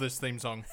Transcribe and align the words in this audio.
Love 0.00 0.06
this 0.06 0.18
theme 0.18 0.38
song. 0.38 0.64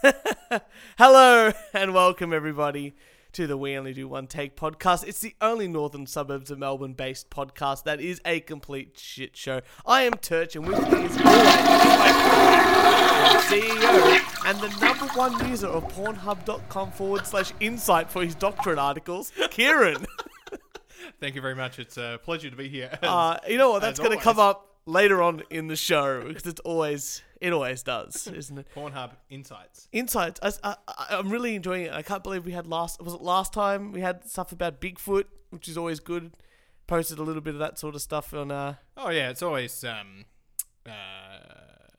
Hello 0.98 1.52
and 1.74 1.94
welcome 1.94 2.32
everybody 2.32 2.96
to 3.34 3.46
the 3.46 3.58
We 3.58 3.76
Only 3.76 3.92
Do 3.92 4.08
One 4.08 4.26
Take 4.26 4.56
podcast. 4.56 5.06
It's 5.06 5.20
the 5.20 5.36
only 5.42 5.68
northern 5.68 6.08
suburbs 6.08 6.50
of 6.50 6.60
Melbourne 6.60 6.94
based 6.94 7.30
podcast 7.30 7.84
that 7.84 8.00
is 8.00 8.22
a 8.24 8.40
complete 8.40 8.98
shit 8.98 9.36
show. 9.36 9.60
I 9.86 10.04
am 10.04 10.14
Turch 10.14 10.56
and 10.56 10.66
with 10.66 10.80
me 10.90 11.04
is 11.04 11.18
my 11.18 11.34
CEO 13.50 14.46
and 14.46 14.62
the 14.62 14.70
number 14.80 15.08
one 15.08 15.50
user 15.50 15.68
of 15.68 15.84
Pornhub.com 15.90 16.92
forward 16.92 17.28
slash 17.28 17.52
insight 17.60 18.10
for 18.10 18.24
his 18.24 18.34
doctorate 18.34 18.80
articles, 18.80 19.34
Kieran. 19.52 20.06
Thank 21.20 21.36
you 21.36 21.42
very 21.42 21.56
much. 21.56 21.80
It's 21.80 21.98
a 21.98 22.18
pleasure 22.24 22.50
to 22.50 22.56
be 22.56 22.70
here. 22.70 22.98
Uh, 23.04 23.40
you 23.46 23.58
know 23.58 23.72
what? 23.72 23.82
That's 23.82 24.00
going 24.00 24.18
to 24.18 24.24
come 24.24 24.40
up 24.40 24.78
later 24.86 25.22
on 25.22 25.44
in 25.50 25.68
the 25.68 25.76
show 25.76 26.24
because 26.26 26.46
it's 26.46 26.62
always 26.62 27.22
it 27.42 27.54
always 27.54 27.84
does, 27.84 28.28
isn't 28.28 28.58
it? 28.58 28.68
Pornhub 28.76 29.12
Insights. 29.30 29.88
Insights. 29.92 30.40
I, 30.42 30.76
I, 30.88 31.08
I'm 31.12 31.30
really 31.30 31.56
enjoying 31.56 31.84
it. 31.86 31.94
I 31.94 32.02
can't 32.02 32.24
believe 32.24 32.46
we 32.46 32.52
had 32.52 32.68
last. 32.68 33.02
Was 33.02 33.14
it 33.14 33.22
last 33.22 33.54
time 33.54 33.92
we 33.92 34.02
had 34.02 34.28
stuff 34.30 34.52
about 34.52 34.80
Bigfoot, 34.82 35.26
which 35.50 35.68
is 35.68 35.78
always 35.78 36.00
good. 36.00 36.32
Posted 36.88 37.20
a 37.20 37.24
little 37.24 37.42
bit 37.42 37.54
of 37.54 37.60
that 37.60 37.78
sort 37.78 37.96
of 37.96 38.02
stuff 38.02 38.34
on. 38.34 38.50
Uh, 38.52 38.76
Oh 38.96 39.10
yeah, 39.10 39.30
it's 39.30 39.42
always 39.44 39.84
um, 39.84 40.26
uh, 40.86 40.92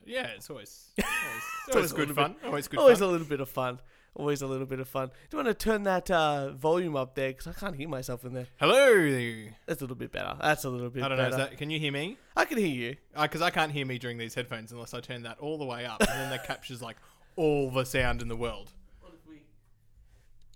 yeah, 0.05 0.27
it's 0.35 0.49
always 0.49 0.89
always, 0.97 1.43
it's 1.67 1.75
always 1.75 1.91
a 1.91 1.95
good 1.95 2.15
fun. 2.15 2.35
Always 2.45 2.67
good 2.67 2.79
always 2.79 2.99
fun. 2.99 3.07
a 3.07 3.11
little 3.11 3.27
bit 3.27 3.39
of 3.39 3.49
fun. 3.49 3.79
Always 4.15 4.41
a 4.41 4.47
little 4.47 4.65
bit 4.65 4.79
of 4.79 4.87
fun. 4.89 5.07
Do 5.29 5.37
you 5.37 5.43
want 5.43 5.47
to 5.57 5.63
turn 5.63 5.83
that 5.83 6.11
uh, 6.11 6.51
volume 6.51 6.95
up 6.95 7.15
there? 7.15 7.29
Because 7.29 7.47
I 7.47 7.53
can't 7.53 7.75
hear 7.75 7.87
myself 7.87 8.25
in 8.25 8.33
there. 8.33 8.47
Hello. 8.59 9.45
That's 9.65 9.79
a 9.81 9.83
little 9.83 9.95
bit 9.95 10.11
better. 10.11 10.35
That's 10.41 10.65
a 10.65 10.69
little 10.69 10.89
bit 10.89 11.01
better. 11.01 11.13
I 11.13 11.17
don't 11.17 11.17
know. 11.17 11.37
better. 11.37 11.43
Is 11.43 11.49
that, 11.51 11.57
can 11.57 11.69
you 11.69 11.79
hear 11.79 11.91
me? 11.93 12.17
I 12.35 12.43
can 12.45 12.57
hear 12.57 12.67
you. 12.67 12.95
Because 13.19 13.41
I 13.41 13.49
can't 13.49 13.71
hear 13.71 13.85
me 13.85 13.97
during 13.97 14.17
these 14.17 14.33
headphones 14.33 14.71
unless 14.71 14.93
I 14.93 14.99
turn 14.99 15.23
that 15.23 15.39
all 15.39 15.57
the 15.57 15.65
way 15.65 15.85
up, 15.85 16.01
and 16.01 16.09
then 16.09 16.29
that 16.31 16.45
captures 16.47 16.81
like 16.81 16.97
all 17.37 17.71
the 17.71 17.85
sound 17.85 18.21
in 18.21 18.27
the 18.27 18.35
world. 18.35 18.71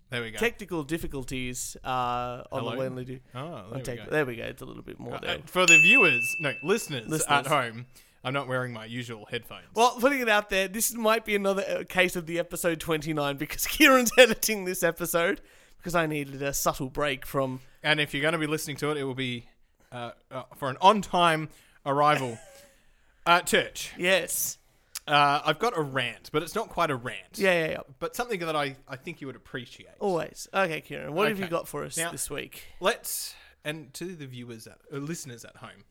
There 0.09 0.21
we 0.21 0.29
go. 0.29 0.37
Technical 0.37 0.83
difficulties 0.83 1.75
uh, 1.83 2.43
on 2.51 2.63
Hello? 2.63 2.71
the 2.75 2.77
Wenley 2.77 3.05
do. 3.05 3.19
oh, 3.33 3.39
on 3.39 3.69
there 3.69 3.77
we 3.77 3.81
take- 3.83 4.05
go. 4.05 4.11
There 4.11 4.25
we 4.25 4.35
go. 4.35 4.43
It's 4.43 4.61
a 4.61 4.65
little 4.65 4.83
bit 4.83 4.99
more 4.99 5.15
Uh, 5.15 5.19
there. 5.19 5.37
for 5.45 5.65
the 5.65 5.79
viewers, 5.79 6.35
no, 6.39 6.53
listeners, 6.61 7.07
Listeners. 7.07 7.25
at 7.39 7.47
home, 7.47 7.87
I'm 8.23 8.33
not 8.33 8.47
wearing 8.47 8.71
my 8.71 8.85
usual 8.85 9.27
headphones. 9.29 9.65
Well, 9.75 9.97
putting 9.99 10.21
it 10.21 10.29
out 10.29 10.49
there, 10.49 10.67
this 10.67 10.93
might 10.93 11.25
be 11.25 11.35
another 11.35 11.63
uh, 11.63 11.83
case 11.87 12.15
of 12.15 12.25
the 12.25 12.39
episode 12.39 12.79
29 12.79 13.37
because 13.37 13.67
Kieran's 13.67 14.11
editing 14.17 14.65
this 14.65 14.81
episode 14.83 15.41
because 15.77 15.93
I 15.95 16.05
needed 16.05 16.41
a 16.41 16.53
subtle 16.53 16.89
break 16.89 17.25
from. 17.25 17.59
And 17.83 17.99
if 17.99 18.13
you're 18.13 18.21
going 18.21 18.31
to 18.33 18.37
be 18.37 18.47
listening 18.47 18.77
to 18.77 18.91
it, 18.91 18.97
it 18.97 19.03
will 19.03 19.13
be 19.13 19.47
uh, 19.91 20.11
uh, 20.31 20.43
for 20.55 20.69
an 20.69 20.77
on-time 20.79 21.49
arrival. 21.85 22.37
uh, 23.25 23.41
Turch, 23.41 23.89
Yes. 23.97 24.57
uh, 25.05 25.41
I've 25.45 25.59
got 25.59 25.77
a 25.77 25.81
rant, 25.81 26.29
but 26.31 26.43
it's 26.43 26.55
not 26.55 26.69
quite 26.69 26.91
a 26.91 26.95
rant. 26.95 27.37
Yeah, 27.37 27.51
yeah, 27.65 27.71
yeah. 27.71 27.77
But 27.99 28.15
something 28.15 28.39
that 28.39 28.55
I, 28.55 28.77
I 28.87 28.95
think 28.95 29.19
you 29.19 29.27
would 29.27 29.35
appreciate. 29.35 29.89
Always. 29.99 30.47
Okay, 30.53 30.79
Kieran, 30.79 31.13
what 31.13 31.27
have 31.27 31.39
you 31.41 31.47
got 31.47 31.67
for 31.67 31.83
us 31.83 31.97
Now- 31.97 32.11
this 32.11 32.29
week? 32.29 32.63
Let's, 32.79 33.35
and 33.65 33.93
to 33.95 34.15
the 34.15 34.25
viewers, 34.27 34.65
at, 34.65 34.77
uh, 34.93 34.97
listeners 34.97 35.43
at 35.43 35.57
home, 35.57 35.83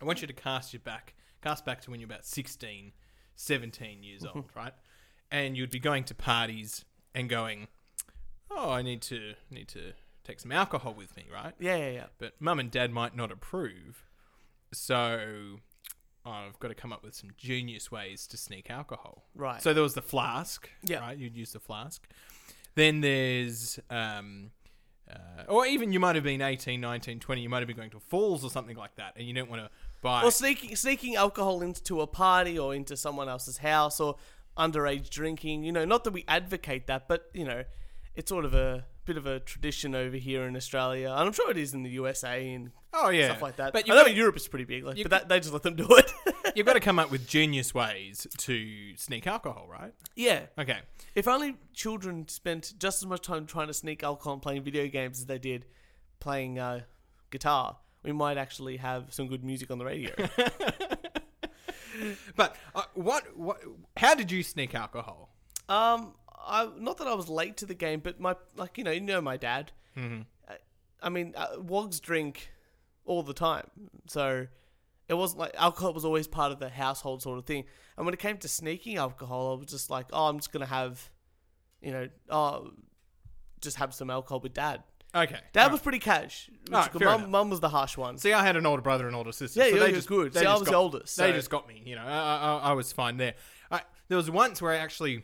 I 0.00 0.06
want 0.06 0.22
you 0.22 0.26
to 0.26 0.32
cast 0.32 0.72
your 0.72 0.80
back, 0.80 1.14
cast 1.42 1.64
back 1.64 1.80
to 1.82 1.90
when 1.90 2.00
you're 2.00 2.08
about 2.08 2.24
16, 2.24 2.92
17 3.36 4.02
years 4.02 4.24
old, 4.24 4.44
right? 4.54 4.72
And 5.30 5.56
you'd 5.56 5.70
be 5.70 5.78
going 5.78 6.04
to 6.04 6.14
parties 6.14 6.84
and 7.14 7.28
going, 7.28 7.68
oh, 8.50 8.70
I 8.70 8.82
need 8.82 9.02
to 9.02 9.34
need 9.50 9.68
to 9.68 9.92
take 10.24 10.40
some 10.40 10.52
alcohol 10.52 10.94
with 10.94 11.16
me, 11.16 11.26
right? 11.32 11.54
Yeah, 11.58 11.76
yeah, 11.76 11.90
yeah. 11.90 12.06
but 12.18 12.34
mum 12.40 12.58
and 12.60 12.70
dad 12.70 12.90
might 12.90 13.16
not 13.16 13.32
approve. 13.32 14.04
So 14.72 15.60
I've 16.24 16.58
got 16.58 16.68
to 16.68 16.74
come 16.74 16.92
up 16.92 17.02
with 17.02 17.14
some 17.14 17.30
genius 17.36 17.90
ways 17.90 18.26
to 18.28 18.36
sneak 18.36 18.70
alcohol. 18.70 19.24
Right. 19.34 19.62
So 19.62 19.72
there 19.72 19.82
was 19.82 19.94
the 19.94 20.02
flask. 20.02 20.68
Yeah. 20.84 21.00
Right. 21.00 21.18
You'd 21.18 21.36
use 21.36 21.52
the 21.52 21.60
flask. 21.60 22.06
Then 22.74 23.00
there's, 23.00 23.80
um, 23.90 24.50
uh, 25.10 25.44
or 25.48 25.66
even 25.66 25.92
you 25.92 26.00
might 26.00 26.14
have 26.14 26.24
been 26.24 26.42
18, 26.42 26.80
19, 26.80 27.18
20. 27.18 27.40
You 27.40 27.48
might 27.48 27.58
have 27.58 27.66
been 27.66 27.76
going 27.76 27.90
to 27.90 28.00
falls 28.00 28.44
or 28.44 28.50
something 28.50 28.76
like 28.76 28.94
that, 28.96 29.14
and 29.16 29.26
you 29.26 29.32
don't 29.32 29.50
want 29.50 29.62
to 29.62 29.70
buy. 30.00 30.22
Or 30.22 30.30
sneaking 30.30 30.76
sneaking 30.76 31.16
alcohol 31.16 31.62
into 31.62 32.00
a 32.00 32.06
party 32.06 32.58
or 32.58 32.74
into 32.74 32.96
someone 32.96 33.28
else's 33.28 33.58
house 33.58 34.00
or 34.00 34.16
underage 34.56 35.10
drinking. 35.10 35.64
You 35.64 35.72
know, 35.72 35.84
not 35.84 36.04
that 36.04 36.12
we 36.12 36.24
advocate 36.28 36.86
that, 36.86 37.08
but 37.08 37.28
you 37.32 37.44
know, 37.44 37.64
it's 38.14 38.28
sort 38.28 38.44
of 38.44 38.54
a 38.54 38.86
bit 39.04 39.16
of 39.16 39.26
a 39.26 39.40
tradition 39.40 39.94
over 39.94 40.16
here 40.16 40.46
in 40.46 40.54
Australia, 40.56 41.10
and 41.10 41.20
I'm 41.20 41.32
sure 41.32 41.50
it 41.50 41.56
is 41.56 41.72
in 41.72 41.82
the 41.82 41.90
USA 41.90 42.52
and 42.52 42.70
oh 42.92 43.08
yeah, 43.08 43.26
stuff 43.26 43.42
like 43.42 43.56
that. 43.56 43.72
But 43.72 43.90
I 43.90 43.94
know 43.94 44.04
got, 44.04 44.14
Europe 44.14 44.36
is 44.36 44.46
pretty 44.46 44.66
big, 44.66 44.84
like, 44.84 45.02
but 45.02 45.10
that, 45.10 45.28
they 45.28 45.40
just 45.40 45.52
let 45.52 45.62
them 45.62 45.76
do 45.76 45.86
it. 45.90 46.12
you've 46.54 46.66
got 46.66 46.74
to 46.74 46.80
come 46.80 46.98
up 46.98 47.10
with 47.10 47.26
genius 47.26 47.72
ways 47.72 48.26
to 48.36 48.96
sneak 48.96 49.26
alcohol, 49.26 49.66
right? 49.68 49.94
yeah. 50.14 50.42
Okay. 50.58 50.78
If 51.14 51.26
only 51.26 51.56
children 51.72 52.28
spent 52.28 52.74
just 52.78 53.02
as 53.02 53.06
much 53.06 53.22
time 53.22 53.46
trying 53.46 53.68
to 53.68 53.74
sneak 53.74 54.02
alcohol 54.02 54.34
and 54.34 54.42
playing 54.42 54.62
video 54.62 54.86
games 54.88 55.18
as 55.20 55.26
they 55.26 55.38
did 55.38 55.64
playing 56.20 56.58
uh, 56.58 56.80
guitar, 57.30 57.78
we 58.02 58.12
might 58.12 58.36
actually 58.38 58.76
have 58.78 59.12
some 59.12 59.26
good 59.28 59.44
music 59.44 59.70
on 59.70 59.78
the 59.78 59.84
radio. 59.84 60.12
But 62.36 62.54
uh, 62.76 62.82
what, 62.94 63.36
what? 63.36 63.58
How 63.96 64.14
did 64.14 64.30
you 64.30 64.42
sneak 64.44 64.74
alcohol? 64.74 65.30
um, 65.68 66.14
I 66.40 66.68
not 66.78 66.98
that 66.98 67.08
I 67.08 67.14
was 67.14 67.28
late 67.28 67.56
to 67.58 67.66
the 67.66 67.74
game, 67.74 67.98
but 68.00 68.20
my 68.20 68.36
like 68.56 68.78
you 68.78 68.84
know 68.84 68.92
you 68.92 69.00
know 69.00 69.20
my 69.20 69.36
dad. 69.36 69.72
Mhm. 69.96 70.24
I, 70.48 70.54
I 71.02 71.08
mean, 71.08 71.34
uh, 71.36 71.56
Wogs 71.58 71.98
drink 72.00 72.52
all 73.04 73.24
the 73.24 73.34
time, 73.34 73.68
so 74.06 74.46
it 75.08 75.14
wasn't 75.14 75.40
like 75.40 75.54
alcohol 75.56 75.92
was 75.92 76.04
always 76.04 76.28
part 76.28 76.52
of 76.52 76.60
the 76.60 76.68
household 76.68 77.20
sort 77.22 77.38
of 77.38 77.46
thing. 77.46 77.64
And 77.96 78.06
when 78.06 78.14
it 78.14 78.20
came 78.20 78.38
to 78.38 78.48
sneaking 78.48 78.96
alcohol, 78.96 79.56
I 79.56 79.58
was 79.58 79.66
just 79.68 79.90
like, 79.90 80.06
oh, 80.12 80.28
I'm 80.28 80.38
just 80.38 80.52
gonna 80.52 80.66
have, 80.66 81.10
you 81.82 81.90
know, 81.90 82.08
oh, 82.30 82.70
just 83.60 83.76
have 83.78 83.92
some 83.92 84.08
alcohol 84.08 84.38
with 84.38 84.54
dad. 84.54 84.84
Okay. 85.14 85.40
Dad 85.52 85.72
was 85.72 85.80
pretty 85.80 85.98
cash. 85.98 86.50
which 86.64 86.72
Alright, 86.74 86.92
fair 86.92 87.08
mum, 87.08 87.20
enough. 87.20 87.30
mum 87.30 87.50
was 87.50 87.60
the 87.60 87.68
harsh 87.70 87.96
one. 87.96 88.18
See, 88.18 88.32
I 88.32 88.44
had 88.44 88.56
an 88.56 88.66
older 88.66 88.82
brother 88.82 89.06
and 89.06 89.16
older 89.16 89.32
sister. 89.32 89.60
Yeah, 89.64 89.70
so 89.72 89.78
they 89.80 89.92
just, 89.92 90.06
good. 90.08 90.32
They 90.34 90.40
See, 90.40 90.46
I 90.46 90.52
was 90.52 90.62
got, 90.64 90.70
the 90.70 90.76
oldest, 90.76 91.16
They 91.16 91.30
so- 91.30 91.36
just 91.36 91.50
got 91.50 91.66
me. 91.66 91.82
You 91.84 91.96
know, 91.96 92.04
I, 92.04 92.36
I, 92.62 92.70
I 92.70 92.72
was 92.72 92.92
fine 92.92 93.16
there. 93.16 93.34
I, 93.70 93.80
there 94.08 94.16
was 94.18 94.30
once 94.30 94.60
where 94.60 94.72
I 94.72 94.76
actually, 94.76 95.22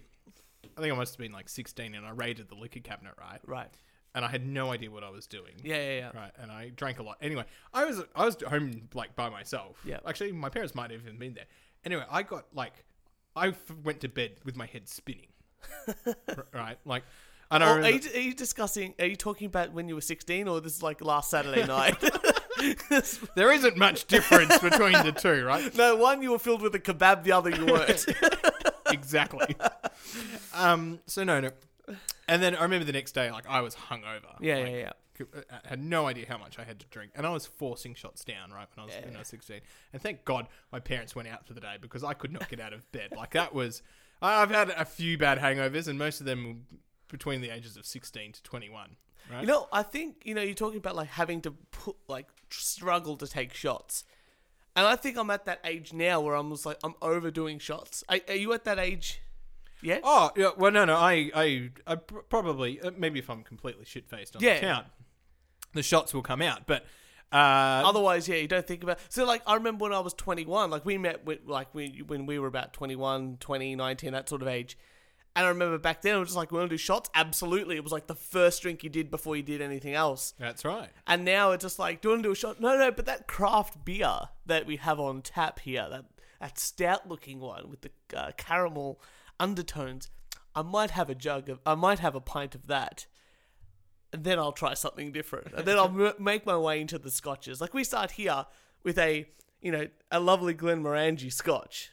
I 0.77 0.81
think 0.81 0.93
I 0.93 0.97
must 0.97 1.13
have 1.15 1.19
been 1.19 1.33
like 1.33 1.49
16, 1.49 1.95
and 1.95 2.07
I 2.07 2.11
raided 2.11 2.49
the 2.49 2.55
liquor 2.55 2.81
cabinet, 2.81 3.13
right? 3.21 3.41
right. 3.47 3.69
And 4.15 4.25
I 4.25 4.29
had 4.31 4.47
no 4.47 4.71
idea 4.73 4.91
what 4.91 5.03
I 5.05 5.11
was 5.11 5.27
doing. 5.27 5.53
Yeah, 5.63 5.77
yeah, 5.77 5.97
yeah. 5.99 6.11
Right, 6.15 6.31
and 6.39 6.51
I 6.51 6.71
drank 6.71 6.99
a 7.01 7.03
lot. 7.03 7.17
Anyway, 7.21 7.45
I 7.73 7.85
was 7.85 8.01
I 8.15 8.25
was 8.25 8.37
home 8.49 8.89
like 8.95 9.17
by 9.17 9.29
myself. 9.29 9.77
Yeah. 9.85 9.99
Actually, 10.07 10.31
my 10.33 10.49
parents 10.49 10.73
might 10.75 10.93
have 10.93 11.01
even 11.03 11.19
been 11.19 11.35
there. 11.35 11.47
Anyway, 11.85 12.05
I 12.09 12.23
got 12.23 12.45
like, 12.55 12.85
I 13.35 13.49
f- 13.49 13.73
went 13.83 14.01
to 14.03 14.09
bed 14.09 14.37
with 14.45 14.55
my 14.57 14.67
head 14.67 14.89
spinning. 14.89 15.27
R- 16.29 16.47
right, 16.55 16.79
like, 16.85 17.03
I 17.63 17.81
are, 17.81 17.91
you, 17.91 18.01
are 18.15 18.21
you 18.21 18.35
discussing? 18.35 18.95
Are 18.99 19.07
you 19.07 19.17
talking 19.17 19.47
about 19.47 19.73
when 19.73 19.89
you 19.89 19.95
were 19.95 20.01
16, 20.01 20.49
or 20.49 20.61
this 20.61 20.77
is 20.77 20.83
like 20.83 21.01
last 21.03 21.31
Saturday 21.31 21.67
night? 21.67 22.03
there 23.35 23.53
isn't 23.53 23.77
much 23.77 24.07
difference 24.07 24.59
between 24.59 24.93
the 25.05 25.13
two, 25.13 25.45
right? 25.45 25.75
no, 25.77 25.97
one 25.97 26.23
you 26.23 26.31
were 26.31 26.39
filled 26.39 26.63
with 26.63 26.75
a 26.75 26.79
kebab, 26.79 27.25
the 27.25 27.33
other 27.33 27.51
you 27.51 27.67
weren't. 27.67 28.07
exactly. 28.91 29.57
um. 30.55 31.01
So 31.07 31.25
no, 31.25 31.41
no. 31.41 31.51
And 32.29 32.43
then 32.43 32.57
I 32.57 32.63
remember 32.63 32.85
the 32.85 32.93
next 32.93 33.13
day, 33.13 33.31
like 33.31 33.47
I 33.49 33.61
was 33.61 33.75
hungover. 33.75 34.37
yeah, 34.41 34.57
like, 34.57 34.67
yeah, 34.71 34.77
yeah. 34.77 34.93
c- 35.19 35.25
I 35.65 35.69
had 35.69 35.83
no 35.83 36.07
idea 36.07 36.25
how 36.27 36.39
much 36.39 36.59
I 36.59 36.65
had 36.65 36.81
to 36.81 36.87
drink, 36.87 37.13
and 37.15 37.27
I 37.27 37.31
was 37.31 37.45
forcing 37.47 37.95
shots 37.95 38.25
down 38.25 38.51
right 38.51 38.67
when 38.75 38.83
I 38.83 38.87
was 38.87 38.95
when 39.05 39.17
I 39.17 39.19
was 39.19 39.29
sixteen. 39.29 39.61
And 39.93 40.01
thank 40.01 40.25
God 40.25 40.49
my 40.73 40.81
parents 40.81 41.15
went 41.15 41.29
out 41.29 41.47
for 41.47 41.53
the 41.53 41.61
day 41.61 41.77
because 41.81 42.03
I 42.03 42.15
could 42.15 42.33
not 42.33 42.49
get 42.49 42.61
out 42.61 42.73
of 42.73 42.91
bed. 42.93 43.13
Like 43.15 43.33
that 43.33 43.55
was, 43.55 43.83
I've 44.23 44.51
had 44.51 44.71
a 44.71 44.85
few 44.87 45.19
bad 45.19 45.39
hangovers, 45.39 45.89
and 45.89 45.99
most 45.99 46.21
of 46.21 46.27
them 46.27 46.67
between 47.15 47.41
the 47.41 47.51
ages 47.51 47.77
of 47.77 47.87
sixteen 47.87 48.33
to 48.33 48.43
twenty-one. 48.43 48.97
Right? 49.31 49.43
You 49.43 49.47
know, 49.47 49.69
I 49.73 49.83
think 49.85 50.17
you 50.25 50.35
know 50.35 50.43
you're 50.43 50.55
talking 50.55 50.79
about 50.79 50.97
like 50.97 51.09
having 51.09 51.41
to 51.43 51.53
put 51.71 51.97
like 52.09 52.27
struggle 52.51 53.17
to 53.19 53.27
take 53.27 53.55
shots, 53.55 54.05
and 54.75 54.85
I 54.87 54.97
think 54.97 55.17
I'm 55.17 55.31
at 55.31 55.45
that 55.47 55.61
age 55.65 55.93
now 55.93 56.21
where 56.21 56.35
I'm 56.35 56.51
just 56.51 56.67
like 56.67 56.79
I'm 56.83 56.95
overdoing 57.01 57.59
shots. 57.61 58.03
Are, 58.09 58.19
are 58.29 58.35
you 58.35 58.53
at 58.53 58.65
that 58.65 58.79
age? 58.79 59.21
Yeah. 59.83 60.01
Oh 60.03 60.31
yeah, 60.37 60.51
well 60.57 60.73
no 60.73 60.85
no 60.85 60.97
I 60.97 61.31
I, 61.35 61.71
I 61.87 61.95
probably 61.97 62.81
uh, 62.81 62.91
maybe 62.97 63.19
if 63.19 63.31
I'm 63.31 63.43
completely 63.45 63.85
shit 63.85 64.09
faced 64.09 64.35
on 64.37 64.43
Yeah. 64.43 64.55
the 64.55 64.61
count, 64.61 64.87
the 65.73 65.83
shots 65.83 66.13
will 66.13 66.23
come 66.23 66.43
out. 66.43 66.67
But 66.67 66.85
uh, 67.33 67.83
Otherwise, 67.85 68.29
yeah, 68.29 68.37
you 68.37 68.47
don't 68.47 68.67
think 68.67 68.83
about. 68.85 68.99
So, 69.09 69.25
like, 69.25 69.43
I 69.45 69.55
remember 69.55 69.83
when 69.85 69.93
I 69.93 69.99
was 69.99 70.15
21, 70.15 70.71
like 70.71 70.85
we 70.85 70.99
met 70.99 71.25
with 71.27 71.41
like 71.47 71.75
we 71.75 72.03
when 72.07 72.27
we 72.27 72.39
were 72.39 72.47
about 72.47 72.73
21, 72.73 73.39
20, 73.41 73.75
19, 73.75 74.13
that 74.13 74.29
sort 74.29 74.41
of 74.43 74.49
age. 74.49 74.79
And 75.37 75.45
I 75.47 75.49
remember 75.49 75.79
back 75.79 76.03
then, 76.03 76.15
I 76.15 76.19
was 76.19 76.29
just 76.29 76.37
like, 76.37 76.53
we 76.53 76.59
want 76.59 76.71
to 76.71 76.75
do 76.75 76.79
shots? 76.79 77.11
Absolutely. 77.15 77.75
It 77.77 77.83
was 77.83 77.93
like 77.93 78.07
the 78.07 78.15
first 78.15 78.63
drink 78.63 78.85
you 78.85 78.91
did 78.91 79.11
before 79.11 79.35
you 79.37 79.43
did 79.43 79.61
anything 79.61 79.95
else. 79.95 80.33
that's 80.39 80.65
right. 80.65 80.91
And 81.09 81.25
now 81.25 81.51
it's 81.51 81.63
just 81.63 81.79
like, 81.79 82.01
do 82.01 82.09
you 82.09 82.13
want 82.13 82.23
to 82.23 82.29
do 82.29 82.33
a 82.33 82.37
shot? 82.37 82.61
No, 82.61 82.77
no, 82.79 82.93
but 82.93 83.07
that 83.07 83.27
craft 83.27 83.85
beer 83.85 84.21
that 84.47 84.65
we 84.65 84.77
have 84.77 85.01
on 85.01 85.23
tap 85.23 85.59
here, 85.61 85.89
that, 85.91 86.05
that 86.41 86.59
stout 86.59 87.09
looking 87.09 87.41
one 87.41 87.69
with 87.69 87.81
the 87.81 87.91
uh, 88.17 88.31
caramel 88.37 89.01
undertones, 89.41 90.09
I 90.55 90.63
might 90.63 90.93
have 90.93 91.11
a 91.11 91.17
jug 91.17 91.49
of, 91.49 91.59
I 91.67 91.75
might 91.75 91.99
have 91.99 92.15
a 92.15 92.21
pint 92.21 92.55
of 92.55 92.69
that. 92.69 93.07
And 94.13 94.23
then 94.23 94.39
I'll 94.39 94.53
try 94.53 94.75
something 94.75 95.11
different. 95.11 95.49
And 95.57 95.67
then 95.67 95.77
I'll 95.77 95.87
m- 95.87 96.13
make 96.21 96.47
my 96.47 96.57
way 96.57 96.81
into 96.81 96.99
the 96.99 97.11
scotches. 97.11 97.61
Like 97.61 97.75
we 97.75 97.83
start 97.83 98.13
here 98.13 98.47
with 98.85 98.99
a, 98.99 99.27
you 99.61 99.73
know, 99.73 99.89
a 100.13 100.21
lovely 100.21 100.55
Glenmorangie 100.55 101.33
scotch. 101.33 101.91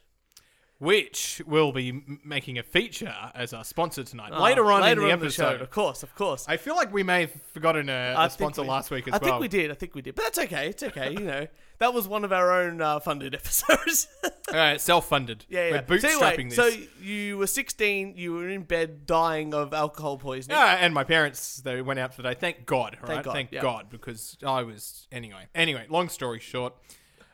Which 0.81 1.39
will 1.45 1.71
be 1.71 2.01
making 2.25 2.57
a 2.57 2.63
feature 2.63 3.13
as 3.35 3.53
our 3.53 3.63
sponsor 3.63 4.03
tonight. 4.03 4.31
Ah, 4.33 4.41
later 4.41 4.71
on 4.71 4.81
later 4.81 5.01
in 5.01 5.07
the 5.09 5.13
on 5.13 5.19
episode. 5.19 5.57
show, 5.57 5.61
of 5.63 5.69
course, 5.69 6.01
of 6.01 6.15
course. 6.15 6.43
I 6.49 6.57
feel 6.57 6.75
like 6.75 6.91
we 6.91 7.03
may 7.03 7.21
have 7.21 7.31
forgotten 7.53 7.87
a, 7.87 8.15
a 8.17 8.29
sponsor 8.31 8.63
we- 8.63 8.67
last 8.67 8.89
week 8.89 9.07
as 9.07 9.13
I 9.13 9.17
well. 9.19 9.29
I 9.29 9.31
think 9.33 9.41
we 9.41 9.47
did. 9.47 9.69
I 9.69 9.75
think 9.75 9.93
we 9.93 10.01
did. 10.01 10.15
But 10.15 10.23
that's 10.23 10.39
okay. 10.39 10.69
It's 10.69 10.81
okay. 10.81 11.11
You 11.11 11.19
know, 11.19 11.47
that 11.77 11.93
was 11.93 12.07
one 12.07 12.25
of 12.25 12.33
our 12.33 12.51
own 12.51 12.81
uh, 12.81 12.99
funded 12.99 13.35
episodes. 13.41 14.07
All 14.23 14.31
right, 14.55 14.81
self-funded. 14.81 15.45
yeah, 15.49 15.67
yeah. 15.69 15.81
We're 15.87 15.99
So, 15.99 16.07
bootstrapping 16.19 16.33
anyway, 16.33 16.49
this. 16.49 16.55
so 16.55 16.81
you 16.99 17.37
were 17.37 17.45
16. 17.47 18.15
You 18.17 18.33
were 18.33 18.49
in 18.49 18.63
bed, 18.63 19.05
dying 19.05 19.53
of 19.53 19.75
alcohol 19.75 20.17
poisoning. 20.17 20.57
Yeah, 20.57 20.77
and 20.79 20.95
my 20.95 21.03
parents 21.03 21.57
they 21.57 21.83
went 21.83 21.99
out 21.99 22.13
today. 22.13 22.33
Thank 22.33 22.65
God, 22.65 22.97
right? 23.07 23.23
God, 23.23 23.33
Thank 23.33 23.51
yeah. 23.51 23.61
God, 23.61 23.91
because 23.91 24.35
I 24.43 24.63
was 24.63 25.07
anyway. 25.11 25.45
Anyway, 25.53 25.85
long 25.89 26.09
story 26.09 26.39
short, 26.39 26.73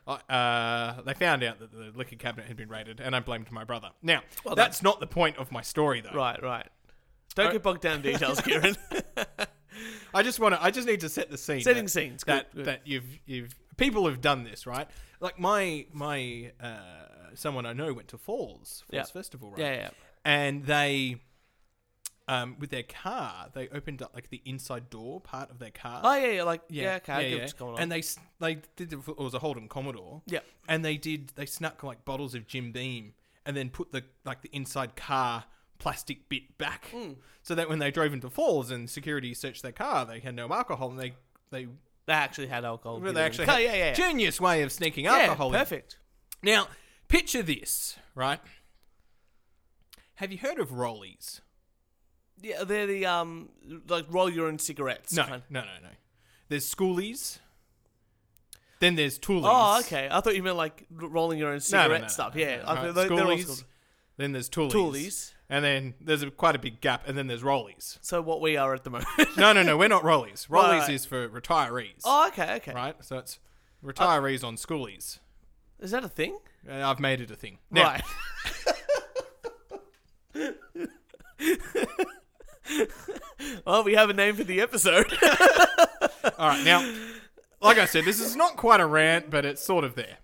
uh, 0.07 1.01
they 1.04 1.13
found 1.13 1.44
out 1.44 1.59
that 1.59 1.71
the 1.71 1.92
liquor 1.95 2.15
cabinet 2.15 2.48
had 2.48 2.56
been 2.57 2.69
raided, 2.69 3.00
and 3.00 3.15
I 3.15 3.19
blamed 3.19 3.51
my 3.51 3.63
brother. 3.63 3.89
Now, 4.01 4.21
Well, 4.44 4.56
that's 4.56 4.81
not 4.81 5.00
the 5.00 5.07
point 5.07 5.38
of 5.38 5.51
my 5.51 5.62
story, 5.62 6.01
though. 6.01 6.12
Right, 6.18 6.42
right. 6.42 6.68
Don't 7.36 7.51
get 7.51 7.62
bogged 7.62 7.81
down 7.81 7.98
in 7.98 8.01
details, 8.01 8.42
Kieran. 8.45 8.75
I 10.13 10.24
just 10.24 10.39
want 10.39 10.56
to. 10.56 10.63
I 10.63 10.71
just 10.71 10.88
need 10.88 11.01
to 11.01 11.09
set 11.09 11.30
the 11.30 11.38
scene. 11.38 11.62
Setting 11.62 11.83
that, 11.86 11.89
scenes. 11.89 12.24
Good, 12.24 12.33
That 12.36 12.56
good. 12.56 12.65
that 12.65 12.81
you've 12.86 13.06
you've 13.25 13.54
people 13.77 14.07
have 14.07 14.21
done 14.21 14.44
this, 14.44 14.65
right? 14.65 14.88
Like 15.19 15.38
my 15.39 15.86
my 15.94 16.51
uh, 16.62 16.77
someone 17.36 17.65
I 17.65 17.74
know 17.74 17.94
went 17.94 18.07
to 18.09 18.18
Falls 18.18 18.83
Falls 18.89 18.92
Yeah. 18.92 19.04
Festival, 19.04 19.51
right? 19.51 19.59
Yeah, 19.59 19.74
yeah. 19.74 19.89
and 20.25 20.65
they 20.65 21.18
um 22.29 22.56
with 22.59 22.69
their 22.69 22.83
car 22.83 23.47
they 23.53 23.69
opened 23.69 24.01
up 24.01 24.13
like 24.13 24.29
the 24.29 24.41
inside 24.45 24.89
door 24.89 25.21
part 25.21 25.50
of 25.50 25.59
their 25.59 25.71
car 25.71 26.01
Oh, 26.03 26.15
yeah, 26.15 26.27
yeah. 26.27 26.44
Like, 26.44 26.62
yeah, 26.69 26.95
okay. 26.97 27.13
I 27.13 27.19
yeah, 27.21 27.29
get 27.29 27.35
yeah. 27.38 27.41
what's 27.44 27.53
going 27.53 27.74
on. 27.75 27.79
and 27.81 27.91
they 27.91 28.00
s- 28.00 28.19
they 28.39 28.57
did 28.75 28.89
the, 28.89 28.97
it 29.00 29.18
was 29.18 29.33
a 29.33 29.39
Holden 29.39 29.68
Commodore 29.69 30.21
yeah. 30.25 30.39
and 30.68 30.83
they 30.83 30.97
did 30.97 31.31
they 31.35 31.45
snuck 31.45 31.83
like 31.83 32.03
bottles 32.06 32.35
of 32.35 32.45
Jim 32.47 32.71
Beam 32.71 33.13
and 33.45 33.56
then 33.56 33.69
put 33.69 33.91
the 33.94 34.03
like 34.25 34.41
the 34.41 34.50
inside 34.51 34.95
car 34.95 35.45
plastic 35.79 36.27
bit 36.27 36.57
back 36.57 36.88
Hmm. 36.91 37.13
so 37.44 37.56
that 37.56 37.69
when 37.69 37.79
they 37.79 37.91
drove 37.91 38.12
into 38.12 38.30
Falls 38.30 38.71
and 38.71 38.89
security 38.89 39.33
searched 39.33 39.62
their 39.63 39.71
car 39.71 40.06
they 40.06 40.19
had 40.19 40.35
no 40.35 40.51
alcohol 40.51 40.89
and 40.89 41.00
they 41.00 41.13
they 41.51 41.68
They 42.07 42.13
actually 42.13 42.47
had 42.47 42.65
alcohol. 42.65 43.00
they 43.00 43.21
actually 43.21 43.47
Oh, 43.47 43.51
had 43.51 43.59
yeah, 43.63 43.71
yeah. 43.73 43.85
yeah. 43.88 43.94
genius 43.94 44.41
way 44.41 44.63
of 44.63 44.71
sneaking 44.71 45.06
Yeah, 45.06 45.13
alcohol 45.18 45.53
in. 45.53 45.59
perfect. 45.59 45.97
now 46.44 46.68
picture 47.07 47.41
this 47.44 47.95
right 48.15 48.39
have 50.15 50.31
you 50.31 50.39
heard 50.39 50.59
of 50.59 50.69
Rollies 50.69 51.41
Yeah, 52.42 52.63
they're 52.63 52.88
the 52.88 53.06
um 53.06 53.50
like 53.88 54.06
roll 54.10 54.30
your 54.30 54.48
own 54.48 54.60
cigarettes. 54.60 55.13
No, 55.13 55.24
kind. 55.24 55.44
no, 55.50 55.62
no, 55.62 55.68
no. 55.84 55.89
There's 56.50 56.74
schoolies. 56.74 57.39
Then 58.80 58.95
there's 58.95 59.18
toolies. 59.18 59.42
Oh, 59.45 59.80
okay. 59.80 60.07
I 60.12 60.22
thought 60.22 60.36
you 60.36 60.44
meant 60.44 60.56
like 60.56 60.86
rolling 60.92 61.39
your 61.39 61.48
own 61.50 61.54
No, 61.54 61.56
no, 61.56 61.60
cigarette 61.60 61.89
no, 62.01 62.06
no, 62.06 62.07
stuff. 62.07 62.36
yeah, 62.36 62.62
I 62.66 62.75
thought 62.75 62.95
they- 62.95 63.07
they're 63.07 63.12
all 63.24 63.31
Schoolies. 63.38 63.63
Then 64.18 64.31
there's 64.34 64.50
toolies. 64.50 64.72
toolies. 64.72 65.34
And 65.50 65.63
then 65.63 65.94
there's 66.01 66.24
a, 66.24 66.30
quite 66.31 66.56
a 66.56 66.60
big 66.60 66.81
gap. 66.81 67.07
And 67.07 67.18
then 67.18 67.28
there's 67.28 67.42
rollies. 67.44 67.98
So 68.01 68.22
what 68.22 68.42
we 68.42 68.57
are 68.57 68.74
at 68.74 68.83
the 68.83 68.90
moment. 68.90 69.07
No, 69.38 69.54
no, 69.54 69.63
no. 69.63 69.78
We're 69.78 69.88
not 69.88 70.04
rollies. 70.04 70.48
Rollies 70.50 70.80
right. 70.81 70.90
is 70.90 71.06
for 71.06 71.30
retirees. 71.30 72.01
oh, 72.04 72.28
okay, 72.30 72.56
okay. 72.56 72.74
Right. 72.74 72.95
So 73.04 73.18
it's 73.19 73.40
retirees 73.83 74.44
on 74.44 74.57
schoolies. 74.57 75.19
Is 75.80 75.92
that 75.92 76.04
a 76.04 76.10
thing? 76.10 76.38
Uh, 76.69 76.88
I've 76.90 77.00
made 77.00 77.22
it 77.22 77.30
a 77.31 77.36
thing. 77.36 77.60
Now, 77.72 77.98
Right. 80.33 80.48
well, 83.66 83.84
we 83.84 83.94
have 83.94 84.10
a 84.10 84.14
name 84.14 84.36
for 84.36 84.44
the 84.44 84.62
episode. 84.62 85.12
All 86.38 86.50
right. 86.50 86.64
Now, 86.64 86.94
like 87.62 87.78
I 87.78 87.86
said, 87.86 88.06
this 88.06 88.19
is 88.19 88.36
not 88.36 88.58
quite 88.58 88.80
a 88.80 88.86
rant, 88.86 89.30
but 89.30 89.46
it's 89.46 89.64
sort 89.64 89.84
of 89.84 89.96
there. 89.96 90.18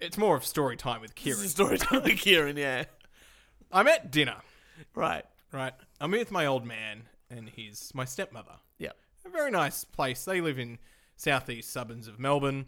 It's 0.00 0.16
more 0.16 0.36
of 0.36 0.44
story 0.44 0.76
time 0.76 1.00
with 1.00 1.14
Kieran. 1.14 1.48
story 1.48 1.78
time 1.78 2.02
with 2.02 2.18
Kieran, 2.18 2.56
yeah. 2.56 2.84
I'm 3.72 3.88
at 3.88 4.10
dinner. 4.10 4.36
Right. 4.94 5.24
Right. 5.52 5.72
I'm 6.00 6.10
with 6.12 6.30
my 6.30 6.46
old 6.46 6.64
man 6.64 7.02
and 7.30 7.48
his 7.48 7.90
my 7.94 8.04
stepmother. 8.04 8.56
Yeah. 8.78 8.92
a 9.26 9.28
very 9.28 9.50
nice 9.50 9.84
place. 9.84 10.24
They 10.24 10.40
live 10.40 10.58
in 10.58 10.78
southeast 11.16 11.72
suburbs 11.72 12.06
of 12.06 12.18
Melbourne. 12.18 12.66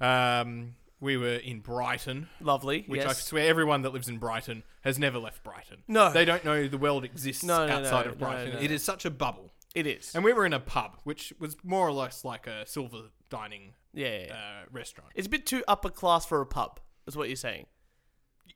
Um, 0.00 0.74
we 1.00 1.16
were 1.16 1.34
in 1.36 1.60
Brighton, 1.60 2.28
Lovely. 2.40 2.84
which 2.86 3.04
I 3.04 3.12
swear 3.12 3.48
everyone 3.48 3.82
that 3.82 3.92
lives 3.92 4.08
in 4.08 4.18
Brighton 4.18 4.62
has 4.82 4.98
never 4.98 5.18
left 5.18 5.42
Brighton. 5.42 5.82
No. 5.88 6.12
they 6.12 6.24
don't 6.24 6.44
know 6.44 6.66
the 6.68 6.78
world 6.78 7.04
exists 7.04 7.44
No, 7.44 7.66
no, 7.66 7.74
outside 7.74 8.06
no, 8.06 8.12
of 8.12 8.18
Brighton. 8.18 8.62
It 8.62 8.70
is 8.70 8.82
such 8.82 9.04
a 9.04 9.10
bubble. 9.10 9.52
It 9.74 9.86
is. 9.86 10.14
And 10.14 10.24
we 10.24 10.32
were 10.32 10.46
in 10.46 10.52
a 10.52 10.60
pub, 10.60 10.98
which 11.04 11.32
was 11.38 11.56
more 11.64 11.86
or 11.86 11.92
less 11.92 12.24
like 12.24 12.46
a 12.46 12.64
silver 12.66 13.10
dining 13.28 13.74
Yeah. 13.92 14.26
uh, 14.32 14.66
restaurant. 14.70 15.10
It's 15.14 15.26
a 15.26 15.30
bit 15.30 15.46
too 15.46 15.64
upper 15.66 15.90
class 15.90 16.24
for 16.24 16.40
a 16.40 16.46
pub, 16.46 16.80
is 17.06 17.16
what 17.16 17.28
you're 17.28 17.36
saying. 17.36 17.66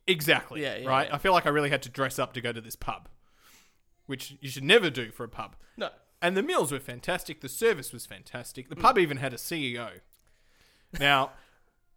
Exactly. 0.07 0.63
Yeah, 0.63 0.77
yeah, 0.79 0.89
right. 0.89 1.09
yeah. 1.09 1.15
I 1.15 1.19
feel 1.19 1.33
like 1.33 1.45
I 1.47 1.51
really 1.51 1.71
had 1.71 1.83
to 1.83 1.89
dress 1.91 2.19
up 2.19 2.33
to 2.35 2.41
go 2.41 2.53
to 2.53 2.61
this 2.61 2.77
pub, 2.77 3.09
which 4.07 4.37
you 4.41 4.49
should 4.49 4.65
never 4.65 4.91
do 4.91 5.11
for 5.11 5.25
a 5.25 5.29
pub. 5.29 5.57
No. 5.77 5.91
And 6.23 6.37
the 6.37 6.43
meals 6.43 6.73
were 6.73 6.81
fantastic. 6.81 7.41
The 7.41 7.49
service 7.49 7.93
was 7.93 8.07
fantastic. 8.07 8.69
The 8.69 8.77
pub 8.77 8.97
even 8.99 9.19
had 9.19 9.33
a 9.33 9.37
CEO. 9.37 10.01
Now, 10.99 11.33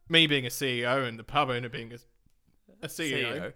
me 0.09 0.27
being 0.27 0.45
a 0.45 0.50
CEO 0.50 1.07
and 1.07 1.18
the 1.18 1.24
pub 1.24 1.50
owner 1.50 1.69
being 1.69 1.94
a, 1.94 2.86
a 2.86 2.88
CEO, 2.88 3.24
CEO. 3.33 3.53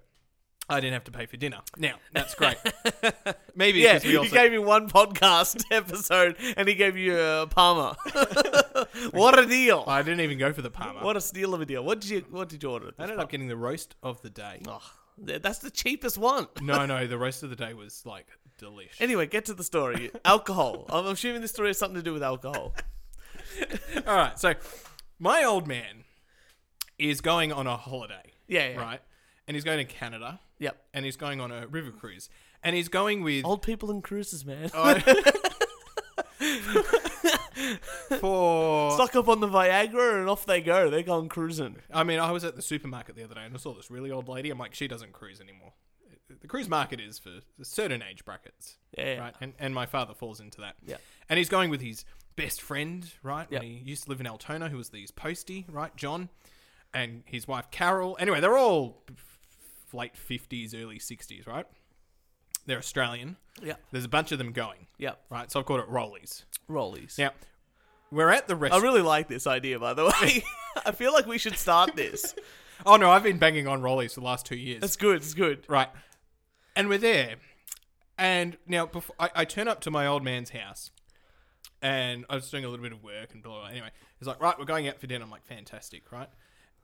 I 0.67 0.79
didn't 0.79 0.93
have 0.93 1.03
to 1.03 1.11
pay 1.11 1.27
for 1.27 1.37
dinner. 1.37 1.59
Now, 1.77 1.95
that's 2.11 2.33
great. 2.33 2.57
Maybe 3.55 3.79
Yeah, 3.81 3.93
because 3.93 4.03
we 4.05 4.09
he 4.11 4.17
also. 4.17 4.33
gave 4.33 4.51
me 4.51 4.57
one 4.57 4.89
podcast 4.89 5.63
episode 5.71 6.37
and 6.57 6.67
he 6.67 6.73
gave 6.73 6.97
you 6.97 7.19
a 7.19 7.45
parma. 7.47 7.95
what 9.11 9.37
a 9.37 9.45
deal! 9.45 9.83
I 9.85 10.01
didn't 10.01 10.21
even 10.21 10.39
go 10.39 10.51
for 10.53 10.63
the 10.63 10.71
parma. 10.71 11.03
What 11.03 11.17
a 11.17 11.21
steal 11.21 11.53
of 11.53 11.61
a 11.61 11.65
deal. 11.67 11.83
What 11.83 12.01
did 12.01 12.09
you 12.09 12.25
What 12.31 12.49
did 12.49 12.63
you 12.63 12.71
order? 12.71 12.91
I 12.97 13.03
ended 13.03 13.19
up 13.19 13.29
getting 13.29 13.47
the 13.47 13.57
roast 13.57 13.95
of 14.01 14.21
the 14.23 14.29
day. 14.31 14.61
Oh, 14.67 14.81
that's 15.19 15.59
the 15.59 15.69
cheapest 15.69 16.17
one. 16.17 16.47
No, 16.61 16.85
no, 16.87 17.05
the 17.05 17.17
roast 17.17 17.43
of 17.43 17.51
the 17.51 17.55
day 17.55 17.73
was 17.75 18.03
like 18.03 18.27
delish. 18.59 18.99
Anyway, 18.99 19.27
get 19.27 19.45
to 19.45 19.53
the 19.53 19.63
story. 19.63 20.09
Alcohol. 20.23 20.85
I'm 20.89 21.05
assuming 21.05 21.41
this 21.41 21.51
story 21.51 21.69
has 21.69 21.77
something 21.77 21.97
to 21.97 22.01
do 22.03 22.13
with 22.13 22.23
alcohol. 22.23 22.73
All 24.07 24.15
right, 24.15 24.39
so 24.39 24.55
my 25.19 25.43
old 25.43 25.67
man 25.67 26.04
is 26.99 27.21
going 27.21 27.51
on 27.51 27.65
a 27.67 27.77
holiday, 27.77 28.33
Yeah, 28.47 28.69
yeah. 28.69 28.79
right? 28.81 29.01
And 29.47 29.55
he's 29.55 29.63
going 29.63 29.85
to 29.85 29.91
Canada. 29.91 30.39
Yep. 30.59 30.77
and 30.93 31.03
he's 31.03 31.17
going 31.17 31.41
on 31.41 31.51
a 31.51 31.67
river 31.67 31.91
cruise, 31.91 32.29
and 32.63 32.77
he's 32.77 32.87
going 32.87 33.23
with 33.23 33.43
Old 33.43 33.61
people 33.61 33.91
and 33.91 34.01
cruises, 34.01 34.45
man. 34.45 34.71
Oh, 34.73 34.95
for. 38.19 38.91
Suck 38.97 39.15
up 39.15 39.27
on 39.27 39.39
the 39.39 39.47
Viagra 39.47 40.19
and 40.19 40.29
off 40.29 40.45
they 40.45 40.61
go. 40.61 40.89
They're 40.89 41.03
going 41.03 41.29
cruising. 41.29 41.77
I 41.93 42.03
mean, 42.03 42.19
I 42.19 42.31
was 42.31 42.43
at 42.43 42.55
the 42.55 42.61
supermarket 42.61 43.15
the 43.15 43.23
other 43.23 43.35
day 43.35 43.41
and 43.45 43.53
I 43.53 43.57
saw 43.57 43.73
this 43.73 43.91
really 43.91 44.11
old 44.11 44.27
lady. 44.27 44.49
I'm 44.49 44.57
like, 44.57 44.73
she 44.73 44.87
doesn't 44.87 45.13
cruise 45.13 45.41
anymore. 45.41 45.73
The 46.41 46.47
cruise 46.47 46.69
market 46.69 46.99
is 46.99 47.19
for 47.19 47.39
certain 47.61 48.01
age 48.01 48.25
brackets, 48.25 48.77
Yeah. 48.97 49.05
yeah. 49.13 49.19
right? 49.19 49.35
And 49.41 49.53
and 49.59 49.73
my 49.75 49.85
father 49.85 50.13
falls 50.13 50.39
into 50.39 50.61
that. 50.61 50.75
Yeah. 50.85 50.97
And 51.29 51.37
he's 51.37 51.49
going 51.49 51.69
with 51.69 51.81
his 51.81 52.03
best 52.35 52.61
friend, 52.61 53.09
right? 53.23 53.49
When 53.49 53.61
he 53.61 53.81
used 53.85 54.03
to 54.05 54.09
live 54.09 54.19
in 54.19 54.27
Altona, 54.27 54.69
who 54.69 54.77
was 54.77 54.89
the 54.89 55.07
postie, 55.15 55.65
right? 55.69 55.95
John, 55.95 56.29
and 56.95 57.21
his 57.25 57.47
wife 57.47 57.69
Carol. 57.69 58.17
Anyway, 58.19 58.39
they're 58.39 58.57
all 58.57 59.03
late 59.93 60.17
fifties, 60.17 60.73
early 60.73 60.97
sixties, 60.97 61.45
right? 61.45 61.67
They're 62.65 62.79
Australian. 62.79 63.37
Yeah. 63.61 63.75
There's 63.91 64.05
a 64.05 64.09
bunch 64.09 64.31
of 64.31 64.39
them 64.39 64.51
going, 64.51 64.87
Yep. 64.97 65.19
right? 65.29 65.51
So 65.51 65.59
I've 65.59 65.65
called 65.67 65.81
it 65.81 65.87
Rollies. 65.89 66.45
Rollies. 66.69 67.19
Now, 67.19 67.29
we're 68.11 68.31
at 68.31 68.47
the 68.47 68.55
I 68.55 68.57
restaurant. 68.57 68.83
really 68.83 69.01
like 69.03 69.27
this 69.27 69.45
idea, 69.45 69.77
by 69.79 69.93
the 69.93 70.05
way. 70.05 70.43
I 70.85 70.91
feel 70.91 71.13
like 71.13 71.27
we 71.27 71.37
should 71.37 71.57
start 71.57 71.95
this. 71.95 72.33
oh 72.85 72.95
no, 72.95 73.11
I've 73.11 73.23
been 73.23 73.37
banging 73.37 73.67
on 73.67 73.81
Rollies 73.81 74.15
for 74.15 74.21
the 74.21 74.25
last 74.25 74.45
two 74.47 74.55
years. 74.57 74.81
That's 74.81 74.95
good. 74.95 75.17
It's 75.17 75.33
good. 75.35 75.63
Right. 75.69 75.89
And 76.75 76.89
we're 76.89 76.97
there. 76.97 77.35
And 78.17 78.57
now 78.67 78.85
before, 78.87 79.15
I, 79.19 79.29
I 79.35 79.45
turn 79.45 79.67
up 79.67 79.79
to 79.81 79.91
my 79.91 80.07
old 80.07 80.23
man's 80.23 80.49
house. 80.49 80.91
And 81.81 82.25
I 82.29 82.35
was 82.35 82.49
doing 82.49 82.65
a 82.65 82.69
little 82.69 82.81
bit 82.83 82.93
of 82.93 83.03
work 83.03 83.33
and 83.33 83.43
blah, 83.43 83.51
blah, 83.51 83.61
blah. 83.61 83.69
Anyway, 83.69 83.89
he's 84.17 84.27
like, 84.27 84.41
right, 84.41 84.57
we're 84.57 84.65
going 84.65 84.87
out 84.87 84.99
for 84.99 85.05
dinner. 85.07 85.23
I'm 85.23 85.29
like, 85.29 85.45
fantastic, 85.45 86.11
right? 86.11 86.29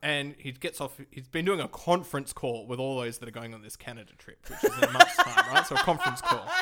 And 0.03 0.34
he 0.39 0.51
gets 0.51 0.81
off, 0.81 1.00
he's 1.12 1.27
been 1.27 1.46
doing 1.46 1.60
a 1.60 1.67
conference 1.67 2.34
call 2.34 2.65
with 2.65 2.79
all 2.79 3.00
those 3.00 3.20
that 3.20 3.29
are 3.29 3.31
going 3.31 3.53
on 3.53 3.62
this 3.62 3.75
Canada 3.75 4.13
trip, 4.17 4.39
which 4.50 4.63
is 4.63 4.75
in 4.77 4.84
a 4.86 4.91
month's 4.91 5.15
time, 5.15 5.53
right? 5.53 5.67
So 5.67 5.75
a 5.75 5.79
conference 5.79 6.22
call. 6.22 6.48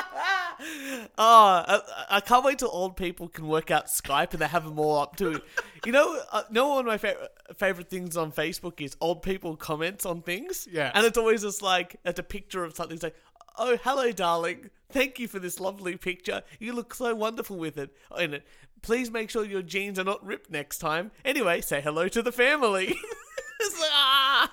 Oh, 0.62 1.64
I, 1.66 1.80
I 2.10 2.20
can't 2.20 2.44
wait 2.44 2.58
till 2.58 2.68
old 2.70 2.94
people 2.94 3.28
can 3.28 3.48
work 3.48 3.70
out 3.70 3.86
Skype 3.86 4.32
and 4.32 4.42
they 4.42 4.46
have 4.46 4.64
them 4.64 4.78
all 4.78 4.98
up 4.98 5.16
to. 5.16 5.40
You 5.86 5.92
know, 5.92 6.20
uh, 6.30 6.42
know 6.50 6.68
one 6.68 6.80
of 6.80 6.86
my 6.86 6.98
favorite 6.98 7.30
favorite 7.56 7.88
things 7.88 8.14
on 8.16 8.30
Facebook 8.30 8.80
is 8.82 8.94
old 9.00 9.22
people 9.22 9.56
comments 9.56 10.04
on 10.04 10.20
things. 10.20 10.68
Yeah. 10.70 10.90
and 10.94 11.06
it's 11.06 11.16
always 11.16 11.40
just 11.42 11.62
like 11.62 11.96
it's 12.04 12.18
a 12.18 12.22
picture 12.22 12.62
of 12.62 12.76
something. 12.76 12.94
It's 12.94 13.02
like, 13.02 13.16
oh, 13.56 13.78
hello, 13.84 14.12
darling. 14.12 14.68
Thank 14.90 15.18
you 15.18 15.28
for 15.28 15.38
this 15.38 15.60
lovely 15.60 15.96
picture. 15.96 16.42
You 16.58 16.74
look 16.74 16.94
so 16.94 17.14
wonderful 17.14 17.56
with 17.56 17.78
it. 17.78 17.96
In 18.18 18.34
it, 18.34 18.46
please 18.82 19.10
make 19.10 19.30
sure 19.30 19.44
your 19.44 19.62
jeans 19.62 19.98
are 19.98 20.04
not 20.04 20.24
ripped 20.24 20.50
next 20.50 20.78
time. 20.78 21.10
Anyway, 21.24 21.60
say 21.60 21.80
hello 21.80 22.08
to 22.08 22.22
the 22.22 22.32
family. 22.32 22.96
it's 23.60 23.80
like, 23.80 23.90
ah. 23.92 24.52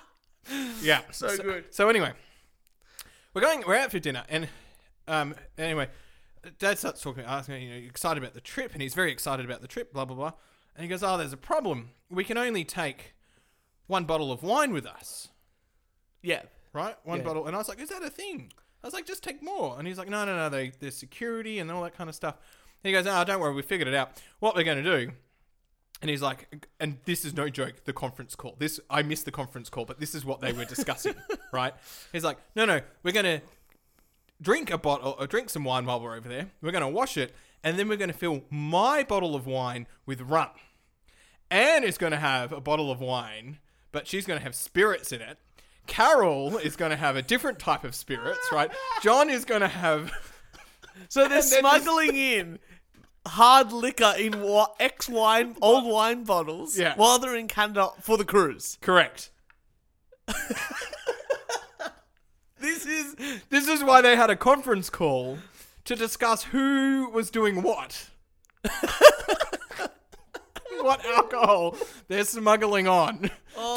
Yeah. 0.82 1.00
So 1.10 1.36
good. 1.36 1.64
So 1.70 1.88
anyway, 1.88 2.12
we're 3.34 3.42
going, 3.42 3.62
we're 3.66 3.76
out 3.76 3.90
for 3.90 3.98
dinner. 3.98 4.24
And 4.28 4.48
um, 5.06 5.34
anyway, 5.56 5.88
Dad 6.58 6.78
starts 6.78 7.00
talking, 7.02 7.24
asking 7.24 7.54
me, 7.54 7.64
you 7.64 7.70
know, 7.70 7.76
you 7.76 7.86
excited 7.86 8.22
about 8.22 8.34
the 8.34 8.40
trip? 8.40 8.72
And 8.72 8.82
he's 8.82 8.94
very 8.94 9.12
excited 9.12 9.44
about 9.44 9.60
the 9.60 9.68
trip, 9.68 9.92
blah, 9.92 10.04
blah, 10.04 10.16
blah. 10.16 10.32
And 10.74 10.82
he 10.84 10.88
goes, 10.88 11.02
oh, 11.02 11.16
there's 11.18 11.32
a 11.32 11.36
problem. 11.38 11.90
We 12.10 12.24
can 12.24 12.38
only 12.38 12.64
take 12.64 13.14
one 13.86 14.04
bottle 14.04 14.30
of 14.30 14.42
wine 14.42 14.72
with 14.72 14.86
us. 14.86 15.28
Yeah. 16.22 16.42
right? 16.72 16.96
One 17.04 17.18
Yeah. 17.18 17.24
bottle. 17.24 17.46
And 17.46 17.54
I 17.56 17.58
was 17.58 17.68
like, 17.68 17.80
is 17.80 17.88
that 17.88 18.02
a 18.02 18.10
thing? 18.10 18.52
I 18.82 18.86
was 18.86 18.94
like, 18.94 19.06
just 19.06 19.22
take 19.24 19.42
more. 19.42 19.76
And 19.78 19.88
he's 19.88 19.98
like, 19.98 20.08
no, 20.08 20.24
no, 20.24 20.36
no, 20.36 20.48
they, 20.48 20.72
there's 20.78 20.96
security 20.96 21.58
and 21.58 21.70
all 21.70 21.82
that 21.82 21.96
kind 21.96 22.08
of 22.08 22.14
stuff. 22.14 22.36
And 22.82 22.88
he 22.88 22.92
goes, 22.92 23.06
oh, 23.08 23.24
don't 23.24 23.40
worry, 23.40 23.54
we 23.54 23.62
figured 23.62 23.88
it 23.88 23.94
out. 23.94 24.12
What 24.38 24.54
we're 24.54 24.62
going 24.64 24.82
to 24.82 25.04
do. 25.06 25.12
And 26.00 26.10
he's 26.10 26.22
like, 26.22 26.68
and 26.78 26.98
this 27.06 27.24
is 27.24 27.34
no 27.34 27.48
joke, 27.48 27.84
the 27.84 27.92
conference 27.92 28.36
call. 28.36 28.54
This, 28.58 28.78
I 28.88 29.02
missed 29.02 29.24
the 29.24 29.32
conference 29.32 29.68
call, 29.68 29.84
but 29.84 29.98
this 29.98 30.14
is 30.14 30.24
what 30.24 30.40
they 30.40 30.52
were 30.52 30.64
discussing, 30.64 31.14
right? 31.52 31.74
He's 32.12 32.22
like, 32.22 32.38
no, 32.54 32.64
no, 32.64 32.80
we're 33.02 33.12
going 33.12 33.24
to 33.24 33.40
drink 34.40 34.70
a 34.70 34.78
bottle 34.78 35.16
or 35.18 35.26
drink 35.26 35.50
some 35.50 35.64
wine 35.64 35.86
while 35.86 36.00
we're 36.00 36.16
over 36.16 36.28
there. 36.28 36.50
We're 36.62 36.70
going 36.70 36.82
to 36.82 36.88
wash 36.88 37.16
it. 37.16 37.34
And 37.64 37.76
then 37.76 37.88
we're 37.88 37.96
going 37.96 38.12
to 38.12 38.16
fill 38.16 38.42
my 38.50 39.02
bottle 39.02 39.34
of 39.34 39.46
wine 39.46 39.88
with 40.06 40.20
rum. 40.20 40.50
Anne 41.50 41.82
is 41.82 41.98
going 41.98 42.12
to 42.12 42.18
have 42.18 42.52
a 42.52 42.60
bottle 42.60 42.90
of 42.92 43.00
wine, 43.00 43.58
but 43.90 44.06
she's 44.06 44.26
going 44.26 44.38
to 44.38 44.44
have 44.44 44.54
spirits 44.54 45.12
in 45.12 45.20
it. 45.20 45.38
Carol 45.86 46.58
is 46.58 46.76
going 46.76 46.90
to 46.90 46.96
have 46.96 47.16
a 47.16 47.22
different 47.22 47.58
type 47.58 47.82
of 47.82 47.94
spirits, 47.94 48.46
right? 48.52 48.70
John 49.02 49.30
is 49.30 49.44
going 49.44 49.62
to 49.62 49.68
have. 49.68 50.12
So 51.08 51.26
they're 51.26 51.42
smuggling 51.42 52.14
in 52.14 52.58
hard 53.28 53.72
liquor 53.72 54.14
in 54.18 54.40
wa- 54.42 54.68
ex 54.80 55.08
wine, 55.08 55.56
old 55.62 55.84
wine 55.86 56.24
bottles 56.24 56.78
Yeah. 56.78 56.94
while 56.96 57.18
they're 57.18 57.36
in 57.36 57.48
Canada 57.48 57.90
for 58.00 58.16
the 58.18 58.24
cruise. 58.24 58.78
Correct. 58.80 59.30
This 62.60 62.84
is 62.86 63.14
This 63.50 63.68
is 63.68 63.84
why 63.84 64.00
they 64.02 64.16
had 64.16 64.30
a 64.30 64.36
conference 64.36 64.90
call 64.90 65.38
to 65.84 65.94
discuss 65.94 66.42
who 66.42 67.08
was 67.12 67.30
doing 67.30 67.62
what. 67.62 68.08
what 70.80 71.04
alcohol 71.06 71.76
they're 72.08 72.24
smuggling 72.24 72.88
on 72.88 73.20
to 73.22 73.30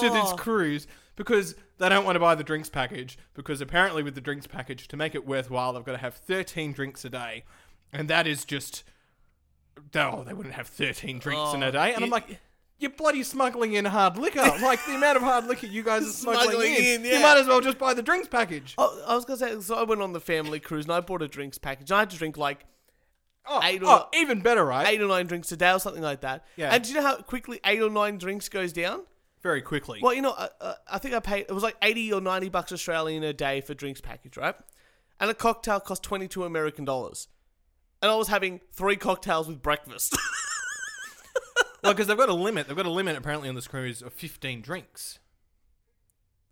this 0.09 0.31
Oh. 0.31 0.35
cruise 0.37 0.87
because 1.15 1.55
they 1.77 1.89
don't 1.89 2.05
want 2.05 2.15
to 2.15 2.19
buy 2.19 2.35
the 2.35 2.43
drinks 2.43 2.69
package 2.69 3.17
because 3.33 3.61
apparently 3.61 4.01
with 4.03 4.15
the 4.15 4.21
drinks 4.21 4.47
package 4.47 4.87
to 4.87 4.97
make 4.97 5.13
it 5.15 5.25
worthwhile 5.27 5.73
they've 5.73 5.83
got 5.85 5.93
to 5.93 5.97
have 5.99 6.15
13 6.15 6.73
drinks 6.73 7.03
a 7.05 7.09
day 7.09 7.43
and 7.93 8.07
that 8.09 8.25
is 8.27 8.45
just 8.45 8.83
oh 9.95 10.23
they 10.23 10.33
wouldn't 10.33 10.55
have 10.55 10.67
13 10.67 11.19
drinks 11.19 11.53
in 11.53 11.63
Oh, 11.63 11.67
a 11.67 11.71
day 11.71 11.91
and 11.93 11.99
you- 11.99 12.05
I'm 12.05 12.09
like 12.11 12.39
you're 12.79 12.89
bloody 12.89 13.21
smuggling 13.21 13.73
in 13.73 13.85
hard 13.85 14.17
liquor. 14.17 14.39
Like 14.61 14.83
the 14.87 14.95
amount 14.95 15.15
of 15.17 15.21
hard 15.21 15.45
liquor 15.45 15.67
you 15.67 15.83
guys 15.83 16.01
are 16.01 16.05
smuggling, 16.11 16.43
Smuggling 16.49 16.73
in. 16.73 17.05
in, 17.05 17.13
You 17.13 17.19
might 17.21 17.37
as 17.37 17.45
well 17.47 17.61
just 17.61 17.77
buy 17.77 17.93
the 17.93 18.01
drinks 18.01 18.27
package. 18.27 18.73
Oh, 18.75 19.03
I 19.07 19.13
was 19.13 19.23
gonna 19.23 19.37
say, 19.37 19.59
so 19.61 19.75
I 19.75 19.83
went 19.83 20.01
on 20.01 20.13
the 20.13 20.19
family 20.19 20.59
cruise 20.59 20.85
and 20.85 20.93
I 20.93 20.99
bought 20.99 21.21
a 21.21 21.27
drinks 21.27 21.59
package. 21.59 21.91
I 21.91 21.99
had 21.99 22.09
to 22.09 22.17
drink 22.17 22.37
like 22.37 22.65
Oh, 23.47 23.59
Eight 23.63 23.83
or- 23.83 23.89
oh, 23.89 24.07
even 24.15 24.41
better, 24.41 24.65
right? 24.65 24.87
eight 24.87 24.99
or 25.01 25.07
nine 25.07 25.27
drinks 25.27 25.51
a 25.51 25.57
day 25.57 25.71
or 25.71 25.79
something 25.79 26.01
like 26.03 26.21
that. 26.21 26.45
Yeah. 26.55 26.73
And 26.73 26.83
do 26.83 26.89
you 26.89 26.95
know 26.95 27.01
how 27.05 27.17
quickly 27.17 27.59
eight 27.65 27.81
or 27.81 27.89
nine 27.91 28.17
drinks 28.17 28.49
goes 28.49 28.71
down? 28.73 29.01
Very 29.43 29.61
quickly. 29.63 29.99
Well, 30.01 30.13
you 30.13 30.21
know, 30.23 30.31
uh, 30.31 30.47
uh, 30.59 30.73
I 30.87 30.97
think 30.99 31.13
I 31.15 31.19
paid. 31.19 31.45
It 31.49 31.51
was 31.51 31.63
like 31.63 31.75
eighty 31.83 32.11
or 32.13 32.21
ninety 32.21 32.49
bucks 32.49 32.71
Australian 32.71 33.23
a 33.23 33.33
day 33.33 33.61
for 33.61 33.73
drinks 33.75 33.99
package, 34.01 34.37
right? 34.37 34.55
And 35.19 35.29
a 35.29 35.33
cocktail 35.35 35.79
cost 35.79 36.01
twenty 36.03 36.27
two 36.27 36.43
American 36.45 36.85
dollars. 36.85 37.27
And 38.01 38.09
I 38.11 38.15
was 38.15 38.27
having 38.29 38.61
three 38.73 38.95
cocktails 38.95 39.47
with 39.47 39.61
breakfast. 39.61 40.17
Well, 41.83 41.93
because 41.93 42.05
they've 42.05 42.17
got 42.17 42.29
a 42.29 42.33
limit. 42.33 42.67
They've 42.67 42.77
got 42.77 42.85
a 42.85 42.91
limit 42.91 43.17
apparently 43.17 43.49
on 43.49 43.55
this 43.55 43.67
cruise 43.67 44.03
of 44.03 44.13
15 44.13 44.61
drinks. 44.61 45.17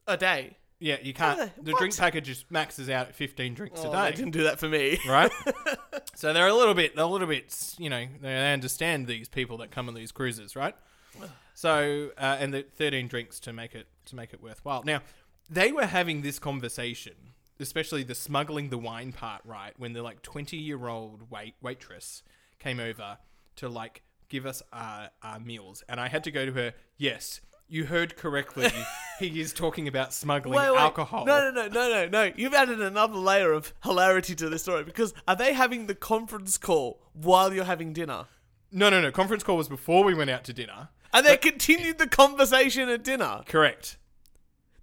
a 0.07 0.17
day. 0.17 0.57
Yeah, 0.79 0.97
you 1.03 1.13
can't. 1.13 1.37
What? 1.37 1.65
The 1.65 1.73
drink 1.73 1.95
package 1.95 2.25
just 2.25 2.49
maxes 2.49 2.89
out 2.89 3.09
at 3.09 3.15
15 3.15 3.53
drinks 3.53 3.81
Oh, 3.83 3.91
a 3.91 3.95
they 3.95 4.09
day. 4.09 4.15
didn't 4.17 4.31
do 4.31 4.43
that 4.45 4.59
for 4.59 4.67
me. 4.67 4.97
Right? 5.07 5.31
so 6.15 6.33
they're 6.33 6.47
a 6.47 6.53
little 6.55 6.73
bit, 6.73 6.95
they're 6.95 7.05
a 7.05 7.07
little 7.07 7.27
bit, 7.27 7.75
you 7.77 7.91
know, 7.91 8.05
they 8.21 8.51
understand 8.53 9.05
these 9.05 9.29
people 9.29 9.57
that 9.57 9.69
come 9.69 9.87
on 9.87 9.93
these 9.93 10.11
cruises, 10.11 10.55
right? 10.55 10.75
So, 11.53 12.11
uh, 12.17 12.37
and 12.39 12.53
the 12.53 12.63
13 12.77 13.07
drinks 13.09 13.39
to 13.41 13.51
make 13.51 13.75
it 13.75 13.87
to 14.05 14.15
make 14.15 14.33
it 14.33 14.41
worthwhile. 14.41 14.81
Now, 14.85 15.01
they 15.49 15.73
were 15.73 15.85
having 15.87 16.21
this 16.21 16.39
conversation, 16.39 17.13
especially 17.59 18.03
the 18.03 18.15
smuggling 18.15 18.69
the 18.69 18.77
wine 18.77 19.11
part, 19.11 19.41
right? 19.45 19.73
When 19.77 19.93
the 19.93 20.01
like 20.01 20.21
20 20.21 20.57
year 20.57 20.87
old 20.87 21.29
wait 21.29 21.55
waitress 21.61 22.23
came 22.59 22.79
over 22.79 23.17
to 23.57 23.69
like 23.69 24.01
give 24.29 24.45
us 24.45 24.61
our, 24.71 25.09
our 25.23 25.39
meals, 25.39 25.83
and 25.89 25.99
I 25.99 26.07
had 26.07 26.23
to 26.25 26.31
go 26.31 26.45
to 26.45 26.51
her. 26.53 26.73
Yes, 26.97 27.41
you 27.67 27.85
heard 27.85 28.17
correctly. 28.17 28.69
he 29.19 29.39
is 29.39 29.53
talking 29.53 29.87
about 29.87 30.13
smuggling 30.13 30.57
Wait, 30.57 30.71
wait. 30.71 30.79
alcohol. 30.79 31.25
No, 31.25 31.51
no, 31.51 31.51
no, 31.51 31.67
no, 31.67 31.89
no, 31.89 32.07
no. 32.07 32.33
You've 32.35 32.53
added 32.53 32.81
another 32.81 33.17
layer 33.17 33.51
of 33.51 33.73
hilarity 33.83 34.35
to 34.35 34.49
this 34.49 34.63
story 34.63 34.83
because 34.83 35.13
are 35.27 35.35
they 35.35 35.53
having 35.53 35.87
the 35.87 35.95
conference 35.95 36.57
call 36.57 37.01
while 37.13 37.53
you're 37.53 37.65
having 37.65 37.93
dinner? 37.93 38.25
no, 38.71 38.89
no, 38.89 39.01
no. 39.01 39.11
Conference 39.11 39.43
call 39.43 39.57
was 39.57 39.67
before 39.67 40.03
we 40.03 40.13
went 40.13 40.29
out 40.29 40.43
to 40.45 40.53
dinner. 40.53 40.89
And 41.11 41.25
they 41.25 41.37
continued 41.37 41.97
the 41.97 42.07
conversation 42.07 42.87
at 42.87 43.03
dinner. 43.03 43.41
Correct. 43.47 43.97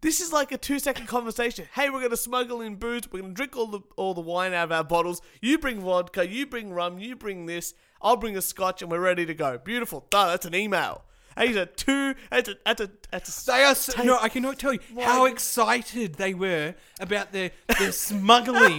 This 0.00 0.20
is 0.20 0.32
like 0.32 0.52
a 0.52 0.58
two 0.58 0.78
second 0.78 1.06
conversation. 1.06 1.66
Hey, 1.74 1.90
we're 1.90 2.02
gonna 2.02 2.16
smuggle 2.16 2.60
in 2.60 2.76
booze. 2.76 3.10
We're 3.10 3.22
gonna 3.22 3.34
drink 3.34 3.56
all 3.56 3.66
the 3.66 3.80
all 3.96 4.14
the 4.14 4.20
wine 4.20 4.52
out 4.52 4.64
of 4.64 4.72
our 4.72 4.84
bottles. 4.84 5.20
You 5.40 5.58
bring 5.58 5.80
vodka. 5.80 6.28
You 6.28 6.46
bring 6.46 6.72
rum. 6.72 6.98
You 6.98 7.16
bring 7.16 7.46
this. 7.46 7.74
I'll 8.02 8.16
bring 8.16 8.36
a 8.36 8.42
scotch, 8.42 8.82
and 8.82 8.90
we're 8.90 9.00
ready 9.00 9.24
to 9.26 9.34
go. 9.34 9.58
Beautiful. 9.58 10.06
Duh, 10.10 10.26
that's 10.28 10.46
an 10.46 10.54
email. 10.54 11.02
Hey, 11.36 11.48
These 11.48 11.56
are 11.56 11.66
two. 11.66 12.14
That's 12.30 12.48
a 12.50 12.56
that's 12.64 12.80
a 12.82 12.90
that's 13.10 13.42
a. 13.42 13.50
They 13.50 13.64
are. 13.64 13.74
So, 13.74 14.02
no, 14.02 14.18
I 14.20 14.28
cannot 14.28 14.58
tell 14.58 14.72
you 14.74 14.80
how 15.00 15.24
excited 15.26 16.14
they 16.14 16.34
were 16.34 16.74
about 17.00 17.32
their 17.32 17.50
their 17.78 17.92
smuggling. 18.06 18.78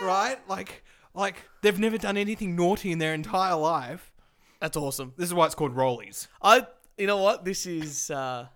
right? 0.00 0.36
Like, 0.48 0.84
like 1.14 1.36
they've 1.62 1.78
never 1.78 1.98
done 1.98 2.16
anything 2.16 2.56
naughty 2.56 2.92
in 2.92 2.98
their 2.98 3.14
entire 3.14 3.56
life. 3.56 4.12
That's 4.60 4.76
awesome. 4.76 5.12
This 5.16 5.26
is 5.26 5.34
why 5.34 5.46
it's 5.46 5.54
called 5.54 5.74
rollies. 5.74 6.28
I. 6.40 6.66
You 6.98 7.06
know 7.06 7.16
what? 7.18 7.44
This 7.44 7.66
is 7.66 8.10
uh, 8.10 8.46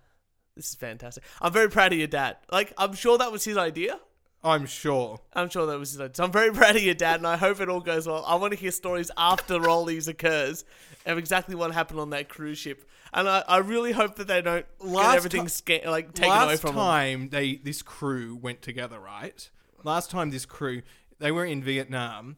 this 0.57 0.69
is 0.69 0.75
fantastic. 0.75 1.23
I'm 1.41 1.53
very 1.53 1.69
proud 1.69 1.93
of 1.93 1.97
your 1.99 2.07
dad. 2.07 2.37
Like, 2.51 2.73
I'm 2.77 2.93
sure 2.93 3.17
that 3.17 3.31
was 3.31 3.45
his 3.45 3.55
idea. 3.57 3.99
I'm 4.43 4.65
sure. 4.65 5.19
I'm 5.33 5.49
sure 5.49 5.65
that 5.65 5.79
was 5.79 5.91
his 5.91 6.01
idea. 6.01 6.15
So 6.15 6.23
I'm 6.23 6.31
very 6.31 6.51
proud 6.51 6.75
of 6.75 6.83
your 6.83 6.93
dad, 6.93 7.19
and 7.19 7.27
I 7.27 7.37
hope 7.37 7.59
it 7.59 7.69
all 7.69 7.79
goes 7.79 8.07
well. 8.07 8.23
I 8.25 8.35
want 8.35 8.53
to 8.53 8.59
hear 8.59 8.71
stories 8.71 9.09
after 9.17 9.55
Rollies 9.59 10.07
occurs 10.07 10.63
of 11.05 11.17
exactly 11.17 11.55
what 11.55 11.73
happened 11.73 11.99
on 11.99 12.09
that 12.11 12.29
cruise 12.29 12.57
ship. 12.57 12.87
And 13.13 13.27
I, 13.27 13.43
I 13.47 13.57
really 13.57 13.93
hope 13.93 14.15
that 14.17 14.27
they 14.27 14.41
don't 14.41 14.65
Last 14.79 15.05
get 15.07 15.15
everything 15.15 15.47
sca- 15.47 15.81
like 15.89 16.13
taken 16.13 16.31
away 16.31 16.45
Last 16.47 16.61
from 16.61 16.75
them. 16.75 16.83
time 16.83 17.29
they 17.29 17.55
this 17.55 17.81
crew 17.81 18.35
went 18.35 18.61
together, 18.61 18.99
right? 18.99 19.49
Last 19.83 20.11
time 20.11 20.29
this 20.29 20.45
crew 20.45 20.81
they 21.19 21.31
were 21.31 21.45
in 21.45 21.63
Vietnam, 21.63 22.35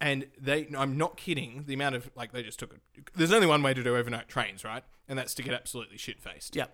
and 0.00 0.26
they 0.40 0.66
I'm 0.76 0.96
not 0.96 1.16
kidding. 1.16 1.64
The 1.66 1.74
amount 1.74 1.94
of 1.94 2.10
like 2.16 2.32
they 2.32 2.42
just 2.42 2.58
took. 2.58 2.74
A, 2.74 2.76
there's 3.14 3.32
only 3.32 3.46
one 3.46 3.62
way 3.62 3.72
to 3.74 3.82
do 3.82 3.96
overnight 3.96 4.28
trains, 4.28 4.64
right? 4.64 4.82
And 5.08 5.18
that's 5.18 5.34
to 5.34 5.42
get 5.42 5.54
absolutely 5.54 5.98
shit 5.98 6.20
faced. 6.20 6.56
Yeah. 6.56 6.66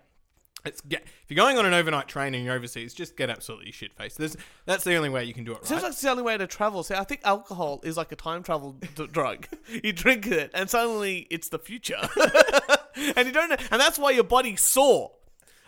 It's 0.65 0.79
get 0.81 1.03
if 1.03 1.29
you're 1.29 1.35
going 1.35 1.57
on 1.57 1.65
an 1.65 1.73
overnight 1.73 2.07
train 2.07 2.33
and 2.33 2.45
you're 2.45 2.53
overseas, 2.55 2.93
just 2.93 3.17
get 3.17 3.29
absolutely 3.29 3.71
shit 3.71 3.93
faced. 3.93 4.17
There's 4.17 4.37
that's 4.65 4.83
the 4.85 4.95
only 4.95 5.09
way 5.09 5.25
you 5.25 5.33
can 5.33 5.43
do 5.43 5.51
it, 5.51 5.55
right? 5.55 5.65
Seems 5.65 5.83
like 5.83 5.91
it's 5.91 6.01
the 6.01 6.09
only 6.09 6.23
way 6.23 6.37
to 6.37 6.47
travel. 6.47 6.83
See, 6.83 6.95
I 6.95 7.03
think 7.03 7.21
alcohol 7.25 7.81
is 7.83 7.97
like 7.97 8.11
a 8.13 8.15
time 8.15 8.43
travel 8.43 8.77
d- 8.95 9.07
drug. 9.07 9.47
You 9.83 9.91
drink 9.91 10.27
it, 10.27 10.51
and 10.53 10.69
suddenly 10.69 11.27
it's 11.29 11.49
the 11.49 11.59
future, 11.59 11.97
and 12.95 13.27
you 13.27 13.33
don't 13.33 13.49
know, 13.49 13.57
and 13.71 13.81
that's 13.81 13.97
why 13.99 14.11
your 14.11 14.23
body's 14.23 14.61
sore 14.61 15.11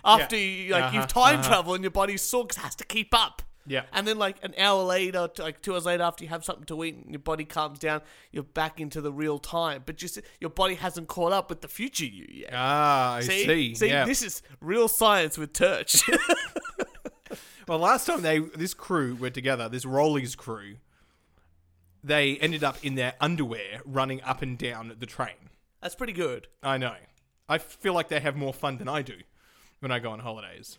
after 0.03 0.37
you 0.37 0.71
like 0.71 0.85
Uh-huh, 0.85 0.95
you've 0.97 1.07
time 1.07 1.39
uh-huh. 1.39 1.49
travel 1.49 1.73
and 1.73 1.83
your 1.83 1.91
body's 1.91 2.21
sore 2.21 2.43
because 2.45 2.57
it 2.57 2.65
has 2.65 2.75
to 2.75 2.85
keep 2.85 3.13
up. 3.13 3.41
Yeah. 3.67 3.84
and 3.93 4.07
then 4.07 4.17
like 4.19 4.38
an 4.43 4.53
hour 4.57 4.84
later, 4.84 5.27
like 5.39 5.62
two 5.62 5.74
hours 5.74 5.86
later, 5.86 6.03
after 6.03 6.24
you 6.24 6.29
have 6.29 6.45
something 6.45 6.65
to 6.65 6.84
eat 6.84 6.95
and 6.95 7.10
your 7.10 7.19
body 7.19 7.45
calms 7.45 7.79
down, 7.79 8.01
you're 8.31 8.43
back 8.43 8.79
into 8.79 9.01
the 9.01 9.12
real 9.12 9.39
time. 9.39 9.81
But 9.86 9.95
just 9.98 10.19
your 10.39 10.51
body 10.51 10.75
hasn't 10.75 11.07
caught 11.07 11.31
up 11.31 11.50
with 11.50 11.62
the 11.62 11.67
future 11.67 12.05
you 12.05 12.27
yet. 12.29 12.51
ah, 12.53 13.15
I 13.15 13.22
See, 13.22 13.74
see. 13.75 13.88
yeah. 13.89 14.05
this 14.05 14.22
is 14.22 14.41
real 14.62 14.88
science 14.88 15.38
with 15.38 15.53
Turch. 15.53 16.03
Well, 17.67 17.79
last 17.79 18.05
time 18.05 18.22
they 18.22 18.38
this 18.39 18.75
crew 18.75 19.15
were 19.15 19.31
together, 19.31 19.67
this 19.67 19.86
Rollies 19.86 20.38
crew, 20.38 20.75
they 22.03 22.38
ended 22.38 22.63
up 22.63 22.77
in 22.86 22.93
their 22.93 23.13
underwear 23.19 23.81
running 23.86 24.22
up 24.22 24.43
and 24.43 24.55
down 24.55 24.95
the 25.00 25.05
train. 25.07 25.50
That's 25.81 25.95
pretty 25.95 26.13
good. 26.13 26.48
I 26.62 26.77
know. 26.77 26.93
I 27.50 27.57
feel 27.57 27.93
like 27.95 28.10
they 28.10 28.19
have 28.19 28.36
more 28.36 28.53
fun 28.53 28.77
than 28.77 28.88
I 28.88 29.01
do 29.01 29.15
when 29.79 29.91
I 29.91 29.98
go 29.98 30.12
on 30.12 30.19
holidays. 30.19 30.77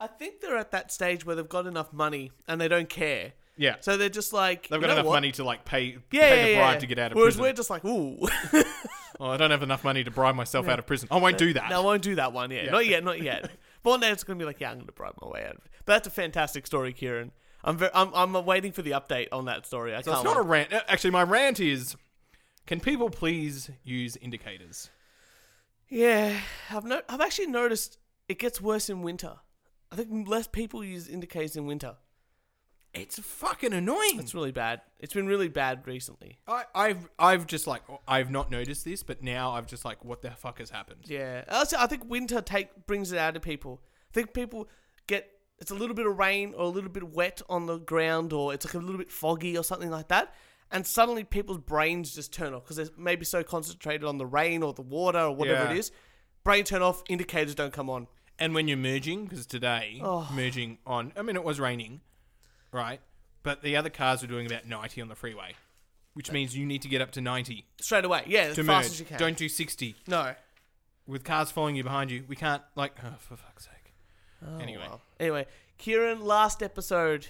I 0.00 0.06
think 0.06 0.40
they're 0.40 0.56
at 0.56 0.70
that 0.72 0.92
stage 0.92 1.24
where 1.24 1.34
they've 1.36 1.48
got 1.48 1.66
enough 1.66 1.92
money 1.92 2.30
and 2.46 2.60
they 2.60 2.68
don't 2.68 2.88
care. 2.88 3.32
Yeah. 3.56 3.76
So 3.80 3.96
they're 3.96 4.10
just 4.10 4.32
like 4.34 4.68
They've 4.68 4.76
you 4.76 4.80
got 4.82 4.88
know 4.88 4.92
enough 4.94 5.06
what? 5.06 5.14
money 5.14 5.32
to 5.32 5.44
like 5.44 5.64
pay 5.64 5.96
Yeah, 6.10 6.28
pay 6.28 6.44
the 6.44 6.50
yeah, 6.50 6.58
bribe 6.58 6.74
yeah. 6.74 6.78
to 6.80 6.86
get 6.86 6.98
out 6.98 7.12
of 7.12 7.16
prison. 7.18 7.20
Whereas 7.20 7.36
prison. 7.36 7.42
we're 7.42 7.52
just 7.54 7.70
like, 7.70 7.84
ooh, 7.84 8.64
Oh, 9.18 9.30
I 9.30 9.38
don't 9.38 9.50
have 9.50 9.62
enough 9.62 9.82
money 9.82 10.04
to 10.04 10.10
bribe 10.10 10.34
myself 10.34 10.68
out 10.68 10.78
of 10.78 10.86
prison. 10.86 11.08
I 11.10 11.16
won't 11.16 11.38
do 11.38 11.54
that. 11.54 11.70
no, 11.70 11.80
I 11.80 11.84
won't 11.84 12.02
do 12.02 12.16
that 12.16 12.34
one 12.34 12.50
yet. 12.50 12.66
Yeah. 12.66 12.70
Not 12.72 12.86
yet, 12.86 13.02
not 13.02 13.22
yet. 13.22 13.42
but 13.82 13.90
one 13.90 14.00
day 14.00 14.10
it's 14.10 14.24
gonna 14.24 14.38
be 14.38 14.44
like, 14.44 14.60
yeah, 14.60 14.70
I'm 14.70 14.78
gonna 14.80 14.92
bribe 14.92 15.14
my 15.22 15.28
way 15.28 15.44
out 15.44 15.52
of 15.56 15.64
it. 15.64 15.70
But 15.86 15.94
that's 15.94 16.06
a 16.08 16.10
fantastic 16.10 16.66
story, 16.66 16.92
Kieran. 16.92 17.32
I'm 17.64 17.78
very, 17.78 17.90
I'm, 17.94 18.12
I'm 18.14 18.44
waiting 18.44 18.72
for 18.72 18.82
the 18.82 18.90
update 18.90 19.28
on 19.32 19.46
that 19.46 19.64
story. 19.64 19.94
I 19.94 20.02
so 20.02 20.12
can't. 20.12 20.24
it's 20.26 20.34
not 20.34 20.36
a 20.38 20.42
rant. 20.46 20.72
Uh, 20.74 20.80
Actually, 20.86 21.12
my 21.12 21.22
rant 21.22 21.58
is: 21.58 21.96
Can 22.66 22.78
people 22.80 23.08
please 23.08 23.70
use 23.82 24.16
indicators? 24.18 24.90
yeah, 25.88 26.38
I've 26.70 26.84
no, 26.84 27.00
I've 27.08 27.22
actually 27.22 27.46
noticed 27.46 27.96
it 28.28 28.38
gets 28.38 28.60
worse 28.60 28.90
in 28.90 29.00
winter. 29.02 29.36
I 29.92 29.96
think 29.96 30.28
less 30.28 30.46
people 30.46 30.82
use 30.84 31.08
indicators 31.08 31.56
in 31.56 31.66
winter. 31.66 31.96
It's 32.94 33.18
fucking 33.18 33.74
annoying. 33.74 34.18
It's 34.18 34.34
really 34.34 34.52
bad. 34.52 34.80
It's 34.98 35.12
been 35.12 35.26
really 35.26 35.48
bad 35.48 35.86
recently. 35.86 36.38
I, 36.48 36.64
I've 36.74 37.08
I've 37.18 37.46
just 37.46 37.66
like 37.66 37.82
I've 38.08 38.30
not 38.30 38.50
noticed 38.50 38.84
this, 38.86 39.02
but 39.02 39.22
now 39.22 39.50
I've 39.50 39.66
just 39.66 39.84
like, 39.84 40.02
what 40.04 40.22
the 40.22 40.30
fuck 40.30 40.58
has 40.60 40.70
happened? 40.70 41.00
Yeah, 41.04 41.44
also, 41.50 41.76
I 41.78 41.86
think 41.86 42.08
winter 42.08 42.40
take 42.40 42.86
brings 42.86 43.12
it 43.12 43.18
out 43.18 43.36
of 43.36 43.42
people. 43.42 43.82
I 44.10 44.14
think 44.14 44.32
people 44.32 44.68
get 45.06 45.30
it's 45.58 45.70
a 45.70 45.74
little 45.74 45.94
bit 45.94 46.06
of 46.06 46.16
rain 46.18 46.54
or 46.56 46.64
a 46.64 46.68
little 46.68 46.88
bit 46.90 47.02
wet 47.02 47.42
on 47.50 47.66
the 47.66 47.78
ground 47.78 48.32
or 48.32 48.54
it's 48.54 48.64
like 48.64 48.74
a 48.74 48.78
little 48.78 48.98
bit 48.98 49.10
foggy 49.12 49.56
or 49.58 49.64
something 49.64 49.90
like 49.90 50.08
that. 50.08 50.34
And 50.70 50.86
suddenly 50.86 51.22
people's 51.22 51.58
brains 51.58 52.14
just 52.14 52.32
turn 52.32 52.52
off 52.54 52.64
because 52.64 52.76
they're 52.76 52.88
maybe 52.98 53.24
so 53.24 53.42
concentrated 53.42 54.04
on 54.04 54.18
the 54.18 54.26
rain 54.26 54.62
or 54.62 54.72
the 54.72 54.82
water 54.82 55.20
or 55.20 55.32
whatever 55.34 55.64
Yeah. 55.64 55.70
it 55.72 55.78
is. 55.78 55.92
Brain 56.44 56.64
turn 56.64 56.82
off, 56.82 57.02
indicators 57.08 57.54
don't 57.54 57.72
come 57.72 57.88
on. 57.90 58.06
And 58.38 58.54
when 58.54 58.68
you're 58.68 58.76
merging, 58.76 59.24
because 59.24 59.46
today 59.46 60.00
Oh. 60.02 60.28
merging 60.32 60.78
on, 60.86 61.12
I 61.16 61.22
mean, 61.22 61.36
it 61.36 61.44
was 61.44 61.58
raining, 61.58 62.00
right? 62.72 63.00
But 63.42 63.62
the 63.62 63.76
other 63.76 63.90
cars 63.90 64.22
were 64.22 64.28
doing 64.28 64.46
about 64.46 64.66
90 64.66 65.00
on 65.00 65.08
the 65.08 65.14
freeway, 65.14 65.54
which 66.14 66.30
means 66.32 66.56
you 66.56 66.66
need 66.66 66.82
to 66.82 66.88
get 66.88 67.00
up 67.00 67.12
to 67.12 67.20
90 67.20 67.64
Straight 67.80 68.04
away. 68.04 68.24
Yeah, 68.26 68.40
as 68.42 68.56
to 68.56 68.64
fast 68.64 68.84
merge. 68.88 68.92
as 68.92 69.00
you 69.00 69.06
can. 69.06 69.18
Don't 69.18 69.36
do 69.38 69.48
60 69.48 69.96
no. 70.06 70.34
with 71.06 71.24
cars 71.24 71.50
following 71.50 71.76
you 71.76 71.82
behind 71.82 72.10
you. 72.10 72.24
We 72.28 72.36
can't 72.36 72.62
like, 72.74 72.92
oh, 73.04 73.14
for 73.18 73.36
fuck's 73.36 73.64
sake. 73.64 73.94
Oh, 74.46 74.58
Anyway. 74.58 74.84
well. 74.86 75.00
Anyway, 75.18 75.46
Kieran, 75.78 76.20
last 76.20 76.62
episode, 76.62 77.26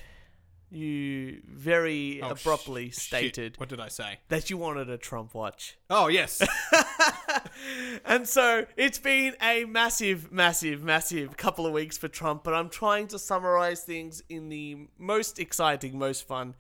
you 0.70 1.40
very 1.46 2.20
Oh, 2.20 2.30
abruptly 2.30 2.90
sh- 2.90 2.96
stated 2.96 3.52
shit. 3.52 3.60
What 3.60 3.68
did 3.68 3.78
I 3.80 3.88
say? 3.88 4.18
that 4.28 4.50
you 4.50 4.56
wanted 4.56 4.90
a 4.90 4.98
Trump 4.98 5.34
watch. 5.34 5.76
Oh 5.88 6.08
yes, 6.08 6.42
and 8.04 8.28
so 8.28 8.66
it's 8.76 8.98
been 8.98 9.34
a 9.42 9.64
massive, 9.64 10.32
massive, 10.32 10.82
massive 10.82 11.36
couple 11.36 11.66
of 11.66 11.72
weeks 11.72 11.98
for 11.98 12.08
Trump, 12.08 12.44
but 12.44 12.54
I'm 12.54 12.68
trying 12.68 13.06
to 13.08 13.18
summarize 13.18 13.82
things 13.82 14.22
in 14.28 14.48
the 14.48 14.88
most 14.98 15.38
exciting, 15.38 15.98
most 15.98 16.26
fun, 16.26 16.54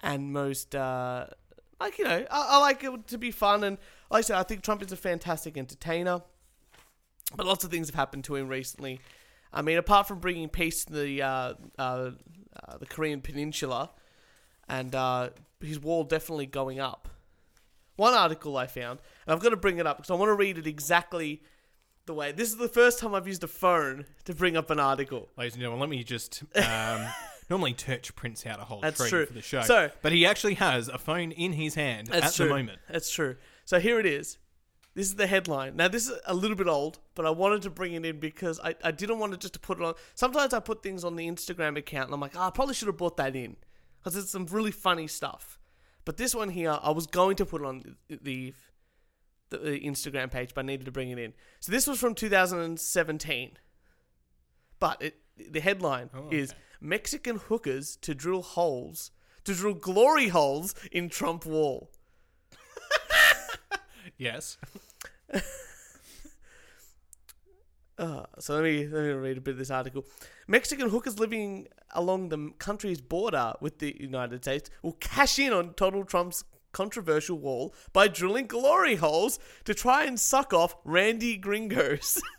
and 0.00 0.32
most, 0.32 0.74
uh, 0.74 1.26
like, 1.80 1.98
you 1.98 2.04
know, 2.04 2.26
I, 2.30 2.48
I 2.50 2.58
like 2.58 2.82
it 2.84 3.06
to 3.08 3.18
be 3.18 3.30
fun. 3.30 3.64
And 3.64 3.78
like 4.10 4.20
I 4.20 4.22
said, 4.22 4.36
I 4.36 4.42
think 4.42 4.62
Trump 4.62 4.82
is 4.82 4.92
a 4.92 4.96
fantastic 4.96 5.56
entertainer, 5.56 6.20
but 7.36 7.46
lots 7.46 7.64
of 7.64 7.70
things 7.70 7.88
have 7.88 7.94
happened 7.94 8.24
to 8.24 8.36
him 8.36 8.48
recently. 8.48 9.00
I 9.52 9.62
mean, 9.62 9.78
apart 9.78 10.08
from 10.08 10.18
bringing 10.18 10.48
peace 10.48 10.84
to 10.86 10.92
the, 10.92 11.22
uh, 11.22 11.54
uh, 11.78 11.82
uh, 11.82 12.78
the 12.78 12.86
Korean 12.86 13.20
Peninsula, 13.20 13.90
and 14.68 14.94
uh, 14.94 15.30
his 15.60 15.78
wall 15.78 16.04
definitely 16.04 16.46
going 16.46 16.80
up. 16.80 17.08
One 18.02 18.14
article 18.14 18.56
I 18.56 18.66
found, 18.66 18.98
and 19.24 19.32
I've 19.32 19.38
got 19.40 19.50
to 19.50 19.56
bring 19.56 19.78
it 19.78 19.86
up 19.86 19.96
because 19.96 20.10
I 20.10 20.14
want 20.14 20.28
to 20.30 20.34
read 20.34 20.58
it 20.58 20.66
exactly 20.66 21.40
the 22.06 22.12
way. 22.12 22.32
This 22.32 22.48
is 22.48 22.56
the 22.56 22.66
first 22.66 22.98
time 22.98 23.14
I've 23.14 23.28
used 23.28 23.44
a 23.44 23.46
phone 23.46 24.06
to 24.24 24.34
bring 24.34 24.56
up 24.56 24.70
an 24.70 24.80
article. 24.80 25.28
ladies 25.36 25.52
and 25.52 25.60
gentlemen. 25.60 25.78
Let 25.78 25.88
me 25.88 26.02
just. 26.02 26.42
Um, 26.56 27.06
normally, 27.48 27.74
Turch 27.74 28.12
prints 28.16 28.44
out 28.44 28.58
a 28.58 28.64
whole 28.64 28.80
That's 28.80 28.98
tree 28.98 29.08
true. 29.08 29.26
for 29.26 29.34
the 29.34 29.40
show, 29.40 29.62
So- 29.62 29.92
but 30.02 30.10
he 30.10 30.26
actually 30.26 30.54
has 30.54 30.88
a 30.88 30.98
phone 30.98 31.30
in 31.30 31.52
his 31.52 31.76
hand 31.76 32.12
at 32.12 32.34
true. 32.34 32.48
the 32.48 32.54
moment. 32.56 32.80
That's 32.90 33.08
true. 33.08 33.36
So 33.64 33.78
here 33.78 34.00
it 34.00 34.06
is. 34.06 34.38
This 34.96 35.06
is 35.06 35.14
the 35.14 35.28
headline. 35.28 35.76
Now 35.76 35.86
this 35.86 36.08
is 36.08 36.18
a 36.26 36.34
little 36.34 36.56
bit 36.56 36.66
old, 36.66 36.98
but 37.14 37.24
I 37.24 37.30
wanted 37.30 37.62
to 37.62 37.70
bring 37.70 37.92
it 37.92 38.04
in 38.04 38.18
because 38.18 38.58
I, 38.64 38.74
I 38.82 38.90
didn't 38.90 39.20
want 39.20 39.30
to 39.30 39.38
just 39.38 39.54
to 39.54 39.60
put 39.60 39.78
it 39.78 39.84
on. 39.84 39.94
Sometimes 40.16 40.52
I 40.52 40.58
put 40.58 40.82
things 40.82 41.04
on 41.04 41.14
the 41.14 41.28
Instagram 41.28 41.78
account 41.78 42.06
and 42.06 42.14
I'm 42.14 42.20
like, 42.20 42.34
oh, 42.34 42.40
I 42.48 42.50
probably 42.50 42.74
should 42.74 42.88
have 42.88 42.96
brought 42.96 43.16
that 43.18 43.36
in 43.36 43.54
because 44.00 44.16
it's 44.16 44.32
some 44.32 44.46
really 44.46 44.72
funny 44.72 45.06
stuff. 45.06 45.60
But 46.04 46.16
this 46.16 46.34
one 46.34 46.48
here, 46.50 46.78
I 46.82 46.90
was 46.90 47.06
going 47.06 47.36
to 47.36 47.46
put 47.46 47.64
on 47.64 47.96
the, 48.08 48.18
the 48.22 48.54
the 49.50 49.58
Instagram 49.80 50.30
page, 50.30 50.54
but 50.54 50.64
I 50.64 50.66
needed 50.66 50.86
to 50.86 50.92
bring 50.92 51.10
it 51.10 51.18
in. 51.18 51.34
So 51.60 51.70
this 51.72 51.86
was 51.86 52.00
from 52.00 52.14
2017, 52.14 53.58
but 54.80 55.02
it 55.02 55.16
the 55.36 55.60
headline 55.60 56.08
Oh, 56.14 56.28
is 56.30 56.50
okay. 56.50 56.58
Mexican 56.80 57.36
hookers 57.36 57.96
to 57.96 58.14
drill 58.14 58.42
holes 58.42 59.10
to 59.44 59.54
drill 59.54 59.74
glory 59.74 60.28
holes 60.28 60.74
in 60.90 61.08
Trump 61.08 61.44
wall. 61.46 61.90
Yes. 64.18 64.58
Uh, 67.98 68.22
so 68.38 68.54
let 68.54 68.64
me 68.64 68.86
let 68.86 69.02
me 69.02 69.10
read 69.12 69.38
a 69.38 69.40
bit 69.40 69.52
of 69.52 69.58
this 69.58 69.70
article. 69.70 70.04
Mexican 70.46 70.88
hookers 70.88 71.18
living 71.18 71.68
along 71.90 72.30
the 72.30 72.50
country's 72.58 73.00
border 73.00 73.52
with 73.60 73.78
the 73.78 73.96
United 74.00 74.42
States 74.42 74.70
will 74.82 74.92
cash 74.94 75.38
in 75.38 75.52
on 75.52 75.74
Donald 75.76 76.08
Trump's 76.08 76.44
controversial 76.72 77.38
wall 77.38 77.74
by 77.92 78.08
drilling 78.08 78.46
glory 78.46 78.96
holes 78.96 79.38
to 79.64 79.74
try 79.74 80.04
and 80.04 80.18
suck 80.18 80.54
off 80.54 80.74
Randy 80.84 81.36
Gringos. 81.36 82.22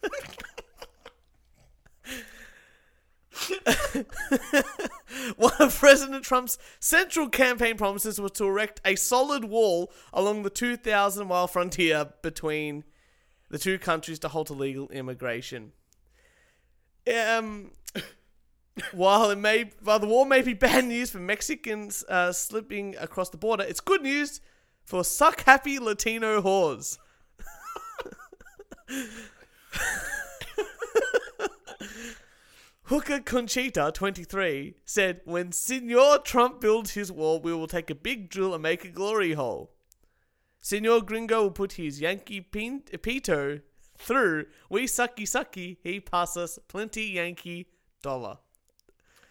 One 5.38 5.54
of 5.60 5.78
President 5.78 6.24
Trump's 6.24 6.58
central 6.80 7.30
campaign 7.30 7.78
promises 7.78 8.20
was 8.20 8.32
to 8.34 8.46
erect 8.46 8.82
a 8.84 8.96
solid 8.96 9.46
wall 9.46 9.92
along 10.12 10.42
the 10.44 10.50
2,000 10.50 11.28
mile 11.28 11.48
frontier 11.48 12.10
between 12.22 12.84
the 13.54 13.60
two 13.60 13.78
countries 13.78 14.18
to 14.18 14.28
halt 14.28 14.50
illegal 14.50 14.90
immigration. 14.90 15.74
Um, 17.08 17.70
while 18.94 19.30
it 19.30 19.38
may, 19.38 19.70
while 19.84 20.00
the 20.00 20.08
war 20.08 20.26
may 20.26 20.42
be 20.42 20.56
bad 20.56 20.86
news 20.86 21.12
for 21.12 21.20
Mexicans 21.20 22.04
uh, 22.10 22.32
slipping 22.34 22.96
across 23.00 23.30
the 23.30 23.38
border, 23.38 23.64
it's 23.64 23.80
good 23.80 24.02
news 24.02 24.42
for 24.84 25.04
suck 25.04 25.42
happy 25.42 25.78
Latino 25.78 26.42
whores. 26.42 26.98
Hooker 32.86 33.20
Conchita, 33.20 33.92
23, 33.94 34.78
said, 34.84 35.22
When 35.26 35.52
Senor 35.52 36.18
Trump 36.24 36.60
builds 36.60 36.96
his 36.96 37.12
wall, 37.12 37.40
we 37.40 37.54
will 37.54 37.68
take 37.68 37.92
a 37.92 37.96
big 37.96 38.32
drill 38.32 38.56
and 38.56 38.64
make 38.64 38.84
a 38.84 38.90
glory 38.90 39.34
hole. 39.34 39.73
Senor 40.64 41.02
Gringo 41.02 41.44
will 41.44 41.52
put 41.52 41.74
his 41.74 42.00
Yankee 42.00 42.40
pin- 42.40 42.84
pito 42.84 43.62
through. 43.98 44.46
We 44.70 44.86
sucky 44.86 45.24
sucky, 45.24 45.76
he 45.84 46.00
pass 46.00 46.38
us 46.38 46.58
plenty 46.70 47.04
Yankee 47.04 47.68
dollar. 48.02 48.38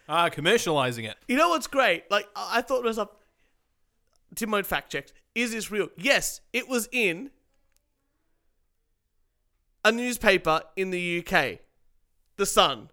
Ah, 0.07 0.29
commercializing 0.29 1.09
it. 1.09 1.17
You 1.27 1.35
know 1.35 1.49
what's 1.49 1.65
great? 1.65 2.09
Like, 2.11 2.27
I 2.35 2.59
I 2.59 2.61
thought 2.61 2.81
to 2.81 2.85
myself, 2.85 3.09
did 4.35 4.47
my 4.47 4.59
own 4.59 4.63
fact 4.63 4.91
checks. 4.91 5.11
Is 5.33 5.51
this 5.53 5.71
real? 5.71 5.89
Yes, 5.97 6.41
it 6.53 6.69
was 6.69 6.87
in 6.91 7.31
a 9.83 9.91
newspaper 9.91 10.61
in 10.75 10.91
the 10.91 11.19
UK, 11.25 11.59
The 12.37 12.45
Sun. 12.45 12.89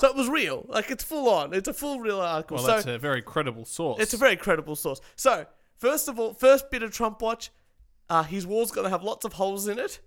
So 0.00 0.08
it 0.08 0.16
was 0.16 0.28
real. 0.28 0.66
Like, 0.68 0.90
it's 0.90 1.04
full 1.04 1.28
on. 1.28 1.54
It's 1.54 1.68
a 1.68 1.72
full 1.72 2.00
real 2.00 2.20
article. 2.20 2.56
Well, 2.56 2.66
so 2.66 2.72
that's 2.72 2.86
a 2.86 2.98
very 2.98 3.22
credible 3.22 3.64
source. 3.64 4.00
it's 4.02 4.14
a 4.14 4.16
very 4.16 4.36
credible 4.36 4.74
source. 4.74 5.00
So, 5.14 5.46
first 5.76 6.08
of 6.08 6.18
all, 6.18 6.34
first 6.34 6.70
bit 6.70 6.82
of 6.82 6.92
Trump 6.92 7.20
watch, 7.22 7.50
uh, 8.10 8.22
his 8.22 8.46
wall's 8.46 8.70
going 8.70 8.84
to 8.84 8.90
have 8.90 9.02
lots 9.02 9.24
of 9.24 9.34
holes 9.34 9.66
in 9.68 9.78
it. 9.78 10.00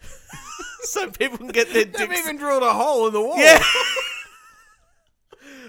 so 0.82 1.10
people 1.10 1.38
can 1.38 1.48
get 1.48 1.72
their 1.72 1.84
dicks. 1.84 1.98
They've 1.98 2.12
even 2.12 2.36
drilled 2.36 2.62
a 2.62 2.72
hole 2.72 3.06
in 3.06 3.12
the 3.12 3.20
wall. 3.20 3.36
Yeah. 3.38 3.62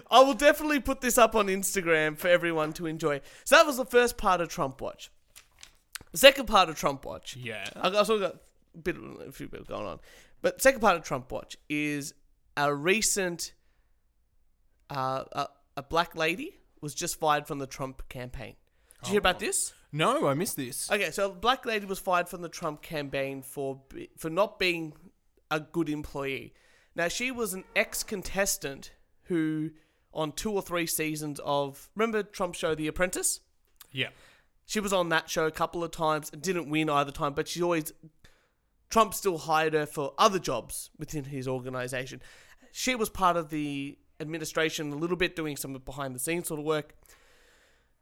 I 0.10 0.20
will 0.22 0.34
definitely 0.34 0.80
put 0.82 1.00
this 1.02 1.18
up 1.18 1.36
on 1.36 1.48
Instagram 1.48 2.18
for 2.18 2.28
everyone 2.28 2.74
to 2.74 2.86
enjoy. 2.86 3.22
So 3.46 3.56
that 3.56 3.66
was 3.66 3.78
the 3.78 3.86
first 3.86 4.18
part 4.18 4.42
of 4.42 4.50
Trump 4.50 4.82
Watch. 4.82 5.10
The 6.12 6.18
second 6.18 6.48
part 6.48 6.68
of 6.70 6.76
Trump 6.78 7.06
Watch, 7.06 7.38
Yeah. 7.38 7.66
I've 7.76 7.96
also 7.96 8.20
got 8.20 8.36
a 8.76 8.78
bit, 8.78 8.98
of- 8.98 9.22
a 9.28 9.32
few 9.32 9.48
bit 9.48 9.66
going 9.68 9.86
on, 9.86 10.00
but 10.42 10.62
second 10.62 10.82
part 10.82 10.98
of 10.98 11.04
Trump 11.04 11.32
Watch 11.32 11.56
is 11.70 12.14
a 12.58 12.74
recent, 12.76 13.54
uh, 14.90 15.24
a, 15.32 15.48
a 15.78 15.84
black 15.84 16.16
lady 16.16 16.60
was 16.82 16.94
just 16.94 17.18
fired 17.18 17.48
from 17.48 17.60
the 17.60 17.68
Trump 17.68 18.08
campaign. 18.10 18.56
Did 19.04 19.08
you 19.08 19.12
hear 19.14 19.20
about 19.20 19.40
this? 19.40 19.74
No, 19.92 20.28
I 20.28 20.34
missed 20.34 20.56
this. 20.56 20.90
Okay, 20.90 21.12
so 21.12 21.32
black 21.32 21.66
lady 21.66 21.86
was 21.86 22.00
fired 22.00 22.30
from 22.30 22.42
the 22.42 22.50
Trump 22.50 22.82
campaign 22.82 23.42
for 23.42 23.82
for 24.18 24.30
not 24.30 24.58
being 24.58 24.94
a 25.50 25.60
good 25.60 25.90
employee. 25.90 26.54
Now 26.96 27.08
she 27.08 27.32
was 27.32 27.54
an 27.54 27.66
ex-contestant 27.76 28.92
who, 29.24 29.72
on 30.14 30.32
two 30.32 30.52
or 30.52 30.62
three 30.62 30.88
seasons 30.88 31.40
of 31.44 31.90
remember 31.96 32.24
Trump's 32.24 32.60
show 32.60 32.74
The 32.76 32.88
Apprentice. 32.88 33.42
Yeah. 33.92 34.10
She 34.66 34.80
was 34.80 34.94
on 34.94 35.10
that 35.10 35.30
show 35.30 35.46
a 35.46 35.52
couple 35.52 35.84
of 35.84 35.92
times 35.92 36.30
and 36.32 36.42
didn't 36.42 36.70
win 36.70 36.90
either 36.90 37.12
time, 37.12 37.34
but 37.34 37.50
she 37.50 37.62
always 37.62 37.92
Trump 38.90 39.14
still 39.14 39.40
hired 39.40 39.74
her 39.74 39.86
for 39.86 40.14
other 40.18 40.40
jobs 40.40 40.90
within 40.98 41.26
his 41.26 41.48
organization. 41.48 42.22
She 42.72 42.96
was 42.96 43.10
part 43.10 43.36
of 43.36 43.50
the 43.50 43.98
administration 44.22 44.94
a 44.94 44.96
little 44.96 45.18
bit, 45.18 45.36
doing 45.36 45.58
some 45.58 45.74
behind 45.74 46.16
the 46.16 46.20
scenes 46.20 46.48
sort 46.48 46.60
of 46.60 46.66
work. 46.66 46.96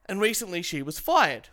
And 0.08 0.19
recently 0.19 0.62
she 0.62 0.82
was 0.84 0.99
fired. 0.99 1.49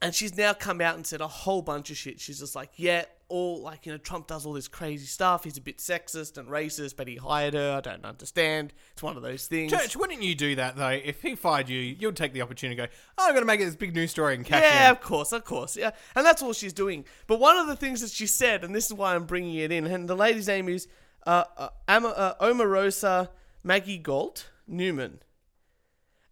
And 0.00 0.14
she's 0.14 0.36
now 0.36 0.52
come 0.54 0.80
out 0.80 0.94
and 0.94 1.04
said 1.04 1.20
a 1.20 1.26
whole 1.26 1.60
bunch 1.60 1.90
of 1.90 1.96
shit. 1.96 2.20
She's 2.20 2.38
just 2.38 2.54
like, 2.54 2.70
yeah, 2.76 3.04
all 3.28 3.60
like, 3.60 3.84
you 3.84 3.90
know, 3.90 3.98
Trump 3.98 4.28
does 4.28 4.46
all 4.46 4.52
this 4.52 4.68
crazy 4.68 5.06
stuff. 5.06 5.42
He's 5.42 5.56
a 5.56 5.60
bit 5.60 5.78
sexist 5.78 6.38
and 6.38 6.48
racist, 6.48 6.94
but 6.96 7.08
he 7.08 7.16
hired 7.16 7.54
her. 7.54 7.74
I 7.76 7.80
don't 7.80 8.04
understand. 8.04 8.72
It's 8.92 9.02
one 9.02 9.16
of 9.16 9.24
those 9.24 9.48
things. 9.48 9.72
Turch, 9.72 9.96
wouldn't 9.96 10.22
you 10.22 10.36
do 10.36 10.54
that 10.54 10.76
though? 10.76 10.88
If 10.88 11.22
he 11.22 11.34
fired 11.34 11.68
you, 11.68 11.80
you'd 11.80 12.14
take 12.14 12.32
the 12.32 12.42
opportunity 12.42 12.80
to 12.80 12.86
go, 12.86 12.92
oh, 13.18 13.24
I'm 13.26 13.32
going 13.32 13.42
to 13.42 13.46
make 13.46 13.60
it 13.60 13.64
this 13.64 13.74
big 13.74 13.92
news 13.92 14.12
story 14.12 14.36
and 14.36 14.44
cash 14.44 14.62
Yeah, 14.62 14.86
in. 14.86 14.92
of 14.92 15.00
course, 15.00 15.32
of 15.32 15.44
course. 15.44 15.76
Yeah. 15.76 15.90
And 16.14 16.24
that's 16.24 16.42
all 16.42 16.52
she's 16.52 16.72
doing. 16.72 17.04
But 17.26 17.40
one 17.40 17.56
of 17.56 17.66
the 17.66 17.76
things 17.76 18.00
that 18.00 18.10
she 18.10 18.28
said, 18.28 18.62
and 18.62 18.72
this 18.72 18.86
is 18.86 18.94
why 18.94 19.16
I'm 19.16 19.24
bringing 19.24 19.56
it 19.56 19.72
in, 19.72 19.84
and 19.84 20.08
the 20.08 20.16
lady's 20.16 20.46
name 20.46 20.68
is 20.68 20.86
uh, 21.26 21.42
uh, 21.56 21.68
Ama, 21.88 22.08
uh, 22.08 22.34
Omarosa 22.46 23.30
Manigault 23.66 24.44
Newman. 24.68 25.18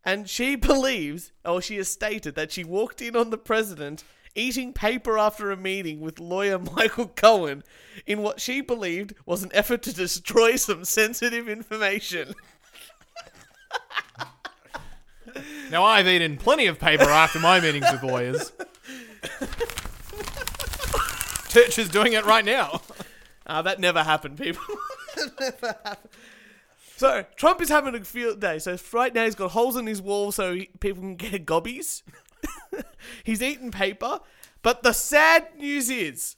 And 0.07 0.31
she 0.31 0.55
believes, 0.57 1.33
or 1.45 1.61
she 1.61 1.77
has 1.77 1.89
stated, 1.89 2.37
that 2.37 2.53
she 2.53 2.65
walked 2.65 3.03
in 3.03 3.17
on 3.17 3.29
the 3.31 3.37
president 3.37 4.05
eating 4.37 4.73
paper 4.73 5.19
after 5.19 5.51
a 5.51 5.57
meeting 5.57 6.01
with 6.01 6.21
lawyer 6.21 6.59
Michael 6.77 7.09
Cohen 7.09 7.65
in 8.07 8.23
what 8.23 8.41
she 8.41 8.61
believed 8.61 9.15
was 9.27 9.43
an 9.43 9.51
effort 9.53 9.83
to 9.83 9.93
destroy 9.93 10.57
some 10.57 10.85
sensitive 10.85 11.49
information. 11.49 12.35
Now 15.71 15.85
I've 15.85 16.07
eaten 16.07 16.37
plenty 16.37 16.67
of 16.67 16.79
paper 16.79 17.05
after 17.05 17.41
my 17.41 17.61
meetings 17.61 17.87
with 17.91 18.03
lawyers. 18.03 18.53
Turch 21.51 21.79
is 21.79 21.89
doing 21.89 22.13
it 22.13 22.25
right 22.25 22.45
now. 22.45 22.83
Uh, 23.47 23.63
that 23.63 23.81
never 23.81 24.03
happened, 24.03 24.39
people. 24.39 24.63
That 25.17 25.41
never 25.41 25.79
happened. 25.85 26.11
So 26.97 27.27
Trump 27.37 27.61
is 27.61 27.69
having 27.69 27.95
a 27.95 28.03
field 28.05 28.41
day. 28.41 28.59
So 28.59 28.77
right 28.93 29.15
now 29.15 29.25
he's 29.25 29.35
got 29.35 29.51
holes 29.51 29.77
in 29.77 29.87
his 29.87 30.01
wall 30.01 30.33
so 30.33 30.55
he, 30.55 30.71
people 30.81 31.03
can 31.03 31.17
get 31.17 31.45
gobbies. 31.45 32.03
he's 33.25 33.43
eating 33.43 33.71
paper. 33.71 34.21
But 34.63 34.83
the 34.83 34.93
sad 34.93 35.57
news 35.59 35.91
is, 35.91 36.37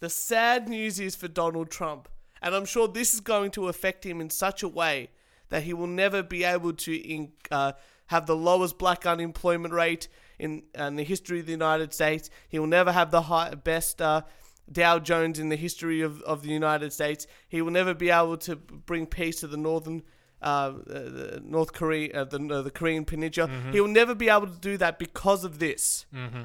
the 0.00 0.10
sad 0.10 0.68
news 0.68 0.98
is 0.98 1.14
for 1.14 1.28
Donald 1.28 1.70
Trump, 1.70 2.08
and 2.42 2.54
I'm 2.54 2.64
sure 2.64 2.88
this 2.88 3.14
is 3.14 3.20
going 3.20 3.52
to 3.52 3.68
affect 3.68 4.04
him 4.04 4.20
in 4.20 4.30
such 4.30 4.62
a 4.62 4.68
way 4.68 5.10
that 5.48 5.62
he 5.62 5.72
will 5.72 5.86
never 5.86 6.22
be 6.22 6.44
able 6.44 6.72
to 6.72 7.28
uh, 7.50 7.72
have 8.06 8.26
the 8.26 8.36
lowest 8.36 8.78
black 8.78 9.06
unemployment 9.06 9.72
rate 9.72 10.08
in, 10.38 10.64
in 10.74 10.96
the 10.96 11.04
history 11.04 11.40
of 11.40 11.46
the 11.46 11.52
United 11.52 11.94
States. 11.94 12.30
He 12.48 12.58
will 12.58 12.66
never 12.66 12.92
have 12.92 13.10
the 13.10 13.22
high, 13.22 13.54
best 13.54 14.02
uh, 14.02 14.22
Dow 14.72 14.98
Jones 14.98 15.38
in 15.38 15.48
the 15.48 15.56
history 15.56 16.00
of, 16.00 16.22
of 16.22 16.42
the 16.42 16.50
United 16.50 16.92
States. 16.92 17.26
He 17.48 17.62
will 17.62 17.72
never 17.72 17.94
be 17.94 18.10
able 18.10 18.36
to 18.38 18.56
bring 18.56 19.06
peace 19.06 19.40
to 19.40 19.46
the 19.46 19.56
northern. 19.56 20.02
Uh, 20.42 20.70
the 20.86 21.42
North 21.44 21.74
Korea, 21.74 22.22
uh, 22.22 22.24
the 22.24 22.38
uh, 22.38 22.62
the 22.62 22.70
Korean 22.70 23.04
Peninsula. 23.04 23.50
He 23.72 23.78
will 23.78 23.88
never 23.88 24.14
be 24.14 24.30
able 24.30 24.46
to 24.46 24.58
do 24.58 24.78
that 24.78 24.98
because 24.98 25.44
of 25.44 25.58
this. 25.58 26.06
Mm-hmm. 26.14 26.44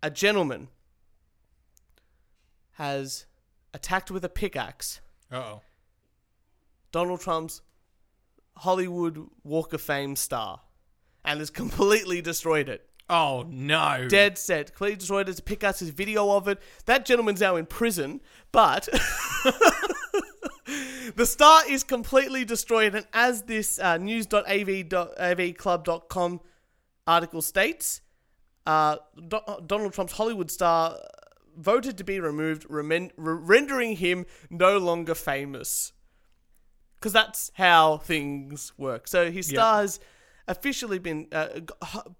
A 0.00 0.10
gentleman 0.12 0.68
has 2.74 3.26
attacked 3.74 4.12
with 4.12 4.24
a 4.24 4.28
pickaxe 4.28 5.00
oh. 5.32 5.60
Donald 6.92 7.20
Trump's 7.20 7.60
Hollywood 8.58 9.28
Walk 9.42 9.72
of 9.72 9.80
Fame 9.80 10.16
star 10.16 10.60
and 11.24 11.40
has 11.40 11.50
completely 11.50 12.20
destroyed 12.20 12.68
it. 12.68 12.87
Oh 13.10 13.46
no. 13.48 14.06
Dead 14.08 14.36
set. 14.36 14.66
Completely 14.68 14.96
destroyed 14.96 15.22
it. 15.22 15.26
There's 15.26 15.38
a 15.38 15.42
pickaxe, 15.42 15.80
there's 15.80 15.90
video 15.92 16.30
of 16.30 16.46
it. 16.48 16.58
That 16.86 17.04
gentleman's 17.06 17.40
now 17.40 17.56
in 17.56 17.64
prison, 17.66 18.20
but 18.52 18.88
the 21.16 21.26
star 21.26 21.62
is 21.68 21.84
completely 21.84 22.44
destroyed. 22.44 22.94
And 22.94 23.06
as 23.12 23.42
this 23.42 23.78
uh, 23.78 23.96
news.avclub.com 23.98 26.40
article 27.06 27.42
states, 27.42 28.00
uh, 28.66 28.96
Do- 29.28 29.40
Donald 29.66 29.92
Trump's 29.94 30.12
Hollywood 30.12 30.50
star 30.50 30.96
voted 31.56 31.96
to 31.98 32.04
be 32.04 32.20
removed, 32.20 32.66
remen- 32.68 33.10
re- 33.16 33.34
rendering 33.40 33.96
him 33.96 34.26
no 34.50 34.78
longer 34.78 35.14
famous. 35.14 35.92
Because 37.00 37.12
that's 37.12 37.50
how 37.54 37.98
things 37.98 38.72
work. 38.76 39.06
So 39.08 39.30
his 39.30 39.50
Yeah. 39.50 39.56
star 39.56 39.80
has 39.82 40.00
officially 40.48 40.98
been 40.98 41.28
uh, 41.30 41.60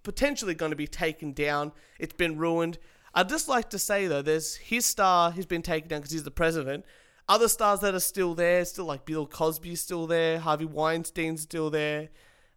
potentially 0.05 0.55
going 0.55 0.71
to 0.71 0.77
be 0.77 0.87
taken 0.87 1.33
down. 1.33 1.73
It's 1.99 2.15
been 2.15 2.39
ruined. 2.39 2.79
I'd 3.15 3.29
just 3.29 3.49
like 3.49 3.71
to 3.71 3.79
say 3.79 4.07
though, 4.07 4.23
there's 4.23 4.57
his 4.57 4.87
star. 4.87 5.33
He's 5.33 5.47
been 5.47 5.63
taken 5.63 5.89
down 5.89 6.01
because 6.01 6.13
he's 6.13 6.23
the 6.23 6.31
president. 6.31 6.85
Other 7.29 7.49
stars 7.49 7.81
that 7.81 7.95
are 7.95 8.01
still 8.01 8.35
there, 8.35 8.65
still 8.65 8.85
like 8.85 9.05
Bill 9.05 9.27
Cosby's 9.27 9.81
still 9.81 10.07
there, 10.07 10.39
Harvey 10.39 10.65
Weinstein's 10.65 11.43
still 11.43 11.69
there. 11.69 12.09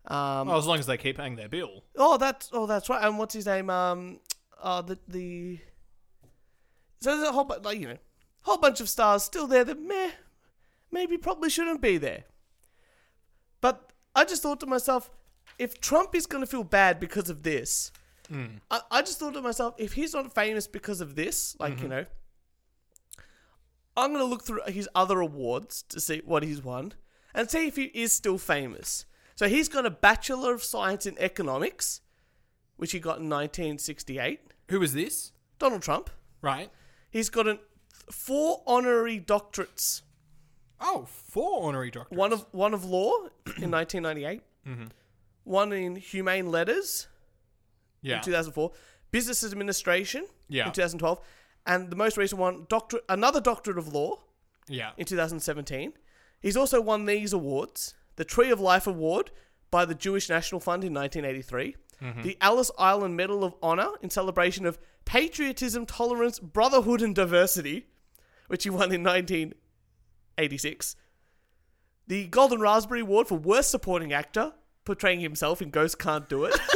Um, 0.05 0.47
Well, 0.47 0.57
as 0.57 0.65
long 0.65 0.79
as 0.79 0.85
they 0.85 0.97
keep 0.97 1.17
paying 1.17 1.35
their 1.35 1.49
bill. 1.49 1.83
Oh, 1.97 2.17
that's 2.17 2.49
oh, 2.53 2.65
that's 2.65 2.89
right. 2.89 3.03
And 3.03 3.17
what's 3.17 3.33
his 3.33 3.45
name? 3.45 3.69
Um, 3.69 4.19
uh, 4.61 4.81
the 4.81 4.99
the. 5.07 5.59
So 7.01 7.15
there's 7.15 7.29
a 7.29 7.31
whole 7.31 7.45
bunch, 7.45 7.63
like 7.63 7.79
you 7.79 7.87
know, 7.87 7.97
whole 8.43 8.57
bunch 8.57 8.79
of 8.79 8.89
stars 8.89 9.23
still 9.23 9.47
there 9.47 9.63
that 9.63 9.79
meh, 9.79 10.11
maybe 10.91 11.17
probably 11.17 11.49
shouldn't 11.49 11.81
be 11.81 11.97
there. 11.97 12.23
But 13.59 13.91
I 14.15 14.25
just 14.25 14.41
thought 14.41 14.59
to 14.61 14.65
myself, 14.67 15.09
if 15.57 15.79
Trump 15.79 16.15
is 16.15 16.25
going 16.25 16.43
to 16.43 16.47
feel 16.47 16.63
bad 16.63 16.99
because 16.99 17.29
of 17.29 17.43
this, 17.43 17.91
I, 18.69 18.81
I 18.89 19.01
just 19.01 19.19
thought 19.19 19.33
to 19.33 19.41
myself, 19.41 19.75
if 19.77 19.93
he's 19.93 20.13
not 20.13 20.33
famous 20.33 20.67
because 20.67 21.01
of 21.01 21.15
this, 21.15 21.55
like 21.59 21.73
you 21.73 21.87
mm-hmm. 21.87 21.89
know, 21.89 22.05
I'm 23.97 24.11
going 24.11 24.23
to 24.23 24.29
look 24.29 24.43
through 24.43 24.61
his 24.67 24.87
other 24.95 25.19
awards 25.19 25.83
to 25.89 25.99
see 25.99 26.21
what 26.25 26.43
he's 26.43 26.63
won 26.63 26.93
and 27.33 27.49
see 27.49 27.67
if 27.67 27.75
he 27.75 27.85
is 27.93 28.13
still 28.13 28.37
famous. 28.37 29.05
So 29.35 29.47
he's 29.47 29.67
got 29.67 29.85
a 29.85 29.89
Bachelor 29.89 30.53
of 30.53 30.63
Science 30.63 31.05
in 31.05 31.17
Economics, 31.17 32.01
which 32.77 32.91
he 32.91 32.99
got 32.99 33.19
in 33.19 33.29
1968. 33.29 34.39
Who 34.69 34.81
is 34.81 34.93
this? 34.93 35.31
Donald 35.59 35.81
Trump. 35.81 36.09
Right. 36.41 36.69
He's 37.09 37.29
got 37.29 37.47
an, 37.47 37.59
four 38.09 38.63
honorary 38.65 39.19
doctorates. 39.19 40.01
Oh, 40.79 41.05
four 41.07 41.67
honorary 41.67 41.91
doctorates. 41.91 42.17
One 42.17 42.33
of 42.33 42.45
one 42.51 42.73
of 42.73 42.85
law 42.85 43.11
in 43.57 43.71
1998. 43.71 44.41
Mm-hmm. 44.67 44.83
One 45.43 45.71
in 45.73 45.95
humane 45.95 46.51
letters 46.51 47.07
yeah. 48.01 48.17
in 48.17 48.23
2004. 48.23 48.71
Business 49.11 49.43
administration 49.43 50.25
Yeah. 50.47 50.67
in 50.67 50.71
2012, 50.73 51.19
and 51.65 51.89
the 51.89 51.95
most 51.95 52.17
recent 52.17 52.39
one, 52.39 52.65
doctor, 52.69 52.99
another 53.09 53.41
doctorate 53.41 53.77
of 53.77 53.93
law 53.93 54.23
Yeah. 54.67 54.91
in 54.97 55.05
2017. 55.05 55.93
He's 56.39 56.57
also 56.57 56.81
won 56.81 57.05
these 57.05 57.33
awards 57.33 57.93
the 58.15 58.25
Tree 58.25 58.51
of 58.51 58.59
Life 58.59 58.87
Award 58.87 59.31
by 59.71 59.85
the 59.85 59.95
Jewish 59.95 60.29
National 60.29 60.59
Fund 60.59 60.83
in 60.83 60.93
1983, 60.93 61.75
mm-hmm. 62.01 62.21
the 62.21 62.37
Ellis 62.41 62.71
Island 62.77 63.15
Medal 63.15 63.43
of 63.43 63.55
Honor 63.63 63.89
in 64.01 64.09
celebration 64.09 64.65
of 64.65 64.77
patriotism, 65.05 65.85
tolerance, 65.85 66.39
brotherhood, 66.39 67.01
and 67.01 67.15
diversity, 67.15 67.87
which 68.47 68.63
he 68.63 68.69
won 68.69 68.91
in 68.91 69.01
1986, 69.03 70.95
the 72.07 72.27
Golden 72.27 72.59
Raspberry 72.59 73.01
Award 73.01 73.27
for 73.27 73.37
Worst 73.37 73.71
Supporting 73.71 74.11
Actor, 74.11 74.53
portraying 74.85 75.19
himself 75.19 75.61
in 75.61 75.69
Ghost 75.69 75.99
Can't 75.99 76.27
Do 76.29 76.45
It. 76.45 76.59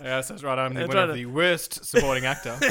Yeah, 0.00 0.20
that's 0.20 0.42
right. 0.44 0.58
I'm 0.58 0.74
the 0.74 0.80
That's 0.80 0.88
winner 0.88 1.00
right. 1.00 1.10
of 1.10 1.16
the 1.16 1.26
worst 1.26 1.84
supporting 1.84 2.24
actor. 2.24 2.58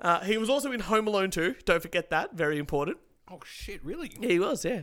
Uh, 0.00 0.18
he 0.18 0.36
was 0.36 0.50
also 0.50 0.72
in 0.72 0.80
Home 0.80 1.06
Alone 1.06 1.30
2, 1.30 1.54
don't 1.64 1.80
forget 1.80 2.10
that, 2.10 2.34
very 2.34 2.58
important. 2.58 2.96
oh 3.30 3.38
shit! 3.44 3.84
Really? 3.84 4.10
Yeah, 4.18 4.30
he 4.30 4.40
was, 4.40 4.64
yeah. 4.64 4.82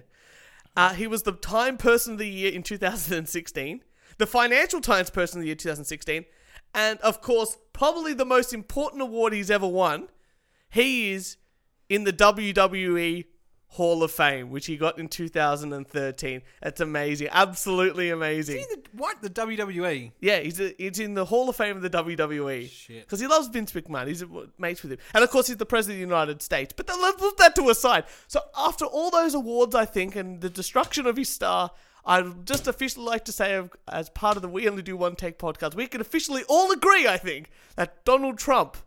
Uh, 0.77 0.93
he 0.93 1.07
was 1.07 1.23
the 1.23 1.33
Time 1.33 1.75
Person 1.75 2.13
of 2.13 2.19
the 2.19 2.25
Year 2.29 2.53
in 2.53 2.63
2016, 2.63 3.83
the 4.17 4.25
Financial 4.25 4.79
Times 4.79 5.09
Person 5.09 5.39
of 5.39 5.41
the 5.41 5.47
Year 5.47 5.55
2016, 5.55 6.23
and 6.73 6.99
of 6.99 7.19
course, 7.19 7.57
probably 7.73 8.13
the 8.13 8.23
most 8.23 8.53
important 8.53 9.01
award 9.01 9.33
he's 9.33 9.51
ever 9.51 9.67
won. 9.67 10.07
He 10.69 11.11
is 11.11 11.35
in 11.89 12.05
the 12.05 12.13
WWE 12.13 13.25
Hall 13.73 14.01
of 14.03 14.11
Fame, 14.11 14.49
which 14.49 14.65
he 14.65 14.77
got 14.77 14.97
in 14.97 15.07
2013. 15.07 16.41
That's 16.61 16.81
amazing, 16.81 17.29
absolutely 17.31 18.09
amazing. 18.09 18.65
The- 18.69 18.81
what 18.93 19.21
the? 19.21 19.29
WWE? 19.29 20.11
Yeah, 20.19 20.39
he's 20.39 20.59
a, 20.59 20.73
he's 20.77 20.99
in 20.99 21.13
the 21.13 21.25
Hall 21.25 21.47
of 21.49 21.55
Fame 21.55 21.77
of 21.77 21.83
the 21.83 21.89
WWE. 21.89 22.69
Shit. 22.69 23.01
Because 23.05 23.19
he 23.19 23.27
loves 23.27 23.47
Vince 23.47 23.71
McMahon. 23.71 24.07
He's 24.07 24.23
mates 24.57 24.81
with 24.81 24.93
him. 24.93 24.97
And 25.13 25.23
of 25.23 25.29
course, 25.29 25.47
he's 25.47 25.57
the 25.57 25.65
President 25.65 26.01
of 26.01 26.09
the 26.09 26.15
United 26.15 26.41
States. 26.41 26.73
But 26.75 26.89
let's 26.89 27.21
put 27.21 27.37
that 27.37 27.55
to 27.55 27.69
a 27.69 27.75
side. 27.75 28.05
So, 28.27 28.41
after 28.57 28.85
all 28.85 29.11
those 29.11 29.33
awards, 29.35 29.75
I 29.75 29.85
think, 29.85 30.15
and 30.15 30.41
the 30.41 30.49
destruction 30.49 31.05
of 31.05 31.15
his 31.15 31.29
star, 31.29 31.71
I'd 32.05 32.45
just 32.47 32.67
officially 32.67 33.05
like 33.05 33.23
to 33.25 33.31
say, 33.31 33.61
as 33.87 34.09
part 34.09 34.35
of 34.35 34.41
the 34.41 34.49
We 34.49 34.67
Only 34.67 34.81
Do 34.81 34.97
One 34.97 35.15
Take 35.15 35.37
podcast, 35.37 35.75
we 35.75 35.85
can 35.87 36.01
officially 36.01 36.43
all 36.49 36.71
agree, 36.71 37.07
I 37.07 37.17
think, 37.17 37.51
that 37.75 38.03
Donald 38.03 38.39
Trump, 38.39 38.77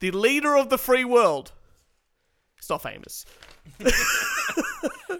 the 0.00 0.10
leader 0.10 0.56
of 0.56 0.70
the 0.70 0.78
free 0.78 1.04
world, 1.04 1.52
is 2.60 2.70
not 2.70 2.82
famous. 2.82 3.24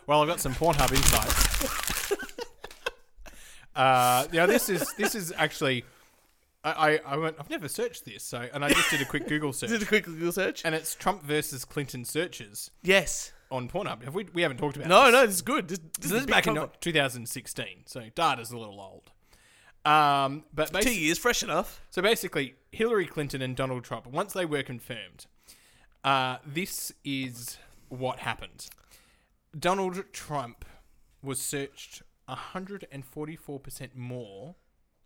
Well, 0.07 0.23
I've 0.23 0.29
got 0.29 0.41
some 0.41 0.55
Pornhub 0.55 0.91
insights. 0.91 2.13
uh, 3.77 4.27
yeah, 4.33 4.47
this 4.47 4.69
is 4.71 4.91
this 4.95 5.15
is 5.15 5.33
actually. 5.37 5.85
I, 6.65 6.71
I, 6.73 7.01
I 7.07 7.17
went. 7.19 7.37
I've 7.39 7.51
never 7.51 7.69
searched 7.69 8.05
this, 8.07 8.25
so 8.25 8.49
and 8.53 8.65
I 8.65 8.71
just 8.71 8.91
did 8.91 9.01
a 9.03 9.05
quick 9.05 9.29
Google 9.29 9.53
search. 9.55 9.69
Did 9.71 9.83
a 9.83 9.87
quick 9.87 10.05
Google 10.05 10.33
search? 10.33 10.65
and 10.65 10.75
it's 10.75 10.95
Trump 10.95 11.23
versus 11.25 11.65
Clinton 11.65 12.05
searches 12.07 12.71
Yes. 12.83 13.33
on 13.51 13.69
Pornhub. 13.69 14.03
Have 14.05 14.15
we? 14.15 14.25
We 14.33 14.43
haven't 14.43 14.57
talked 14.57 14.77
about. 14.77 14.89
No, 14.89 15.05
this. 15.05 15.13
no, 15.13 15.27
this 15.27 15.35
is 15.37 15.43
good. 15.43 15.69
This, 15.69 15.79
So 16.01 16.05
is 16.07 16.11
this 16.11 16.21
is 16.21 16.27
big 16.27 16.35
back 16.35 16.47
in 16.47 16.55
content. 16.55 16.81
2016, 16.81 17.67
so 17.87 18.01
data's 18.15 18.51
a 18.51 18.57
little 18.59 18.81
old. 18.81 19.11
Um, 19.91 20.45
but 20.55 20.69
Two 20.69 20.73
basically, 20.75 20.99
years, 20.99 21.19
fresh 21.19 21.43
enough. 21.43 21.83
so 21.91 22.01
basically, 22.03 22.55
Hillary 22.73 23.07
Clinton 23.07 23.43
and 23.43 23.55
Donald 23.55 23.85
Trump, 23.85 24.07
once 24.07 24.33
they 24.33 24.45
were 24.47 24.63
confirmed, 24.63 25.27
uh, 26.05 26.37
this 26.47 26.93
is 27.05 27.59
what 27.89 28.21
happened. 28.21 28.69
Donald 29.59 30.05
Trump 30.13 30.65
was 31.23 31.41
searched 31.41 32.03
144% 32.29 33.95
more, 33.95 34.55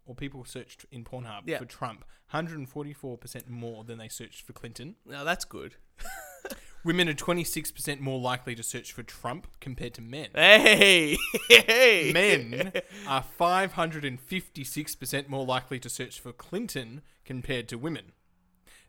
or 0.04 0.14
people 0.14 0.44
searched 0.44 0.84
in 0.90 1.04
Pornhub 1.04 1.42
Yeah. 1.46 1.58
for 1.58 1.64
Trump 1.64 2.04
144% 2.34 3.48
more 3.48 3.84
than 3.84 3.98
they 3.98 4.08
searched 4.08 4.42
for 4.46 4.52
Clinton, 4.52 4.96
Now 5.06 5.22
that's 5.24 5.44
good. 5.44 5.76
Women 6.84 7.08
are 7.08 7.14
26% 7.14 8.00
more 8.00 8.18
likely 8.18 8.56
to 8.56 8.62
search 8.64 8.90
for 8.90 9.04
Trump 9.04 9.46
compared 9.60 9.94
to 9.94 10.00
men. 10.02 10.28
Hey, 10.34 11.16
hey. 11.48 12.10
Men 12.12 12.72
are 13.06 13.24
556% 13.38 15.28
more 15.28 15.46
likely 15.46 15.78
to 15.78 15.88
search 15.88 16.18
for 16.18 16.32
Clinton 16.32 17.02
compared 17.24 17.68
to 17.68 17.78
women. 17.78 18.12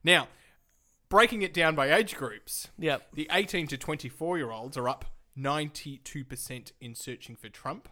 Now, 0.04 0.28
breaking 1.13 1.43
it 1.43 1.54
down 1.54 1.76
by 1.76 1.93
age 1.93 2.15
groups, 2.15 2.69
Yep. 2.80 3.10
the 3.13 3.28
18 3.32 3.67
to 3.67 3.78
24 3.78 4.38
year 4.39 4.49
olds 4.49 4.76
are 4.78 4.89
up 4.89 5.06
92% 5.38 6.71
in 6.82 6.95
searching 6.95 7.36
for 7.36 7.49
Trump. 7.49 7.88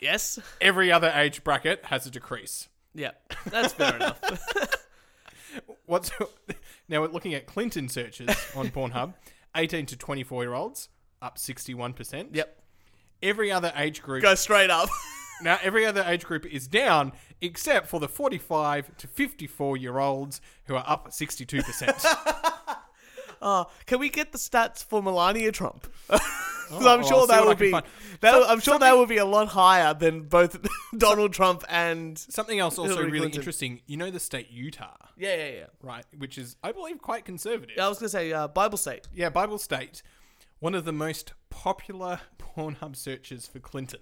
Yes. 0.00 0.38
Every 0.60 0.92
other 0.92 1.12
age 1.12 1.42
bracket 1.42 1.86
has 1.86 2.06
a 2.06 2.12
decrease. 2.12 2.68
Yep. 2.94 3.34
That's 3.46 3.72
fair 3.72 3.96
enough. 3.96 4.20
What's 5.86 6.12
now 6.88 7.00
we're 7.00 7.08
looking 7.08 7.34
at 7.34 7.46
Clinton 7.46 7.88
searches 7.88 8.28
on 8.54 8.68
Pornhub, 8.68 9.14
18 9.56 9.86
to 9.86 9.96
24 9.96 10.44
year 10.44 10.54
olds 10.54 10.90
up 11.20 11.38
61%. 11.38 12.36
Yep. 12.36 12.62
Every 13.20 13.50
other 13.50 13.72
age 13.76 14.00
group 14.00 14.22
Go 14.22 14.36
straight 14.36 14.70
up. 14.70 14.88
now 15.42 15.58
every 15.60 15.86
other 15.86 16.04
age 16.06 16.24
group 16.24 16.46
is 16.46 16.68
down 16.68 17.12
except 17.42 17.88
for 17.88 18.00
the 18.00 18.08
45 18.08 18.96
to 18.96 19.06
54 19.06 19.76
year 19.76 19.98
olds 19.98 20.40
who 20.64 20.74
are 20.76 20.84
up 20.86 21.10
62%. 21.10 22.06
Oh, 23.44 23.66
can 23.86 23.98
we 23.98 24.08
get 24.08 24.30
the 24.30 24.38
stats 24.38 24.84
for 24.84 25.02
Melania 25.02 25.50
Trump? 25.52 25.92
Oh, 26.74 26.88
I'm 26.88 27.04
sure 27.04 27.26
that 27.26 27.44
would 27.44 27.58
be. 27.58 27.70
That, 27.70 27.84
Some- 28.32 28.44
I'm 28.48 28.60
sure 28.60 28.78
that 28.78 28.96
would 28.96 29.08
be 29.10 29.18
a 29.18 29.26
lot 29.26 29.48
higher 29.48 29.92
than 29.92 30.22
both 30.22 30.56
Donald 30.96 31.34
Trump 31.34 31.64
and. 31.68 32.16
Something 32.16 32.60
else 32.60 32.78
also 32.78 32.92
Hillary 32.94 33.10
really 33.10 33.18
Clinton. 33.18 33.40
interesting, 33.40 33.80
you 33.86 33.98
know 33.98 34.10
the 34.10 34.18
state 34.18 34.50
Utah, 34.50 34.96
Yeah, 35.18 35.36
yeah, 35.36 35.48
yeah. 35.50 35.64
right, 35.82 36.06
which 36.16 36.38
is 36.38 36.56
I 36.62 36.72
believe 36.72 37.02
quite 37.02 37.26
conservative. 37.26 37.76
I 37.78 37.88
was 37.90 37.98
gonna 37.98 38.08
say 38.08 38.32
uh, 38.32 38.48
Bible 38.48 38.78
state. 38.78 39.06
Yeah, 39.14 39.28
Bible 39.28 39.58
State, 39.58 40.02
one 40.60 40.74
of 40.74 40.86
the 40.86 40.92
most 40.94 41.34
popular 41.50 42.20
Pornhub 42.38 42.96
searches 42.96 43.46
for 43.46 43.58
Clinton. 43.58 44.00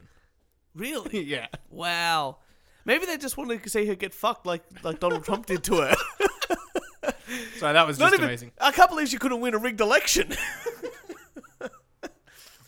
Really? 0.73 1.25
yeah. 1.25 1.49
wow. 1.71 2.37
Maybe 2.91 3.07
they 3.07 3.17
just 3.19 3.37
wanted 3.37 3.63
to 3.63 3.71
see 3.71 3.87
her 3.87 3.95
get 3.95 4.13
fucked 4.13 4.47
like 4.47 4.65
like 4.83 4.99
Donald 4.99 5.23
Trump 5.25 5.47
did 5.47 5.63
to 5.65 5.77
her. 5.77 5.95
So 7.59 7.73
that 7.73 7.87
was 7.87 7.97
Not 7.99 8.07
just 8.07 8.15
even. 8.15 8.25
amazing. 8.29 8.51
I 8.61 8.73
can't 8.73 8.91
believe 8.91 9.07
she 9.09 9.17
couldn't 9.17 9.41
win 9.41 9.55
a 9.55 9.59
rigged 9.59 9.81
election. 9.81 10.33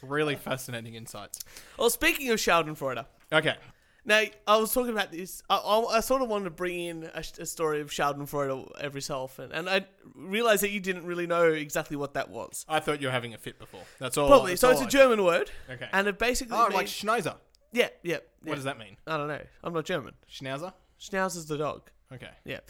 Really 0.02 0.37
fascinating 0.37 0.94
insights. 0.94 1.40
well, 1.78 1.88
speaking 1.90 2.28
of 2.30 2.38
Schadenfreude. 2.38 3.04
Okay. 3.32 3.56
Now, 4.04 4.22
I 4.48 4.56
was 4.56 4.72
talking 4.72 4.90
about 4.92 5.11
this. 5.12 5.42
I, 5.48 5.56
I, 5.56 5.96
I 5.96 6.00
sort 6.00 6.22
of 6.22 6.28
wanted 6.28 6.44
to 6.44 6.50
bring 6.50 6.78
in 6.78 7.04
a, 7.14 7.24
a 7.38 7.46
story 7.46 7.80
of 7.80 7.90
Schadenfreude 7.90 8.68
every 8.80 9.00
so 9.00 9.18
often, 9.22 9.52
and 9.52 9.68
I 9.70 9.87
realized 10.14 10.62
that 10.64 10.70
you 10.70 10.80
didn't 10.80 11.06
really 11.06 11.26
know 11.28 11.46
exactly 11.52 11.96
what 11.96 12.14
that 12.14 12.28
was. 12.30 12.64
I 12.68 12.80
thought 12.80 13.00
you 13.00 13.06
were 13.08 13.12
having 13.12 13.32
a 13.35 13.38
fit 13.38 13.58
before. 13.61 13.82
That's 14.00 14.18
all. 14.18 14.26
Probably. 14.28 14.52
that's 14.52 14.61
So 14.61 14.70
it's 14.70 14.78
all 14.80 14.85
a 14.85 14.88
I- 14.88 14.90
German 14.90 15.24
word, 15.24 15.50
Okay. 15.70 15.88
and 15.92 16.08
it 16.08 16.18
basically 16.18 16.56
oh, 16.56 16.62
means 16.68 16.74
like 16.74 16.87
Schnauzer. 16.87 17.37
Yeah, 17.72 17.88
yeah. 18.02 18.18
What 18.42 18.54
does 18.56 18.64
that 18.64 18.78
mean? 18.78 18.96
I 19.06 19.16
don't 19.16 19.28
know. 19.28 19.40
I'm 19.64 19.72
not 19.72 19.85
German. 19.85 20.14
Schnauzer? 20.30 20.72
Schnauzer's 21.00 21.46
the 21.46 21.58
dog. 21.58 21.90
Okay. 22.12 22.28
Yeah, 22.44 22.61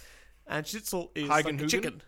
and 0.46 0.66
Schnitzel 0.66 1.10
is 1.14 1.28
like 1.28 1.44
a 1.46 1.48
Hagenhugen? 1.52 1.68
chicken. 1.70 2.02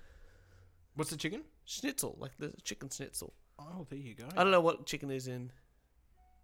What's 0.94 1.11
the 1.11 1.16
chicken? 1.16 1.42
Schnitzel, 1.64 2.16
like 2.20 2.33
the 2.38 2.52
chicken 2.62 2.88
Schnitzel. 2.90 3.33
Oh, 3.59 3.87
there 3.90 3.98
you 3.98 4.14
go. 4.14 4.24
I 4.37 4.42
don't 4.42 4.50
know 4.52 4.61
what 4.61 4.87
chicken 4.87 5.11
is 5.11 5.26
in 5.28 5.50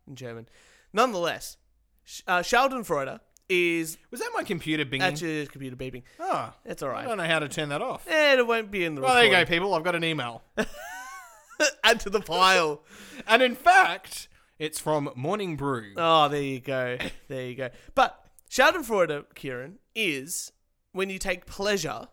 in 0.06 0.16
German. 0.16 0.48
Nonetheless, 0.92 1.56
Sh- 2.04 2.22
uh, 2.26 2.40
Schadenfreude 2.40 3.20
is 3.48 3.98
Was 4.10 4.20
that 4.20 4.30
my 4.34 4.42
computer 4.44 4.84
binging? 4.84 5.02
actually 5.02 5.46
computer 5.46 5.76
beeping. 5.76 6.02
oh, 6.20 6.52
It's 6.64 6.82
all 6.82 6.88
I 6.90 6.92
right. 6.92 7.06
don't 7.08 7.18
know 7.18 7.24
how 7.24 7.38
to 7.40 7.48
turn 7.48 7.68
that 7.70 7.82
off. 7.82 8.06
And 8.08 8.38
it 8.40 8.46
won't 8.46 8.70
be 8.70 8.84
in 8.84 8.94
the 8.94 9.00
Well, 9.02 9.14
there 9.14 9.24
you 9.24 9.30
go, 9.30 9.38
recording. 9.38 9.54
people. 9.58 9.74
I've 9.74 9.84
got 9.84 9.94
an 9.94 10.04
email. 10.04 10.42
Add 11.84 12.00
to 12.00 12.10
the 12.10 12.20
pile. 12.20 12.82
and 13.26 13.42
in 13.42 13.54
fact, 13.54 14.28
it's 14.60 14.78
from 14.78 15.10
Morning 15.16 15.56
Brew. 15.56 15.94
Oh, 15.96 16.28
there 16.28 16.42
you 16.42 16.60
go. 16.60 16.98
There 17.28 17.46
you 17.46 17.56
go. 17.56 17.70
But 17.94 18.26
Schadenfreude, 18.48 19.34
Kieran, 19.34 19.78
is 19.94 20.52
when 20.92 21.10
you 21.10 21.18
take 21.18 21.46
pleasure 21.46 22.08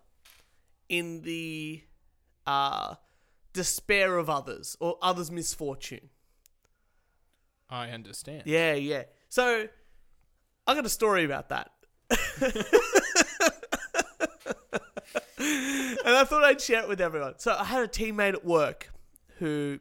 in 0.87 1.23
the 1.23 1.83
uh, 2.45 2.95
despair 3.51 4.17
of 4.17 4.29
others 4.29 4.77
or 4.79 4.97
others' 5.01 5.29
misfortune. 5.29 6.09
I 7.69 7.89
understand. 7.89 8.43
Yeah, 8.45 8.75
yeah. 8.75 9.03
So 9.27 9.67
I 10.65 10.73
got 10.73 10.85
a 10.85 10.89
story 10.89 11.25
about 11.25 11.49
that. 11.49 11.71
and 12.09 12.19
I 16.15 16.23
thought 16.23 16.45
I'd 16.45 16.61
share 16.61 16.83
it 16.83 16.87
with 16.87 17.01
everyone. 17.01 17.33
So 17.39 17.53
I 17.59 17.65
had 17.65 17.83
a 17.83 17.89
teammate 17.89 18.35
at 18.35 18.45
work 18.45 18.93
who 19.39 19.79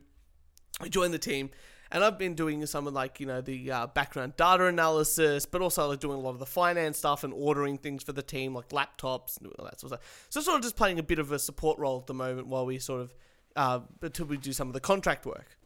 joined 0.88 1.14
the 1.14 1.18
team, 1.18 1.50
and 1.92 2.02
I've 2.02 2.18
been 2.18 2.34
doing 2.34 2.64
some 2.66 2.86
of 2.86 2.94
like 2.94 3.20
you 3.20 3.26
know 3.26 3.40
the 3.40 3.70
uh, 3.70 3.86
background 3.86 4.36
data 4.36 4.66
analysis, 4.66 5.46
but 5.46 5.62
also 5.62 5.88
like 5.88 6.00
doing 6.00 6.18
a 6.18 6.20
lot 6.20 6.30
of 6.30 6.38
the 6.38 6.46
finance 6.46 6.98
stuff 6.98 7.24
and 7.24 7.32
ordering 7.32 7.78
things 7.78 8.02
for 8.02 8.12
the 8.12 8.22
team, 8.22 8.54
like 8.54 8.70
laptops 8.70 9.38
and 9.38 9.52
all 9.58 9.64
that 9.64 9.80
sort 9.80 9.92
of 9.92 9.98
stuff. 9.98 10.26
So 10.30 10.40
sort 10.40 10.56
of 10.56 10.62
just 10.62 10.76
playing 10.76 10.98
a 10.98 11.02
bit 11.02 11.18
of 11.18 11.32
a 11.32 11.38
support 11.38 11.78
role 11.78 11.98
at 12.00 12.06
the 12.06 12.14
moment 12.14 12.48
while 12.48 12.66
we 12.66 12.78
sort 12.78 13.02
of 13.02 13.14
uh, 13.54 13.80
until 14.02 14.26
we 14.26 14.36
do 14.36 14.52
some 14.52 14.68
of 14.68 14.74
the 14.74 14.80
contract 14.80 15.26
work. 15.26 15.56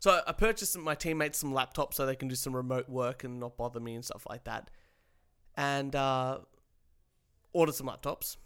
So 0.00 0.20
I 0.26 0.32
purchased 0.32 0.78
my 0.78 0.94
teammates 0.94 1.38
some 1.38 1.52
laptops 1.52 1.94
so 1.94 2.06
they 2.06 2.14
can 2.14 2.28
do 2.28 2.36
some 2.36 2.54
remote 2.54 2.88
work 2.88 3.24
and 3.24 3.40
not 3.40 3.56
bother 3.56 3.80
me 3.80 3.94
and 3.94 4.04
stuff 4.04 4.26
like 4.28 4.44
that. 4.44 4.70
And 5.56 5.96
uh, 5.96 6.38
ordered 7.52 7.74
some 7.74 7.88
laptops. 7.88 8.36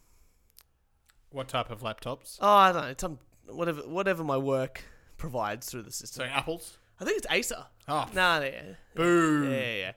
What 1.31 1.49
type 1.49 1.71
of 1.71 1.83
laptops? 1.83 2.39
Oh, 2.41 2.49
I 2.49 2.73
don't 2.73 2.83
know, 2.83 2.95
some 2.97 3.19
whatever 3.47 3.83
whatever 3.83 4.25
my 4.25 4.37
work 4.37 4.85
provides 5.23 5.71
through 5.71 5.83
the 5.83 5.93
system. 5.93 6.27
So 6.27 6.33
apples? 6.33 6.79
I 7.01 7.05
think 7.05 7.19
it's 7.19 7.27
Acer. 7.31 7.65
Oh, 7.87 8.09
Nah, 8.13 8.41
yeah, 8.41 8.63
boo. 8.97 9.49
yeah, 9.49 9.51
yeah. 9.51 9.77
yeah. 9.77 9.93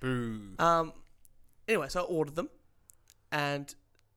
Boo. 0.00 0.40
Um, 0.60 0.92
anyway, 1.66 1.88
so 1.88 2.02
I 2.02 2.04
ordered 2.04 2.36
them, 2.36 2.48
and 3.32 3.74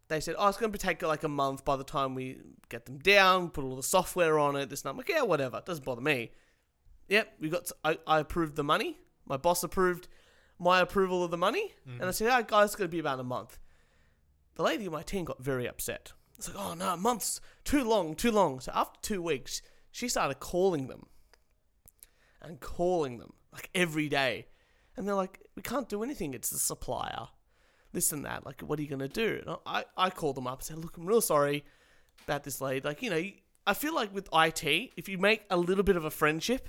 they 0.10 0.20
said, 0.20 0.36
"Oh, 0.38 0.48
it's 0.48 0.58
going 0.60 0.72
to 0.72 0.78
take 0.78 1.02
like 1.02 1.24
a 1.24 1.28
month 1.28 1.66
by 1.66 1.76
the 1.76 1.84
time 1.84 2.14
we 2.14 2.38
get 2.70 2.86
them 2.86 3.00
down, 3.00 3.50
put 3.50 3.64
all 3.64 3.76
the 3.76 3.82
software 3.82 4.38
on 4.38 4.56
it." 4.56 4.70
This 4.70 4.84
and 4.84 4.92
I'm 4.92 4.98
like, 4.98 5.10
"Yeah, 5.10 5.24
whatever. 5.24 5.58
It 5.58 5.66
doesn't 5.66 5.84
bother 5.86 6.02
me." 6.02 6.32
Yep, 7.10 7.34
we 7.40 7.50
got. 7.50 7.72
I, 7.84 7.98
I 8.06 8.20
approved 8.20 8.56
the 8.56 8.64
money. 8.64 9.00
My 9.26 9.38
boss 9.38 9.64
approved 9.64 10.08
my 10.60 10.82
approval 10.82 11.24
of 11.24 11.32
the 11.32 11.38
money, 11.38 11.74
mm. 11.90 12.00
and 12.00 12.06
I 12.06 12.12
said, 12.12 12.28
"Oh, 12.32 12.44
guys, 12.44 12.66
it's 12.66 12.76
going 12.76 12.90
to 12.90 12.92
be 12.92 13.00
about 13.00 13.20
a 13.20 13.24
month." 13.24 13.58
The 14.56 14.62
lady 14.64 14.86
in 14.86 14.92
my 14.92 15.02
team 15.02 15.26
got 15.26 15.44
very 15.44 15.68
upset. 15.68 16.14
It's 16.38 16.48
like, 16.48 16.58
"Oh 16.64 16.76
no, 16.76 16.96
months 16.96 17.42
too 17.64 17.84
long, 17.84 18.14
too 18.16 18.32
long." 18.32 18.60
So 18.60 18.72
after 18.76 19.00
two 19.02 19.22
weeks, 19.22 19.64
she 19.94 20.10
started 20.10 20.40
calling 20.40 20.88
them 20.88 21.06
and 22.42 22.60
calling 22.60 23.20
them 23.20 23.34
like 23.54 23.70
every 23.74 24.10
day. 24.10 24.48
And 24.98 25.08
they're 25.08 25.16
like, 25.16 25.40
we 25.56 25.62
can't 25.62 25.88
do 25.88 26.04
anything. 26.04 26.34
It's 26.34 26.50
the 26.50 26.58
supplier. 26.58 27.28
This 27.94 28.12
and 28.12 28.26
that. 28.26 28.44
Like, 28.44 28.62
what 28.62 28.80
are 28.80 28.82
you 28.82 28.90
going 28.90 29.00
to 29.00 29.08
do? 29.08 29.42
And 29.46 29.56
I, 29.68 29.86
I 29.96 30.10
called 30.10 30.36
them 30.36 30.48
up 30.48 30.60
and 30.60 30.66
said, 30.66 30.80
look, 30.80 30.98
I'm 30.98 31.06
real 31.06 31.22
sorry 31.22 31.64
about 32.26 32.44
this 32.44 32.60
lady. 32.60 32.86
Like, 32.86 33.04
you 33.04 33.12
know, 33.12 33.24
I 33.68 33.74
feel 33.76 33.94
like 33.94 34.14
with 34.14 34.28
IT, 34.34 34.64
if 34.98 35.08
you 35.08 35.20
make 35.20 35.44
a 35.52 35.58
little 35.58 35.84
bit 35.84 35.96
of 35.96 36.04
a 36.04 36.12
friendship, 36.12 36.68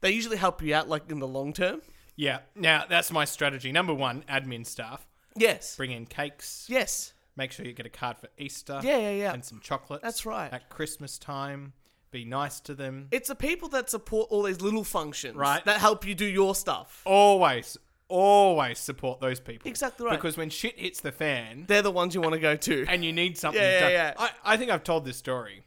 they 0.00 0.10
usually 0.10 0.38
help 0.38 0.62
you 0.62 0.74
out, 0.74 0.88
like, 0.88 1.10
in 1.10 1.18
the 1.18 1.28
long 1.28 1.52
term. 1.52 1.82
Yeah. 2.16 2.38
Now, 2.56 2.84
that's 2.88 3.12
my 3.12 3.26
strategy. 3.26 3.72
Number 3.72 3.92
one, 3.92 4.24
admin 4.28 4.64
staff. 4.66 5.06
Yes. 5.36 5.76
Bring 5.76 5.90
in 5.90 6.06
cakes. 6.06 6.66
Yes. 6.68 7.12
Make 7.36 7.52
sure 7.52 7.66
you 7.66 7.74
get 7.74 7.86
a 7.86 7.90
card 7.90 8.16
for 8.18 8.28
Easter. 8.38 8.80
Yeah, 8.82 8.96
yeah, 8.96 9.10
yeah. 9.10 9.32
And 9.34 9.44
some 9.44 9.60
chocolates. 9.60 10.02
That's 10.02 10.24
right. 10.24 10.50
At 10.50 10.70
Christmas 10.70 11.18
time. 11.18 11.74
Be 12.10 12.24
nice 12.24 12.60
to 12.60 12.74
them. 12.74 13.08
It's 13.10 13.28
the 13.28 13.34
people 13.34 13.68
that 13.70 13.90
support 13.90 14.28
all 14.30 14.42
these 14.42 14.60
little 14.62 14.84
functions 14.84 15.36
Right. 15.36 15.64
that 15.66 15.78
help 15.80 16.06
you 16.06 16.14
do 16.14 16.24
your 16.24 16.54
stuff. 16.54 17.02
always, 17.04 17.76
always 18.08 18.78
support 18.78 19.20
those 19.20 19.40
people. 19.40 19.68
Exactly 19.70 20.06
right. 20.06 20.16
Because 20.16 20.36
when 20.36 20.48
shit 20.48 20.78
hits 20.78 21.00
the 21.02 21.12
fan 21.12 21.64
They're 21.68 21.82
the 21.82 21.90
ones 21.90 22.14
you 22.14 22.20
want 22.22 22.32
to 22.34 22.40
go 22.40 22.56
to. 22.56 22.86
and 22.88 23.04
you 23.04 23.12
need 23.12 23.36
something 23.36 23.60
Yeah, 23.62 23.72
yeah, 23.72 23.80
done. 23.80 23.92
yeah. 23.92 24.14
I, 24.44 24.54
I 24.54 24.56
think 24.56 24.70
I've 24.70 24.84
told 24.84 25.04
this 25.04 25.18
story, 25.18 25.64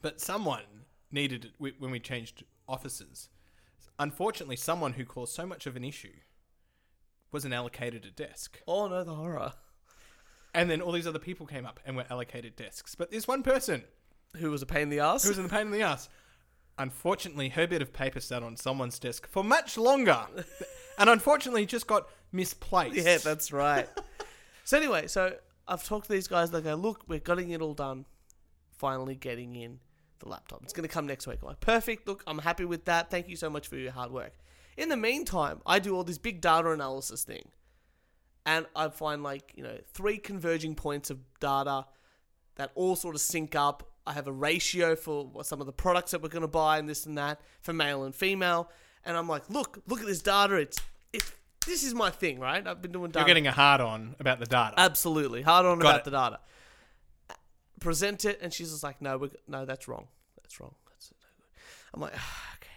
but 0.00 0.20
someone 0.20 0.62
needed 1.12 1.44
it 1.60 1.74
when 1.78 1.90
we 1.90 2.00
changed 2.00 2.44
offices. 2.66 3.28
Unfortunately, 3.98 4.56
someone 4.56 4.94
who 4.94 5.04
caused 5.04 5.34
so 5.34 5.44
much 5.44 5.66
of 5.66 5.76
an 5.76 5.84
issue 5.84 6.14
wasn't 7.30 7.52
allocated 7.52 8.06
a 8.06 8.10
desk. 8.10 8.62
oh, 8.66 8.88
no, 8.88 9.04
the 9.04 9.14
horror. 9.14 9.52
And 10.54 10.70
then 10.70 10.80
all 10.80 10.92
these 10.92 11.06
other 11.06 11.18
people 11.18 11.44
came 11.46 11.66
up 11.66 11.78
and 11.84 11.94
were 11.96 12.06
allocated 12.08 12.56
desks. 12.56 12.94
But 12.94 13.10
this 13.10 13.28
one 13.28 13.42
person 13.42 13.84
Who 14.36 14.50
was 14.50 14.62
a 14.62 14.66
pain 14.66 14.82
in 14.82 14.88
the 14.90 15.00
ass? 15.00 15.22
who 15.22 15.30
was 15.30 15.38
in 15.38 15.44
the 15.44 15.50
pain 15.50 15.62
in 15.62 15.70
the 15.70 15.82
ass, 15.82 16.08
unfortunately, 16.78 17.48
her 17.50 17.66
bit 17.66 17.82
of 17.82 17.92
paper 17.92 18.20
sat 18.20 18.42
on 18.42 18.56
someone's 18.56 18.98
desk 18.98 19.26
for 19.28 19.42
much 19.42 19.76
longer. 19.76 20.26
and 20.98 21.10
unfortunately, 21.10 21.66
just 21.66 21.86
got 21.86 22.08
misplaced. 22.32 22.96
Yeah, 22.96 23.18
that's 23.18 23.52
right. 23.52 23.88
so 24.64 24.76
anyway, 24.76 25.06
so 25.06 25.34
I've 25.66 25.84
talked 25.84 26.06
to 26.06 26.12
these 26.12 26.28
guys. 26.28 26.50
They 26.50 26.60
go, 26.60 26.74
look, 26.74 27.04
we're 27.08 27.18
getting 27.18 27.50
it 27.50 27.62
all 27.62 27.74
done. 27.74 28.04
Finally, 28.70 29.16
getting 29.16 29.56
in 29.56 29.80
the 30.20 30.28
laptop. 30.28 30.62
It's 30.62 30.72
going 30.72 30.88
to 30.88 30.92
come 30.92 31.06
next 31.06 31.26
week. 31.26 31.38
I'm 31.42 31.48
like, 31.48 31.60
perfect. 31.60 32.06
Look, 32.06 32.22
I'm 32.26 32.38
happy 32.38 32.64
with 32.64 32.84
that. 32.84 33.10
Thank 33.10 33.28
you 33.28 33.36
so 33.36 33.50
much 33.50 33.66
for 33.68 33.76
your 33.76 33.92
hard 33.92 34.10
work. 34.10 34.32
In 34.76 34.88
the 34.88 34.96
meantime, 34.96 35.60
I 35.66 35.80
do 35.80 35.96
all 35.96 36.04
this 36.04 36.18
big 36.18 36.40
data 36.40 36.70
analysis 36.70 37.24
thing, 37.24 37.48
and 38.46 38.66
I 38.76 38.88
find 38.88 39.24
like 39.24 39.52
you 39.56 39.64
know 39.64 39.76
three 39.92 40.18
converging 40.18 40.76
points 40.76 41.10
of 41.10 41.18
data 41.40 41.86
that 42.54 42.70
all 42.76 42.94
sort 42.94 43.16
of 43.16 43.20
sync 43.20 43.56
up. 43.56 43.87
I 44.08 44.12
have 44.14 44.26
a 44.26 44.32
ratio 44.32 44.96
for 44.96 45.30
some 45.44 45.60
of 45.60 45.66
the 45.66 45.72
products 45.72 46.12
that 46.12 46.22
we're 46.22 46.28
going 46.30 46.42
to 46.42 46.48
buy 46.48 46.78
and 46.78 46.88
this 46.88 47.04
and 47.06 47.18
that 47.18 47.40
for 47.60 47.72
male 47.72 48.04
and 48.04 48.14
female. 48.14 48.70
And 49.04 49.16
I'm 49.16 49.28
like, 49.28 49.48
look, 49.50 49.82
look 49.86 50.00
at 50.00 50.06
this 50.06 50.22
data. 50.22 50.56
It's 50.56 50.80
it's 51.12 51.30
this 51.66 51.82
is 51.84 51.94
my 51.94 52.10
thing, 52.10 52.40
right? 52.40 52.66
I've 52.66 52.80
been 52.80 52.92
doing 52.92 53.10
data. 53.10 53.20
You're 53.20 53.26
getting 53.26 53.46
a 53.46 53.52
hard 53.52 53.80
on 53.80 54.16
about 54.18 54.40
the 54.40 54.46
data. 54.46 54.74
Absolutely. 54.78 55.42
Hard 55.42 55.66
on 55.66 55.78
Got 55.78 55.88
about 55.88 55.98
it. 56.00 56.04
the 56.04 56.10
data. 56.10 56.40
Present 57.80 58.24
it, 58.24 58.40
and 58.42 58.52
she's 58.52 58.70
just 58.70 58.82
like, 58.82 59.00
no, 59.00 59.18
we're, 59.18 59.30
no, 59.46 59.64
that's 59.64 59.86
wrong. 59.86 60.08
That's 60.42 60.58
wrong. 60.58 60.74
That's 60.90 61.12
no. 61.12 61.26
I'm 61.94 62.00
like, 62.00 62.12
"Ah, 62.16 62.54
okay. 62.56 62.68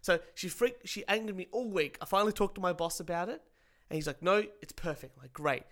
So 0.00 0.20
she 0.34 0.48
freaked, 0.48 0.88
she 0.88 1.04
angered 1.06 1.36
me 1.36 1.48
all 1.52 1.68
week. 1.68 1.98
I 2.00 2.06
finally 2.06 2.32
talked 2.32 2.54
to 2.54 2.60
my 2.60 2.72
boss 2.72 2.98
about 2.98 3.28
it, 3.28 3.42
and 3.90 3.96
he's 3.96 4.06
like, 4.06 4.22
no, 4.22 4.44
it's 4.62 4.72
perfect. 4.72 5.16
I'm 5.16 5.22
like, 5.22 5.32
great. 5.34 5.64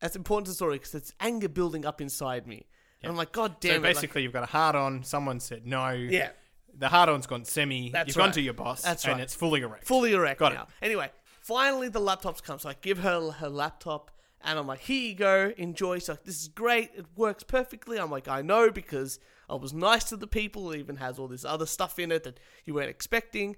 That's 0.00 0.14
important 0.16 0.46
to 0.46 0.50
the 0.50 0.54
story 0.56 0.76
because 0.76 0.94
it's 0.94 1.14
anger 1.20 1.48
building 1.48 1.86
up 1.86 2.00
inside 2.00 2.46
me. 2.46 2.66
And 3.02 3.10
I'm 3.10 3.16
like, 3.16 3.32
God 3.32 3.52
so 3.52 3.56
damn 3.60 3.70
it. 3.70 3.74
like- 3.88 3.94
basically, 3.94 4.22
you've 4.22 4.32
got 4.32 4.42
a 4.42 4.46
hard 4.46 4.76
on. 4.76 5.02
Someone 5.04 5.40
said 5.40 5.66
no. 5.66 5.90
yeah, 5.90 6.30
The 6.76 6.88
hard 6.88 7.08
on's 7.08 7.26
gone 7.26 7.44
semi. 7.44 7.90
That's 7.90 8.08
You've 8.08 8.16
gone 8.16 8.32
to 8.32 8.40
your 8.40 8.54
boss. 8.54 8.82
That's 8.82 9.04
and 9.04 9.14
right. 9.14 9.22
it's 9.22 9.34
fully 9.34 9.62
erect. 9.62 9.86
fully 9.86 10.12
erect 10.12 10.38
Got 10.40 10.52
it. 10.52 10.56
now. 10.56 10.66
Anyway, 10.82 11.10
finally 11.40 11.88
the 11.88 12.00
laptops 12.00 12.42
come, 12.42 12.58
so 12.58 12.68
I 12.68 12.74
give 12.80 12.98
her 12.98 13.30
her 13.32 13.48
laptop, 13.48 14.10
and 14.42 14.58
I'm 14.58 14.66
like, 14.66 14.80
"Here 14.80 15.08
you 15.10 15.14
go, 15.14 15.52
enjoy." 15.56 15.98
She's 15.98 16.08
like, 16.10 16.24
"This 16.24 16.40
is 16.42 16.48
great. 16.48 16.90
It 16.94 17.06
works 17.16 17.42
perfectly." 17.42 17.98
I'm 17.98 18.10
like, 18.10 18.28
"I 18.28 18.42
know 18.42 18.70
because 18.70 19.18
I 19.48 19.54
was 19.54 19.72
nice 19.72 20.04
to 20.04 20.16
the 20.16 20.26
people. 20.26 20.70
It 20.72 20.78
even 20.78 20.96
has 20.96 21.18
all 21.18 21.26
this 21.28 21.44
other 21.44 21.66
stuff 21.66 21.98
in 21.98 22.12
it 22.12 22.24
that 22.24 22.38
you 22.64 22.74
weren't 22.74 22.90
expecting." 22.90 23.56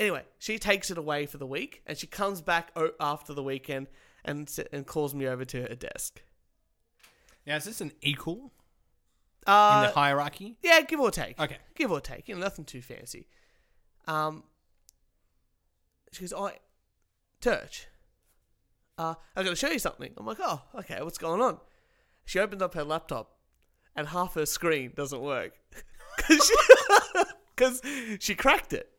Anyway, 0.00 0.22
she 0.38 0.58
takes 0.58 0.90
it 0.90 0.98
away 0.98 1.26
for 1.26 1.38
the 1.38 1.46
week, 1.46 1.82
and 1.86 1.96
she 1.98 2.06
comes 2.06 2.40
back 2.40 2.70
o- 2.76 2.92
after 3.00 3.34
the 3.34 3.42
weekend 3.42 3.88
and 4.24 4.48
s- 4.48 4.60
and 4.72 4.86
calls 4.86 5.14
me 5.14 5.26
over 5.26 5.44
to 5.44 5.62
her 5.62 5.74
desk. 5.74 6.22
Now, 7.48 7.56
is 7.56 7.64
this 7.64 7.80
an 7.80 7.92
equal 8.02 8.52
in 9.46 9.52
Uh, 9.52 9.86
the 9.86 9.92
hierarchy? 9.92 10.58
yeah, 10.62 10.82
give 10.82 11.00
or 11.00 11.10
take. 11.10 11.40
Okay. 11.40 11.56
give 11.74 11.90
or 11.90 12.00
take, 12.00 12.28
you 12.28 12.34
know, 12.34 12.40
nothing 12.42 12.64
too 12.66 12.82
fancy. 12.82 13.26
Um, 14.06 14.44
she 16.12 16.20
goes, 16.20 16.32
I, 16.34 16.58
Turch, 17.40 17.86
uh, 18.98 19.14
I 19.34 19.42
got 19.42 19.50
to 19.50 19.56
show 19.56 19.70
you 19.70 19.78
something." 19.78 20.12
I'm 20.16 20.26
like, 20.26 20.38
"Oh, 20.40 20.62
okay, 20.74 21.00
what's 21.02 21.18
going 21.18 21.40
on?" 21.40 21.58
She 22.26 22.38
opens 22.38 22.60
up 22.62 22.74
her 22.74 22.84
laptop, 22.84 23.38
and 23.96 24.08
half 24.08 24.34
her 24.34 24.44
screen 24.46 24.92
doesn't 24.94 25.20
work 25.20 25.52
because 26.16 26.50
she, 27.84 28.18
she 28.20 28.34
cracked 28.34 28.72
it. 28.72 28.90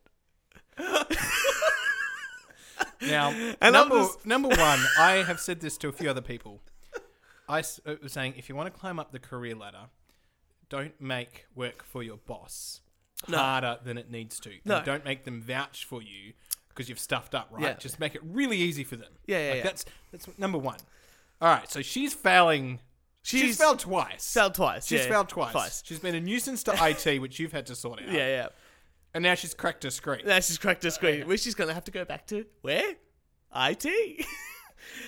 Now, 3.02 3.30
And 3.32 3.56
I'm 3.62 3.74
number, 3.74 3.96
just- 3.98 4.26
number 4.26 4.50
one, 4.50 4.80
I 4.98 5.24
have 5.28 5.40
said 5.40 5.60
this 5.62 5.78
to 5.80 5.88
a 5.90 5.92
few 5.92 6.10
other 6.10 6.22
people. 6.22 6.62
I 7.50 7.60
uh, 7.60 7.96
was 8.02 8.14
saying 8.14 8.36
if 8.38 8.48
you 8.48 8.56
want 8.56 8.74
to 8.74 8.80
climb 8.80 9.00
up 9.00 9.12
the 9.12 9.20
career 9.20 9.56
ladder, 9.56 9.88
don't 10.70 11.00
make 11.02 11.48
work 11.56 11.84
for 11.84 12.04
your 12.04 12.18
boss 12.18 12.82
No. 13.28 13.38
harder 13.38 13.80
than 13.84 13.98
it 13.98 14.10
needs 14.10 14.40
to. 14.42 14.50
And 14.52 14.60
No. 14.66 14.84
don't 14.84 15.04
make 15.04 15.26
them 15.26 15.42
vouch 15.42 15.84
for 15.84 16.02
you 16.02 16.34
because 16.70 16.88
you've 16.88 17.00
stuffed 17.00 17.34
up, 17.36 17.50
right? 17.52 17.62
Yeah. 17.64 17.74
Just 17.74 18.00
make 18.00 18.16
it 18.16 18.22
really 18.24 18.58
easy 18.58 18.84
for 18.84 18.96
them. 18.96 19.12
Yeah, 19.26 19.40
yeah, 19.40 19.48
Like 19.50 19.58
yeah. 19.58 19.64
That's 19.64 19.86
that's 20.12 20.28
number 20.38 20.58
one. 20.60 20.78
All 21.42 21.50
right, 21.50 21.70
so 21.70 21.82
she's 21.82 22.14
failing. 22.14 22.80
She's, 23.22 23.42
She's 23.42 23.58
failed 23.58 23.80
twice. 23.80 24.34
Failed 24.34 24.54
twice. 24.56 24.88
She's 24.88 25.02
yeah, 25.02 25.10
failed 25.10 25.28
twice. 25.30 25.52
Twice. 25.52 25.84
She's 25.86 26.00
been 26.00 26.16
a 26.16 26.22
nuisance 26.22 26.64
to 26.64 26.74
IT, 26.82 27.20
which 27.22 27.38
you've 27.40 27.52
had 27.52 27.66
to 27.66 27.76
sort 27.76 28.02
out. 28.02 28.08
Yeah, 28.10 28.28
yeah. 28.28 28.48
And 29.14 29.24
now 29.24 29.36
she's 29.36 29.54
cracked 29.54 29.84
her 29.84 29.90
screen. 29.90 30.22
Now 30.26 30.40
she's 30.40 30.58
cracked 30.58 30.84
her 30.84 30.92
screen, 30.92 31.28
which 31.28 31.42
she's 31.42 31.56
gonna 31.56 31.74
have 31.74 31.84
to 31.86 31.92
go 31.92 32.06
back 32.06 32.28
to 32.28 32.46
where 32.62 32.96
IT. 33.56 33.86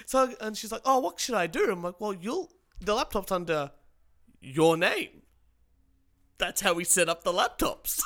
so 0.05 0.33
and 0.41 0.57
she's 0.57 0.71
like, 0.71 0.81
"Oh, 0.85 0.99
what 0.99 1.19
should 1.19 1.35
I 1.35 1.47
do?" 1.47 1.71
I'm 1.71 1.83
like, 1.83 1.99
"Well, 1.99 2.13
you'll 2.13 2.51
the 2.79 2.93
laptop's 2.93 3.31
under 3.31 3.71
your 4.39 4.77
name. 4.77 5.23
That's 6.37 6.61
how 6.61 6.73
we 6.73 6.83
set 6.83 7.09
up 7.09 7.23
the 7.23 7.33
laptops. 7.33 8.01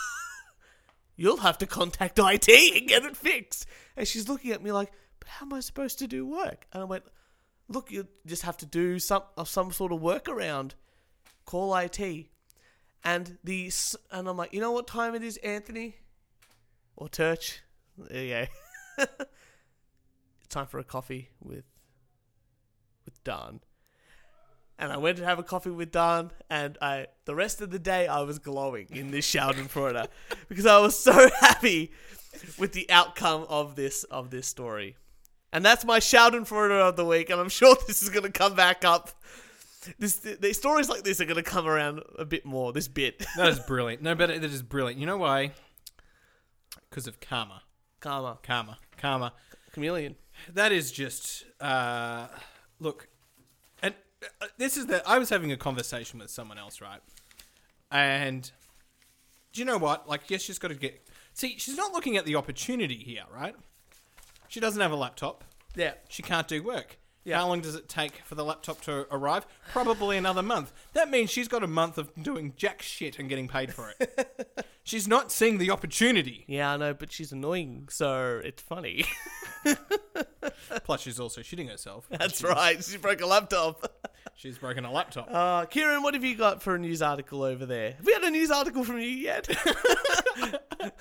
you'll 1.16 1.38
have 1.38 1.58
to 1.60 1.66
contact 1.66 2.20
IT 2.20 2.50
and 2.50 2.88
get 2.88 3.04
it 3.04 3.18
fixed." 3.18 3.66
And 3.96 4.08
she's 4.08 4.28
looking 4.30 4.52
at 4.52 4.64
me 4.64 4.72
like, 4.72 4.92
"But 5.20 5.30
how 5.30 5.46
am 5.46 5.54
I 5.54 5.60
supposed 5.60 6.00
to 6.00 6.08
do 6.08 6.26
work?" 6.26 6.68
And 6.74 6.82
I 6.82 6.86
went, 6.86 7.04
"Look, 7.68 7.92
you 7.92 8.08
just 8.26 8.44
have 8.44 8.58
to 8.58 8.66
do 8.66 9.00
some 9.00 9.24
of 9.38 9.48
some 9.48 9.72
sort 9.72 9.92
of 9.92 10.00
workaround. 10.00 10.72
Call 11.46 11.76
IT." 11.76 12.30
And 13.06 13.38
the 13.44 13.72
and 14.12 14.28
I'm 14.28 14.36
like, 14.36 14.52
you 14.52 14.60
know 14.60 14.72
what 14.72 14.88
time 14.88 15.14
it 15.14 15.22
is, 15.22 15.38
Anthony? 15.38 15.98
Or 16.96 17.08
Turch? 17.08 17.60
There 17.98 18.24
you 18.24 18.48
go. 18.98 19.06
Time 20.56 20.66
for 20.68 20.80
a 20.80 20.84
coffee 20.84 21.30
with 21.42 21.66
with 23.04 23.24
Dan. 23.24 23.60
And 24.78 24.92
I 24.92 24.98
went 24.98 25.18
to 25.18 25.26
have 25.26 25.40
a 25.40 25.44
coffee 25.44 25.70
with 25.70 25.92
Dan, 25.92 26.32
and 26.50 26.78
I 26.82 27.08
the 27.26 27.36
rest 27.36 27.62
of 27.62 27.72
the 27.72 27.80
day 27.80 28.08
I 28.08 28.22
was 28.22 28.40
glowing 28.40 28.88
in 28.92 29.12
this 29.12 29.30
Schadenfreude 29.30 30.08
because 30.50 30.66
I 30.66 30.80
was 30.80 30.98
so 30.98 31.30
happy 31.40 31.92
with 32.58 32.72
the 32.74 32.90
outcome 32.90 33.46
of 33.50 33.76
this 33.76 34.04
of 34.06 34.32
this 34.32 34.48
story. 34.48 34.96
And 35.52 35.64
that's 35.64 35.86
my 35.86 36.00
Schadenfreude 36.00 36.72
of 36.72 36.96
the 36.96 37.06
week, 37.06 37.30
and 37.30 37.40
I'm 37.40 37.50
sure 37.50 37.76
this 37.88 38.02
is 38.02 38.10
going 38.10 38.24
to 38.24 38.32
come 38.32 38.56
back 38.56 38.84
up. 38.86 39.12
This 40.00 40.16
the 40.16 40.54
stories 40.54 40.90
like 40.90 41.04
this 41.04 41.22
are 41.22 41.26
going 41.26 41.36
to 41.36 41.44
come 41.44 41.68
around 41.68 42.02
a 42.18 42.26
bit 42.26 42.46
more. 42.46 42.72
This 42.74 42.88
bit, 42.88 43.26
That 43.38 43.50
is 43.50 43.60
brilliant. 43.60 44.02
No, 44.02 44.16
but 44.16 44.30
it 44.30 44.44
is 44.44 44.64
brilliant. 44.64 45.00
You 45.00 45.06
know 45.06 45.18
why? 45.18 45.52
Because 46.90 47.08
of 47.08 47.20
karma. 47.20 47.62
karma, 48.00 48.40
Karma. 48.42 48.78
Karma. 48.98 49.34
chameleon. 49.74 50.16
That 50.54 50.72
is 50.72 50.92
just. 50.92 51.46
Uh, 51.60 52.28
look, 52.80 53.08
and 53.82 53.94
uh, 54.42 54.48
this 54.58 54.78
is 54.78 54.88
the. 54.88 55.08
I 55.08 55.20
was 55.20 55.30
having 55.30 55.52
a 55.52 55.58
conversation 55.58 56.20
with 56.20 56.30
someone 56.30 56.58
else, 56.58 56.82
right? 56.82 57.02
And 57.92 58.50
do 59.54 59.62
you 59.62 59.66
know 59.66 59.78
what? 59.78 60.08
Like, 60.08 60.30
yes, 60.30 60.42
she's 60.42 60.60
got 60.60 60.70
to 60.70 60.76
get. 60.76 61.02
See, 61.34 61.56
she's 61.58 61.78
not 61.78 61.94
looking 61.94 62.18
at 62.18 62.26
the 62.26 62.36
opportunity 62.36 62.96
here, 62.98 63.24
right? 63.34 63.56
She 64.48 64.60
doesn't 64.60 64.82
have 64.82 64.92
a 64.92 64.96
laptop. 64.96 65.44
Yeah, 65.76 65.94
She 66.08 66.24
can't 66.24 66.48
do 66.48 66.64
work. 66.64 66.98
Yeah. 67.26 67.40
How 67.40 67.48
long 67.48 67.60
does 67.62 67.74
it 67.74 67.90
take 67.90 68.18
for 68.24 68.36
the 68.36 68.46
laptop 68.46 68.82
to 68.82 69.08
arrive? 69.10 69.48
Probably 69.72 70.16
another 70.16 70.44
month. 70.44 70.72
That 70.94 71.10
means 71.10 71.32
she's 71.32 71.48
got 71.48 71.64
a 71.64 71.68
month 71.68 71.98
of 71.98 72.12
doing 72.22 72.54
jack 72.56 72.84
shit 72.84 73.18
and 73.18 73.28
getting 73.28 73.48
paid 73.48 73.74
for 73.74 73.92
it. 74.00 74.68
she's 74.84 75.08
not 75.08 75.32
seeing 75.32 75.58
the 75.58 75.72
opportunity. 75.72 76.46
yeah, 76.48 76.72
I 76.74 76.78
know, 76.78 76.94
but 76.94 77.12
she's 77.12 77.32
annoying, 77.32 77.88
so 77.90 78.40
it's 78.44 78.62
funny. 78.62 79.06
Plus, 80.84 81.02
she's 81.02 81.20
also 81.20 81.42
shitting 81.42 81.68
herself. 81.70 82.06
That's 82.12 82.40
She's- 82.40 82.44
right. 82.56 82.84
She 82.84 82.98
broke 82.98 83.22
a 83.22 83.26
laptop. 83.26 83.92
She's 84.38 84.58
broken 84.58 84.84
a 84.84 84.92
laptop. 84.92 85.30
Uh, 85.32 85.66
Kieran, 85.66 86.04
what 86.04 86.14
have 86.14 86.24
you 86.26 86.36
got 86.36 86.62
for 86.62 86.76
a 86.76 86.80
news 86.80 87.02
article 87.02 87.42
over 87.42 87.66
there? 87.66 87.94
Have 87.94 88.06
we 88.06 88.12
had 88.12 88.24
a 88.24 88.30
news 88.30 88.52
article 88.52 88.84
from 88.84 88.98
you 89.00 89.08
yet? 89.08 89.48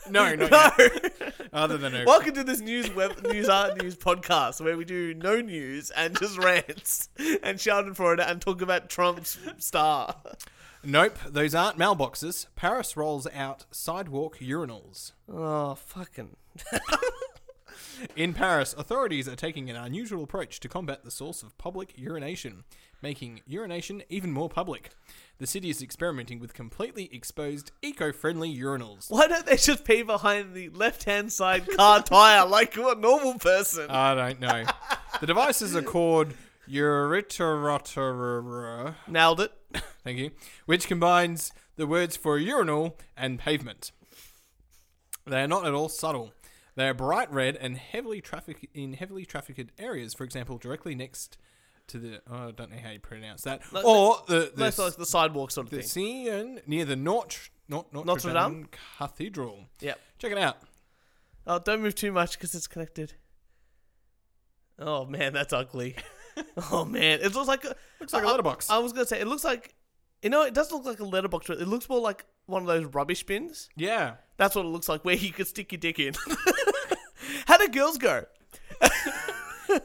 no, 0.09 0.35
not 0.37 0.51
no. 0.51 0.71
yet. 0.79 1.35
Other 1.53 1.77
than 1.77 1.93
her. 1.95 2.05
Welcome 2.07 2.35
to 2.35 2.45
this 2.45 2.61
news 2.61 2.95
web 2.95 3.27
news 3.27 3.49
art 3.49 3.83
news 3.83 3.97
podcast 3.97 4.61
where 4.61 4.77
we 4.77 4.85
do 4.85 5.15
no 5.15 5.41
news 5.41 5.91
and 5.91 6.14
just 6.19 6.39
rants 6.39 7.09
and 7.43 7.59
Schadenfreude 7.59 8.25
and 8.27 8.41
talk 8.41 8.63
about 8.63 8.89
Trump's 8.89 9.39
star. 9.59 10.17
Nope, 10.83 11.19
those 11.27 11.55
aren't 11.55 11.79
mailboxes. 11.79 12.47
Paris 12.57 12.97
rolls 12.97 13.27
out 13.35 13.65
sidewalk 13.71 14.39
urinals. 14.39 15.13
Oh, 15.33 15.75
fucking. 15.75 16.37
In 18.17 18.35
Paris, 18.35 18.75
authorities 18.77 19.29
are 19.29 19.37
taking 19.37 19.71
an 19.71 19.77
unusual 19.77 20.25
approach 20.25 20.61
to 20.61 20.69
combat 20.69 21.05
the 21.05 21.11
source 21.11 21.43
of 21.43 21.57
public 21.59 21.95
urination, 21.97 22.65
making 23.05 23.41
urination 23.47 24.03
even 24.09 24.33
more 24.33 24.49
public. 24.49 24.89
The 25.37 25.47
city 25.47 25.69
is 25.69 25.83
experimenting 25.83 26.41
with 26.41 26.55
completely 26.55 27.11
exposed, 27.13 27.71
eco 27.83 28.13
friendly 28.13 28.57
urinals. 28.57 29.11
Why 29.11 29.27
don't 29.27 29.45
they 29.45 29.59
just 29.59 29.85
pee 29.85 30.03
behind 30.03 30.55
the 30.55 30.71
left 30.71 31.05
hand 31.05 31.31
side 31.31 31.69
car 31.77 32.03
tire 32.03 32.47
like 32.47 32.79
a 32.79 32.95
normal 32.95 33.39
person? 33.39 33.91
I 33.91 34.15
don't 34.15 34.41
know. 34.41 34.65
the 35.21 35.27
devices 35.27 35.77
are 35.77 35.83
called 35.83 36.33
Uritrottoir. 36.67 38.95
Nailed 39.07 39.41
it. 39.41 39.53
Thank 40.03 40.19
you. 40.19 40.31
Which 40.65 40.89
combines 40.89 41.53
the 41.77 41.87
words 41.87 42.17
for 42.17 42.39
urinal 42.39 42.97
and 43.19 43.39
pavement. 43.39 43.93
They 45.27 45.43
are 45.43 45.49
not 45.49 45.67
at 45.67 45.75
all 45.75 45.91
subtle. 45.91 46.33
They 46.75 46.89
are 46.89 46.95
bright 46.95 47.31
red 47.31 47.57
and 47.57 47.77
heavily 47.77 48.23
traffic 48.23 48.71
in 48.73 48.95
heavily 48.95 49.27
trafficked 49.27 49.73
areas. 49.79 50.15
For 50.15 50.25
example, 50.25 50.57
directly 50.57 50.95
next 50.95 51.37
to 51.89 51.99
the 51.99 52.23
oh, 52.31 52.49
I 52.49 52.51
don't 52.53 52.71
know 52.71 52.79
how 52.83 52.91
you 52.91 53.01
pronounce 53.01 53.43
that, 53.43 53.63
or 53.85 54.19
the 54.27 54.35
the, 54.35 54.53
That's 54.57 54.79
like 54.79 54.97
the 54.97 55.07
sidewalk 55.07 55.51
sort 55.51 55.67
of 55.67 55.71
the 55.71 55.83
thing. 55.83 55.87
Seine 56.25 56.61
near 56.67 56.85
the 56.85 56.97
Notre 56.97 57.39
Not 57.69 57.93
Notre, 57.93 58.07
Notre 58.07 58.33
Dame 58.33 58.53
Dame? 58.53 58.69
Cathedral. 58.99 59.65
Yep. 59.81 60.01
Check 60.19 60.33
it 60.33 60.39
out. 60.39 60.59
Oh, 61.47 61.59
don't 61.59 61.83
move 61.83 61.95
too 61.95 62.11
much 62.13 62.39
because 62.39 62.55
it's 62.55 62.67
connected. 62.67 63.15
Oh 64.79 65.05
man, 65.07 65.33
that's 65.33 65.53
ugly. 65.53 65.97
oh 66.73 66.85
man, 66.85 67.21
it 67.23 67.35
looks 67.35 67.49
like 67.49 67.65
a, 67.65 67.77
Looks 68.01 68.13
like 68.13 68.23
a 68.25 68.27
I- 68.27 68.31
letterbox. 68.31 68.71
I 68.71 68.79
was 68.79 68.93
gonna 68.93 69.07
say 69.07 69.21
it 69.21 69.27
looks 69.27 69.45
like, 69.45 69.75
you 70.23 70.31
know, 70.31 70.43
it 70.43 70.55
doesn't 70.55 70.75
look 70.77 70.87
like 70.87 71.01
a 71.01 71.05
letterbox. 71.05 71.47
but 71.47 71.61
It 71.61 71.69
looks 71.69 71.89
more 71.89 72.01
like 72.01 72.25
one 72.47 72.63
of 72.63 72.67
those 72.69 72.87
rubbish 72.87 73.25
bins. 73.25 73.69
yeah. 73.77 74.15
That's 74.37 74.57
what 74.57 74.65
it 74.65 74.69
looks 74.69 74.89
like, 74.89 75.05
where 75.05 75.15
you 75.15 75.33
could 75.33 75.47
stick 75.47 75.71
your 75.71 75.79
dick 75.79 76.01
in. 76.01 76.13
How 77.47 77.57
do 77.57 77.69
girls 77.69 77.99
go? 77.99 78.25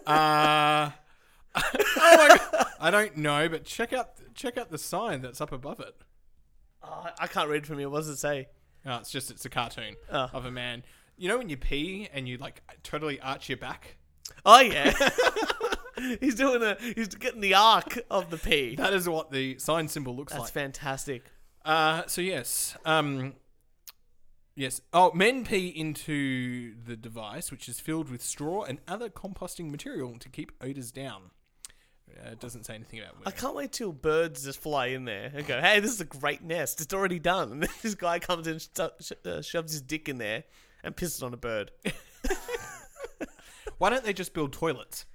Uh, 0.06 0.91
oh 1.56 2.16
my 2.18 2.38
god. 2.38 2.66
I 2.80 2.91
don't 2.91 3.18
know, 3.18 3.50
but 3.50 3.66
check 3.66 3.91
out 3.93 4.12
check 4.36 4.58
out 4.58 4.70
the 4.72 4.78
sign 4.78 5.22
that's 5.22 5.41
up 5.41 5.52
above 5.52 5.80
it. 5.80 5.95
Oh, 6.84 7.08
I 7.20 7.28
can't 7.28 7.50
read 7.50 7.68
from 7.68 7.80
here. 7.80 7.89
What 7.89 8.00
does 8.00 8.10
it 8.10 8.18
say? 8.18 8.47
Oh, 8.86 8.97
it's 8.97 9.12
just 9.12 9.32
it's 9.32 9.45
a 9.45 9.50
cartoon 9.50 9.95
Oh. 10.12 10.30
of 10.34 10.45
a 10.45 10.52
man. 10.52 10.84
You 11.18 11.28
know 11.28 11.38
when 11.38 11.50
you 11.50 11.58
pee 11.58 12.08
and 12.14 12.28
you 12.28 12.38
like 12.38 12.62
totally 12.84 13.20
arch 13.20 13.50
your 13.50 13.58
back? 13.58 13.97
Oh 14.45 14.60
yeah. 14.62 14.93
he's 16.22 16.36
doing 16.36 16.62
a. 16.64 16.78
He's 16.95 17.10
getting 17.10 17.41
the 17.41 17.56
arc 17.56 18.00
of 18.10 18.30
the 18.30 18.38
pee. 18.38 18.76
That 18.76 18.93
is 18.93 19.10
what 19.10 19.32
the 19.32 19.60
sign 19.60 19.88
symbol 19.88 20.16
looks 20.16 20.32
That's 20.32 20.39
like. 20.41 20.54
That's 20.54 20.78
fantastic. 20.78 21.24
Uh, 21.66 22.04
so 22.08 22.22
yes, 22.22 22.78
um, 22.86 23.34
yes. 24.56 24.80
Oh, 24.93 25.12
men 25.14 25.43
pee 25.43 25.68
into 25.68 26.76
the 26.86 26.95
device, 26.95 27.52
which 27.52 27.68
is 27.68 27.80
filled 27.82 28.10
with 28.10 28.22
straw 28.24 28.64
and 28.64 28.80
other 28.88 29.10
composting 29.10 29.70
material 29.70 30.18
to 30.20 30.30
keep 30.30 30.54
odors 30.62 30.91
down. 30.91 31.32
Uh, 32.26 32.32
it 32.32 32.39
doesn't 32.39 32.65
say 32.65 32.76
anything 32.76 32.99
about 32.99 33.15
I 33.26 33.32
can't 33.32 33.55
wait 33.55 33.72
till 33.72 33.91
birds 33.93 34.43
just 34.43 34.59
fly 34.59 34.88
in 34.88 35.05
there 35.05 35.32
and 35.34 35.45
go, 35.45 35.59
"Hey, 35.59 35.80
this 35.80 35.91
is 35.91 36.01
a 36.01 36.05
great 36.05 36.43
nest. 36.43 36.82
It's 36.82 36.93
already 36.93 37.20
done." 37.20 37.51
And 37.61 37.70
this 37.82 37.95
guy 37.95 38.20
comes 38.20 38.47
in, 38.47 38.59
sho- 38.59 38.91
sh- 38.99 39.11
uh, 39.26 39.41
shoves 39.41 39.72
his 39.72 39.82
dick 39.82 40.09
in 40.09 40.17
there, 40.17 40.43
and 40.84 40.95
pisses 40.95 41.24
on 41.24 41.34
a 41.34 41.38
bird. 41.38 41.72
Why 43.78 43.89
don't 43.89 44.03
they 44.03 44.13
just 44.13 44.34
build 44.34 44.51
toilets? 44.53 45.05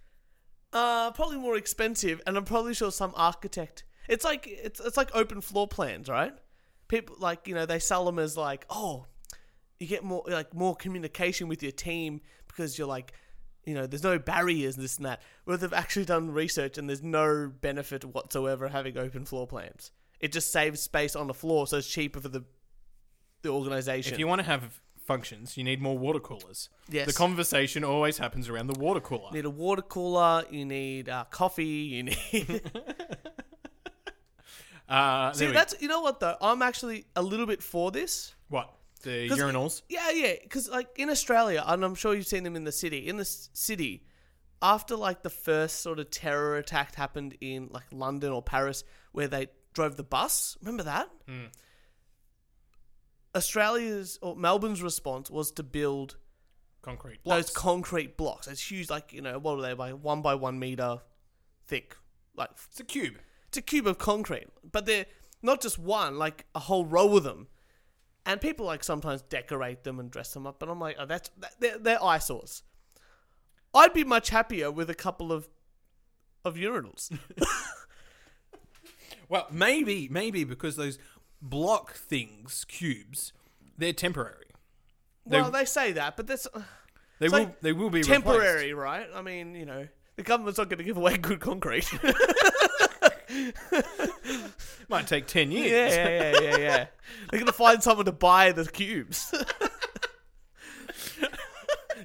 Uh, 0.72 1.12
probably 1.12 1.38
more 1.38 1.56
expensive, 1.56 2.20
and 2.26 2.36
I'm 2.36 2.44
probably 2.44 2.74
sure 2.74 2.90
some 2.90 3.12
architect. 3.16 3.84
It's 4.08 4.24
like 4.24 4.46
it's 4.46 4.80
it's 4.80 4.96
like 4.96 5.10
open 5.14 5.40
floor 5.40 5.68
plans, 5.68 6.08
right? 6.08 6.34
People 6.88 7.16
like 7.18 7.46
you 7.46 7.54
know 7.54 7.66
they 7.66 7.78
sell 7.78 8.04
them 8.04 8.18
as 8.18 8.36
like, 8.36 8.66
oh, 8.70 9.06
you 9.78 9.86
get 9.86 10.02
more 10.02 10.24
like 10.26 10.54
more 10.54 10.74
communication 10.74 11.48
with 11.48 11.62
your 11.62 11.72
team 11.72 12.20
because 12.48 12.78
you're 12.78 12.88
like, 12.88 13.12
you 13.66 13.74
know, 13.74 13.86
there's 13.86 14.02
no 14.02 14.18
barriers 14.18 14.76
and 14.76 14.84
this 14.84 14.96
and 14.96 15.06
that. 15.06 15.22
Where 15.44 15.56
they've 15.56 15.72
actually 15.72 16.04
done 16.04 16.30
research 16.30 16.78
and 16.78 16.88
there's 16.88 17.02
no 17.02 17.52
benefit 17.60 18.04
whatsoever 18.04 18.68
having 18.68 18.98
open 18.98 19.24
floor 19.24 19.46
plans. 19.46 19.90
It 20.20 20.32
just 20.32 20.52
saves 20.52 20.80
space 20.80 21.16
on 21.16 21.26
the 21.26 21.34
floor, 21.34 21.66
so 21.66 21.78
it's 21.78 21.88
cheaper 21.88 22.20
for 22.20 22.28
the 22.28 22.44
the 23.42 23.50
organization. 23.50 24.12
If 24.12 24.18
you 24.18 24.26
want 24.26 24.40
to 24.40 24.46
have 24.46 24.80
functions, 25.04 25.56
you 25.56 25.64
need 25.64 25.82
more 25.82 25.98
water 25.98 26.20
coolers. 26.20 26.70
Yes. 26.88 27.06
The 27.06 27.12
conversation 27.12 27.84
always 27.84 28.16
happens 28.18 28.48
around 28.48 28.68
the 28.68 28.78
water 28.78 29.00
cooler. 29.00 29.28
you 29.30 29.36
need 29.36 29.44
a 29.44 29.50
water 29.50 29.82
cooler, 29.82 30.44
you 30.50 30.64
need 30.64 31.08
uh, 31.08 31.24
coffee, 31.30 31.64
you 31.64 32.02
need. 32.04 32.62
Uh, 34.86 35.32
See, 35.32 35.46
that's 35.46 35.74
you 35.80 35.88
know 35.88 36.02
what 36.02 36.20
though. 36.20 36.36
I'm 36.42 36.60
actually 36.60 37.06
a 37.16 37.22
little 37.22 37.46
bit 37.46 37.62
for 37.62 37.90
this. 37.90 38.34
what 38.48 38.70
the 39.04 39.28
urinals. 39.28 39.82
Yeah, 39.88 40.10
yeah. 40.10 40.34
Because 40.42 40.68
like 40.68 40.88
in 40.98 41.08
Australia, 41.10 41.62
and 41.66 41.84
I'm 41.84 41.94
sure 41.94 42.14
you've 42.14 42.26
seen 42.26 42.42
them 42.42 42.56
in 42.56 42.64
the 42.64 42.72
city. 42.72 43.06
In 43.08 43.16
the 43.16 43.22
s- 43.22 43.50
city, 43.52 44.04
after 44.60 44.96
like 44.96 45.22
the 45.22 45.30
first 45.30 45.80
sort 45.80 45.98
of 45.98 46.10
terror 46.10 46.56
attack 46.56 46.94
happened 46.96 47.36
in 47.40 47.68
like 47.70 47.84
London 47.92 48.32
or 48.32 48.42
Paris, 48.42 48.82
where 49.12 49.28
they 49.28 49.48
drove 49.72 49.96
the 49.96 50.02
bus. 50.04 50.56
Remember 50.60 50.82
that? 50.82 51.08
Hmm. 51.28 51.44
Australia's 53.34 54.18
or 54.22 54.36
Melbourne's 54.36 54.82
response 54.82 55.30
was 55.30 55.50
to 55.52 55.62
build 55.62 56.16
Concrete 56.82 57.18
those 57.24 57.50
concrete 57.50 58.16
blocks. 58.16 58.46
It's 58.46 58.70
huge, 58.70 58.90
like 58.90 59.12
you 59.12 59.22
know, 59.22 59.38
what 59.38 59.58
are 59.58 59.62
they 59.62 59.72
by 59.74 59.92
one 59.92 60.22
by 60.22 60.34
one 60.34 60.58
meter 60.58 60.98
thick, 61.66 61.96
like 62.36 62.50
it's 62.70 62.78
a 62.78 62.84
cube. 62.84 63.14
it's 63.48 63.56
a 63.56 63.62
cube 63.62 63.86
of 63.86 63.98
concrete, 63.98 64.46
but 64.70 64.84
they're 64.86 65.06
not 65.42 65.60
just 65.62 65.78
one, 65.78 66.18
like 66.18 66.44
a 66.54 66.58
whole 66.60 66.84
row 66.84 67.16
of 67.16 67.24
them. 67.24 67.48
And 68.26 68.40
people 68.40 68.64
like 68.66 68.82
sometimes 68.84 69.22
decorate 69.22 69.84
them 69.84 70.00
and 70.00 70.10
dress 70.10 70.32
them 70.32 70.46
up, 70.46 70.58
but 70.58 70.68
I'm 70.68 70.80
like, 70.80 70.96
oh, 70.98 71.06
that's 71.06 71.30
that, 71.38 71.52
they're, 71.60 71.78
they're 71.78 72.02
eyesores. 72.02 72.62
I'd 73.74 73.92
be 73.92 74.04
much 74.04 74.30
happier 74.30 74.70
with 74.70 74.88
a 74.88 74.94
couple 74.94 75.30
of 75.32 75.48
of 76.44 76.54
urinals. 76.56 77.16
Well, 79.28 79.46
maybe, 79.50 80.08
maybe 80.10 80.44
because 80.44 80.76
those 80.76 80.98
block 81.40 81.94
things, 81.94 82.64
cubes, 82.68 83.32
they're 83.76 83.92
temporary. 83.92 84.46
They- 85.26 85.40
well, 85.40 85.50
they 85.50 85.64
say 85.64 85.92
that, 85.92 86.16
but 86.16 86.26
that's 86.26 86.46
uh, 86.52 86.60
They 87.18 87.28
will. 87.28 87.38
like 87.38 87.60
they 87.60 87.72
will 87.72 87.90
be 87.90 88.02
temporary, 88.02 88.74
right? 88.74 89.08
I 89.14 89.22
mean, 89.22 89.54
you 89.54 89.64
know, 89.64 89.88
the 90.16 90.22
government's 90.22 90.58
not 90.58 90.68
going 90.68 90.78
to 90.78 90.84
give 90.84 90.98
away 90.98 91.16
good 91.16 91.40
concrete. 91.40 91.90
Might 94.88 95.06
take 95.06 95.26
ten 95.26 95.50
years. 95.50 95.94
yeah, 95.94 96.08
yeah, 96.08 96.32
yeah, 96.32 96.40
yeah, 96.40 96.56
yeah. 96.58 96.86
They're 97.30 97.40
going 97.40 97.46
to 97.46 97.52
find 97.52 97.82
someone 97.82 98.06
to 98.06 98.12
buy 98.12 98.52
the 98.52 98.64
cubes. 98.66 99.32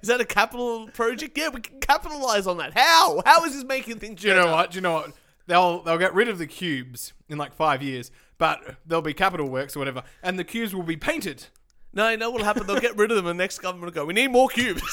Is 0.01 0.07
that 0.07 0.21
a 0.21 0.25
capital 0.25 0.87
project? 0.87 1.37
Yeah, 1.37 1.49
we 1.49 1.59
can 1.61 1.79
capitalize 1.81 2.47
on 2.47 2.57
that. 2.57 2.77
How? 2.77 3.21
How 3.25 3.43
is 3.43 3.53
this 3.53 3.65
making 3.65 3.99
things 3.99 4.21
Do 4.21 4.29
you 4.29 4.33
know 4.33 4.51
what? 4.51 4.71
Do 4.71 4.75
you 4.75 4.81
know 4.81 4.93
what? 4.93 5.11
They'll 5.47 5.81
they'll 5.83 5.97
get 5.97 6.13
rid 6.13 6.29
of 6.29 6.37
the 6.37 6.47
cubes 6.47 7.11
in 7.27 7.37
like 7.37 7.53
five 7.53 7.81
years, 7.83 8.11
but 8.37 8.77
there'll 8.85 9.01
be 9.01 9.13
capital 9.13 9.49
works 9.49 9.75
or 9.75 9.79
whatever, 9.79 10.03
and 10.23 10.39
the 10.39 10.43
cubes 10.45 10.73
will 10.73 10.83
be 10.83 10.95
painted. 10.95 11.47
No, 11.91 12.07
you 12.09 12.17
know 12.17 12.29
what'll 12.29 12.45
happen? 12.45 12.65
They'll 12.67 12.79
get 12.79 12.95
rid 12.97 13.09
of 13.11 13.17
them, 13.17 13.25
and 13.25 13.37
the 13.37 13.43
next 13.43 13.59
government 13.59 13.85
will 13.93 14.01
go, 14.01 14.05
"We 14.05 14.13
need 14.13 14.27
more 14.27 14.47
cubes," 14.47 14.83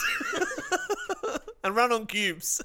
and 1.64 1.76
run 1.76 1.92
on 1.92 2.06
cubes. 2.06 2.62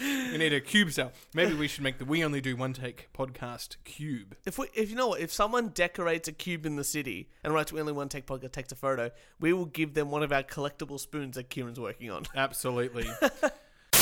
We 0.00 0.38
need 0.38 0.52
a 0.52 0.60
cube 0.60 0.92
cell. 0.92 1.12
Maybe 1.34 1.54
we 1.54 1.66
should 1.68 1.82
make 1.82 1.98
the 1.98 2.04
We 2.04 2.24
Only 2.24 2.40
Do 2.40 2.54
One 2.56 2.72
Take 2.72 3.08
podcast 3.12 3.76
cube. 3.84 4.36
If 4.46 4.58
we, 4.58 4.68
if 4.74 4.90
you 4.90 4.96
know 4.96 5.08
what, 5.08 5.20
if 5.20 5.32
someone 5.32 5.68
decorates 5.68 6.28
a 6.28 6.32
cube 6.32 6.64
in 6.66 6.76
the 6.76 6.84
city 6.84 7.28
and 7.42 7.52
writes 7.52 7.72
"We 7.72 7.80
only 7.80 7.92
one 7.92 8.08
take 8.08 8.26
podcast," 8.26 8.52
takes 8.52 8.72
a 8.72 8.76
photo, 8.76 9.10
we 9.40 9.52
will 9.52 9.66
give 9.66 9.94
them 9.94 10.10
one 10.10 10.22
of 10.22 10.32
our 10.32 10.42
collectible 10.42 11.00
spoons 11.00 11.36
that 11.36 11.50
Kieran's 11.50 11.80
working 11.80 12.10
on. 12.10 12.26
Absolutely. 12.34 13.08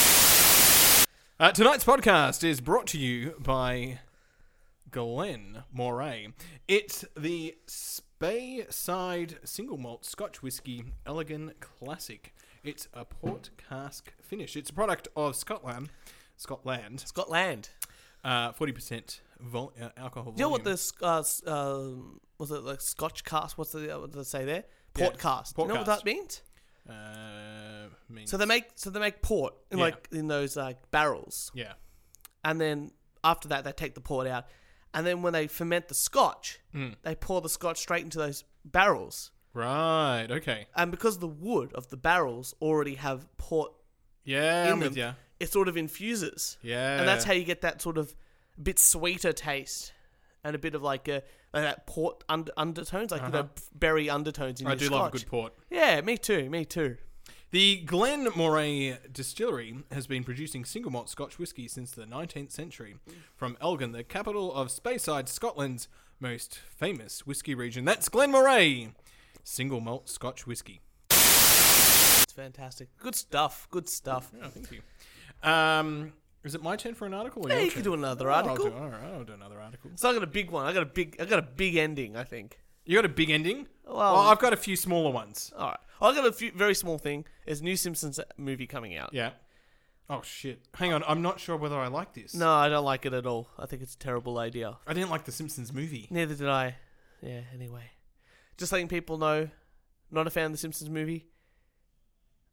uh, 1.40 1.52
tonight's 1.52 1.84
podcast 1.84 2.44
is 2.44 2.60
brought 2.60 2.86
to 2.88 2.98
you 2.98 3.34
by 3.38 4.00
Glen 4.90 5.64
Moray. 5.72 6.28
It's 6.68 7.04
the 7.16 7.56
Speyside 7.66 9.46
single 9.46 9.78
malt 9.78 10.04
Scotch 10.04 10.42
whiskey 10.42 10.84
Elegant 11.06 11.60
Classic. 11.60 12.34
It's 12.66 12.88
a 12.94 13.04
port 13.04 13.50
cask 13.68 14.12
finish. 14.20 14.56
It's 14.56 14.70
a 14.70 14.72
product 14.72 15.08
of 15.16 15.36
Scotland. 15.36 15.90
Scotland. 16.36 17.00
Scotland. 17.00 17.68
Uh, 18.24 18.52
Forty 18.52 18.72
percent 18.72 19.20
vol- 19.40 19.72
uh, 19.80 19.90
alcohol. 19.96 20.32
Do 20.32 20.38
you 20.40 20.44
know 20.46 20.50
what 20.50 20.64
volume. 20.64 20.72
this 20.74 20.92
uh, 21.02 21.22
um, 21.46 22.20
was 22.38 22.50
it 22.50 22.62
like 22.64 22.80
Scotch 22.80 23.22
cast? 23.24 23.56
What's 23.56 23.72
the 23.72 23.94
uh, 23.94 24.00
what 24.00 24.10
did 24.10 24.18
they 24.18 24.24
say 24.24 24.44
there? 24.44 24.64
Port 24.94 25.14
Yeah, 25.14 25.20
cast. 25.20 25.54
Do 25.56 25.62
you 25.62 25.68
know 25.68 25.74
what 25.76 25.86
that 25.86 26.04
means? 26.04 26.42
uh, 26.88 27.88
means 28.08 28.30
So 28.30 28.36
they 28.36 28.46
make 28.46 28.64
so 28.74 28.90
they 28.90 29.00
make 29.00 29.22
port 29.22 29.54
in 29.70 29.78
Yeah. 29.78 29.84
like 29.84 30.08
in 30.12 30.28
those 30.28 30.56
like 30.56 30.90
barrels, 30.90 31.50
yeah. 31.54 31.72
and 32.44 32.60
then 32.60 32.90
after 33.24 33.48
that 33.48 33.64
they 33.64 33.72
take 33.72 33.94
the 33.94 34.00
port 34.00 34.26
out, 34.26 34.46
and 34.94 35.06
then 35.06 35.22
when 35.22 35.32
they 35.32 35.46
ferment 35.46 35.88
the 35.88 35.94
Scotch, 35.94 36.58
Mm. 36.74 36.94
they 37.02 37.14
pour 37.14 37.40
the 37.40 37.48
Scotch 37.48 37.78
straight 37.78 38.04
into 38.04 38.18
those 38.18 38.44
barrels, 38.64 39.30
Right. 39.56 40.26
Okay. 40.30 40.66
and 40.76 40.90
because 40.90 41.18
the 41.18 41.26
wood 41.26 41.72
of 41.74 41.88
the 41.88 41.96
barrels 41.96 42.54
already 42.60 42.94
have 42.96 43.26
port, 43.38 43.72
Yeah. 44.24 44.66
In 44.66 44.72
I'm 44.72 44.80
with 44.80 44.94
them. 44.94 44.98
ya. 44.98 45.12
it 45.40 45.50
sort 45.52 45.68
of 45.68 45.76
infuses, 45.76 46.58
Yeah. 46.62 46.98
and 46.98 47.08
that's 47.08 47.24
how 47.24 47.32
you 47.32 47.44
get 47.44 47.60
that 47.62 47.80
sort 47.82 47.98
of 47.98 48.14
bit 48.62 48.78
sweeter 48.78 49.32
taste. 49.32 49.92
And 50.44 50.54
a 50.54 50.58
bit 50.58 50.76
of 50.76 50.82
like 50.82 51.08
a 51.08 51.24
like 51.52 51.64
that 51.64 51.86
port 51.88 52.22
under, 52.28 52.52
undertones, 52.56 53.10
like 53.10 53.20
you 53.22 53.26
Uh-huh. 53.28 53.48
berry 53.74 54.08
undertones 54.08 54.60
in 54.60 54.66
I 54.68 54.70
your 54.70 54.76
do 54.78 54.84
Scotch. 54.86 54.98
love 55.00 55.14
a 55.14 55.18
good 55.18 55.26
port. 55.26 55.54
Yeah, 55.70 56.00
me 56.02 56.16
too, 56.16 56.48
me 56.50 56.64
too. 56.64 56.98
The 57.50 57.78
Glen 57.78 58.28
Moray 58.36 58.98
Distillery 59.10 59.78
has 59.90 60.06
been 60.06 60.22
producing 60.22 60.64
single 60.64 60.92
malt 60.92 61.08
Scotch 61.08 61.38
whisky 61.38 61.66
since 61.66 61.90
the 61.90 62.04
19th 62.06 62.52
century 62.52 62.96
from 63.34 63.56
Elgin, 63.60 63.90
the 63.92 64.04
capital 64.04 64.52
of 64.54 64.68
Speyside, 64.68 65.28
Scotland's 65.28 65.88
most 66.20 66.58
famous 66.58 67.26
whisky 67.26 67.54
region. 67.54 67.84
That's 67.84 68.08
Glen 68.08 68.30
Moray 68.30 68.88
single 69.48 69.80
malt 69.80 70.08
Scotch 70.08 70.44
whiskey. 70.46 70.80
It's 71.10 72.32
fantastic. 72.32 72.88
Good 72.98 73.14
stuff. 73.14 73.68
Good 73.70 73.88
stuff. 73.88 74.32
Oh, 74.42 74.48
thank 74.48 74.70
you. 74.72 74.80
Um, 75.48 76.12
is 76.44 76.54
it 76.54 76.62
my 76.62 76.76
turn 76.76 76.94
for 76.94 77.06
an 77.06 77.14
article? 77.14 77.46
Or 77.46 77.48
Yeah, 77.50 77.56
your 77.56 77.64
you 77.66 77.70
can 77.70 77.82
turn? 77.82 77.92
do 77.92 77.94
another 77.94 78.30
Oh, 78.30 78.34
I'll 78.34 78.48
article. 78.48 78.70
do- 78.70 78.76
all 78.76 78.88
right, 78.88 79.04
I'll 79.14 79.24
do 79.24 79.32
another 79.34 79.60
article. 79.60 79.90
So 79.94 80.10
I 80.10 80.14
got 80.14 80.22
a 80.22 80.26
big 80.26 80.50
one. 80.50 80.66
I 80.66 80.72
got 80.72 80.82
a 80.82 80.86
big. 80.86 81.16
I 81.20 81.24
got 81.24 81.38
a 81.38 81.42
big. 81.42 81.42
I 81.42 81.42
got 81.42 81.52
a 81.52 81.54
big 81.56 81.76
ending. 81.76 82.16
I 82.16 82.24
think. 82.24 82.58
You 82.84 82.96
got 82.96 83.04
a 83.04 83.08
big 83.08 83.30
ending? 83.30 83.66
Well- 83.84 83.96
Well, 83.96 84.16
I've 84.16 84.38
got 84.40 84.52
a 84.52 84.56
few 84.56 84.76
smaller 84.76 85.10
ones. 85.10 85.52
All 85.56 85.68
right. 85.68 85.80
I 86.00 86.14
got 86.14 86.26
a 86.26 86.32
few, 86.32 86.52
very 86.52 86.74
small 86.74 86.98
thing. 86.98 87.24
There's 87.46 87.60
a 87.60 87.64
new 87.64 87.76
Simpsons 87.76 88.20
movie 88.36 88.66
coming 88.66 88.96
out. 88.96 89.10
Yeah. 89.12 89.30
Oh 90.08 90.22
shit! 90.22 90.60
Hang 90.74 90.92
on, 90.92 91.02
I'm 91.08 91.20
not 91.22 91.40
sure 91.40 91.56
whether 91.56 91.76
I 91.78 91.88
like 91.88 92.12
this. 92.14 92.32
No, 92.34 92.52
I 92.52 92.68
don't 92.68 92.84
like 92.84 93.06
it 93.06 93.12
at 93.12 93.26
all. 93.26 93.48
I 93.58 93.66
think 93.66 93.82
it's 93.82 93.94
a 93.94 93.98
terrible 93.98 94.38
idea. 94.38 94.76
I 94.86 94.92
didn't 94.94 95.10
like 95.10 95.24
the 95.24 95.32
Simpsons 95.32 95.72
movie. 95.72 96.06
Neither 96.10 96.34
did 96.36 96.48
I. 96.48 96.76
Yeah. 97.22 97.40
Anyway, 97.52 97.90
just 98.56 98.72
letting 98.72 98.88
people 98.88 99.18
know, 99.18 99.48
not 100.10 100.26
a 100.26 100.30
fan 100.30 100.46
of 100.46 100.52
the 100.52 100.58
Simpsons 100.58 100.90
movie. 100.90 101.26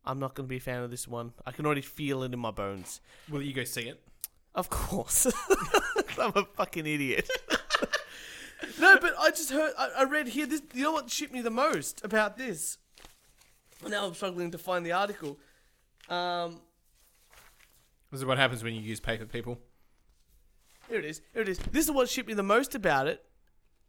I'm 0.05 0.19
not 0.19 0.35
going 0.35 0.47
to 0.47 0.49
be 0.49 0.57
a 0.57 0.61
fan 0.61 0.83
of 0.83 0.91
this 0.91 1.07
one. 1.07 1.33
I 1.45 1.51
can 1.51 1.65
already 1.65 1.81
feel 1.81 2.23
it 2.23 2.33
in 2.33 2.39
my 2.39 2.51
bones. 2.51 2.99
Will 3.29 3.41
you 3.41 3.53
go 3.53 3.63
see 3.63 3.83
it? 3.83 4.01
Of 4.53 4.69
course. 4.69 5.25
I'm 6.19 6.33
a 6.35 6.45
fucking 6.57 6.85
idiot. 6.85 7.29
no, 8.79 8.97
but 8.99 9.13
I 9.17 9.29
just 9.29 9.49
heard, 9.51 9.71
I, 9.77 9.89
I 9.99 10.03
read 10.03 10.27
here, 10.27 10.45
this, 10.45 10.61
you 10.73 10.83
know 10.83 10.91
what 10.91 11.09
shit 11.09 11.31
me 11.31 11.41
the 11.41 11.49
most 11.49 12.03
about 12.03 12.37
this? 12.37 12.77
Now 13.87 14.05
I'm 14.05 14.13
struggling 14.13 14.51
to 14.51 14.57
find 14.57 14.85
the 14.85 14.91
article. 14.91 15.39
Um, 16.09 16.59
This 18.11 18.19
is 18.19 18.25
what 18.25 18.37
happens 18.37 18.63
when 18.63 18.73
you 18.75 18.81
use 18.81 18.99
paper, 18.99 19.25
people. 19.25 19.57
Here 20.89 20.99
it 20.99 21.05
is. 21.05 21.21
Here 21.33 21.41
it 21.41 21.49
is. 21.49 21.57
This 21.59 21.85
is 21.85 21.91
what 21.91 22.09
shipped 22.09 22.27
me 22.27 22.33
the 22.33 22.43
most 22.43 22.75
about 22.75 23.07
it. 23.07 23.25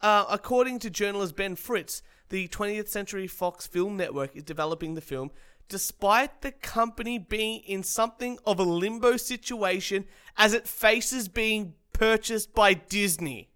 Uh, 0.05 0.23
according 0.29 0.77
to 0.77 0.87
journalist 0.87 1.35
Ben 1.35 1.55
Fritz, 1.55 2.03
the 2.29 2.47
20th 2.49 2.89
Century 2.89 3.25
Fox 3.25 3.65
Film 3.65 3.97
Network 3.97 4.35
is 4.35 4.43
developing 4.43 4.93
the 4.93 5.01
film 5.01 5.31
despite 5.67 6.43
the 6.43 6.51
company 6.51 7.17
being 7.17 7.61
in 7.61 7.81
something 7.81 8.37
of 8.45 8.59
a 8.59 8.63
limbo 8.63 9.17
situation 9.17 10.05
as 10.37 10.53
it 10.53 10.67
faces 10.67 11.27
being 11.27 11.73
purchased 11.91 12.53
by 12.53 12.75
Disney. 12.75 13.49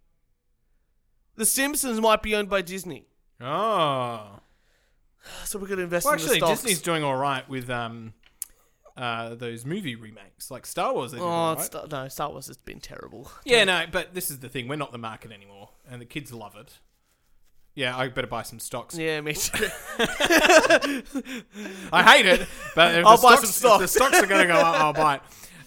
The 1.36 1.45
Simpsons 1.45 2.02
might 2.02 2.24
be 2.24 2.34
owned 2.34 2.50
by 2.50 2.64
Disney. 2.64 3.06
Oh. 3.39 4.39
So 5.43 5.60
we're 5.60 5.68
going 5.68 5.78
to 5.78 5.84
invest 5.84 6.06
Well, 6.06 6.16
in 6.16 6.20
actually, 6.20 6.39
the 6.39 6.45
stocks. 6.47 6.62
Disney's 6.62 6.82
doing 6.82 7.04
all 7.04 7.16
right 7.16 7.47
with 7.47 7.70
um, 7.70 8.14
uh, 8.98 9.36
those 9.36 9.66
movie 9.66 9.96
remakes, 9.96 10.52
like 10.52 10.66
Star 10.66 10.94
Wars. 10.94 11.12
They 11.12 11.18
did, 11.20 11.24
oh, 11.24 11.54
right? 11.56 11.62
Star- 11.62 11.88
no, 11.90 12.08
Star 12.08 12.30
Wars 12.30 12.48
has 12.48 12.58
been 12.58 12.80
terrible. 12.80 13.32
Yeah, 13.46 13.64
no, 13.64 13.86
but 13.92 14.14
this 14.14 14.30
is 14.30 14.40
the 14.40 14.50
thing. 14.50 14.68
We're 14.68 14.76
not 14.76 14.92
the 14.92 14.98
market 14.98 15.32
anymore, 15.32 15.70
and 15.90 16.02
the 16.02 16.06
kids 16.06 16.34
love 16.34 16.56
it. 16.56 16.80
Yeah, 17.76 17.96
I 17.98 18.10
better 18.10 18.28
buy 18.28 18.42
some 18.44 18.60
stocks. 18.60 18.98
Yeah, 18.98 19.22
me 19.22 19.34
too. 19.34 19.68
I 21.94 22.04
hate 22.04 22.26
it, 22.26 22.48
but 22.76 22.96
if 22.96 23.06
I'll 23.06 23.18
the 23.18 23.24
buy 23.24 23.36
stocks, 23.36 23.56
some 23.56 23.72
If 23.74 23.80
the 23.82 23.88
stocks 23.88 24.18
are 24.22 24.28
going 24.28 24.42
to 24.42 24.54
go 24.54 24.60
up, 24.60 24.82
I'll 24.82 24.94
buy 24.94 25.16
it. 25.16 25.22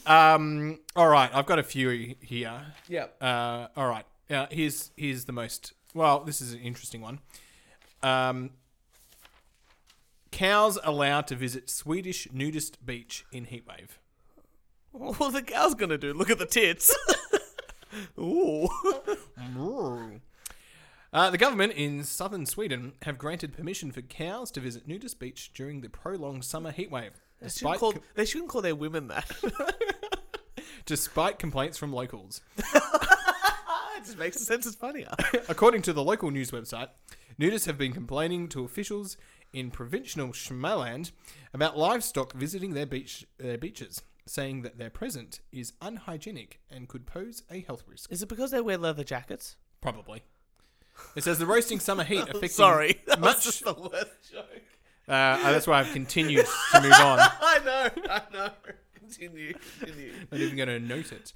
Um, 0.06 0.80
all 0.96 1.08
right, 1.08 1.30
I've 1.32 1.46
got 1.46 1.58
a 1.58 1.62
few 1.62 2.14
here. 2.20 2.60
yeah. 2.88 3.06
Uh, 3.20 3.68
all 3.76 3.88
right, 3.88 4.04
yeah. 4.28 4.46
Here's 4.50 4.90
here's 4.96 5.24
the 5.24 5.32
most. 5.32 5.72
Well, 5.94 6.24
this 6.24 6.40
is 6.40 6.52
an 6.54 6.60
interesting 6.60 7.00
one. 7.00 7.20
Um, 8.02 8.50
cows 10.32 10.78
allowed 10.82 11.26
to 11.28 11.36
visit 11.36 11.70
Swedish 11.70 12.26
nudist 12.32 12.84
beach 12.84 13.24
in 13.30 13.46
heatwave. 13.46 13.98
What 14.90 15.20
are 15.20 15.30
the 15.30 15.42
cow's 15.42 15.74
gonna 15.74 15.98
do? 15.98 16.12
Look 16.12 16.30
at 16.30 16.38
the 16.38 16.46
tits. 16.46 16.94
Ooh. 18.18 18.68
Uh, 21.14 21.28
the 21.28 21.36
government 21.36 21.74
in 21.74 22.02
southern 22.04 22.46
Sweden 22.46 22.94
have 23.02 23.18
granted 23.18 23.52
permission 23.52 23.92
for 23.92 24.00
cows 24.00 24.50
to 24.50 24.60
visit 24.60 24.88
nudist 24.88 25.18
beach 25.18 25.52
during 25.52 25.82
the 25.82 25.90
prolonged 25.90 26.42
summer 26.42 26.72
heatwave, 26.72 27.10
They 27.38 27.50
shouldn't, 27.50 27.80
call, 27.80 27.94
they 28.14 28.24
shouldn't 28.24 28.48
call 28.48 28.62
their 28.62 28.74
women 28.74 29.08
that. 29.08 29.30
despite 30.86 31.38
complaints 31.38 31.76
from 31.76 31.92
locals. 31.92 32.40
it 32.56 32.64
just 34.06 34.16
makes 34.18 34.40
sense. 34.40 34.64
It's 34.66 34.74
funnier. 34.74 35.10
According 35.50 35.82
to 35.82 35.92
the 35.92 36.02
local 36.02 36.30
news 36.30 36.50
website, 36.50 36.88
nudists 37.38 37.66
have 37.66 37.76
been 37.76 37.92
complaining 37.92 38.48
to 38.48 38.64
officials 38.64 39.18
in 39.52 39.70
provincial 39.70 40.28
Småland 40.28 41.12
about 41.52 41.76
livestock 41.78 42.32
visiting 42.32 42.74
their 42.74 42.86
beach 42.86 43.26
their 43.38 43.58
beaches, 43.58 44.02
saying 44.26 44.62
that 44.62 44.78
their 44.78 44.90
presence 44.90 45.40
is 45.50 45.72
unhygienic 45.80 46.60
and 46.70 46.88
could 46.88 47.06
pose 47.06 47.42
a 47.50 47.60
health 47.60 47.84
risk. 47.86 48.10
Is 48.12 48.22
it 48.22 48.28
because 48.28 48.50
they 48.50 48.60
wear 48.60 48.78
leather 48.78 49.04
jackets? 49.04 49.56
Probably. 49.80 50.22
It 51.16 51.24
says 51.24 51.38
the 51.38 51.46
roasting 51.46 51.80
summer 51.80 52.04
heat 52.04 52.20
affecting 52.28 52.48
Sorry, 52.50 53.00
that 53.06 53.20
was 53.20 53.34
much. 53.36 53.44
just 53.44 53.64
the 53.64 53.74
worst 53.74 54.32
joke. 54.32 54.62
Uh, 55.08 55.36
that's 55.50 55.66
why 55.66 55.80
I've 55.80 55.92
continued 55.92 56.46
to 56.72 56.80
move 56.80 56.92
on. 56.92 57.18
I 57.20 57.60
know. 57.64 58.02
I 58.08 58.22
know. 58.32 58.50
Continue. 59.18 59.54
Continue. 59.78 60.12
Not 60.32 60.40
even 60.40 60.56
going 60.56 60.68
to 60.68 60.80
note 60.80 61.12
it. 61.12 61.32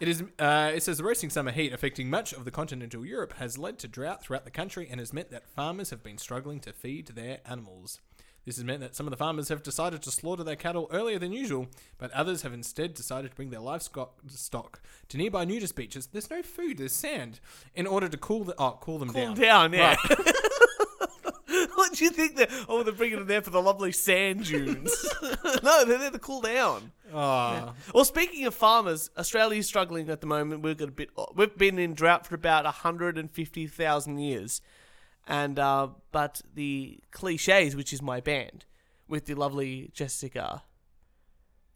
It 0.00 0.08
is. 0.08 0.22
Uh, 0.38 0.72
it 0.74 0.82
says 0.82 0.98
the 0.98 1.04
roasting 1.04 1.30
summer 1.30 1.50
heat 1.50 1.72
affecting 1.72 2.10
much 2.10 2.32
of 2.32 2.44
the 2.44 2.50
continental 2.50 3.04
Europe 3.04 3.34
has 3.34 3.58
led 3.58 3.78
to 3.80 3.88
drought 3.88 4.22
throughout 4.22 4.44
the 4.44 4.50
country 4.50 4.88
and 4.90 5.00
has 5.00 5.12
meant 5.12 5.30
that 5.30 5.46
farmers 5.48 5.90
have 5.90 6.02
been 6.02 6.18
struggling 6.18 6.60
to 6.60 6.72
feed 6.72 7.08
their 7.08 7.40
animals. 7.44 8.00
This 8.44 8.56
has 8.56 8.64
meant 8.64 8.80
that 8.80 8.96
some 8.96 9.06
of 9.06 9.12
the 9.12 9.16
farmers 9.16 9.48
have 9.50 9.62
decided 9.62 10.02
to 10.02 10.10
slaughter 10.10 10.42
their 10.42 10.56
cattle 10.56 10.88
earlier 10.90 11.18
than 11.18 11.32
usual, 11.32 11.68
but 11.98 12.10
others 12.10 12.42
have 12.42 12.52
instead 12.52 12.94
decided 12.94 13.30
to 13.30 13.36
bring 13.36 13.50
their 13.50 13.60
livestock 13.60 14.18
stock 14.28 14.80
to 15.10 15.16
nearby 15.16 15.44
nudist 15.44 15.76
beaches. 15.76 16.08
There's 16.08 16.28
no 16.28 16.42
food, 16.42 16.78
there's 16.78 16.92
sand, 16.92 17.38
in 17.74 17.86
order 17.86 18.08
to 18.08 18.16
cool 18.16 18.42
the 18.42 18.54
oh, 18.58 18.78
cool 18.80 18.98
them 18.98 19.10
Calm 19.10 19.34
down. 19.34 19.70
down, 19.70 19.72
yeah. 19.74 19.96
what 21.74 21.92
do 21.92 22.04
you 22.04 22.10
think? 22.10 22.40
Oh, 22.68 22.82
they're 22.82 22.92
bringing 22.92 23.18
them 23.18 23.28
there 23.28 23.42
for 23.42 23.50
the 23.50 23.62
lovely 23.62 23.92
sand 23.92 24.44
dunes. 24.44 25.08
no, 25.62 25.84
they're 25.84 25.98
there 25.98 26.10
to 26.10 26.18
cool 26.18 26.40
down. 26.40 26.90
Oh, 27.14 27.74
Well, 27.94 28.04
speaking 28.04 28.46
of 28.46 28.54
farmers, 28.54 29.10
Australia's 29.18 29.66
struggling 29.66 30.08
at 30.08 30.20
the 30.20 30.26
moment. 30.26 30.62
We've 30.62 30.76
got 30.76 30.88
a 30.88 30.92
bit. 30.92 31.10
We've 31.34 31.56
been 31.56 31.78
in 31.78 31.94
drought 31.94 32.26
for 32.26 32.34
about 32.34 32.64
hundred 32.66 33.18
and 33.18 33.30
fifty 33.30 33.66
thousand 33.66 34.18
years, 34.18 34.60
and 35.26 35.58
uh, 35.58 35.88
but 36.10 36.40
the 36.54 37.00
cliches, 37.10 37.76
which 37.76 37.92
is 37.92 38.00
my 38.00 38.20
band, 38.20 38.64
with 39.08 39.26
the 39.26 39.34
lovely 39.34 39.90
Jessica, 39.92 40.62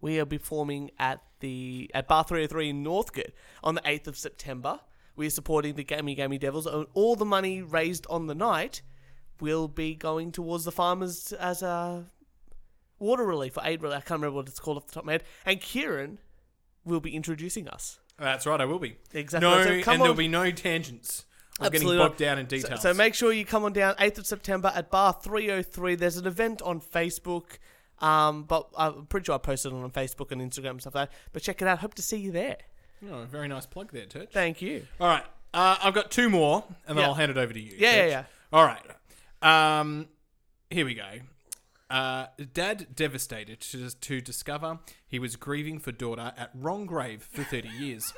we 0.00 0.18
are 0.18 0.26
performing 0.26 0.90
at 0.98 1.20
the 1.40 1.90
at 1.92 2.08
Bar 2.08 2.24
Three 2.24 2.40
Hundred 2.40 2.50
Three 2.50 2.70
in 2.70 2.82
Northcote 2.82 3.32
on 3.62 3.74
the 3.74 3.82
eighth 3.84 4.08
of 4.08 4.16
September. 4.16 4.80
We 5.16 5.26
are 5.26 5.30
supporting 5.30 5.74
the 5.74 5.84
Gammy 5.84 6.14
Gammy 6.14 6.38
Devils, 6.38 6.66
and 6.66 6.86
all 6.94 7.16
the 7.16 7.24
money 7.24 7.62
raised 7.62 8.06
on 8.08 8.26
the 8.26 8.34
night 8.34 8.82
will 9.40 9.68
be 9.68 9.94
going 9.94 10.32
towards 10.32 10.64
the 10.64 10.72
farmers 10.72 11.32
as 11.32 11.62
a 11.62 12.06
water 12.98 13.24
relief 13.24 13.56
or 13.56 13.62
aid 13.64 13.82
relief. 13.82 13.96
I 13.98 14.00
can't 14.00 14.20
remember 14.20 14.36
what 14.36 14.48
it's 14.48 14.60
called 14.60 14.76
off 14.78 14.86
the 14.86 14.92
top 14.94 15.02
of 15.02 15.06
my 15.06 15.12
head. 15.12 15.24
And 15.44 15.60
Kieran 15.60 16.18
will 16.84 17.00
be 17.00 17.14
introducing 17.14 17.68
us. 17.68 17.98
that's 18.18 18.46
right. 18.46 18.60
I 18.60 18.64
will 18.64 18.78
be. 18.78 18.96
Exactly. 19.12 19.48
No, 19.48 19.62
So 19.62 19.70
and 19.72 19.82
come 19.82 19.98
there'll 19.98 20.14
be 20.14 20.28
no 20.28 20.50
tangents. 20.50 21.26
I'm 21.58 21.64
getting 21.70 21.76
Absolutely 21.86 22.04
bogged 22.06 22.18
down 22.18 22.38
in 22.38 22.46
So, 22.48 22.56
details. 22.56 22.82
so 22.82 22.92
make 22.94 23.14
sure 23.14 23.32
you 23.32 23.44
come 23.46 23.64
on 23.64 23.72
down 23.72 23.94
8th 23.94 24.18
of 24.18 24.26
September 24.26 24.70
at 24.74 24.90
Bar 24.90 25.14
303. 25.22 25.94
There's 25.94 26.16
an 26.18 26.26
event 26.26 26.60
on 26.62 26.80
Facebook. 26.80 27.58
Um, 27.98 28.42
but 28.42 28.68
I'm 28.76 29.06
pretty 29.06 29.24
sure 29.24 29.36
I 29.36 29.38
posted 29.38 29.72
it 29.72 29.76
on 29.76 29.90
Facebook 29.90 30.30
and 30.32 30.42
Instagram 30.42 30.70
and 30.72 30.80
stuff 30.82 30.94
like 30.94 31.08
that. 31.10 31.16
But 31.32 31.42
check 31.42 31.62
it 31.62 31.68
out. 31.68 31.78
Hope 31.78 31.94
to 31.94 32.02
see 32.02 32.18
you 32.18 32.30
there. 32.30 32.58
Oh, 33.10 33.24
very 33.24 33.48
nice 33.48 33.64
plug 33.64 33.90
there, 33.92 34.04
Turch. 34.04 34.30
Thank 34.32 34.60
you. 34.60 34.86
All 35.00 35.06
right. 35.08 35.24
Uh, 35.54 35.76
I've 35.82 35.94
got 35.94 36.10
two 36.10 36.28
more, 36.28 36.64
and 36.86 36.96
then 36.98 37.02
Yeah. 37.04 37.08
I'll 37.08 37.14
hand 37.14 37.30
it 37.30 37.38
over 37.38 37.54
to 37.54 37.60
you. 37.60 37.74
Yeah, 37.78 37.90
yeah, 37.96 38.02
Turch. 38.06 38.10
yeah. 38.10 38.24
All 38.52 38.64
right. 38.66 39.80
Um, 39.80 40.08
here 40.68 40.84
we 40.84 40.94
go. 40.94 41.04
Uh, 41.88 42.26
dad 42.52 42.88
devastated 42.96 43.60
to, 43.60 43.90
to 43.90 44.20
discover 44.20 44.80
he 45.06 45.18
was 45.18 45.36
grieving 45.36 45.78
for 45.78 45.92
daughter 45.92 46.32
at 46.36 46.50
wrong 46.54 46.84
grave 46.86 47.22
for 47.30 47.44
30 47.44 47.68
years. 47.68 48.12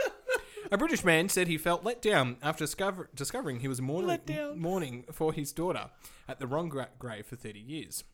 A 0.72 0.78
British 0.78 1.04
man 1.04 1.28
said 1.28 1.48
he 1.48 1.58
felt 1.58 1.84
let 1.84 2.00
down 2.02 2.36
after 2.42 2.64
discover- 2.64 3.08
discovering 3.14 3.60
he 3.60 3.68
was 3.68 3.80
mourning, 3.80 4.08
mourning 4.56 5.04
for 5.12 5.32
his 5.32 5.52
daughter 5.52 5.90
at 6.26 6.38
the 6.38 6.46
wrong 6.46 6.68
gra- 6.68 6.88
grave 6.98 7.26
for 7.26 7.36
30 7.36 7.58
years. 7.60 8.04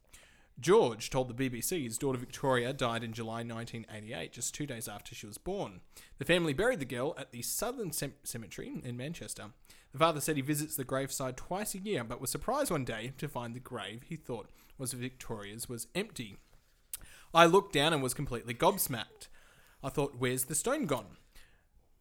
George 0.61 1.11
told 1.11 1.29
the 1.37 1.51
BBC 1.51 1.83
his 1.83 1.99
daughter 1.99 2.19
Victoria 2.19 2.73
died 2.73 3.03
in 3.03 3.13
July 3.13 3.43
1988, 3.43 4.33
just 4.33 4.55
two 4.55 4.67
days 4.67 4.87
after 4.87 5.13
she 5.15 5.27
was 5.27 5.37
born. 5.39 5.81
The 6.19 6.25
family 6.25 6.53
buried 6.53 6.79
the 6.79 6.85
girl 6.85 7.15
at 7.19 7.33
the 7.33 7.43
Southern 7.43 7.91
Cem- 7.91 8.15
Cemetery 8.23 8.73
in 8.85 8.97
Manchester. 8.97 9.47
The 9.93 9.99
father 9.99 10.21
said 10.21 10.37
he 10.37 10.43
visits 10.43 10.77
the 10.77 10.85
graveside 10.85 11.37
twice 11.37 11.75
a 11.75 11.79
year, 11.79 12.05
but 12.05 12.21
was 12.21 12.31
surprised 12.31 12.71
one 12.71 12.85
day 12.85 13.13
to 13.19 13.29
find 13.29 13.55
the 13.55 13.61
grave 13.61 14.03
he 14.09 14.15
thought 14.17 14.49
was 14.79 14.93
Victoria's 14.93 15.69
was 15.69 15.87
empty. 15.95 16.37
I 17.33 17.47
looked 17.47 17.73
down 17.73 17.93
and 17.93 18.03
was 18.03 18.15
completely 18.15 18.55
gobsmacked. 18.55 19.29
I 19.83 19.89
thought, 19.89 20.17
where's 20.19 20.45
the 20.45 20.55
stone 20.55 20.87
gone? 20.87 21.17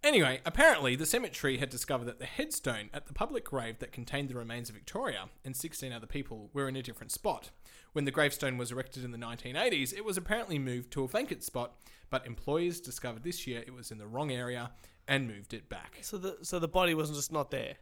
Anyway, 0.04 0.42
apparently 0.46 0.98
the 0.98 1.06
cemetery 1.06 1.58
had 1.58 1.70
discovered 1.70 2.06
that 2.06 2.20
the 2.20 2.26
headstone 2.26 2.90
at 2.94 3.08
the 3.08 3.14
public 3.14 3.46
grave 3.46 3.80
that 3.80 3.94
contained 3.94 4.28
the 4.28 4.36
remains 4.36 4.68
of 4.68 4.76
Victoria 4.76 5.30
and 5.46 5.56
16 5.56 5.94
other 5.94 6.06
people 6.06 6.50
were 6.54 6.68
in 6.68 6.76
a 6.76 6.82
different 6.82 7.12
spot. 7.12 7.52
When 7.94 8.04
the 8.04 8.12
gravestone 8.12 8.58
was 8.58 8.72
erected 8.72 9.06
in 9.06 9.12
the 9.12 9.18
1980s, 9.18 9.94
it 9.94 10.04
was 10.04 10.18
apparently 10.18 10.60
moved 10.60 10.92
to 10.92 11.04
a 11.04 11.08
vacant 11.08 11.42
spot, 11.42 11.76
but 12.10 12.28
employees 12.28 12.82
discovered 12.82 13.24
this 13.24 13.48
year 13.48 13.64
it 13.66 13.74
was 13.74 13.92
in 13.92 13.98
the 13.98 14.08
wrong 14.08 14.30
area 14.30 14.72
and 15.08 15.28
moved 15.28 15.54
it 15.54 15.70
back. 15.70 16.00
So 16.02 16.18
the 16.18 16.38
so 16.42 16.60
the 16.60 16.68
body 16.68 16.94
wasn't 16.94 17.18
just 17.18 17.32
not 17.32 17.50
there. 17.50 17.76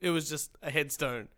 It 0.00 0.10
was 0.10 0.28
just 0.28 0.56
a 0.62 0.70
headstone. 0.70 1.28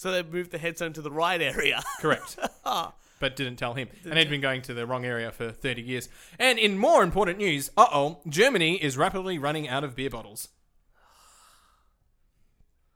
So 0.00 0.10
they 0.10 0.22
moved 0.22 0.50
the 0.50 0.56
headstone 0.56 0.94
to 0.94 1.02
the 1.02 1.10
right 1.10 1.42
area. 1.42 1.82
Correct. 2.00 2.38
but 2.64 3.36
didn't 3.36 3.56
tell 3.56 3.74
him. 3.74 3.90
And 4.06 4.18
he'd 4.18 4.30
been 4.30 4.40
going 4.40 4.62
to 4.62 4.72
the 4.72 4.86
wrong 4.86 5.04
area 5.04 5.30
for 5.30 5.50
30 5.50 5.82
years. 5.82 6.08
And 6.38 6.58
in 6.58 6.78
more 6.78 7.02
important 7.02 7.36
news, 7.36 7.70
uh 7.76 7.86
oh, 7.92 8.20
Germany 8.26 8.82
is 8.82 8.96
rapidly 8.96 9.36
running 9.36 9.68
out 9.68 9.84
of 9.84 9.94
beer 9.94 10.08
bottles. 10.08 10.48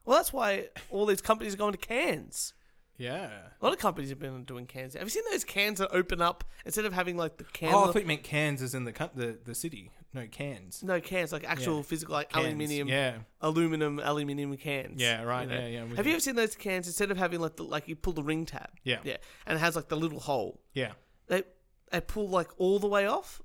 well, 0.07 0.17
that's 0.17 0.33
why 0.33 0.69
all 0.89 1.05
these 1.05 1.21
companies 1.21 1.53
are 1.53 1.59
going 1.59 1.73
to 1.73 1.79
cans. 1.79 2.55
Yeah. 2.97 3.29
A 3.61 3.63
lot 3.63 3.75
of 3.75 3.79
companies 3.79 4.09
have 4.09 4.19
been 4.19 4.45
doing 4.45 4.65
cans. 4.65 4.95
Have 4.95 5.03
you 5.03 5.11
seen 5.11 5.25
those 5.31 5.45
cans 5.45 5.81
that 5.81 5.91
open 5.93 6.23
up 6.23 6.43
instead 6.65 6.87
of 6.87 6.95
having 6.95 7.19
like 7.19 7.37
the 7.37 7.45
can? 7.45 7.75
Oh, 7.75 7.83
I 7.83 7.93
thought 7.93 8.01
you 8.01 8.09
meant 8.09 8.23
Cannes 8.23 8.63
as 8.63 8.75
in 8.75 8.85
the, 8.85 8.93
co- 8.93 9.11
the, 9.15 9.39
the 9.45 9.55
city. 9.55 9.91
No, 10.15 10.27
cans. 10.31 10.83
no 10.83 11.01
cans, 11.01 11.33
like 11.33 11.45
actual 11.45 11.77
Yeah. 11.79 11.83
physical, 11.83 12.13
like 12.15 12.31
Cans, 12.31 12.47
aluminium, 12.47 12.89
Yeah. 12.89 13.19
aluminum, 13.41 13.99
aluminium 13.99 14.57
cans. 14.57 15.01
Yeah, 15.01 15.23
right, 15.23 15.43
you 15.43 15.49
know? 15.55 15.61
yeah, 15.61 15.67
yeah, 15.67 15.83
I'm 15.83 15.89
with 15.89 15.97
Have 15.97 16.07
you. 16.07 16.13
ever 16.13 16.21
seen 16.21 16.37
those 16.37 16.55
cans 16.55 16.87
instead 16.87 17.11
of 17.11 17.17
having 17.17 17.41
like 17.41 17.57
the, 17.57 17.65
like 17.65 17.89
you 17.89 17.97
pull 17.97 18.13
the 18.13 18.23
ring 18.23 18.47
tab? 18.47 18.71
Yeah. 18.85 19.01
Yeah, 19.05 19.17
and 19.47 19.57
it 19.57 19.61
has 19.61 19.75
like 19.77 19.89
the 19.89 19.97
little 19.97 20.21
hole. 20.21 20.61
Yeah. 20.73 20.93
They 21.27 21.43
they 21.91 22.01
pull 22.01 22.29
like 22.29 22.49
all 22.59 22.79
the 22.79 22.89
way 22.89 23.07
off, 23.07 23.41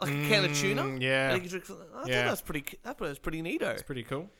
like 0.00 0.10
a 0.10 0.28
can 0.28 0.44
of 0.44 0.56
tuna. 0.56 0.82
Mm, 0.82 1.00
yeah. 1.02 1.32
And 1.34 1.42
you 1.44 1.48
can 1.48 1.60
drink. 1.60 1.70
I 1.70 2.08
Yeah. 2.08 2.22
thought 2.24 2.28
that's 2.30 2.40
pretty. 2.42 2.64
That 2.82 3.00
was 3.00 3.18
pretty 3.18 3.42
neato. 3.42 3.72
It's 3.72 3.82
pretty 3.82 4.02
cool. 4.04 4.30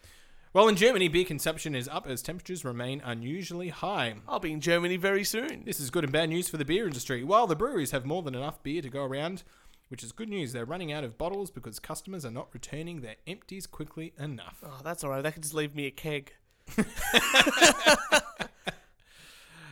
Well, 0.54 0.68
in 0.68 0.76
Germany, 0.76 1.08
beer 1.08 1.24
consumption 1.24 1.74
is 1.74 1.88
up 1.88 2.06
as 2.06 2.20
temperatures 2.20 2.62
remain 2.62 3.00
unusually 3.02 3.68
high. 3.70 4.16
I'll 4.28 4.38
be 4.38 4.52
in 4.52 4.60
Germany 4.60 4.98
very 4.98 5.24
soon. 5.24 5.64
This 5.64 5.80
is 5.80 5.88
good 5.88 6.04
and 6.04 6.12
bad 6.12 6.28
news 6.28 6.46
for 6.50 6.58
the 6.58 6.64
beer 6.66 6.84
industry. 6.86 7.24
While 7.24 7.46
the 7.46 7.56
breweries 7.56 7.92
have 7.92 8.04
more 8.04 8.22
than 8.22 8.34
enough 8.34 8.62
beer 8.62 8.82
to 8.82 8.90
go 8.90 9.02
around, 9.02 9.44
which 9.92 10.02
is 10.02 10.10
good 10.10 10.30
news. 10.30 10.54
They're 10.54 10.64
running 10.64 10.90
out 10.90 11.04
of 11.04 11.18
bottles 11.18 11.50
because 11.50 11.78
customers 11.78 12.24
are 12.24 12.30
not 12.30 12.48
returning 12.54 13.02
their 13.02 13.16
empties 13.26 13.66
quickly 13.66 14.14
enough. 14.18 14.56
Oh, 14.64 14.80
that's 14.82 15.04
all 15.04 15.10
right. 15.10 15.20
They 15.20 15.30
can 15.30 15.42
just 15.42 15.52
leave 15.52 15.74
me 15.74 15.86
a 15.86 15.90
keg. 15.90 16.32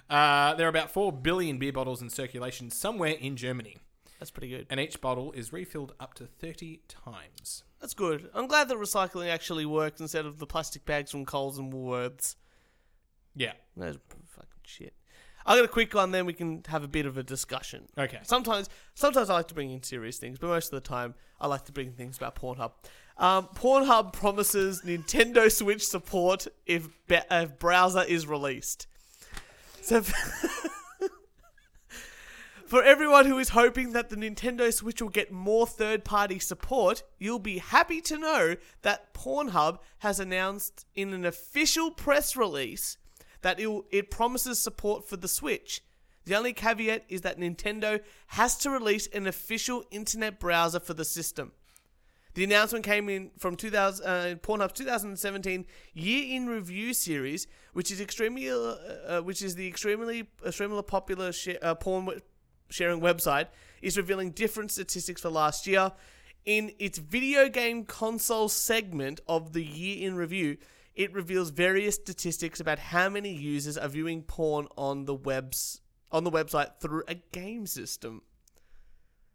Uh, 0.09 0.55
there 0.55 0.67
are 0.67 0.69
about 0.69 0.91
4 0.91 1.13
billion 1.13 1.59
beer 1.59 1.73
bottles 1.73 2.03
in 2.03 2.11
circulation 2.11 2.69
somewhere 2.69 3.13
in 3.13 3.37
Germany, 3.37 3.77
That's 4.19 4.33
pretty 4.33 4.49
good. 4.49 4.67
and 4.69 4.81
each 4.81 5.01
bottle 5.01 5.31
is 5.31 5.53
refilled 5.53 5.95
up 6.01 6.15
to 6.15 6.27
30 6.27 6.81
times. 6.89 7.63
That's 7.81 7.95
good. 7.95 8.29
I'm 8.35 8.49
glad 8.49 8.69
that 8.69 8.77
recycling 8.77 9.29
actually 9.31 9.67
works 9.67 10.01
instead 10.01 10.27
of 10.27 10.39
the 10.39 10.47
plastic 10.47 10.85
bags 10.85 11.13
from 11.13 11.25
Coles 11.25 11.59
and 11.59 11.73
Woolworths. 11.73 12.35
Yeah. 13.37 13.53
That's 13.77 13.99
fucking 14.35 14.51
shit. 14.65 14.95
I 15.47 15.57
got 15.57 15.65
a 15.65 15.69
quick 15.69 15.95
one, 15.95 16.11
then 16.11 16.27
we 16.27 16.33
can 16.33 16.63
have 16.69 16.85
a 16.85 16.89
bit 16.89 17.07
of 17.07 17.17
a 17.17 17.23
discussion. 17.23 17.89
Okay. 17.97 18.19
Sometimes, 18.23 18.69
sometimes 18.95 19.31
I 19.31 19.35
like 19.35 19.49
to 19.49 19.55
bring 19.55 19.71
in 19.71 19.83
serious 19.83 20.19
things, 20.19 20.39
but 20.39 20.49
most 20.49 20.73
of 20.73 20.83
the 20.83 20.89
time 20.89 21.15
I 21.41 21.47
like 21.47 21.65
to 21.67 21.73
bring 21.73 21.93
things 21.93 22.17
about 22.17 22.37
Pornhub. 22.37 22.73
Um, 23.17 23.49
Pornhub 23.55 24.13
promises 24.13 24.83
Nintendo 24.85 25.51
Switch 25.51 25.87
support 25.87 26.47
if, 26.67 26.89
be- 27.07 27.21
if 27.31 27.59
browser 27.59 28.03
is 28.03 28.27
released. 28.27 28.87
So, 29.83 30.03
for 32.67 32.83
everyone 32.83 33.27
who 33.27 33.39
is 33.39 33.51
hoping 33.51 33.93
that 33.93 34.11
the 34.11 34.17
Nintendo 34.17 34.73
Switch 34.73 35.03
will 35.03 35.09
get 35.09 35.33
more 35.33 35.67
third-party 35.67 36.39
support, 36.39 37.03
you'll 37.19 37.39
be 37.39 37.59
happy 37.59 38.01
to 38.03 38.17
know 38.19 38.57
that 38.83 39.13
Pornhub 39.13 39.79
has 39.99 40.21
announced 40.21 40.87
in 40.95 41.13
an 41.13 41.25
official 41.25 41.91
press 41.91 42.37
release 42.37 42.97
that 43.43 43.61
it, 43.61 43.69
it 43.91 44.11
promises 44.11 44.61
support 44.61 45.09
for 45.09 45.17
the 45.17 45.29
Switch. 45.29 45.83
The 46.27 46.37
only 46.37 46.53
caveat 46.53 47.05
is 47.09 47.23
that 47.23 47.39
Nintendo 47.39 48.01
has 48.29 48.57
to 48.59 48.71
release 48.71 49.07
an 49.09 49.27
official 49.27 49.85
internet 49.91 50.39
browser 50.39 50.81
for 50.81 50.95
the 50.95 51.05
system. 51.05 51.53
The 52.35 52.45
announcement 52.45 52.85
came 52.85 53.09
in 53.09 53.31
from 53.39 53.57
2000, 53.57 54.07
uh, 54.07 54.35
Pornhub's 54.37 54.75
2017 54.75 55.67
Year 55.95 56.37
in 56.37 56.47
Review 56.47 56.95
series, 56.95 57.49
which 57.73 57.91
is 57.91 58.01
extremely, 58.01 58.49
uh, 58.49 58.55
uh, 58.55 59.21
which 59.21 59.43
is 59.43 59.57
the 59.57 59.67
extremely, 59.67 60.29
extremely 60.47 60.83
popular 60.83 61.33
sh- 61.33 61.57
uh, 61.61 61.75
porn 61.75 62.07
we- 62.07 62.21
sharing 62.69 63.01
website, 63.01 63.49
is 63.83 63.97
revealing 63.97 64.31
different 64.31 64.71
statistics 64.71 65.23
for 65.23 65.31
last 65.31 65.67
year. 65.67 65.91
In 66.45 66.73
its 66.79 66.99
video 66.99 67.49
game 67.49 67.85
console 67.85 68.49
segment 68.49 69.21
of 69.27 69.53
the 69.53 69.65
Year 69.65 70.07
in 70.07 70.15
Review, 70.15 70.57
it 71.01 71.15
reveals 71.15 71.49
various 71.49 71.95
statistics 71.95 72.61
about 72.61 72.79
how 72.79 73.09
many 73.09 73.33
users 73.33 73.79
are 73.79 73.89
viewing 73.89 74.21
porn 74.23 74.69
on 74.77 75.07
the 75.07 75.15
webs 75.15 75.81
on 76.13 76.25
the 76.25 76.31
website 76.31 76.79
through 76.79 77.05
a 77.09 77.15
game 77.15 77.67
system. 77.67 78.21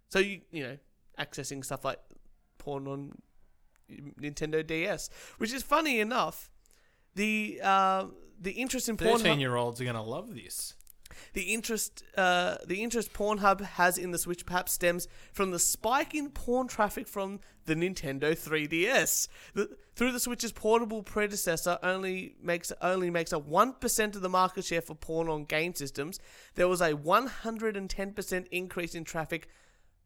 So 0.09 0.20
you 0.20 0.41
you 0.51 0.63
know 0.63 0.78
accessing 1.18 1.66
stuff 1.66 1.84
like 1.84 1.99
porn 2.59 2.88
on 2.88 3.18
Nintendo 3.89 4.66
DS, 4.66 5.09
which 5.39 5.51
is 5.51 5.63
funny 5.63 5.99
enough. 5.99 6.51
The 7.16 7.59
uh, 7.63 8.05
the 8.39 8.51
interest 8.51 8.88
in 8.88 8.97
Pornhub 8.97 9.22
13 9.22 9.39
year 9.39 9.55
olds 9.55 9.82
are 9.82 9.86
going 9.86 9.95
to 9.95 10.01
love 10.03 10.36
this. 10.36 10.76
The 11.34 11.53
interest 11.53 12.03
uh, 12.18 12.57
the 12.66 12.84
interest 12.84 13.13
Pornhub 13.13 13.61
has 13.61 13.97
in 13.97 14.11
the 14.11 14.18
Switch 14.18 14.45
perhaps 14.45 14.72
stems 14.72 15.07
from 15.34 15.51
the 15.51 15.59
spike 15.59 16.13
in 16.13 16.30
porn 16.30 16.68
traffic 16.68 17.07
from 17.07 17.39
the 17.66 17.76
Nintendo 17.76 18.32
3DS. 18.32 19.28
The, 19.53 19.76
through 19.95 20.11
the 20.11 20.20
Switch's 20.20 20.51
portable 20.51 21.03
predecessor 21.03 21.80
only 21.82 22.36
makes 22.41 22.72
only 22.82 23.09
makes 23.09 23.34
a 23.34 23.39
1% 23.39 24.16
of 24.16 24.22
the 24.22 24.30
market 24.30 24.66
share 24.66 24.82
for 24.82 24.95
porn 24.95 25.30
on 25.30 25.45
game 25.45 25.74
systems. 25.74 26.20
There 26.55 26.68
was 26.68 26.82
a 26.82 26.93
110% 26.93 28.47
increase 28.51 28.95
in 28.95 29.03
traffic 29.03 29.47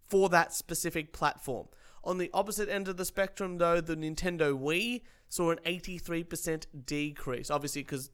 for 0.06 0.30
that 0.30 0.54
specific 0.54 1.14
platform. 1.14 1.68
On 2.04 2.18
the 2.18 2.30
opposite 2.34 2.70
end 2.70 2.88
of 2.88 2.98
the 2.98 3.06
spectrum, 3.06 3.58
though, 3.58 3.82
the 3.82 3.96
Nintendo 3.96 4.58
Wii 4.58 5.02
saw 5.28 5.52
an 5.52 5.60
83% 5.66 6.66
decrease. 6.86 7.52
Obviously, 7.52 7.84
because 7.84 8.10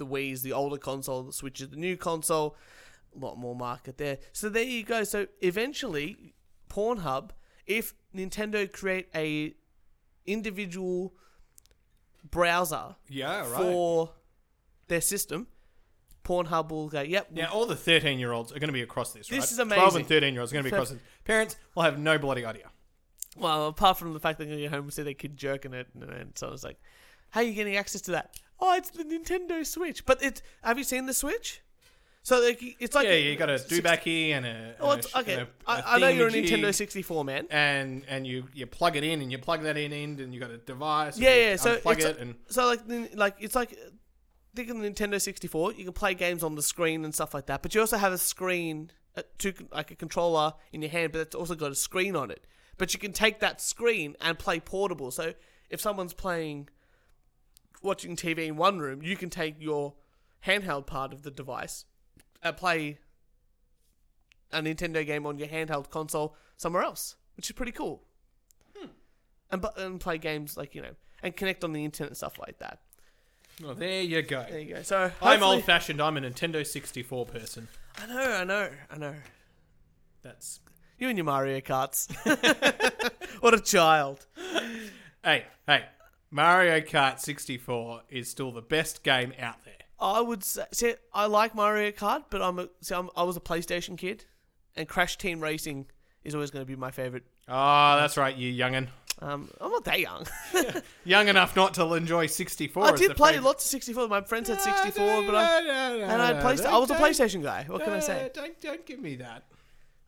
the 0.00 0.06
Wii's 0.06 0.42
the 0.42 0.52
older 0.52 0.78
console, 0.78 1.22
the 1.22 1.32
Switch 1.32 1.60
is 1.60 1.68
the 1.68 1.76
new 1.76 1.96
console. 1.96 2.56
A 3.14 3.24
lot 3.24 3.38
more 3.38 3.54
market 3.54 3.98
there. 3.98 4.18
So 4.32 4.48
there 4.48 4.64
you 4.64 4.82
go. 4.82 5.04
So 5.04 5.26
eventually, 5.40 6.34
Pornhub, 6.68 7.30
if 7.66 7.94
Nintendo 8.14 8.70
create 8.70 9.08
a 9.14 9.54
individual 10.26 11.14
browser 12.28 12.96
Yeah, 13.08 13.40
right. 13.40 13.48
for 13.50 14.12
their 14.88 15.00
system, 15.00 15.48
Pornhub 16.24 16.70
will 16.70 16.88
go, 16.88 17.00
yep, 17.00 17.30
Now, 17.32 17.50
all 17.52 17.66
the 17.66 17.76
13 17.76 18.18
year 18.18 18.32
olds 18.32 18.52
are 18.52 18.58
going 18.58 18.68
to 18.68 18.72
be 18.72 18.82
across 18.82 19.12
this, 19.12 19.30
right? 19.30 19.40
This 19.40 19.52
is 19.52 19.58
amazing. 19.58 19.80
12 19.80 19.96
and 19.96 20.06
13 20.06 20.32
year 20.34 20.40
olds 20.40 20.52
are 20.52 20.54
going 20.54 20.64
to 20.64 20.70
be 20.70 20.74
across 20.74 20.90
this. 20.90 21.00
Parents 21.24 21.56
will 21.74 21.82
have 21.82 21.98
no 21.98 22.18
bloody 22.18 22.44
idea. 22.44 22.70
Well, 23.36 23.68
apart 23.68 23.98
from 23.98 24.12
the 24.12 24.20
fact 24.20 24.38
they're 24.38 24.46
going 24.46 24.58
to 24.58 24.62
get 24.64 24.72
home 24.72 24.84
and 24.84 24.92
see 24.92 25.02
their 25.02 25.14
kid 25.14 25.36
jerking 25.36 25.72
it, 25.72 25.88
and, 25.94 26.02
and 26.04 26.32
so 26.36 26.48
it's 26.52 26.64
like, 26.64 26.78
how 27.30 27.40
are 27.40 27.44
you 27.44 27.52
getting 27.52 27.76
access 27.76 28.00
to 28.02 28.12
that? 28.12 28.38
Oh, 28.58 28.74
it's 28.76 28.90
the 28.90 29.04
Nintendo 29.04 29.64
Switch. 29.66 30.04
But 30.04 30.22
it 30.22 30.42
have 30.62 30.78
you 30.78 30.84
seen 30.84 31.06
the 31.06 31.14
Switch? 31.14 31.62
So 32.22 32.38
like, 32.40 32.62
it's 32.78 32.94
like 32.94 33.06
yeah, 33.06 33.14
you 33.14 33.34
got 33.36 33.48
a 33.48 33.54
doobacky 33.54 34.30
and 34.32 34.44
a. 34.44 34.74
Oh, 34.78 34.92
it's, 34.92 35.12
a 35.14 35.20
okay. 35.20 35.32
and 35.34 35.42
a- 35.42 35.48
I 35.66 35.78
a 35.78 35.82
I 35.86 35.98
know 35.98 36.08
you're 36.08 36.28
a 36.28 36.30
Nintendo 36.30 36.74
64 36.74 37.24
man. 37.24 37.46
And 37.50 38.04
and 38.08 38.26
you, 38.26 38.44
you 38.52 38.66
plug 38.66 38.96
it 38.96 39.04
in 39.04 39.22
and 39.22 39.32
you 39.32 39.38
plug 39.38 39.62
that 39.62 39.78
in 39.78 39.92
end 39.92 40.20
and 40.20 40.34
you 40.34 40.40
got 40.40 40.50
a 40.50 40.58
device. 40.58 41.14
and 41.14 41.24
Yeah, 41.24 41.34
yeah. 41.34 41.56
So 41.56 41.80
it's 41.82 42.04
it 42.04 42.18
and 42.18 42.34
So 42.48 42.66
like, 42.66 42.80
like 43.14 43.36
it's 43.40 43.54
like 43.54 43.76
think 44.54 44.68
of 44.68 44.80
the 44.80 44.90
Nintendo 44.90 45.20
64. 45.20 45.72
You 45.74 45.84
can 45.84 45.92
play 45.92 46.14
games 46.14 46.42
on 46.42 46.54
the 46.56 46.62
screen 46.62 47.04
and 47.04 47.14
stuff 47.14 47.32
like 47.32 47.46
that, 47.46 47.62
but 47.62 47.74
you 47.74 47.80
also 47.80 47.96
have 47.96 48.12
a 48.12 48.18
screen, 48.18 48.90
uh, 49.16 49.22
to 49.38 49.52
like 49.72 49.90
a 49.90 49.96
controller 49.96 50.52
in 50.72 50.82
your 50.82 50.90
hand, 50.90 51.12
but 51.12 51.20
it's 51.20 51.34
also 51.34 51.54
got 51.54 51.72
a 51.72 51.76
screen 51.76 52.16
on 52.16 52.30
it. 52.30 52.46
But 52.76 52.92
you 52.92 53.00
can 53.00 53.12
take 53.12 53.40
that 53.40 53.60
screen 53.60 54.16
and 54.20 54.38
play 54.38 54.60
portable. 54.60 55.10
So 55.10 55.34
if 55.68 55.80
someone's 55.80 56.14
playing, 56.14 56.68
watching 57.82 58.16
TV 58.16 58.46
in 58.46 58.56
one 58.56 58.78
room, 58.78 59.02
you 59.02 59.16
can 59.16 59.30
take 59.30 59.56
your 59.58 59.94
handheld 60.46 60.86
part 60.86 61.12
of 61.12 61.22
the 61.22 61.30
device 61.30 61.84
and 62.42 62.56
play 62.56 62.98
a 64.52 64.60
Nintendo 64.60 65.04
game 65.04 65.26
on 65.26 65.38
your 65.38 65.48
handheld 65.48 65.90
console 65.90 66.34
somewhere 66.56 66.82
else, 66.82 67.16
which 67.36 67.48
is 67.48 67.52
pretty 67.52 67.72
cool. 67.72 68.02
Hmm. 68.76 68.88
And 69.50 69.62
but 69.62 69.78
and 69.78 70.00
play 70.00 70.18
games 70.18 70.56
like 70.56 70.74
you 70.74 70.82
know 70.82 70.94
and 71.22 71.36
connect 71.36 71.64
on 71.64 71.72
the 71.72 71.84
internet 71.84 72.10
and 72.10 72.16
stuff 72.16 72.38
like 72.38 72.58
that. 72.58 72.80
well, 73.62 73.74
there 73.74 74.02
you 74.02 74.22
go. 74.22 74.44
There 74.48 74.60
you 74.60 74.74
go. 74.74 74.82
So 74.82 75.10
I'm 75.22 75.42
old 75.42 75.64
fashioned. 75.64 76.00
I'm 76.00 76.16
a 76.16 76.20
Nintendo 76.20 76.66
64 76.66 77.26
person. 77.26 77.68
I 77.98 78.06
know, 78.06 78.32
I 78.32 78.44
know, 78.44 78.68
I 78.90 78.98
know. 78.98 79.14
That's 80.22 80.60
You 80.98 81.08
and 81.08 81.18
your 81.18 81.24
Mario 81.24 81.60
Karts. 81.60 82.10
what 83.40 83.54
a 83.54 83.60
child. 83.60 84.26
hey 85.24 85.44
hey. 85.66 85.84
Mario 86.30 86.80
Kart 86.80 87.18
64 87.18 88.02
is 88.08 88.28
still 88.28 88.52
the 88.52 88.62
best 88.62 89.02
game 89.02 89.32
out 89.38 89.64
there. 89.64 89.74
I 89.98 90.20
would 90.20 90.44
say, 90.44 90.64
see, 90.72 90.94
I 91.12 91.26
like 91.26 91.54
Mario 91.54 91.90
Kart, 91.90 92.24
but 92.30 92.40
I'm 92.40 92.58
a, 92.58 92.68
see, 92.80 92.94
I'm, 92.94 93.10
I 93.16 93.24
was 93.24 93.36
a 93.36 93.40
PlayStation 93.40 93.98
kid, 93.98 94.24
and 94.76 94.88
Crash 94.88 95.18
Team 95.18 95.40
Racing 95.40 95.86
is 96.24 96.34
always 96.34 96.50
going 96.50 96.64
to 96.64 96.66
be 96.66 96.76
my 96.76 96.90
favorite. 96.90 97.24
Oh, 97.48 97.96
that's 97.96 98.16
right, 98.16 98.34
you 98.34 98.52
youngin. 98.52 98.88
Um, 99.18 99.50
I'm 99.60 99.70
not 99.70 99.84
that 99.84 100.00
young. 100.00 100.26
Young 101.04 101.28
enough 101.28 101.54
not 101.54 101.74
to 101.74 101.92
enjoy 101.92 102.26
64. 102.26 102.84
I 102.84 102.92
did 102.92 103.16
play 103.16 103.32
favorite- 103.32 103.44
lots 103.44 103.64
of 103.66 103.70
64. 103.70 104.08
My 104.08 104.22
friends 104.22 104.48
had 104.48 104.62
64, 104.62 105.04
no, 105.04 105.26
but 105.26 105.34
I 105.34 105.60
no, 105.60 105.98
no, 105.98 106.04
and 106.04 106.22
I 106.22 106.26
had 106.28 106.36
no, 106.36 106.42
PlayStation. 106.42 106.62
don't- 106.62 106.72
I 106.72 106.78
was 106.78 106.90
a 106.90 106.94
PlayStation 106.94 107.42
guy. 107.42 107.64
What 107.66 107.84
can 107.84 107.92
I 107.92 107.98
uh, 107.98 108.00
say? 108.00 108.30
Don't, 108.32 108.58
don't 108.60 108.86
give 108.86 108.98
me 109.00 109.16
that. 109.16 109.44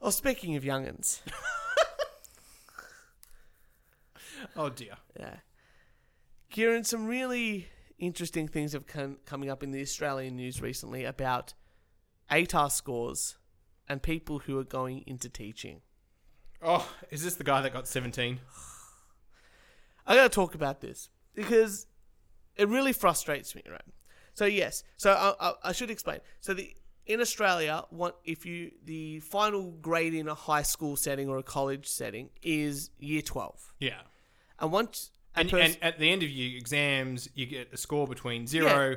Oh, 0.01 0.09
speaking 0.11 0.57
of 0.57 0.63
youngins, 0.65 1.21
Oh 4.57 4.69
dear. 4.71 4.95
yeah, 5.19 5.37
Kieran, 6.53 6.85
some 6.85 7.07
really 7.07 7.69
interesting 7.99 8.47
things 8.47 8.73
have 8.75 8.87
come 8.87 9.17
coming 9.25 9.49
up 9.51 9.63
in 9.63 9.71
the 9.73 9.81
Australian 9.81 10.37
news 10.37 10.61
recently 10.61 11.05
about 11.05 11.55
ATAR 12.31 12.71
scores 12.71 13.37
and 13.89 14.03
people 14.03 14.41
who 14.41 14.59
are 14.59 14.65
going 14.65 15.03
into 15.07 15.29
teaching. 15.29 15.81
Oh, 16.63 16.89
is 17.11 17.25
this 17.25 17.35
the 17.37 17.45
guy 17.45 17.63
that 17.63 17.73
got 17.73 17.89
17? 17.89 18.39
I 20.07 20.15
gotta 20.15 20.29
talk 20.29 20.55
about 20.55 20.81
this 20.83 21.09
because 21.35 21.87
it 22.57 22.69
really 22.69 22.93
frustrates 22.93 23.55
me, 23.55 23.63
right? 23.71 23.81
So 24.35 24.45
yes, 24.45 24.85
so 24.99 25.13
I, 25.13 25.49
I, 25.49 25.53
I 25.65 25.73
should 25.73 25.91
explain. 25.91 26.21
So 26.41 26.53
the 26.55 26.77
in 27.07 27.21
Australia, 27.21 27.85
what 27.91 28.19
if 28.25 28.45
you 28.45 28.73
the 28.85 29.21
final 29.21 29.71
grade 29.73 30.13
in 30.15 30.29
a 30.29 30.35
high 30.35 30.63
school 30.63 30.97
setting 30.97 31.29
or 31.29 31.39
a 31.39 31.43
college 31.43 31.87
setting 31.89 32.29
is 32.43 32.91
year 32.99 33.23
twelve, 33.23 33.73
Yeah. 33.81 34.03
and 34.59 34.71
once 34.71 35.11
And, 35.35 35.51
pers- 35.51 35.75
and 35.75 35.79
at 35.83 35.99
the 35.99 36.11
end 36.11 36.23
of 36.23 36.29
your 36.31 36.57
exams, 36.59 37.29
you 37.35 37.47
get 37.47 37.73
a 37.73 37.77
score 37.77 38.07
between 38.07 38.47
0 38.47 38.97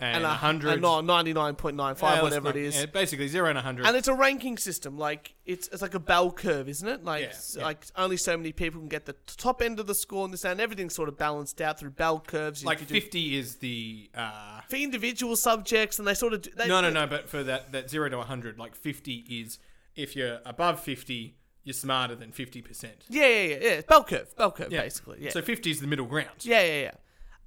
and, 0.00 0.16
and 0.16 0.24
a 0.24 0.28
a 0.28 0.30
100. 0.30 0.72
and 0.72 0.82
not 0.82 1.04
ninety 1.04 1.32
nine 1.32 1.54
point 1.54 1.76
nine 1.76 1.94
Yeah, 2.02 2.20
whatever 2.22 2.48
not- 2.48 2.56
it 2.56 2.64
is. 2.64 2.76
yeah, 2.76 2.86
basically 2.86 3.28
0 3.28 3.46
and 3.48 3.56
100. 3.56 3.86
And 3.86 3.96
it's 3.96 4.08
a 4.08 4.14
ranking 4.14 4.58
system, 4.58 4.98
like 4.98 5.34
it's 5.46 5.68
it's 5.68 5.82
like 5.82 5.94
a 5.94 6.00
bell 6.00 6.32
curve, 6.32 6.68
isn't 6.68 6.88
it? 6.88 7.04
Like 7.04 7.22
Yeah, 7.22 7.32
yeah. 7.58 7.64
like 7.64 7.84
only 7.96 8.16
so 8.16 8.36
many 8.36 8.50
people 8.50 8.80
can 8.80 8.88
get 8.88 9.04
the 9.06 9.14
top 9.36 9.62
end 9.62 9.78
of 9.78 9.86
the 9.86 9.94
score, 9.94 10.24
and 10.24 10.34
this 10.34 10.44
and 10.44 10.60
everything's 10.60 10.94
sort 10.94 11.08
of 11.08 11.16
balanced 11.16 11.60
out 11.60 11.78
through 11.78 11.90
bell 11.90 12.18
curves. 12.18 12.64
Like 12.64 12.80
you 12.80 12.86
do- 12.86 12.94
50 12.94 13.36
is 13.38 13.56
the. 13.56 14.10
Uh, 14.14 14.62
for 14.68 14.76
individual 14.76 15.36
subjects, 15.36 15.98
and 16.00 16.08
they 16.08 16.14
sort 16.14 16.32
of 16.32 16.42
do, 16.42 16.50
they, 16.56 16.66
no, 16.66 16.80
no, 16.80 16.90
no, 16.90 17.06
but 17.06 17.28
for 17.28 17.44
that, 17.44 17.70
that 17.72 17.88
0 17.88 18.08
to 18.08 18.18
100, 18.18 18.58
like 18.58 18.74
50 18.74 19.14
is 19.30 19.58
if 19.94 20.16
you're 20.16 20.40
above 20.44 20.80
50, 20.80 21.36
you're 21.64 21.74
smarter 21.74 22.14
than 22.14 22.30
fifty 22.32 22.62
percent. 22.62 23.04
Yeah, 23.08 23.26
yeah, 23.26 23.42
yeah, 23.42 23.58
yeah. 23.74 23.80
Bell 23.88 24.04
curve, 24.04 24.34
bell 24.36 24.52
curve, 24.52 24.70
Yeah. 24.72 24.82
basically. 24.82 25.18
Yeah. 25.20 25.30
So 25.30 25.42
fifty 25.42 25.70
is 25.70 25.80
the 25.80 25.86
middle 25.86 26.06
ground. 26.06 26.28
Yeah, 26.42 26.62
yeah, 26.62 26.80
yeah. 26.82 26.90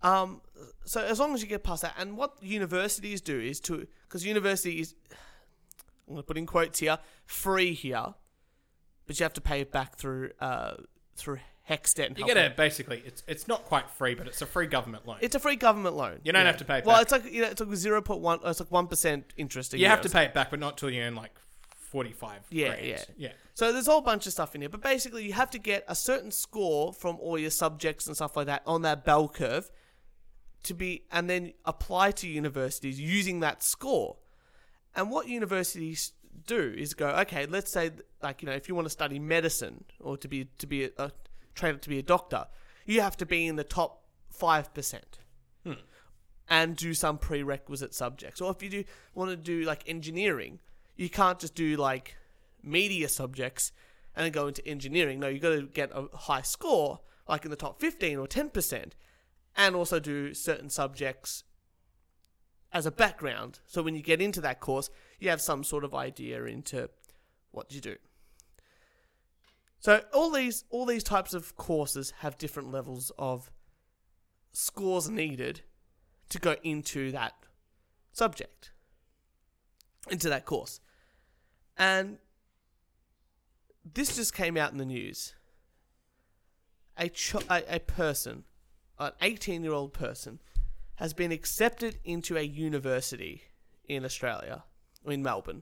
Um, 0.04 0.42
so 0.86 1.02
as 1.04 1.20
long 1.20 1.34
as 1.34 1.42
you 1.42 1.48
get 1.48 1.64
past 1.64 1.82
that, 1.84 1.96
and 1.98 2.18
what 2.18 2.34
universities 2.42 3.20
do 3.22 3.40
is 3.40 3.60
to, 3.62 3.88
because 4.08 4.26
university 4.26 4.80
is, 4.80 4.94
I'm 6.08 6.14
gonna 6.16 6.24
put 6.24 6.38
in 6.38 6.46
quotes 6.46 6.80
here, 6.80 6.98
free 7.26 7.74
here, 7.74 8.14
but 9.06 9.20
you 9.20 9.24
have 9.24 9.34
to 9.34 9.42
pay 9.42 9.62
it 9.62 9.72
back 9.72 9.96
through, 9.98 10.32
uh, 10.40 10.76
through 11.16 11.40
HECS 11.70 11.94
debt. 11.96 12.08
And 12.10 12.18
You 12.20 12.26
get 12.26 12.38
a 12.38 12.46
Out. 12.46 12.56
basically 12.58 13.02
it's 13.06 13.24
it's 13.28 13.48
not 13.48 13.66
quite 13.66 13.90
free, 13.90 14.16
but 14.16 14.28
it's 14.28 14.42
a 14.42 14.46
free 14.46 14.68
government 14.68 15.06
loan. 15.08 15.18
It's 15.22 15.36
a 15.36 15.40
free 15.40 15.56
government 15.58 15.96
loan. 15.96 16.20
You 16.24 16.32
don't 16.32 16.46
have 16.46 16.58
to 16.58 16.66
pay 16.66 16.78
it 16.78 16.86
Well, 16.86 16.96
back. 16.96 17.02
it's 17.04 17.12
like 17.12 17.26
you 17.34 17.42
know, 17.42 17.48
it's 17.50 17.60
like 17.60 17.76
zero 17.76 18.02
point 18.02 18.22
one. 18.22 18.40
It's 18.46 18.60
like 18.62 18.72
one 18.72 18.88
percent 18.88 19.34
interest 19.36 19.74
a 19.74 19.78
you 19.78 19.82
year. 19.82 19.90
have 19.90 20.02
to 20.02 20.10
pay 20.10 20.24
it 20.26 20.34
back, 20.34 20.50
but 20.52 20.60
not 20.60 20.78
till 20.78 20.90
you 20.90 21.02
earn 21.02 21.16
like 21.16 21.32
forty 21.88 22.12
five. 22.12 22.42
Yeah, 22.50 22.70
grand. 22.70 22.86
yeah. 22.86 23.04
yeah. 23.18 23.32
So 23.54 23.72
there's 23.72 23.88
a 23.88 23.92
whole 23.92 24.02
bunch 24.02 24.28
of 24.28 24.34
stuff 24.34 24.54
in 24.54 24.62
here, 24.62 24.70
but 24.70 24.82
basically 24.82 25.26
you 25.26 25.34
have 25.34 25.50
to 25.52 25.60
get 25.60 25.84
a 25.88 25.96
certain 25.96 26.32
score 26.32 26.94
from 26.94 27.18
all 27.20 27.40
your 27.40 27.50
subjects 27.50 28.08
and 28.08 28.16
stuff 28.16 28.36
like 28.36 28.48
that 28.48 28.62
on 28.66 28.84
that 28.84 29.04
bell 29.06 29.28
curve 29.28 29.72
to 30.64 30.74
be, 30.74 31.04
and 31.12 31.30
then 31.30 31.54
apply 31.66 32.12
to 32.12 32.28
universities 32.28 33.00
using 33.00 33.40
that 33.40 33.64
score. 33.64 34.18
And 34.96 35.10
what 35.10 35.28
universities 35.28 36.14
do 36.46 36.74
is 36.78 36.94
go, 36.94 37.10
okay, 37.10 37.46
let's 37.46 37.72
say 37.72 37.92
like 38.22 38.42
you 38.42 38.48
know 38.48 38.56
if 38.56 38.68
you 38.68 38.76
want 38.76 38.86
to 38.86 38.92
study 38.92 39.20
medicine 39.20 39.86
or 40.00 40.18
to 40.18 40.28
be 40.28 40.50
to 40.58 40.68
be 40.68 40.86
a, 40.86 40.90
a 40.98 41.12
trained 41.56 41.82
to 41.82 41.90
be 41.90 42.00
a 42.00 42.04
doctor, 42.04 42.46
you 42.86 43.02
have 43.02 43.18
to 43.18 43.26
be 43.26 43.48
in 43.48 43.56
the 43.56 43.64
top 43.64 44.04
five 44.30 44.74
percent. 44.74 45.20
Hmm. 45.66 45.74
And 46.50 46.78
do 46.78 46.94
some 46.94 47.18
prerequisite 47.18 47.94
subjects. 47.94 48.40
Or 48.40 48.52
if 48.52 48.64
you 48.64 48.70
do 48.70 48.84
want 49.14 49.32
to 49.32 49.36
do 49.36 49.64
like 49.64 49.84
engineering, 49.86 50.60
you 50.98 51.10
can't 51.10 51.40
just 51.40 51.56
do 51.56 51.78
like 51.78 52.18
media 52.62 53.08
subjects 53.08 53.72
and 54.16 54.26
then 54.26 54.32
go 54.32 54.48
into 54.48 54.68
engineering. 54.68 55.20
No, 55.20 55.28
you've 55.28 55.42
got 55.42 55.56
to 55.56 55.62
get 55.62 55.92
a 55.94 56.08
high 56.16 56.42
score, 56.42 57.00
like 57.30 57.46
in 57.46 57.52
the 57.52 57.56
top 57.56 57.80
15 57.80 58.18
or 58.18 58.28
10%, 58.28 58.92
and 59.56 59.76
also 59.76 60.00
do 60.00 60.34
certain 60.34 60.70
subjects 60.70 61.44
as 62.74 62.86
a 62.86 62.92
background. 62.92 63.60
So 63.68 63.82
when 63.82 63.96
you 63.96 64.02
get 64.02 64.22
into 64.22 64.42
that 64.42 64.60
course, 64.60 64.90
you 65.20 65.30
have 65.30 65.40
some 65.40 65.64
sort 65.64 65.84
of 65.84 65.94
idea 65.94 66.44
into 66.46 66.90
what 67.52 67.72
you 67.74 67.80
do. 67.80 67.96
So 69.80 70.02
all 70.14 70.32
these 70.32 70.66
all 70.70 70.86
these 70.86 71.04
types 71.04 71.34
of 71.34 71.56
courses 71.56 72.12
have 72.20 72.38
different 72.38 72.72
levels 72.72 73.12
of 73.18 73.52
scores 74.52 75.10
needed 75.10 75.62
to 76.30 76.40
go 76.40 76.56
into 76.64 77.12
that 77.12 77.34
subject, 78.12 78.72
into 80.10 80.30
that 80.30 80.46
course. 80.46 80.80
And 81.78 82.18
this 83.94 84.16
just 84.16 84.34
came 84.34 84.58
out 84.58 84.72
in 84.72 84.78
the 84.78 84.86
news. 84.86 85.34
A, 86.98 87.10
ch- 87.10 87.36
a, 87.50 87.76
a 87.76 87.80
person, 87.80 88.44
an 88.98 89.12
18 89.22 89.64
year 89.64 89.74
old 89.74 89.94
person, 89.94 90.40
has 90.96 91.14
been 91.14 91.32
accepted 91.32 92.00
into 92.04 92.38
a 92.38 92.42
university 92.42 93.44
in 93.88 94.04
Australia, 94.04 94.64
in 95.06 95.22
Melbourne, 95.22 95.62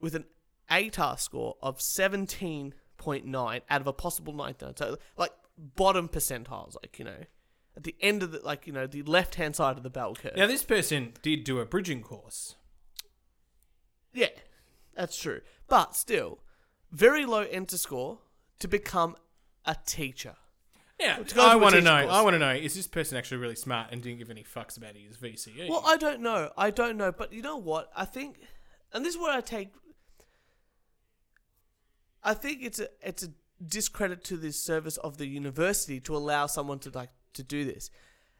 with 0.00 0.14
an 0.14 0.24
ATAR 0.70 1.20
score 1.20 1.56
of 1.60 1.78
17.9 1.78 3.60
out 3.70 3.80
of 3.80 3.86
a 3.86 3.92
possible 3.92 4.32
99. 4.32 4.76
So, 4.76 4.96
like, 5.16 5.32
bottom 5.58 6.08
percentiles, 6.08 6.74
like, 6.76 6.98
you 6.98 7.04
know, 7.04 7.24
at 7.76 7.84
the 7.84 7.94
end 8.00 8.22
of 8.22 8.32
the, 8.32 8.40
like, 8.42 8.66
you 8.66 8.72
know, 8.72 8.86
the 8.86 9.02
left 9.02 9.34
hand 9.34 9.54
side 9.54 9.76
of 9.76 9.82
the 9.82 9.90
bell 9.90 10.14
curve. 10.14 10.36
Now 10.36 10.46
this 10.46 10.64
person 10.64 11.12
did 11.22 11.44
do 11.44 11.60
a 11.60 11.66
bridging 11.66 12.02
course. 12.02 12.56
Yeah, 14.14 14.28
that's 14.96 15.16
true. 15.16 15.40
But 15.68 15.94
still, 15.94 16.38
very 16.90 17.26
low 17.26 17.42
enter 17.42 17.76
score 17.76 18.18
to 18.58 18.68
become 18.68 19.16
a 19.64 19.76
teacher. 19.86 20.36
Yeah, 20.98 21.18
I 21.38 21.56
want 21.56 21.74
to 21.74 21.80
teaching 21.80 21.84
know. 21.84 22.02
course. 22.02 22.14
I 22.14 22.22
want 22.22 22.34
to 22.34 22.38
know: 22.38 22.52
is 22.52 22.74
this 22.74 22.86
person 22.86 23.18
actually 23.18 23.36
really 23.38 23.54
smart 23.54 23.88
and 23.92 24.02
didn't 24.02 24.18
give 24.18 24.30
any 24.30 24.42
fucks 24.42 24.78
about 24.78 24.96
his? 24.96 25.18
VCE? 25.18 25.68
Well, 25.68 25.82
I 25.84 25.96
don't 25.98 26.20
know. 26.20 26.50
I 26.56 26.70
don't 26.70 26.96
know. 26.96 27.12
But 27.12 27.32
you 27.32 27.42
know 27.42 27.58
what? 27.58 27.90
I 27.94 28.06
think, 28.06 28.38
and 28.92 29.04
this 29.04 29.14
is 29.14 29.20
where 29.20 29.36
I 29.36 29.42
take. 29.42 29.68
I 32.24 32.32
think 32.32 32.60
it's 32.62 32.80
a 32.80 32.88
it's 33.02 33.24
a 33.24 33.28
discredit 33.64 34.24
to 34.24 34.38
the 34.38 34.52
service 34.52 34.96
of 34.98 35.18
the 35.18 35.26
university 35.26 36.00
to 36.00 36.16
allow 36.16 36.46
someone 36.46 36.78
to 36.80 36.90
like 36.90 37.10
to 37.34 37.42
do 37.42 37.66
this. 37.66 37.90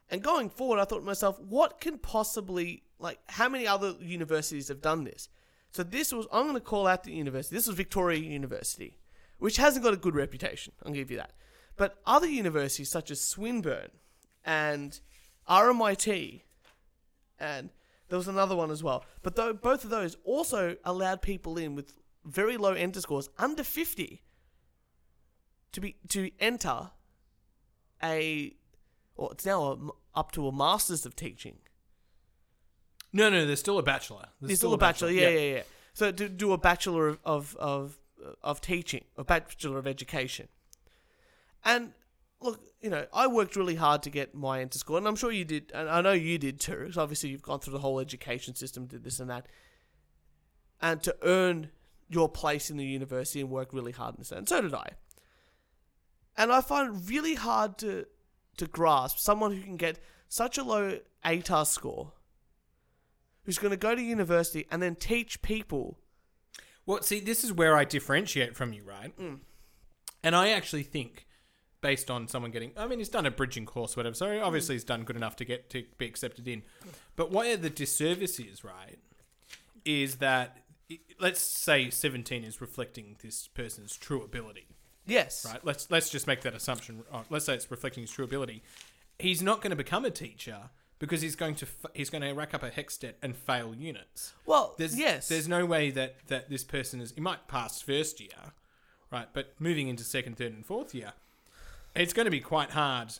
And 0.09 0.23
going 0.23 0.49
forward, 0.49 0.79
I 0.79 0.85
thought 0.85 0.99
to 0.99 1.05
myself, 1.05 1.39
what 1.39 1.79
can 1.79 1.99
possibly 1.99 2.83
like 2.97 3.19
how 3.27 3.49
many 3.49 3.67
other 3.67 3.93
universities 3.99 4.69
have 4.69 4.81
done 4.81 5.03
this? 5.03 5.29
So 5.71 5.83
this 5.83 6.11
was 6.11 6.25
I'm 6.31 6.43
going 6.43 6.55
to 6.55 6.61
call 6.61 6.87
out 6.87 7.03
the 7.03 7.11
university. 7.11 7.55
This 7.55 7.67
was 7.67 7.75
Victoria 7.75 8.19
University, 8.19 8.97
which 9.37 9.57
hasn't 9.57 9.83
got 9.83 9.93
a 9.93 9.97
good 9.97 10.15
reputation. 10.15 10.73
I'll 10.85 10.93
give 10.93 11.11
you 11.11 11.17
that. 11.17 11.33
But 11.75 11.99
other 12.05 12.27
universities 12.27 12.89
such 12.89 13.11
as 13.11 13.21
Swinburne 13.21 13.91
and 14.43 14.99
RMIT 15.47 16.41
and 17.39 17.69
there 18.09 18.17
was 18.17 18.27
another 18.27 18.55
one 18.55 18.71
as 18.71 18.83
well. 18.83 19.05
But 19.21 19.35
though 19.35 19.53
both 19.53 19.83
of 19.83 19.89
those 19.89 20.17
also 20.23 20.77
allowed 20.83 21.21
people 21.21 21.57
in 21.57 21.75
with 21.75 21.93
very 22.25 22.57
low 22.57 22.73
enter 22.73 23.01
scores 23.01 23.29
under 23.37 23.63
50 23.63 24.21
to 25.71 25.81
be 25.81 25.95
to 26.09 26.31
enter 26.39 26.91
a 28.03 28.53
or 29.15 29.31
it's 29.31 29.45
now 29.45 29.63
a, 29.63 30.19
up 30.19 30.31
to 30.33 30.47
a 30.47 30.51
masters 30.51 31.05
of 31.05 31.15
teaching. 31.15 31.57
No, 33.17 33.29
no, 33.29 33.45
there's 33.45 33.59
still 33.59 33.79
a 33.79 33.83
bachelor. 33.83 34.25
There's 34.39 34.59
still 34.59 34.73
a 34.73 34.77
bachelor, 34.77 35.09
yeah, 35.09 35.29
yeah, 35.29 35.55
yeah. 35.55 35.63
So 35.93 36.11
to 36.11 36.29
do 36.29 36.51
a 36.53 36.57
bachelor 36.57 37.07
of 37.07 37.19
of 37.25 37.55
of, 37.59 37.97
uh, 38.23 38.31
of 38.43 38.61
teaching, 38.61 39.05
a 39.17 39.23
bachelor 39.23 39.79
of 39.79 39.87
education, 39.87 40.47
and 41.65 41.93
look, 42.39 42.61
you 42.81 42.89
know, 42.89 43.07
I 43.11 43.25
worked 43.25 43.55
really 43.55 43.75
hard 43.75 44.03
to 44.03 44.11
get 44.11 44.35
my 44.35 44.61
enter 44.61 44.77
score, 44.77 44.97
and 44.97 45.07
I'm 45.07 45.15
sure 45.15 45.31
you 45.31 45.45
did, 45.45 45.71
and 45.73 45.89
I 45.89 46.01
know 46.01 46.11
you 46.11 46.37
did 46.37 46.59
too. 46.59 46.77
Because 46.77 46.97
obviously 46.97 47.29
you've 47.29 47.41
gone 47.41 47.59
through 47.59 47.73
the 47.73 47.79
whole 47.79 47.99
education 47.99 48.53
system, 48.53 48.85
did 48.85 49.03
this 49.03 49.19
and 49.19 49.29
that, 49.29 49.47
and 50.79 51.01
to 51.03 51.15
earn 51.23 51.71
your 52.09 52.29
place 52.29 52.69
in 52.69 52.77
the 52.77 52.85
university 52.85 53.41
and 53.41 53.49
work 53.49 53.73
really 53.73 53.91
hard 53.91 54.15
in 54.15 54.19
this, 54.19 54.31
and 54.31 54.47
so 54.47 54.61
did 54.61 54.73
I. 54.73 54.89
And 56.37 56.51
I 56.51 56.61
find 56.61 56.95
it 56.95 57.09
really 57.09 57.33
hard 57.33 57.79
to 57.79 58.05
to 58.57 58.67
grasp 58.67 59.17
someone 59.17 59.51
who 59.55 59.63
can 59.63 59.77
get 59.77 59.99
such 60.29 60.57
a 60.57 60.63
low 60.63 60.99
ATAR 61.25 61.65
score, 61.65 62.13
who's 63.47 63.57
going 63.57 63.71
to 63.71 63.77
go 63.77 63.95
to 63.95 64.01
university 64.01 64.67
and 64.69 64.83
then 64.83 64.93
teach 64.95 65.41
people. 65.41 65.97
Well, 66.85 67.01
see, 67.01 67.21
this 67.21 67.43
is 67.45 67.51
where 67.53 67.75
I 67.77 67.85
differentiate 67.85 68.55
from 68.57 68.73
you, 68.73 68.83
right? 68.83 69.17
Mm. 69.17 69.39
And 70.21 70.35
I 70.35 70.49
actually 70.49 70.83
think, 70.83 71.25
based 71.81 72.11
on 72.11 72.27
someone 72.27 72.51
getting, 72.51 72.73
I 72.75 72.87
mean, 72.87 72.99
he's 72.99 73.07
done 73.09 73.25
a 73.25 73.31
bridging 73.31 73.65
course, 73.65 73.95
whatever. 73.95 74.15
So 74.15 74.41
obviously 74.43 74.75
he's 74.75 74.83
done 74.83 75.03
good 75.03 75.15
enough 75.15 75.37
to 75.37 75.45
get 75.45 75.69
to 75.69 75.85
be 75.97 76.05
accepted 76.05 76.45
in. 76.47 76.63
But 77.15 77.31
where 77.31 77.55
the 77.55 77.69
disservice 77.69 78.37
is, 78.37 78.65
right, 78.65 78.99
is 79.85 80.17
that 80.17 80.57
let's 81.19 81.39
say 81.39 81.89
seventeen 81.89 82.43
is 82.43 82.59
reflecting 82.59 83.15
this 83.23 83.47
person's 83.47 83.95
true 83.95 84.21
ability, 84.23 84.67
Yes. 85.05 85.45
right? 85.49 85.63
Let's 85.63 85.89
let's 85.89 86.09
just 86.09 86.27
make 86.27 86.41
that 86.41 86.53
assumption. 86.53 87.03
uh, 87.11 87.23
Let's 87.29 87.45
say 87.45 87.53
it's 87.55 87.71
reflecting 87.71 88.01
his 88.03 88.11
true 88.11 88.25
ability. 88.25 88.63
He's 89.19 89.41
not 89.41 89.61
going 89.61 89.71
to 89.71 89.77
become 89.77 90.03
a 90.05 90.11
teacher 90.11 90.69
because 90.99 91.21
he's 91.21 91.35
going 91.35 91.55
to 91.55 91.65
f- 91.65 91.91
he's 91.93 92.09
going 92.09 92.21
to 92.23 92.31
rack 92.33 92.53
up 92.53 92.63
a 92.63 92.69
HECS 92.69 92.99
debt 92.99 93.17
and 93.21 93.35
fail 93.35 93.73
units. 93.75 94.33
Well, 94.45 94.75
There's 94.77 94.97
yes. 94.97 95.27
There's 95.27 95.47
no 95.47 95.65
way 95.65 95.91
that 95.91 96.15
that 96.27 96.49
this 96.49 96.63
person 96.63 97.01
is. 97.01 97.11
He 97.11 97.21
might 97.21 97.47
pass 97.47 97.81
first 97.81 98.19
year, 98.19 98.53
right? 99.11 99.27
But 99.33 99.53
moving 99.59 99.87
into 99.87 100.03
second, 100.03 100.37
third, 100.37 100.53
and 100.53 100.65
fourth 100.65 100.93
year, 100.95 101.13
it's 101.95 102.13
going 102.13 102.25
to 102.25 102.31
be 102.31 102.39
quite 102.41 102.71
hard 102.71 103.13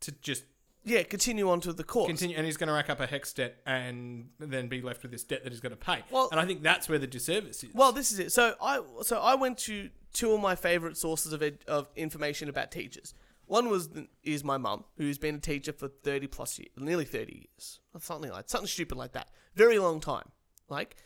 to 0.00 0.12
just 0.20 0.44
yeah, 0.84 1.04
continue 1.04 1.48
on 1.48 1.60
to 1.60 1.72
the 1.72 1.84
course. 1.84 2.08
continue. 2.08 2.36
And 2.36 2.44
he's 2.44 2.56
going 2.56 2.66
to 2.68 2.72
rack 2.74 2.90
up 2.90 2.98
a 2.98 3.06
HECS 3.06 3.34
debt 3.34 3.56
and 3.64 4.30
then 4.40 4.66
be 4.66 4.82
left 4.82 5.02
with 5.02 5.12
this 5.12 5.22
debt 5.22 5.44
that 5.44 5.52
he's 5.52 5.60
going 5.60 5.70
to 5.70 5.76
pay. 5.76 6.02
Well- 6.10 6.28
and 6.32 6.40
I 6.40 6.44
think 6.44 6.62
that's 6.62 6.88
where 6.88 6.98
the 6.98 7.06
disservice 7.06 7.62
is. 7.62 7.72
Well, 7.72 7.92
this 7.92 8.10
is 8.10 8.18
it. 8.18 8.32
So 8.32 8.54
I 8.60 8.80
so 9.02 9.20
I 9.20 9.36
went 9.36 9.58
to 9.58 9.90
two 10.12 10.32
of 10.32 10.40
my 10.40 10.54
favorite 10.56 10.96
sources 10.96 11.32
of 11.32 11.42
ed, 11.42 11.58
of 11.68 11.88
information 11.96 12.48
about 12.48 12.70
teachers. 12.72 13.14
One 13.52 13.68
was 13.68 13.90
is 14.22 14.42
my 14.42 14.56
mum, 14.56 14.84
who's 14.96 15.18
been 15.18 15.34
a 15.34 15.38
teacher 15.38 15.74
for 15.74 15.88
thirty 15.88 16.26
plus 16.26 16.58
years, 16.58 16.70
nearly 16.78 17.04
thirty 17.04 17.50
years, 17.50 17.80
something 18.00 18.30
like 18.30 18.48
something 18.48 18.66
stupid 18.66 18.96
like 18.96 19.12
that. 19.12 19.28
Very 19.54 19.78
long 19.78 20.00
time, 20.00 20.30
like 20.70 20.96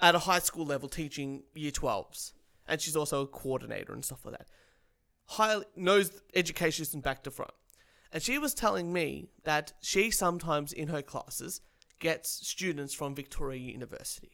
at 0.00 0.16
a 0.16 0.18
high 0.18 0.40
school 0.40 0.66
level, 0.66 0.88
teaching 0.88 1.44
year 1.54 1.70
twelves, 1.70 2.34
and 2.66 2.80
she's 2.80 2.96
also 2.96 3.22
a 3.22 3.26
coordinator 3.28 3.92
and 3.92 4.04
stuff 4.04 4.24
like 4.24 4.38
that. 4.38 4.48
Highly 5.26 5.64
knows 5.76 6.10
education 6.34 6.84
system 6.86 7.02
back 7.02 7.22
to 7.22 7.30
front, 7.30 7.52
and 8.12 8.20
she 8.20 8.36
was 8.36 8.52
telling 8.52 8.92
me 8.92 9.28
that 9.44 9.72
she 9.80 10.10
sometimes 10.10 10.72
in 10.72 10.88
her 10.88 11.02
classes 11.02 11.60
gets 12.00 12.48
students 12.48 12.94
from 12.94 13.14
Victoria 13.14 13.60
University 13.60 14.32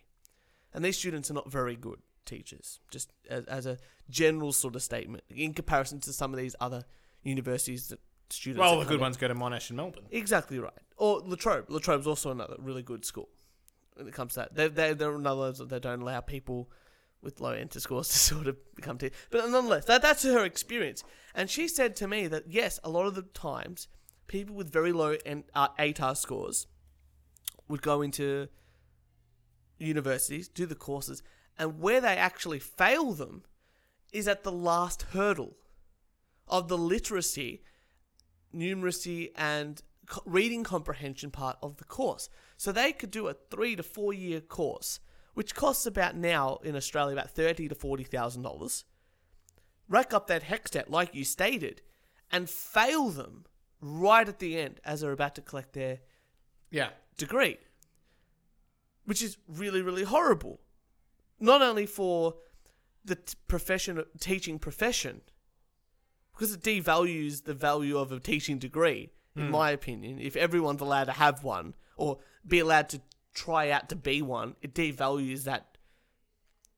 and 0.73 0.83
these 0.83 0.97
students 0.97 1.31
are 1.31 1.35
not 1.35 1.51
very 1.53 1.77
good 1.77 1.99
teachers 2.25 2.81
just 2.91 3.13
as, 3.29 3.45
as 3.45 3.67
a 3.67 3.77
general 4.09 4.53
sort 4.53 4.75
of 4.75 4.83
statement 4.83 5.23
in 5.29 5.53
comparison 5.53 6.01
to 6.01 6.13
some 6.13 6.33
of 6.33 6.39
these 6.39 6.57
other 6.61 6.85
universities 7.27 7.89
that 7.89 8.01
students 8.31 8.61
well, 8.61 8.79
the 8.79 8.85
good 8.85 9.01
ones 9.01 9.17
go 9.17 9.29
to 9.29 9.35
Monash 9.35 9.71
and 9.71 9.77
Melbourne. 9.77 10.05
exactly 10.11 10.59
right 10.59 10.73
or 10.97 11.21
La 11.21 11.37
Trobe 11.37 11.69
Latrobe's 11.69 12.07
also 12.07 12.31
another 12.31 12.57
really 12.59 12.83
good 12.83 13.05
school 13.05 13.29
when 13.95 14.07
it 14.07 14.15
comes 14.15 14.35
to 14.35 14.41
that 14.41 14.55
they 14.55 14.69
they 14.69 14.95
they're 14.95 15.15
another 15.15 15.53
that 15.53 15.69
they 15.69 15.79
don't 15.79 16.03
allow 16.03 16.21
people 16.21 16.71
with 17.23 17.41
low 17.41 17.53
enter 17.53 17.81
scores 17.81 18.09
to 18.13 18.19
sort 18.19 18.47
of 18.47 18.57
become 18.75 18.99
teachers. 18.99 19.19
But 19.31 19.49
nonetheless, 19.51 19.85
that, 19.87 20.03
that's 20.03 20.23
her 20.23 20.45
experience. 20.45 21.03
And 21.35 21.51
she 21.51 21.69
said 21.69 21.97
to 21.97 22.09
me 22.09 22.29
that 22.29 22.45
yes, 22.49 22.79
a 22.85 22.91
lot 22.91 23.07
of 23.07 23.15
the 23.15 23.23
times 23.23 23.89
people 24.27 24.55
with 24.55 24.73
very 24.73 24.93
low 24.93 25.17
en- 25.25 25.45
uh, 25.55 25.69
ATAR 25.79 26.17
scores 26.17 26.67
would 27.69 27.83
go 27.83 28.01
into 28.03 28.49
universities, 29.79 30.49
do 30.49 30.67
the 30.67 30.75
courses, 30.75 31.23
and 31.59 31.81
where 31.81 32.01
they 32.01 32.17
actually 32.17 32.59
fail 32.59 33.13
them 33.13 33.43
is 34.13 34.29
at 34.29 34.45
the 34.45 34.53
last 34.53 35.03
hurdle 35.13 35.57
of 36.49 36.69
the 36.69 36.79
literacy, 36.79 37.63
numeracy, 38.55 39.31
and 39.37 39.83
reading 40.25 40.63
comprehension 40.65 41.31
part 41.31 41.59
of 41.63 41.77
the 41.79 41.85
course. 41.85 42.29
So 42.57 42.73
they 42.73 42.93
could 42.93 43.11
do 43.11 43.29
a 43.29 43.35
three 43.35 43.77
to 43.77 43.83
four 43.83 44.13
year 44.13 44.41
course, 44.41 45.01
which 45.35 45.55
costs 45.55 45.87
about 45.87 46.17
now 46.17 46.59
in 46.63 46.77
Australia 46.77 47.13
about 47.15 47.31
thirty 47.31 47.69
to 47.69 47.75
forty 47.75 48.05
thousand 48.05 48.43
dollars. 48.43 48.85
Rack 49.89 50.13
up 50.13 50.27
that 50.29 50.45
HECS 50.45 50.71
debt, 50.73 50.91
like 50.91 51.15
you 51.15 51.25
stated, 51.25 51.83
and 52.31 52.51
fail 52.51 53.09
them 53.11 53.45
right 53.81 54.29
at 54.29 54.39
the 54.39 54.59
end 54.59 54.81
as 54.85 55.01
they're 55.01 55.13
about 55.13 55.35
to 55.37 55.41
collect 55.43 55.75
their 55.75 56.01
Yeah. 56.71 56.91
degree, 57.17 57.59
which 59.05 59.23
is 59.23 59.39
really, 59.47 59.83
really 59.83 60.03
horrible. 60.05 60.61
Not 61.39 61.63
only 61.63 61.87
for 61.87 62.39
the 63.05 63.17
t- 63.17 63.35
profession, 63.47 64.03
teaching 64.19 64.59
profession, 64.59 65.21
because 66.37 66.53
it 66.53 66.63
devalues 66.63 67.45
the 67.45 67.55
value 67.55 67.97
of 67.97 68.13
a 68.13 68.21
teaching 68.21 68.59
degree, 68.59 69.11
in 69.35 69.51
my 69.51 69.71
opinion. 69.71 70.19
If 70.19 70.37
everyone's 70.37 70.81
allowed 70.81 71.05
to 71.05 71.13
have 71.13 71.43
one 71.43 71.75
or 71.97 72.19
be 72.47 72.59
allowed 72.59 72.89
to 72.91 73.01
try 73.35 73.71
out 73.71 73.89
to 73.89 73.97
be 73.97 74.23
one, 74.23 74.57
it 74.61 74.75
devalues 74.75 75.45
that 75.45 75.79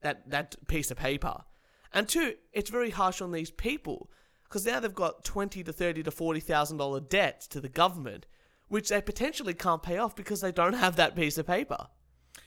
that 0.01 0.31
that 0.31 0.57
piece 0.69 0.91
of 0.91 0.97
paper. 0.97 1.45
And 1.93 2.09
two, 2.09 2.35
it's 2.53 2.71
very 2.71 2.91
harsh 2.91 3.21
on 3.21 3.33
these 3.33 3.51
people 3.51 4.11
because 4.45 4.65
now 4.67 4.81
they've 4.81 4.95
got 4.95 5.25
twenty 5.25 5.65
to 5.65 5.73
thirty 5.73 6.03
to 6.03 6.11
forty 6.11 6.41
thousand 6.41 6.77
dollar 6.77 7.01
debts 7.01 7.47
to 7.49 7.61
the 7.61 7.69
government, 7.69 8.27
which 8.69 8.89
they 8.89 9.01
potentially 9.01 9.55
can't 9.55 9.83
pay 9.83 9.99
off 9.99 10.15
because 10.15 10.41
they 10.41 10.53
don't 10.53 10.75
have 10.75 10.97
that 10.97 11.17
piece 11.17 11.39
of 11.39 11.47
paper. 11.47 11.87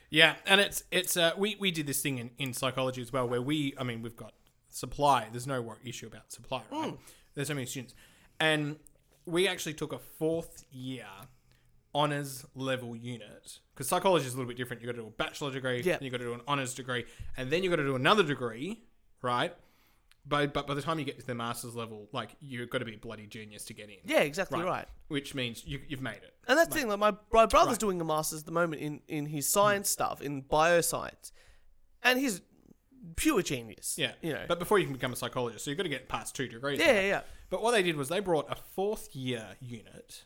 Yeah, 0.10 0.36
and 0.46 0.60
it's 0.62 0.84
it's 0.92 1.18
uh, 1.18 1.32
we 1.38 1.56
we 1.60 1.72
did 1.72 1.88
this 1.88 2.02
thing 2.02 2.20
in, 2.20 2.32
in 2.38 2.54
psychology 2.54 3.02
as 3.02 3.12
well, 3.14 3.28
where 3.28 3.42
we 3.42 3.74
I 3.78 3.84
mean 3.84 4.02
we've 4.02 4.16
got 4.16 4.34
supply. 4.72 5.28
There's 5.32 5.48
no 5.48 5.62
wor- 5.62 5.80
issue 5.84 6.08
about 6.08 6.32
supply, 6.32 6.62
right? 6.72 6.90
Hmm. 6.90 6.96
There's 7.34 7.48
so 7.48 7.54
many 7.54 7.66
students, 7.66 7.94
and 8.40 8.78
we 9.26 9.48
actually 9.48 9.74
took 9.74 9.94
a 9.94 10.00
fourth 10.00 10.66
year 10.72 11.06
honors 11.94 12.46
level 12.56 12.96
unit 12.96 13.60
because 13.74 13.88
psychology 13.88 14.26
is 14.26 14.34
a 14.34 14.38
little 14.38 14.48
bit 14.48 14.58
different. 14.58 14.82
You 14.82 14.88
got 14.88 14.96
to 14.96 15.02
do 15.02 15.08
a 15.08 15.12
bachelor 15.12 15.52
degree, 15.52 15.82
Yeah. 15.84 15.96
and 15.96 16.04
you 16.04 16.10
got 16.10 16.18
to 16.18 16.26
do 16.26 16.34
an 16.34 16.42
honors 16.48 16.74
degree, 16.74 17.06
and 17.38 17.50
then 17.52 17.64
you 17.64 17.70
got 17.70 17.78
to 17.78 17.86
do 17.86 17.96
another 17.96 18.24
degree, 18.24 18.84
right? 19.22 19.54
But 20.26 20.54
but 20.54 20.68
by 20.68 20.76
the 20.76 20.82
time 20.82 21.00
you 21.00 21.06
get 21.06 21.20
to 21.20 21.26
the 21.26 21.34
master's 21.34 21.76
level, 21.76 22.08
like 22.12 22.36
you've 22.40 22.70
got 22.70 22.80
to 22.80 22.86
be 22.86 22.94
a 22.94 22.98
bloody 22.98 23.26
genius 23.26 23.66
to 23.66 23.74
get 23.74 23.90
in. 23.90 23.98
Yeah, 24.06 24.20
exactly 24.20 24.62
right. 24.62 24.88
Which 25.08 25.34
means 25.34 25.66
you, 25.66 25.80
you've 25.88 26.02
made 26.02 26.18
it. 26.18 26.36
And 26.48 26.58
that's 26.58 26.70
the 26.70 26.76
thing, 26.76 26.88
like 26.90 27.00
my, 27.00 27.16
my 27.32 27.46
brother's 27.48 27.72
Right. 27.74 27.80
doing 27.80 28.02
a 28.02 28.06
master's 28.06 28.42
at 28.42 28.46
the 28.46 28.52
moment 28.52 28.82
in, 28.82 29.02
in 29.08 29.26
his 29.26 29.48
hmm. 29.48 29.60
science 29.60 29.90
stuff, 29.90 30.22
in 30.22 30.44
bioscience. 30.44 31.32
And 32.04 32.20
he's 32.20 32.42
pure 33.16 33.42
genius. 33.42 33.96
Yeah, 33.98 34.14
You 34.22 34.34
know. 34.34 34.46
But 34.48 34.60
before 34.60 34.80
you 34.80 34.86
can 34.86 34.94
become 34.94 35.14
a 35.14 35.16
psychologist, 35.16 35.66
so 35.66 35.72
you've 35.72 35.78
got 35.78 35.84
to 35.84 35.90
get 35.90 36.08
past 36.10 36.36
two 36.36 36.48
degrees. 36.48 36.80
yeah, 36.80 36.86
right? 36.88 36.96
yeah, 36.96 37.02
yeah. 37.02 37.22
But 37.50 37.62
what 37.62 37.72
they 37.72 37.84
did 37.84 37.96
was 37.98 38.10
they 38.10 38.20
brought 38.20 38.52
a 38.52 38.56
fourth 38.56 39.16
year 39.16 39.46
unit 39.60 40.24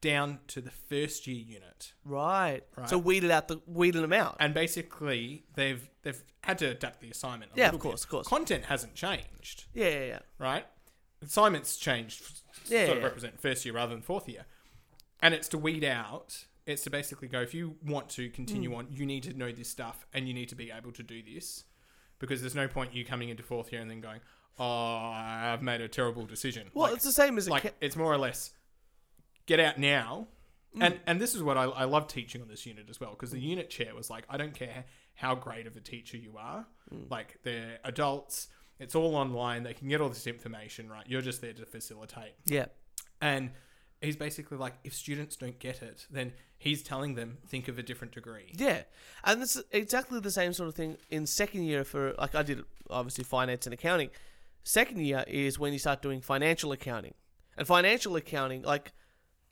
down 0.00 0.38
to 0.48 0.60
the 0.60 0.70
first 0.70 1.26
year 1.26 1.36
unit, 1.40 1.92
Right. 2.04 2.60
Right. 2.76 2.88
So 2.88 2.98
weeded 2.98 3.30
out 3.30 3.48
the 3.48 3.60
weeded 3.66 4.02
them 4.02 4.12
out. 4.12 4.36
and 4.38 4.52
basically 4.54 5.44
they've 5.54 5.88
they've 6.02 6.22
had 6.42 6.58
to 6.58 6.66
adapt 6.66 7.00
the 7.00 7.10
assignment. 7.10 7.52
A 7.54 7.58
Yeah, 7.58 7.70
of 7.70 7.80
course, 7.80 8.02
bit. 8.02 8.04
of 8.04 8.10
course. 8.10 8.28
Content 8.28 8.66
hasn't 8.66 8.94
changed, 8.94 9.64
yeah, 9.74 9.88
yeah, 9.88 10.04
yeah. 10.04 10.18
right? 10.38 10.66
Assignments 11.22 11.76
changed, 11.78 12.22
Yeah, 12.68 12.86
sort 12.86 12.98
of 12.98 13.04
represent 13.04 13.40
first 13.40 13.64
year 13.64 13.74
rather 13.74 13.94
than 13.94 14.02
fourth 14.02 14.28
year, 14.28 14.44
and 15.22 15.34
it's 15.34 15.48
to 15.48 15.58
weed 15.58 15.82
out. 15.82 16.44
It's 16.66 16.82
to 16.82 16.90
basically 16.90 17.28
go 17.28 17.40
if 17.40 17.54
you 17.54 17.76
want 17.84 18.08
to 18.10 18.28
continue 18.30 18.70
Hmm. 18.70 18.76
on, 18.76 18.86
you 18.90 19.06
need 19.06 19.22
to 19.24 19.32
know 19.32 19.50
this 19.50 19.68
stuff, 19.70 20.06
and 20.12 20.28
you 20.28 20.34
need 20.34 20.48
to 20.50 20.54
be 20.56 20.70
able 20.70 20.92
to 20.92 21.02
do 21.02 21.22
this, 21.22 21.64
because 22.18 22.40
there's 22.40 22.54
no 22.54 22.68
point 22.68 22.94
you 22.94 23.04
coming 23.04 23.28
into 23.28 23.42
fourth 23.42 23.72
year 23.72 23.80
and 23.80 23.90
then 23.90 24.00
going, 24.00 24.20
"Oh, 24.58 24.64
I've 24.64 25.62
made 25.62 25.80
a 25.80 25.88
terrible 25.88 26.26
decision." 26.26 26.68
Well, 26.74 26.84
Like, 26.88 26.94
it's 26.96 27.04
the 27.04 27.12
same 27.12 27.36
as 27.38 27.48
like 27.48 27.62
ca- 27.64 27.70
it's 27.80 27.96
more 27.96 28.12
or 28.12 28.18
less 28.18 28.52
get 29.46 29.60
out 29.60 29.78
now 29.78 30.28
Mm. 30.76 30.82
and 30.84 31.00
and 31.06 31.20
this 31.20 31.34
is 31.34 31.42
what 31.42 31.56
I, 31.56 31.62
I 31.64 31.84
love 31.84 32.06
teaching 32.08 32.42
on 32.42 32.48
this 32.48 32.66
unit 32.66 32.86
as 32.90 33.00
well 33.00 33.10
because 33.10 33.30
the 33.30 33.40
unit 33.40 33.70
chair 33.70 33.94
was 33.94 34.10
like 34.10 34.24
i 34.28 34.36
don't 34.36 34.52
care 34.52 34.84
how 35.14 35.34
great 35.34 35.66
of 35.66 35.74
a 35.76 35.80
teacher 35.80 36.16
you 36.18 36.36
are 36.36 36.66
Mm. 36.92 37.10
like 37.10 37.38
they're 37.44 37.78
adults 37.84 38.48
it's 38.78 38.94
all 38.94 39.14
online 39.14 39.62
they 39.62 39.72
can 39.72 39.88
get 39.88 40.00
all 40.02 40.08
this 40.10 40.26
information 40.26 40.88
right 40.90 41.06
you're 41.08 41.22
just 41.22 41.40
there 41.40 41.54
to 41.54 41.64
facilitate 41.64 42.34
yeah. 42.44 42.66
and 43.22 43.52
he's 44.00 44.16
basically 44.16 44.56
like 44.56 44.74
if 44.84 44.94
students 44.94 45.36
don't 45.36 45.58
get 45.58 45.82
it 45.82 46.06
then 46.10 46.32
he's 46.58 46.82
telling 46.82 47.14
them 47.14 47.38
think 47.46 47.68
of 47.68 47.78
a 47.78 47.82
different 47.82 48.14
degree 48.14 48.52
Yeah, 48.54 48.82
and 49.24 49.42
is 49.42 49.62
exactly 49.70 50.20
the 50.20 50.30
same 50.30 50.52
sort 50.52 50.68
of 50.68 50.74
thing 50.74 50.96
in 51.10 51.26
second 51.26 51.64
year 51.64 51.84
for 51.84 52.14
like 52.18 52.34
I 52.34 52.42
did 52.42 52.64
obviously 52.90 53.24
finance 53.24 53.66
and 53.66 53.74
accounting. 53.74 54.10
Second 54.64 55.00
year 55.00 55.24
is 55.28 55.58
when 55.58 55.72
you 55.72 55.78
start 55.78 56.02
doing 56.02 56.20
financial 56.20 56.72
accounting, 56.72 57.14
and 57.56 57.66
financial 57.66 58.16
accounting 58.16 58.62
like 58.62 58.92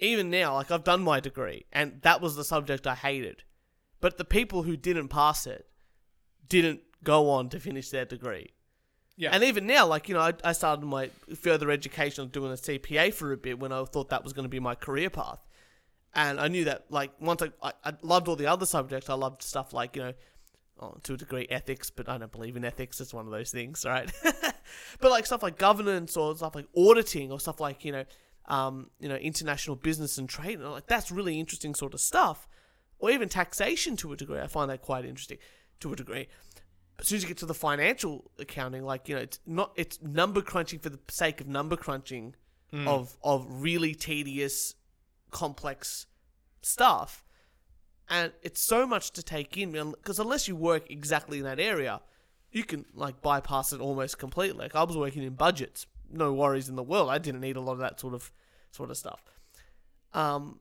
even 0.01 0.30
now 0.30 0.55
like 0.55 0.70
I've 0.70 0.84
done 0.84 1.03
my 1.03 1.20
degree 1.20 1.66
and 1.72 2.01
that 2.03 2.20
was 2.20 2.36
the 2.36 2.45
subject 2.45 2.86
I 2.86 2.95
hated, 2.95 3.45
but 4.01 4.18
the 4.18 4.24
people 4.24 4.64
who 4.64 4.76
didn't 4.76 5.09
pass 5.09 5.47
it 5.47 5.66
didn't 6.49 6.80
go 7.03 7.30
on 7.30 7.49
to 7.51 7.61
finish 7.61 7.90
their 7.90 8.05
degree. 8.05 8.51
Yeah 9.17 9.31
And 9.33 9.45
even 9.45 9.67
now, 9.67 9.87
like, 9.87 10.09
you 10.09 10.15
know, 10.15 10.21
I, 10.21 10.33
I 10.43 10.53
started 10.53 10.85
my 10.85 11.11
further 11.37 11.71
education 11.71 12.29
doing 12.29 12.53
a 12.53 12.57
CPA 12.57 13.15
for 13.15 13.33
a 13.33 13.37
bit 13.37 13.59
when 13.59 13.73
I 13.73 13.85
thought 13.85 14.09
that 14.11 14.25
was 14.25 14.33
going 14.33 14.45
to 14.45 14.51
be 14.51 14.61
my 14.61 14.75
career 14.75 15.11
path. 15.11 15.47
And 16.15 16.39
I 16.41 16.49
knew 16.49 16.65
that, 16.65 16.87
like, 16.91 17.11
once 17.21 17.43
I, 17.43 17.51
I, 17.62 17.73
I 17.85 17.93
loved 18.03 18.29
all 18.29 18.37
the 18.37 18.47
other 18.47 18.67
subjects, 18.67 19.11
I 19.11 19.15
loved 19.15 19.43
stuff 19.43 19.73
like, 19.73 19.97
you 19.97 20.03
know, 20.03 20.12
oh, 20.81 20.97
to 21.03 21.15
a 21.15 21.17
degree 21.17 21.47
ethics, 21.51 21.91
but 21.91 22.09
I 22.09 22.19
don't 22.19 22.31
believe 22.31 22.57
in 22.57 22.65
ethics. 22.65 23.01
It's 23.01 23.15
one 23.15 23.27
of 23.27 23.33
those 23.33 23.51
things, 23.51 23.85
right? 23.89 24.11
but 25.01 25.11
like 25.11 25.27
stuff 25.27 25.43
like 25.43 25.59
governance 25.59 26.17
or 26.17 26.37
stuff 26.37 26.55
like 26.55 26.67
auditing 26.77 27.33
or 27.33 27.41
stuff 27.41 27.61
like, 27.61 27.85
you 27.85 27.93
know, 27.93 28.05
um, 28.47 28.91
you 29.01 29.09
know, 29.09 29.17
international 29.17 29.77
business 29.77 30.19
and 30.19 30.29
trade. 30.29 30.61
And 30.61 30.71
like, 30.71 30.87
that's 30.87 31.11
really 31.11 31.41
interesting 31.41 31.75
sort 31.75 31.95
of 31.95 32.01
stuff. 32.01 32.47
Or 32.99 33.11
even 33.11 33.29
taxation 33.29 33.97
to 33.99 34.12
a 34.12 34.17
degree. 34.17 34.41
I 34.41 34.47
find 34.47 34.71
that 34.71 34.83
quite 34.83 35.05
interesting 35.05 35.39
to 35.81 35.93
a 35.93 35.97
degree. 35.97 36.29
As 36.99 37.09
soon 37.09 37.16
as 37.16 37.22
you 37.22 37.28
get 37.28 37.38
to 37.38 37.47
the 37.47 37.55
financial 37.55 38.30
accounting, 38.38 38.84
like 38.84 39.09
you 39.09 39.16
know, 39.16 39.22
it's 39.22 39.40
not 39.47 39.72
it's 39.76 40.01
number 40.01 40.40
crunching 40.40 40.78
for 40.78 40.90
the 40.90 41.01
sake 41.11 41.40
of 41.40 41.47
number 41.47 41.76
crunching 41.76 42.34
of 42.86 43.16
of 43.22 43.47
really 43.49 43.95
tedious, 43.95 44.74
complex 45.30 46.07
stuff, 46.62 47.24
and 48.09 48.32
it's 48.42 48.66
so 48.66 48.86
much 48.86 49.12
to 49.12 49.22
take 49.22 49.57
in 49.57 49.72
because 49.72 50.18
unless 50.18 50.49
you 50.49 50.57
work 50.57 50.90
exactly 50.90 51.38
in 51.38 51.45
that 51.45 51.61
area, 51.61 52.01
you 52.51 52.64
can 52.64 52.84
like 52.95 53.22
bypass 53.22 53.72
it 53.72 53.80
almost 53.80 54.18
completely. 54.18 54.59
Like 54.59 54.74
I 54.74 54.82
was 54.82 54.97
working 54.97 55.22
in 55.22 55.34
budgets, 55.34 55.86
no 56.11 56.32
worries 56.32 56.68
in 56.68 56.76
the 56.76 56.82
world. 56.82 57.11
I 57.11 57.18
didn't 57.18 57.40
need 57.40 57.57
a 57.57 57.61
lot 57.61 57.74
of 57.74 57.78
that 57.78 58.01
sort 58.01 58.14
of 58.14 58.32
sort 58.70 58.90
of 58.90 58.97
stuff. 58.97 59.22
Um, 60.12 60.61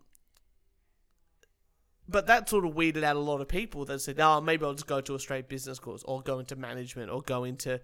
but 2.07 2.27
that 2.27 2.49
sort 2.49 2.65
of 2.65 2.75
weeded 2.75 3.03
out 3.03 3.15
a 3.15 3.19
lot 3.19 3.41
of 3.41 3.47
people 3.47 3.85
that 3.85 3.99
said, 3.99 4.19
"Oh, 4.19 4.41
maybe 4.41 4.65
I'll 4.65 4.73
just 4.73 4.87
go 4.87 5.01
to 5.01 5.15
a 5.15 5.19
straight 5.19 5.47
business 5.47 5.79
course, 5.79 6.03
or 6.03 6.21
go 6.21 6.39
into 6.39 6.55
management, 6.55 7.09
or 7.09 7.21
go 7.21 7.43
into 7.43 7.81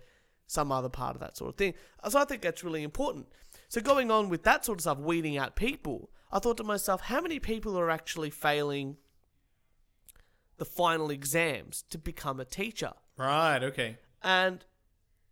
some 0.48 0.72
other 0.72 0.90
part 0.90 1.16
of 1.16 1.22
that 1.22 1.38
sort 1.38 1.50
of 1.50 1.56
thing." 1.56 1.74
So 2.10 2.20
I 2.20 2.26
think 2.26 2.42
that's 2.42 2.64
really 2.64 2.84
important. 2.84 3.28
So 3.68 3.82
going 3.82 4.12
on 4.12 4.30
with 4.30 4.44
that 4.44 4.66
sort 4.66 4.80
of 4.80 4.82
stuff, 4.82 4.98
weeding 5.00 5.38
out 5.38 5.56
people, 5.56 6.10
I 6.32 6.40
thought 6.40 6.58
to 6.58 6.64
myself, 6.64 7.02
how 7.02 7.22
many 7.22 7.40
people 7.40 7.78
are 7.80 7.90
actually 7.90 8.30
failing 8.30 8.98
the 10.58 10.66
final 10.66 11.10
exams 11.10 11.84
to 11.90 11.98
become 11.98 12.40
a 12.40 12.46
teacher? 12.46 12.94
right 13.18 13.64
okay 13.64 13.98
And 14.24 14.64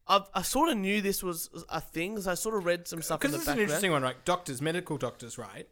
I've, 0.07 0.29
I 0.33 0.41
sort 0.41 0.69
of 0.69 0.77
knew 0.77 1.01
this 1.01 1.21
was 1.21 1.49
a 1.69 1.81
thing, 1.81 2.13
because 2.13 2.27
I 2.27 2.33
sort 2.35 2.55
of 2.55 2.65
read 2.65 2.87
some 2.87 3.01
stuff 3.01 3.19
because 3.19 3.35
is 3.35 3.47
an 3.47 3.59
interesting 3.59 3.91
one 3.91 4.03
right 4.03 4.23
doctors 4.23 4.61
medical 4.61 4.97
doctors 4.97 5.37
right 5.37 5.67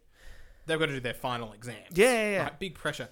they've 0.66 0.80
got 0.80 0.88
to 0.88 0.94
do 0.94 1.00
their 1.00 1.14
final 1.14 1.54
exams 1.54 1.78
Yeah, 1.94 2.12
yeah, 2.12 2.32
yeah. 2.32 2.44
right? 2.44 2.60
big 2.60 2.76
pressure 2.76 3.10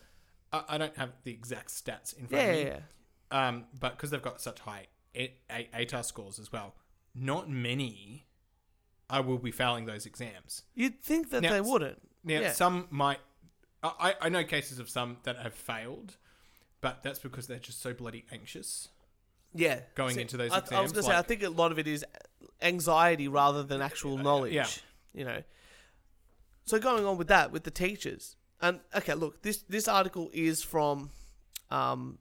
I, 0.52 0.64
I 0.70 0.78
don't 0.78 0.96
have 0.98 1.12
the 1.24 1.32
exact 1.32 1.70
stats 1.70 2.18
in 2.18 2.28
front 2.28 2.44
yeah, 2.44 2.50
of 2.52 2.56
me 2.58 2.64
yeah, 2.72 2.78
yeah. 3.32 3.48
um, 3.48 3.66
but 3.80 3.96
because 3.98 4.10
they've 4.12 4.22
got 4.22 4.42
such 4.42 4.60
high 4.60 4.88
A- 5.16 5.34
A- 5.50 5.70
ATAR 5.86 6.04
scores 6.06 6.40
as 6.40 6.52
well, 6.52 6.76
not 7.16 7.50
many 7.50 8.26
I 9.10 9.20
will 9.20 9.38
be 9.38 9.52
failing 9.52 9.86
those 9.86 10.06
exams. 10.08 10.64
You'd 10.74 11.04
think 11.04 11.30
that 11.32 11.42
Now, 11.44 11.52
they 11.52 11.62
wouldn't. 11.62 12.02
Now, 12.24 12.40
Yeah. 12.40 12.52
some 12.54 12.88
might. 12.90 13.20
I, 13.84 13.92
I 14.00 14.16
I 14.22 14.30
know 14.30 14.44
cases 14.44 14.80
of 14.80 14.90
some 14.90 15.18
that 15.24 15.38
have 15.38 15.54
failed, 15.54 16.16
but 16.82 17.04
that's 17.04 17.20
because 17.20 17.46
they're 17.46 17.60
just 17.60 17.82
so 17.82 17.94
bloody 17.94 18.26
anxious. 18.32 18.88
Yeah, 19.54 19.82
going 19.94 20.18
into 20.18 20.38
those 20.38 20.48
exams. 20.48 20.72
I, 20.72 20.78
I 20.78 20.82
was 20.82 20.92
exams, 20.92 21.08
gonna 21.08 21.16
say, 21.16 21.20
I 21.20 21.22
think 21.22 21.44
a 21.44 21.50
lot 21.50 21.72
of 21.72 21.78
it 21.78 21.88
is 21.88 22.04
anxiety 22.62 23.28
rather 23.28 23.62
than 23.62 23.82
actual 23.82 24.18
knowledge. 24.18 24.54
yeah. 24.54 24.68
you 25.14 25.26
know. 25.26 25.44
So 26.66 26.80
going 26.80 27.06
on 27.06 27.18
with 27.18 27.28
that, 27.28 27.52
with 27.52 27.64
the 27.64 27.72
teachers, 27.72 28.36
and 28.62 28.80
okay, 28.96 29.14
look, 29.14 29.42
this 29.42 29.64
this 29.64 29.88
article 29.88 30.30
is 30.34 30.64
from 30.64 31.10
um, 31.70 32.20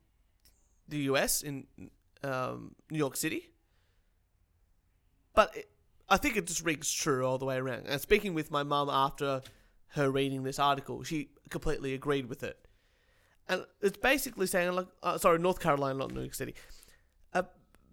the 0.88 0.99
US 1.11 1.43
in 1.43 1.66
um, 2.24 2.74
New 2.90 2.99
York 2.99 3.16
City. 3.16 3.51
But 5.34 5.57
it, 5.57 5.68
I 6.09 6.16
think 6.16 6.36
it 6.36 6.47
just 6.47 6.64
rings 6.64 6.93
true 6.93 7.26
all 7.26 7.38
the 7.38 7.45
way 7.45 7.57
around. 7.57 7.86
And 7.86 8.01
speaking 8.01 8.34
with 8.34 8.51
my 8.51 8.62
mum 8.62 8.90
after 8.90 9.43
her 9.88 10.11
reading 10.11 10.43
this 10.43 10.59
article, 10.59 11.03
she 11.03 11.30
completely 11.49 11.95
agreed 11.95 12.26
with 12.26 12.43
it. 12.43 12.59
And 13.49 13.64
it's 13.80 13.97
basically 13.97 14.47
saying, 14.47 14.72
like, 14.72 14.86
uh, 15.03 15.18
sorry, 15.18 15.38
North 15.38 15.61
Carolina, 15.61 15.99
not 15.99 16.12
New 16.12 16.20
York 16.20 16.34
City. 16.34 16.55
Uh, 17.32 17.43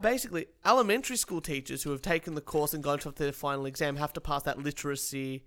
basically, 0.02 0.47
elementary 0.66 1.18
school 1.18 1.41
teachers 1.41 1.84
who 1.84 1.91
have 1.91 2.02
taken 2.02 2.36
the 2.36 2.41
course 2.41 2.74
and 2.74 2.84
gone 2.84 3.00
to 3.00 3.12
their 3.12 3.32
final 3.32 3.66
exam 3.66 3.95
have 3.97 4.14
to 4.14 4.22
pass 4.22 4.43
that 4.43 4.60
literacy 4.60 5.43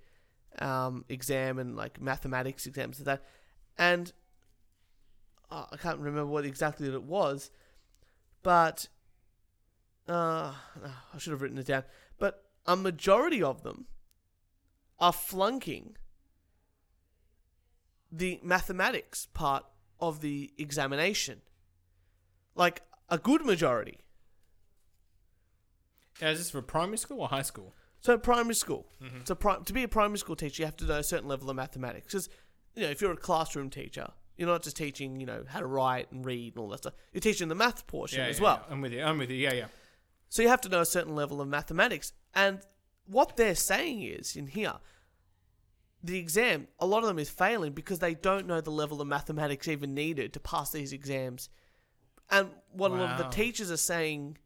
um, 0.58 1.04
exam 1.08 1.58
and 1.58 1.76
like 1.76 2.00
mathematics 2.00 2.66
exams 2.66 2.98
and 2.98 3.06
that. 3.06 3.24
And 3.78 4.12
uh, 5.50 5.66
I 5.72 5.76
can't 5.76 5.98
remember 5.98 6.26
what 6.26 6.44
exactly 6.44 6.88
it 6.88 7.02
was, 7.02 7.50
but 8.42 8.88
uh, 10.08 10.52
I 11.14 11.18
should 11.18 11.32
have 11.32 11.42
written 11.42 11.58
it 11.58 11.66
down. 11.66 11.84
But 12.18 12.44
a 12.66 12.76
majority 12.76 13.42
of 13.42 13.62
them 13.62 13.86
are 14.98 15.12
flunking 15.12 15.96
the 18.10 18.38
mathematics 18.42 19.26
part 19.32 19.64
of 19.98 20.20
the 20.20 20.52
examination. 20.58 21.40
Like 22.54 22.82
a 23.08 23.18
good 23.18 23.44
majority. 23.44 23.98
Now, 26.20 26.28
is 26.28 26.38
this 26.38 26.50
for 26.50 26.62
primary 26.62 26.98
school 26.98 27.20
or 27.20 27.28
high 27.28 27.42
school? 27.42 27.74
So 28.02 28.18
primary 28.18 28.54
school. 28.54 28.86
Mm-hmm. 29.02 29.18
So 29.24 29.34
pri- 29.34 29.60
to 29.64 29.72
be 29.72 29.84
a 29.84 29.88
primary 29.88 30.18
school 30.18 30.36
teacher, 30.36 30.62
you 30.62 30.66
have 30.66 30.76
to 30.78 30.84
know 30.84 30.98
a 30.98 31.02
certain 31.04 31.28
level 31.28 31.48
of 31.48 31.56
mathematics. 31.56 32.06
Because 32.06 32.28
you 32.74 32.82
know, 32.82 32.90
if 32.90 33.00
you're 33.00 33.12
a 33.12 33.16
classroom 33.16 33.70
teacher, 33.70 34.08
you're 34.36 34.48
not 34.48 34.62
just 34.62 34.76
teaching 34.76 35.20
you 35.20 35.26
know 35.26 35.44
how 35.48 35.60
to 35.60 35.66
write 35.66 36.10
and 36.10 36.24
read 36.24 36.54
and 36.54 36.62
all 36.62 36.68
that 36.70 36.78
stuff. 36.78 36.94
You're 37.12 37.20
teaching 37.20 37.48
the 37.48 37.54
math 37.54 37.86
portion 37.86 38.18
Yeah, 38.20 38.26
as 38.26 38.38
yeah, 38.38 38.44
well. 38.44 38.62
yeah. 38.66 38.72
I'm 38.72 38.80
with 38.80 38.92
you. 38.92 39.02
I'm 39.02 39.18
with 39.18 39.30
you. 39.30 39.36
Yeah, 39.36 39.52
yeah. 39.54 39.66
So 40.28 40.42
you 40.42 40.48
have 40.48 40.60
to 40.62 40.68
know 40.68 40.80
a 40.80 40.86
certain 40.86 41.14
level 41.14 41.40
of 41.40 41.48
mathematics. 41.48 42.12
And 42.34 42.60
what 43.06 43.36
they're 43.36 43.54
saying 43.54 44.02
is 44.02 44.34
in 44.34 44.46
here, 44.48 44.74
the 46.02 46.18
exam, 46.18 46.66
a 46.80 46.86
lot 46.86 47.02
of 47.02 47.08
them 47.08 47.18
is 47.18 47.30
failing 47.30 47.72
because 47.72 48.00
they 48.00 48.14
don't 48.14 48.46
know 48.46 48.60
the 48.60 48.70
level 48.70 49.00
of 49.00 49.06
mathematics 49.06 49.68
even 49.68 49.94
needed 49.94 50.32
to 50.32 50.40
pass 50.40 50.70
these 50.72 50.92
exams. 50.92 51.48
And 52.30 52.48
what 52.72 52.90
a 52.90 52.94
lot 52.94 53.10
of 53.10 53.18
the 53.18 53.28
teachers 53.28 53.70
are 53.70 53.76
saying, 53.76 54.38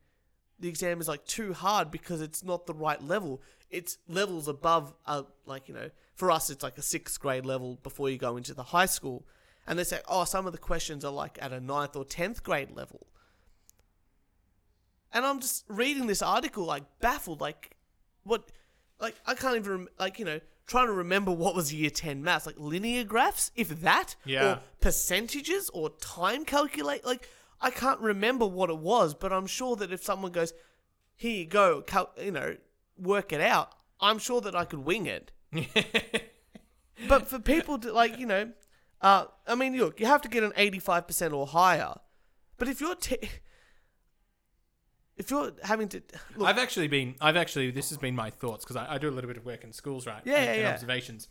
the 0.58 0.68
exam 0.68 1.00
is 1.00 1.08
like 1.08 1.24
too 1.26 1.52
hard 1.52 1.90
because 1.90 2.20
it's 2.20 2.42
not 2.42 2.66
the 2.66 2.74
right 2.74 3.02
level. 3.02 3.42
It's 3.70 3.98
levels 4.08 4.48
above, 4.48 4.94
uh, 5.06 5.22
like, 5.44 5.68
you 5.68 5.74
know, 5.74 5.90
for 6.14 6.30
us, 6.30 6.50
it's 6.50 6.62
like 6.62 6.78
a 6.78 6.82
sixth 6.82 7.20
grade 7.20 7.44
level 7.44 7.78
before 7.82 8.08
you 8.08 8.16
go 8.16 8.36
into 8.36 8.54
the 8.54 8.62
high 8.62 8.86
school. 8.86 9.26
And 9.66 9.78
they 9.78 9.84
say, 9.84 10.00
oh, 10.08 10.24
some 10.24 10.46
of 10.46 10.52
the 10.52 10.58
questions 10.58 11.04
are 11.04 11.12
like 11.12 11.38
at 11.42 11.52
a 11.52 11.60
ninth 11.60 11.96
or 11.96 12.04
tenth 12.04 12.42
grade 12.42 12.70
level. 12.74 13.06
And 15.12 15.24
I'm 15.24 15.40
just 15.40 15.64
reading 15.68 16.06
this 16.06 16.22
article, 16.22 16.64
like 16.64 16.84
baffled, 17.00 17.40
like 17.40 17.76
what, 18.24 18.50
like 19.00 19.14
I 19.26 19.34
can't 19.34 19.56
even 19.56 19.70
rem- 19.72 19.88
like 19.98 20.18
you 20.18 20.24
know 20.24 20.40
trying 20.66 20.86
to 20.86 20.92
remember 20.92 21.30
what 21.30 21.54
was 21.54 21.72
year 21.72 21.90
ten 21.90 22.22
maths, 22.22 22.44
like 22.46 22.56
linear 22.58 23.04
graphs, 23.04 23.50
if 23.56 23.80
that, 23.82 24.16
Yeah. 24.24 24.44
or 24.54 24.60
percentages 24.80 25.70
or 25.72 25.90
time 26.00 26.44
calculate. 26.44 27.04
Like 27.04 27.28
I 27.60 27.70
can't 27.70 28.00
remember 28.00 28.46
what 28.46 28.70
it 28.70 28.78
was, 28.78 29.14
but 29.14 29.32
I'm 29.32 29.46
sure 29.46 29.76
that 29.76 29.92
if 29.92 30.02
someone 30.02 30.32
goes, 30.32 30.52
here 31.14 31.38
you 31.38 31.46
go, 31.46 31.82
cal- 31.82 32.12
you 32.20 32.30
know, 32.30 32.56
work 32.98 33.32
it 33.32 33.40
out, 33.40 33.72
I'm 34.00 34.18
sure 34.18 34.40
that 34.42 34.54
I 34.54 34.64
could 34.64 34.80
wing 34.80 35.06
it. 35.06 35.32
but 37.08 37.26
for 37.26 37.38
people 37.38 37.78
to 37.78 37.92
like, 37.92 38.18
you 38.18 38.26
know, 38.26 38.52
uh, 39.00 39.26
I 39.46 39.54
mean, 39.54 39.76
look, 39.76 40.00
you 40.00 40.06
have 40.06 40.22
to 40.22 40.28
get 40.28 40.42
an 40.42 40.52
85% 40.52 41.32
or 41.32 41.46
higher. 41.46 41.94
But 42.58 42.68
if 42.68 42.80
you're 42.80 42.94
t- 42.94 43.28
if 45.16 45.30
you're 45.30 45.52
having 45.62 45.88
to 45.88 46.02
look, 46.36 46.48
I've 46.48 46.58
actually 46.58 46.88
been. 46.88 47.14
I've 47.20 47.36
actually. 47.36 47.70
This 47.70 47.88
has 47.90 47.98
been 47.98 48.14
my 48.14 48.30
thoughts 48.30 48.64
because 48.64 48.76
I, 48.76 48.94
I 48.94 48.98
do 48.98 49.08
a 49.08 49.12
little 49.12 49.28
bit 49.28 49.36
of 49.36 49.46
work 49.46 49.64
in 49.64 49.72
schools, 49.72 50.06
right? 50.06 50.22
Yeah, 50.24 50.36
and, 50.36 50.44
yeah, 50.44 50.52
and 50.52 50.62
yeah. 50.62 50.72
Observations, 50.72 51.28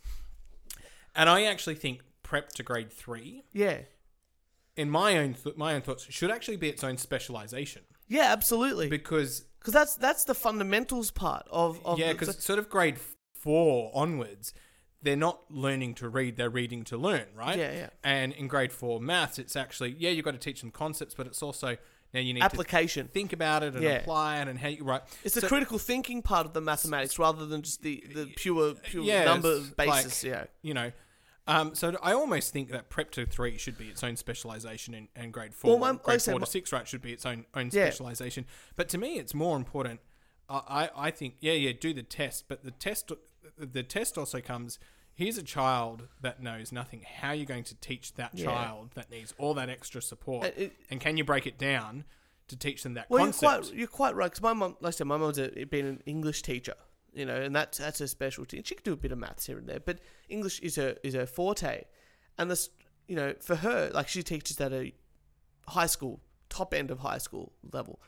and 1.14 1.28
I 1.28 1.44
actually 1.44 1.76
think 1.76 2.00
prep 2.22 2.50
to 2.50 2.62
grade 2.62 2.92
three, 2.92 3.44
yeah, 3.52 3.78
in 4.76 4.90
my 4.90 5.16
own 5.18 5.34
th- 5.34 5.56
my 5.56 5.74
own 5.74 5.80
thoughts, 5.82 6.06
should 6.10 6.30
actually 6.30 6.56
be 6.56 6.68
its 6.68 6.84
own 6.84 6.96
specialization 6.98 7.82
yeah, 8.08 8.32
absolutely, 8.32 8.88
because 8.88 9.40
because 9.58 9.72
that's 9.74 9.96
that's 9.96 10.24
the 10.24 10.34
fundamentals 10.34 11.10
part 11.10 11.46
of 11.50 11.84
of 11.84 11.98
yeah, 11.98 12.08
the- 12.12 12.14
because 12.18 12.44
sort 12.44 12.58
of 12.60 12.68
grade 12.70 12.98
four 13.34 13.90
onwards, 13.94 14.52
they're 15.02 15.16
not 15.16 15.40
learning 15.50 15.94
to 15.94 16.08
read; 16.08 16.36
they're 16.36 16.48
reading 16.50 16.84
to 16.84 16.96
learn, 16.96 17.26
right? 17.34 17.58
Yeah, 17.58 17.72
yeah. 17.72 17.88
And 18.04 18.32
in 18.32 18.46
grade 18.48 18.72
four 18.72 19.00
maths, 19.00 19.38
it's 19.40 19.56
actually 19.56 19.96
yeah, 19.98 20.10
you've 20.10 20.24
got 20.24 20.32
to 20.32 20.38
teach 20.38 20.60
them 20.60 20.70
concepts, 20.70 21.14
but 21.14 21.26
it's 21.26 21.42
also 21.42 21.76
now 22.14 22.20
you 22.20 22.32
need 22.32 22.44
application. 22.44 23.06
to 23.08 23.12
think 23.12 23.32
about 23.32 23.64
it 23.64 23.74
and 23.74 23.82
Yeah. 23.82 23.90
apply 23.98 24.40
it 24.40 24.46
and 24.48 24.56
how 24.58 24.68
you 24.68 24.84
right. 24.84 25.02
It's 25.24 25.34
So- 25.34 25.40
the 25.40 25.48
critical 25.48 25.78
thinking 25.78 26.22
part 26.22 26.46
of 26.46 26.52
the 26.52 26.60
mathematics 26.60 27.18
rather 27.18 27.44
than 27.46 27.62
just 27.62 27.82
the, 27.82 28.04
the 28.14 28.26
pure 28.36 28.74
pure 28.74 29.02
Yeah, 29.04 29.24
number 29.24 29.56
it's 29.56 29.70
basis. 29.70 30.22
like- 30.22 30.30
yeah, 30.32 30.44
you 30.62 30.74
know. 30.74 30.92
Um, 31.48 31.74
so 31.74 31.96
I 32.02 32.12
almost 32.12 32.52
think 32.52 32.70
that 32.72 32.88
prep 32.90 33.10
to 33.12 33.24
three 33.26 33.56
should 33.56 33.78
be 33.78 33.86
its 33.88 34.02
own 34.02 34.16
specialization, 34.16 34.94
and, 34.94 35.08
and 35.14 35.32
grade 35.32 35.54
four, 35.54 35.72
Well, 35.72 35.78
my- 35.78 35.90
like 35.90 36.00
I 36.00 36.04
grade 36.04 36.22
four 36.22 36.40
to 36.40 36.46
six, 36.46 36.72
right, 36.72 36.86
should 36.88 37.02
be 37.02 37.12
its 37.12 37.24
own 37.24 37.46
own 37.54 37.70
Yeah. 37.72 37.84
specialization. 37.86 38.46
But 38.74 38.88
to 38.90 38.98
me, 38.98 39.18
it's 39.18 39.32
more 39.34 39.56
important. 39.56 40.00
I 40.48 40.56
I 40.96 41.06
I 41.06 41.10
think 41.10 41.36
yeah, 41.40 41.52
yeah, 41.52 41.72
do 41.78 41.92
the 41.94 42.02
test, 42.02 42.48
but 42.48 42.64
the 42.64 42.70
test 42.72 43.12
the 43.56 43.82
test 43.82 44.18
also 44.18 44.40
comes. 44.40 44.78
Here's 45.14 45.38
a 45.38 45.42
child 45.42 46.08
that 46.20 46.42
knows 46.42 46.72
nothing. 46.72 47.00
How 47.20 47.28
are 47.28 47.34
you 47.34 47.46
going 47.46 47.64
to 47.64 47.74
teach 47.76 48.14
that 48.14 48.32
Yeah. 48.34 48.46
child 48.46 48.90
that 48.96 49.10
needs 49.10 49.32
all 49.38 49.54
that 49.54 49.70
extra 49.70 50.02
support? 50.02 50.44
Uh, 50.46 50.50
it- 50.56 50.76
and 50.90 51.00
can 51.00 51.16
you 51.16 51.24
break 51.24 51.46
it 51.46 51.56
down 51.56 52.04
to 52.48 52.56
teach 52.56 52.82
them 52.82 52.92
that 52.94 53.08
Well, 53.08 53.24
concept? 53.24 53.42
you're 53.42 53.62
quite 53.62 53.74
you're 53.78 53.88
quite 53.88 54.14
right 54.14 54.26
because 54.30 54.42
my 54.42 54.52
mum, 54.52 54.76
like 54.80 54.88
I 54.88 54.96
said, 54.96 55.06
my 55.06 55.16
mum's 55.16 55.38
a, 55.38 55.64
been 55.64 55.86
an 55.86 56.02
English 56.06 56.42
teacher, 56.42 56.74
you 57.16 57.24
know, 57.24 57.34
and 57.34 57.56
that's 57.56 57.78
that's 57.78 57.98
her 57.98 58.06
specialty. 58.06 58.58
And 58.58 58.66
she 58.66 58.74
can 58.74 58.84
do 58.84 58.92
a 58.92 58.96
bit 58.96 59.10
of 59.10 59.18
maths 59.18 59.46
here 59.46 59.58
and 59.58 59.66
there, 59.66 59.80
but 59.80 59.98
English 60.28 60.60
is 60.60 60.76
her 60.76 60.96
is 61.02 61.14
her 61.14 61.26
forte. 61.26 61.84
And 62.38 62.50
this, 62.50 62.68
you 63.08 63.16
know, 63.16 63.34
for 63.40 63.56
her, 63.56 63.90
like 63.94 64.08
she 64.08 64.22
teaches 64.22 64.60
at 64.60 64.72
a 64.72 64.92
high 65.66 65.86
school, 65.86 66.20
top 66.50 66.74
end 66.74 66.90
of 66.90 67.00
high 67.00 67.18
school 67.18 67.52
level. 67.72 68.00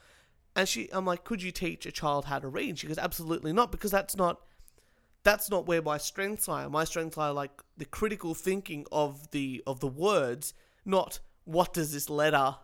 And 0.54 0.68
she, 0.68 0.88
I'm 0.92 1.06
like, 1.06 1.24
could 1.24 1.42
you 1.42 1.52
teach 1.52 1.86
a 1.86 1.92
child 1.92 2.26
how 2.26 2.38
to 2.38 2.48
read? 2.48 2.78
She 2.78 2.86
goes, 2.86 2.98
absolutely 2.98 3.52
not, 3.52 3.72
because 3.72 3.90
that's 3.90 4.16
not 4.16 4.40
that's 5.24 5.50
not 5.50 5.66
where 5.66 5.80
my 5.80 5.96
strengths 5.96 6.46
lie. 6.46 6.66
My 6.68 6.84
strengths 6.84 7.16
lie 7.16 7.30
like 7.30 7.62
the 7.78 7.86
critical 7.86 8.34
thinking 8.34 8.84
of 8.92 9.30
the 9.30 9.62
of 9.66 9.80
the 9.80 9.88
words, 9.88 10.52
not 10.84 11.20
what 11.44 11.72
does 11.72 11.94
this 11.94 12.10
letter 12.10 12.56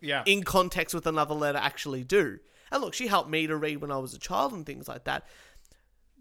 yeah, 0.00 0.22
in 0.24 0.44
context 0.44 0.94
with 0.94 1.06
another 1.06 1.34
letter 1.34 1.58
actually 1.58 2.04
do. 2.04 2.38
And 2.72 2.82
look, 2.82 2.94
she 2.94 3.06
helped 3.06 3.30
me 3.30 3.46
to 3.46 3.56
read 3.56 3.80
when 3.82 3.92
I 3.92 3.98
was 3.98 4.14
a 4.14 4.18
child 4.18 4.52
and 4.52 4.64
things 4.66 4.88
like 4.88 5.04
that. 5.04 5.26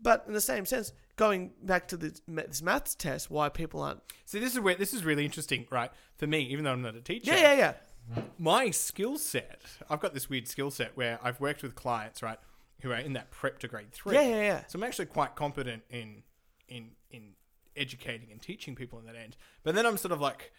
But 0.02 0.26
in 0.28 0.34
the 0.34 0.42
same 0.42 0.66
sense, 0.66 0.92
going 1.16 1.52
back 1.64 1.88
to 1.90 1.98
this, 1.98 2.22
this 2.28 2.62
maths 2.62 2.94
test, 2.96 3.32
why 3.32 3.50
people 3.50 3.82
aren't. 3.82 4.02
See, 4.26 4.40
this 4.40 4.54
is 4.54 4.60
where 4.60 4.76
this 4.76 4.94
is 4.94 5.04
really 5.06 5.24
interesting, 5.26 5.66
right? 5.72 5.92
For 6.18 6.28
me, 6.28 6.42
even 6.42 6.66
though 6.66 6.72
I'm 6.74 6.82
not 6.82 6.96
a 6.96 7.02
teacher, 7.02 7.32
Yeah, 7.32 7.54
yeah, 7.54 7.74
yeah. 8.16 8.24
my 8.38 8.72
skill 8.72 9.18
set, 9.18 9.62
I've 9.90 10.00
got 10.00 10.14
this 10.14 10.30
weird 10.30 10.48
skill 10.48 10.72
set 10.72 10.98
where 10.98 11.20
I've 11.24 11.40
worked 11.40 11.64
with 11.64 11.76
clients, 11.76 12.22
right, 12.24 12.40
who 12.82 12.92
are 12.92 12.98
in 12.98 13.14
that 13.14 13.32
prep 13.32 13.60
to 13.60 13.68
grade 13.68 13.92
three. 13.92 14.16
Yeah, 14.16 14.24
yeah, 14.24 14.42
yeah. 14.42 14.64
So 14.68 14.78
I'm 14.80 14.84
actually 14.84 15.06
quite 15.06 15.36
competent 15.36 15.84
in 15.90 16.24
in 16.68 16.92
in 17.12 17.34
educating 17.78 18.30
and 18.32 18.42
teaching 18.42 18.76
people 18.76 19.00
in 19.00 19.06
that 19.06 19.16
end. 19.16 19.38
But 19.64 19.76
then 19.76 19.86
I'm 19.86 19.98
sort 19.98 20.12
of 20.12 20.20
like, 20.20 20.52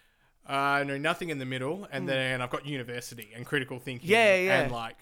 uh, 0.48 0.52
I 0.52 0.84
know 0.84 0.96
nothing 0.98 1.30
in 1.30 1.38
the 1.38 1.44
middle, 1.46 1.86
and 1.90 2.08
then 2.08 2.40
I've 2.40 2.50
got 2.50 2.64
university 2.64 3.30
and 3.34 3.44
critical 3.44 3.78
thinking. 3.80 4.08
Yeah, 4.08 4.36
yeah. 4.36 4.60
And 4.62 4.72
like 4.72 4.96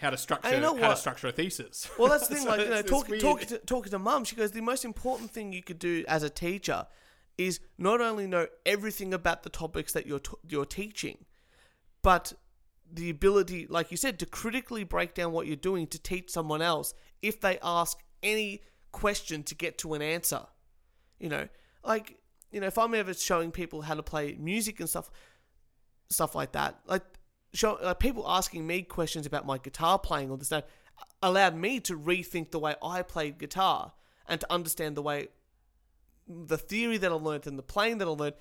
how 0.00 0.10
to 0.10 0.16
structure 0.16 0.54
you 0.54 0.60
know 0.60 0.76
how 0.76 0.90
to 0.90 0.96
structure 0.96 1.28
a 1.28 1.32
thesis. 1.32 1.88
Well, 1.98 2.08
that's 2.08 2.28
the 2.28 2.36
thing. 2.36 2.44
So 2.44 2.50
like 2.56 2.60
you 2.60 2.70
know, 2.70 2.82
talking 2.82 3.18
talking 3.18 3.48
to, 3.48 3.58
talking 3.58 3.90
to 3.90 3.98
mum, 3.98 4.24
she 4.24 4.36
goes, 4.36 4.52
the 4.52 4.60
most 4.60 4.84
important 4.84 5.30
thing 5.30 5.52
you 5.52 5.62
could 5.62 5.78
do 5.78 6.04
as 6.08 6.22
a 6.22 6.30
teacher 6.30 6.86
is 7.36 7.60
not 7.78 8.00
only 8.00 8.26
know 8.26 8.46
everything 8.66 9.14
about 9.14 9.42
the 9.44 9.50
topics 9.50 9.92
that 9.92 10.06
you're 10.06 10.18
t- 10.18 10.36
you're 10.48 10.64
teaching, 10.64 11.24
but 12.02 12.32
the 12.90 13.10
ability, 13.10 13.66
like 13.68 13.90
you 13.90 13.96
said, 13.96 14.18
to 14.18 14.26
critically 14.26 14.82
break 14.84 15.14
down 15.14 15.32
what 15.32 15.46
you're 15.46 15.56
doing 15.56 15.86
to 15.88 15.98
teach 15.98 16.30
someone 16.30 16.62
else 16.62 16.94
if 17.22 17.40
they 17.40 17.58
ask 17.62 17.98
any 18.22 18.62
question 18.92 19.42
to 19.44 19.54
get 19.54 19.78
to 19.78 19.94
an 19.94 20.02
answer. 20.02 20.46
You 21.18 21.28
know, 21.28 21.48
like 21.84 22.18
you 22.50 22.60
know, 22.60 22.66
if 22.66 22.78
I'm 22.78 22.94
ever 22.94 23.14
showing 23.14 23.50
people 23.50 23.82
how 23.82 23.94
to 23.94 24.02
play 24.02 24.36
music 24.38 24.80
and 24.80 24.88
stuff, 24.88 25.10
stuff 26.10 26.34
like 26.34 26.52
that, 26.52 26.80
like 26.86 27.02
show 27.58 27.76
like 27.82 27.98
people 27.98 28.24
asking 28.28 28.66
me 28.66 28.82
questions 28.82 29.26
about 29.26 29.44
my 29.44 29.58
guitar 29.58 29.98
playing 29.98 30.30
or 30.30 30.38
this 30.38 30.48
that 30.48 30.68
allowed 31.22 31.56
me 31.56 31.80
to 31.80 31.98
rethink 31.98 32.50
the 32.50 32.58
way 32.58 32.76
I 32.82 33.02
played 33.02 33.38
guitar 33.38 33.92
and 34.28 34.40
to 34.40 34.52
understand 34.52 34.96
the 34.96 35.02
way 35.02 35.28
the 36.28 36.58
theory 36.58 36.98
that 36.98 37.10
I 37.10 37.14
learned 37.14 37.46
and 37.46 37.58
the 37.58 37.62
playing 37.62 37.98
that 37.98 38.06
I 38.06 38.10
learned 38.12 38.34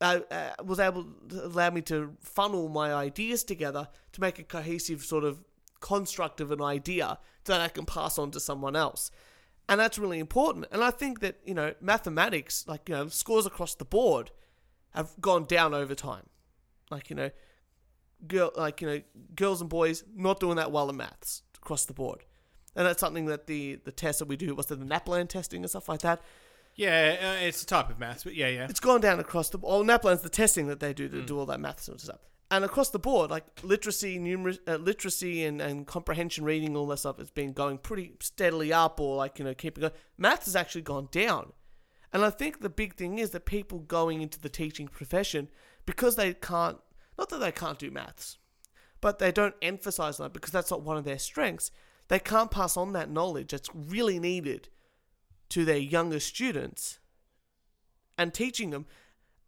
uh, 0.00 0.20
uh, 0.30 0.50
was 0.62 0.78
able 0.78 1.06
to 1.30 1.46
allow 1.46 1.70
me 1.70 1.80
to 1.82 2.14
funnel 2.20 2.68
my 2.68 2.94
ideas 2.94 3.42
together 3.42 3.88
to 4.12 4.20
make 4.20 4.38
a 4.38 4.44
cohesive 4.44 5.02
sort 5.02 5.24
of 5.24 5.42
construct 5.80 6.40
of 6.40 6.52
an 6.52 6.62
idea 6.62 7.18
that 7.44 7.60
I 7.60 7.68
can 7.68 7.86
pass 7.86 8.18
on 8.18 8.30
to 8.32 8.40
someone 8.40 8.76
else. 8.76 9.10
And 9.68 9.80
that's 9.80 9.98
really 9.98 10.20
important. 10.20 10.66
And 10.70 10.84
I 10.84 10.90
think 10.90 11.20
that, 11.20 11.40
you 11.44 11.54
know, 11.54 11.74
mathematics, 11.80 12.64
like, 12.68 12.88
you 12.88 12.94
know, 12.94 13.08
scores 13.08 13.46
across 13.46 13.74
the 13.74 13.84
board 13.84 14.30
have 14.94 15.12
gone 15.20 15.44
down 15.44 15.74
over 15.74 15.94
time. 15.94 16.26
Like, 16.90 17.10
you 17.10 17.16
know, 17.16 17.30
girl 18.26 18.50
like 18.56 18.80
you 18.80 18.88
know 18.88 19.00
girls 19.34 19.60
and 19.60 19.70
boys 19.70 20.04
not 20.14 20.40
doing 20.40 20.56
that 20.56 20.72
well 20.72 20.88
in 20.90 20.96
maths 20.96 21.42
across 21.56 21.84
the 21.84 21.92
board, 21.94 22.24
and 22.74 22.86
that's 22.86 23.00
something 23.00 23.26
that 23.26 23.46
the 23.46 23.80
the 23.84 23.92
test 23.92 24.18
that 24.20 24.28
we 24.28 24.36
do 24.36 24.54
was 24.54 24.66
the 24.66 24.76
NAPLAN 24.76 25.28
testing 25.28 25.62
and 25.62 25.70
stuff 25.70 25.88
like 25.88 26.00
that. 26.00 26.20
Yeah, 26.74 27.16
uh, 27.40 27.46
it's 27.46 27.62
a 27.62 27.66
type 27.66 27.88
of 27.88 27.98
maths, 27.98 28.24
but 28.24 28.34
yeah, 28.34 28.48
yeah. 28.48 28.66
It's 28.68 28.80
gone 28.80 29.00
down 29.00 29.18
across 29.18 29.48
the. 29.48 29.58
Oh, 29.62 29.82
NAPLAN's 29.82 30.20
the 30.20 30.28
testing 30.28 30.66
that 30.66 30.78
they 30.80 30.92
do 30.92 31.08
to 31.08 31.16
Mm. 31.22 31.26
do 31.26 31.38
all 31.38 31.46
that 31.46 31.58
maths 31.58 31.88
and 31.88 31.98
stuff. 32.00 32.20
And 32.50 32.64
across 32.64 32.90
the 32.90 32.98
board, 32.98 33.30
like 33.30 33.44
literacy, 33.64 34.18
numer- 34.20 34.58
uh, 34.68 34.76
literacy, 34.76 35.42
and, 35.44 35.60
and 35.60 35.86
comprehension, 35.86 36.44
reading, 36.44 36.76
all 36.76 36.86
that 36.88 36.98
stuff 36.98 37.18
has 37.18 37.30
been 37.30 37.52
going 37.54 37.78
pretty 37.78 38.12
steadily 38.20 38.72
up, 38.74 39.00
or 39.00 39.16
like 39.16 39.38
you 39.38 39.44
know 39.46 39.54
keeping 39.54 39.80
going. 39.80 39.92
Maths 40.18 40.44
has 40.44 40.54
actually 40.54 40.82
gone 40.82 41.08
down, 41.10 41.54
and 42.12 42.22
I 42.24 42.30
think 42.30 42.60
the 42.60 42.68
big 42.68 42.94
thing 42.94 43.18
is 43.18 43.30
that 43.30 43.46
people 43.46 43.78
going 43.80 44.20
into 44.20 44.38
the 44.38 44.48
teaching 44.50 44.86
profession 44.86 45.48
because 45.86 46.16
they 46.16 46.34
can't, 46.34 46.78
not 47.18 47.28
that 47.30 47.38
they 47.38 47.52
can't 47.52 47.78
do 47.78 47.90
maths, 47.90 48.38
but 49.00 49.18
they 49.18 49.32
don't 49.32 49.54
emphasize 49.62 50.16
that 50.18 50.32
because 50.32 50.50
that's 50.52 50.70
not 50.70 50.82
one 50.82 50.96
of 50.96 51.04
their 51.04 51.18
strengths. 51.18 51.70
They 52.08 52.18
can't 52.18 52.50
pass 52.50 52.76
on 52.76 52.92
that 52.92 53.10
knowledge 53.10 53.50
that's 53.50 53.68
really 53.74 54.18
needed 54.18 54.68
to 55.50 55.64
their 55.64 55.76
younger 55.78 56.20
students 56.20 56.98
and 58.18 58.32
teaching 58.32 58.70
them. 58.70 58.86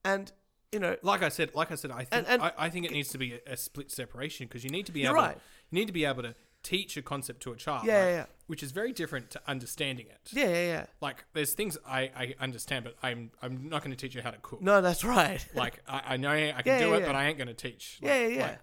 And, 0.05 0.33
you 0.73 0.79
know, 0.81 0.97
Like 1.03 1.23
I 1.23 1.29
said, 1.29 1.55
like 1.55 1.71
I 1.71 1.75
said, 1.77 1.91
I 1.91 2.05
think 2.05 2.09
And- 2.13 2.27
and- 2.27 2.43
I, 2.43 2.53
I 2.59 2.69
think 2.71 2.87
it 2.87 2.93
needs 2.93 3.09
to 3.11 3.19
be 3.19 3.35
a, 3.47 3.53
a 3.53 3.57
split 3.57 3.91
separation 3.91 4.47
because 4.47 4.65
you 4.65 4.71
need 4.71 4.87
to 4.87 4.93
be 4.93 5.05
able 5.05 5.15
right. 5.15 5.37
you 5.71 5.79
need 5.79 5.87
to 5.87 5.93
be 5.93 6.05
able 6.05 6.23
to 6.23 6.35
teach 6.69 6.97
a 6.97 7.03
concept 7.03 7.41
to 7.45 7.53
a 7.53 7.57
child, 7.57 7.87
Yeah, 7.87 7.95
right? 8.01 8.05
yeah, 8.11 8.17
yeah. 8.17 8.25
which 8.47 8.63
is 8.63 8.73
very 8.73 8.93
different 8.93 9.31
to 9.31 9.41
understanding 9.47 10.07
it. 10.07 10.21
yeah, 10.33 10.45
yeah, 10.49 10.67
yeah. 10.75 10.87
Like 11.01 11.25
there's 11.33 11.53
things 11.55 11.79
I, 11.87 12.01
I 12.23 12.35
understand, 12.41 12.85
but 12.85 12.95
I'm 13.03 13.31
I'm 13.43 13.69
not 13.69 13.83
going 13.83 13.91
to 13.91 13.97
teach 13.97 14.15
you 14.15 14.23
how 14.23 14.31
to 14.33 14.39
cook. 14.43 14.61
No, 14.61 14.81
that's 14.83 15.03
right. 15.05 15.45
Like 15.55 15.81
I, 15.89 15.99
I 16.15 16.17
know 16.19 16.33
I 16.33 16.51
can 16.63 16.63
Yeah, 16.67 16.79
do 16.81 16.89
yeah, 16.89 16.97
it, 16.97 17.01
yeah. 17.01 17.07
but 17.07 17.15
I 17.17 17.27
ain't 17.29 17.39
going 17.39 17.49
to 17.49 17.55
teach. 17.55 17.99
Yeah, 18.03 18.11
Like- 18.11 18.21
yeah, 18.21 18.29
yeah. 18.37 18.43
like, 18.43 18.59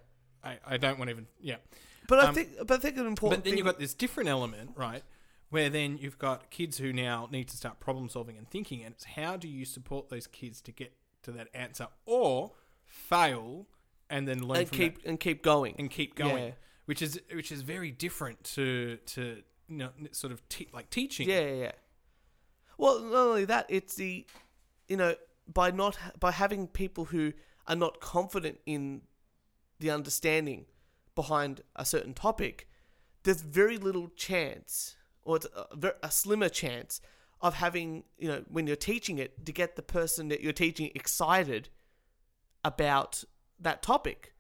I, 0.68 0.74
I 0.74 0.78
don't 0.78 0.98
want 1.00 1.10
to 1.10 1.14
even 1.16 1.28
yeah. 1.42 1.56
But 2.08 2.20
I 2.20 2.28
Um, 2.28 2.36
think, 2.36 2.50
but 2.68 2.72
I 2.72 2.78
think 2.78 2.98
an 2.98 3.08
important 3.08 3.40
But 3.40 3.44
then 3.46 3.52
thing. 3.54 3.58
you've 3.58 3.66
got 3.66 3.80
this 3.80 3.96
different 3.96 4.30
element, 4.30 4.72
right? 4.76 5.02
Where 5.50 5.70
then 5.70 5.98
you've 5.98 6.20
got 6.20 6.52
kids 6.52 6.78
who 6.78 6.94
now 6.94 7.28
need 7.32 7.48
to 7.50 7.58
start 7.58 7.80
problem 7.80 8.10
solving 8.10 8.38
and 8.38 8.48
thinking, 8.50 8.84
and 8.84 8.94
it's 8.94 9.06
how 9.06 9.38
do 9.38 9.48
you 9.48 9.66
support 9.66 10.10
those 10.10 10.28
kids 10.28 10.62
to 10.62 10.72
get 10.72 10.94
to 11.24 11.32
that 11.32 11.48
answer 11.56 11.88
or 12.06 12.52
fail 12.86 13.68
and 14.10 14.28
then 14.28 14.44
learn 14.48 14.60
and 14.60 14.68
from 14.70 14.78
keep 14.78 15.02
that 15.04 15.10
and 15.10 15.20
keep 15.20 15.42
going. 15.44 15.76
and 15.80 15.90
keep 15.90 16.16
going, 16.16 16.46
Yeah. 16.46 16.52
Which 16.86 17.02
is 17.02 17.20
which 17.34 17.52
is 17.52 17.62
very 17.62 17.92
different 17.92 18.44
to 18.44 18.98
to 19.06 19.42
you 19.68 19.78
know 19.78 19.90
sort 20.12 20.32
of 20.32 20.48
te- 20.50 20.70
like 20.74 20.90
teaching. 20.90 21.30
Yeah, 21.30 21.42
yeah, 21.42 21.54
yeah. 21.54 21.72
Well, 22.78 23.00
not 23.02 23.14
only 23.14 23.46
that, 23.46 23.66
it's 23.70 23.96
the, 23.96 24.26
you 24.88 24.98
know, 24.98 25.16
by 25.52 25.72
not 25.72 25.98
by 26.20 26.32
having 26.32 26.68
people 26.68 27.06
who 27.06 27.34
are 27.68 27.76
not 27.76 28.00
confident 28.00 28.60
in 28.66 29.02
the 29.80 29.90
understanding 29.92 30.66
behind 31.16 31.62
a 31.76 31.86
certain 31.86 32.14
topic, 32.14 32.68
there's 33.24 33.42
very 33.42 33.78
little 33.78 34.10
chance, 34.16 34.96
or 35.24 35.38
it's 35.38 35.48
a, 35.56 35.94
a 36.04 36.12
slimmer 36.12 36.50
chance 36.50 37.02
of 37.42 37.56
having, 37.56 38.04
you 38.18 38.28
know, 38.28 38.44
when 38.50 38.68
you're 38.68 38.76
teaching 38.76 39.18
it, 39.18 39.46
to 39.46 39.52
get 39.52 39.76
the 39.76 39.82
person 39.82 40.28
that 40.30 40.42
you're 40.42 40.54
teaching 40.54 40.92
excited 40.96 41.70
about 42.64 43.24
that 43.60 43.82
topic. 43.82 44.34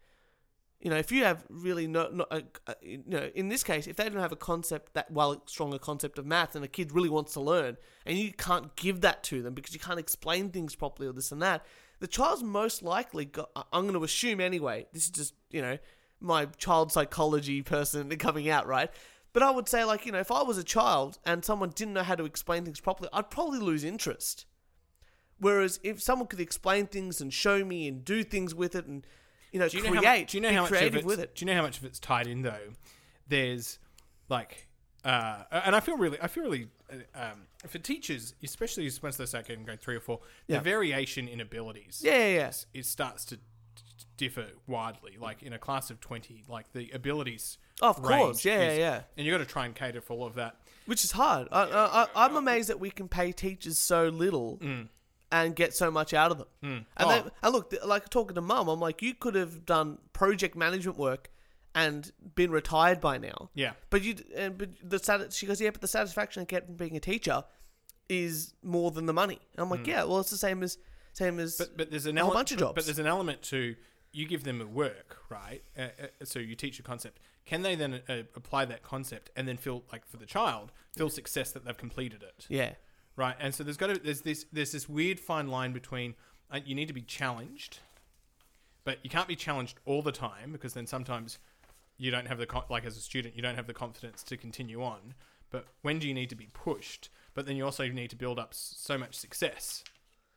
You 0.79 0.91
know, 0.91 0.97
if 0.97 1.11
you 1.11 1.23
have 1.23 1.43
really 1.49 1.87
no, 1.87 2.09
no 2.11 2.25
uh, 2.29 2.41
you 2.81 3.03
know, 3.07 3.29
in 3.33 3.47
this 3.49 3.63
case, 3.63 3.87
if 3.87 3.95
they 3.95 4.07
don't 4.07 4.21
have 4.21 4.31
a 4.31 4.37
concept 4.37 4.93
that 4.93 5.09
well 5.09 5.41
stronger 5.47 5.79
concept 5.79 6.19
of 6.19 6.25
math, 6.25 6.55
and 6.55 6.63
a 6.63 6.67
kid 6.67 6.91
really 6.91 7.09
wants 7.09 7.33
to 7.33 7.41
learn, 7.41 7.77
and 8.05 8.17
you 8.17 8.31
can't 8.33 8.75
give 8.75 9.01
that 9.01 9.23
to 9.23 9.41
them 9.41 9.53
because 9.53 9.73
you 9.73 9.79
can't 9.79 9.99
explain 9.99 10.49
things 10.49 10.75
properly 10.75 11.07
or 11.07 11.13
this 11.13 11.31
and 11.31 11.41
that, 11.41 11.65
the 11.99 12.07
child's 12.07 12.43
most 12.43 12.83
likely. 12.83 13.25
Got, 13.25 13.49
I'm 13.73 13.83
going 13.83 13.93
to 13.93 14.03
assume 14.03 14.39
anyway. 14.39 14.85
This 14.93 15.05
is 15.05 15.09
just 15.09 15.33
you 15.49 15.61
know 15.61 15.77
my 16.19 16.45
child 16.57 16.91
psychology 16.91 17.61
person 17.61 18.09
coming 18.17 18.49
out, 18.49 18.67
right? 18.67 18.91
But 19.33 19.43
I 19.43 19.51
would 19.51 19.67
say, 19.67 19.83
like, 19.83 20.05
you 20.05 20.13
know, 20.13 20.19
if 20.19 20.31
I 20.31 20.43
was 20.43 20.57
a 20.57 20.63
child 20.63 21.19
and 21.25 21.43
someone 21.43 21.71
didn't 21.75 21.93
know 21.93 22.03
how 22.03 22.15
to 22.15 22.23
explain 22.23 22.63
things 22.63 22.79
properly, 22.79 23.09
I'd 23.11 23.29
probably 23.29 23.59
lose 23.59 23.83
interest. 23.83 24.45
Whereas 25.39 25.77
if 25.83 26.01
someone 26.01 26.29
could 26.29 26.39
explain 26.39 26.87
things 26.87 27.19
and 27.19 27.33
show 27.33 27.65
me 27.65 27.85
and 27.87 28.05
do 28.05 28.23
things 28.23 28.55
with 28.55 28.75
it 28.75 28.85
and, 28.85 29.05
you 29.55 29.59
know, 29.61 29.69
Do 29.69 29.77
you 29.77 29.83
know 29.83 29.89
create, 29.91 30.05
how, 30.05 30.25
do 30.25 30.37
you 30.37 30.41
know 30.41 30.51
how 30.51 30.61
much 30.63 30.71
of 30.71 30.77
creative 30.77 30.95
it's, 30.97 31.05
with 31.05 31.19
it. 31.21 31.33
Do 31.35 31.45
you 31.45 31.47
know 31.51 31.55
how 31.55 31.61
much 31.63 31.77
of 31.77 31.85
it's 31.85 31.97
tied 31.99 32.27
in 32.27 32.41
though? 32.41 32.73
There's 33.27 33.79
like, 34.29 34.67
uh, 35.05 35.43
and 35.49 35.75
I 35.75 35.79
feel 35.79 35.97
really, 35.97 36.17
I 36.21 36.27
feel 36.27 36.43
really, 36.43 36.67
uh, 36.91 36.95
um, 37.31 37.47
for 37.67 37.79
teachers, 37.79 38.35
especially 38.43 38.91
once 39.01 39.15
they 39.17 39.25
start 39.25 39.47
getting 39.47 39.63
grade 39.63 39.79
three 39.81 39.95
or 39.95 40.01
four, 40.01 40.19
Yeah. 40.47 40.57
the 40.57 40.63
variation 40.63 41.27
in 41.29 41.39
abilities, 41.39 42.01
Yeah, 42.03 42.17
yeah, 42.17 42.27
yeah. 42.35 42.49
is- 42.49 42.65
it 42.73 42.85
starts 42.85 43.23
to 43.25 43.39
differ 44.17 44.47
widely. 44.67 45.17
Like 45.19 45.41
in 45.41 45.53
a 45.53 45.59
class 45.59 45.89
of 45.89 45.99
twenty, 46.01 46.43
like 46.49 46.73
the 46.73 46.91
abilities, 46.91 47.57
Of 47.81 47.99
range 47.99 48.21
course, 48.21 48.45
yeah, 48.45 48.61
is- 48.71 48.77
yeah, 48.77 48.85
yeah. 48.95 49.01
and 49.17 49.25
you 49.25 49.31
got 49.31 49.37
to 49.39 49.45
try 49.45 49.65
and 49.65 49.73
cater 49.75 50.01
for 50.01 50.13
all 50.13 50.25
of 50.27 50.35
that. 50.35 50.57
Which 50.85 51.03
is 51.03 51.13
hard. 51.13 51.47
I, 51.51 52.07
I'm 52.15 52.35
amazed 52.35 52.69
that 52.69 52.79
we 52.79 52.91
can 52.91 53.07
pay 53.07 53.31
teachers 53.31 53.79
so 53.79 54.09
little 54.09 54.59
and 55.31 55.55
get 55.55 55.73
so 55.73 55.89
much 55.91 56.13
out 56.13 56.31
of 56.31 56.37
them. 56.37 56.47
And, 56.61 56.85
Oh. 56.97 57.09
they, 57.09 57.29
and 57.43 57.53
look, 57.53 57.73
like 57.85 58.09
talking 58.09 58.35
to 58.35 58.41
mum, 58.41 58.67
I'm 58.67 58.79
like, 58.79 59.01
you 59.01 59.13
could 59.13 59.35
have 59.35 59.65
done 59.65 59.97
project 60.13 60.55
management 60.55 60.97
work 60.97 61.29
and 61.73 62.11
been 62.35 62.51
retired 62.51 63.01
by 63.01 63.17
now. 63.17 63.49
Yeah, 63.53 63.73
But 63.89 64.03
you, 64.03 64.15
and 64.35 64.57
but 64.57 64.69
the 64.81 64.99
sat- 64.99 65.33
she 65.33 65.45
goes, 65.45 65.59
yeah, 65.59 65.71
but 65.71 65.81
the 65.81 65.87
satisfaction 65.87 66.41
I 66.41 66.45
get 66.45 66.65
from 66.67 66.75
being 66.75 66.95
a 66.95 66.99
teacher 67.01 67.43
is 68.07 68.53
more 68.63 68.91
than 68.91 69.05
the 69.07 69.13
money. 69.13 69.39
And 69.55 69.63
I'm 69.63 69.69
like, 69.69 69.87
yeah, 69.87 70.03
well, 70.03 70.19
it's 70.19 70.29
the 70.29 70.37
same 70.37 70.63
as 70.63 70.77
same 71.13 71.39
as 71.39 71.55
but 71.57 71.77
but 71.77 71.91
there's 71.91 72.05
an 72.05 72.17
a 72.17 72.21
whole 72.21 72.31
element, 72.31 72.39
bunch 72.49 72.51
of 72.53 72.57
jobs. 72.59 72.75
But 72.75 72.85
there's 72.85 72.99
an 72.99 73.07
element 73.07 73.41
to 73.43 73.75
you 74.11 74.27
give 74.27 74.43
them 74.43 74.61
a 74.61 74.65
work, 74.65 75.17
right? 75.29 75.63
Uh, 75.77 75.81
uh, 75.81 76.07
so 76.23 76.39
you 76.39 76.55
teach 76.55 76.79
a 76.79 76.83
concept. 76.83 77.19
Can 77.45 77.61
they 77.61 77.75
then 77.75 78.01
uh, 78.07 78.13
apply 78.35 78.65
that 78.65 78.81
concept 78.83 79.29
and 79.35 79.47
then 79.47 79.57
feel 79.57 79.83
like 79.91 80.05
for 80.05 80.17
the 80.17 80.25
child 80.25 80.71
feel 80.95 81.09
success 81.09 81.51
that 81.51 81.65
they've 81.65 81.77
completed 81.77 82.23
it, 82.23 82.45
yeah, 82.47 82.73
right? 83.15 83.35
And 83.39 83.53
so 83.53 83.63
there's 83.63 83.77
got 83.77 83.87
to 83.87 83.99
there's 83.99 84.21
this 84.21 84.45
there's 84.51 84.71
this 84.71 84.87
weird 84.89 85.19
fine 85.19 85.47
line 85.47 85.73
between 85.73 86.15
uh, 86.51 86.59
you 86.65 86.75
need 86.75 86.87
to 86.87 86.93
be 86.93 87.01
challenged, 87.01 87.79
but 88.83 88.99
you 89.03 89.09
can't 89.09 89.27
be 89.27 89.35
challenged 89.35 89.79
all 89.85 90.01
the 90.01 90.11
time 90.11 90.51
because 90.51 90.73
then 90.73 90.87
sometimes 90.87 91.39
you 91.97 92.11
don't 92.11 92.27
have 92.27 92.37
the 92.37 92.45
con- 92.45 92.63
like 92.69 92.85
as 92.85 92.97
a 92.97 93.01
student 93.01 93.35
you 93.35 93.41
don't 93.41 93.55
have 93.55 93.67
the 93.67 93.73
confidence 93.73 94.23
to 94.23 94.37
continue 94.37 94.83
on. 94.83 95.13
But 95.51 95.67
when 95.83 95.99
do 95.99 96.07
you 96.07 96.13
need 96.13 96.29
to 96.29 96.35
be 96.35 96.49
pushed? 96.53 97.09
But 97.33 97.45
then 97.45 97.55
you 97.55 97.65
also 97.65 97.87
need 97.87 98.09
to 98.09 98.15
build 98.15 98.39
up 98.39 98.53
so 98.53 98.97
much 98.97 99.15
success. 99.15 99.83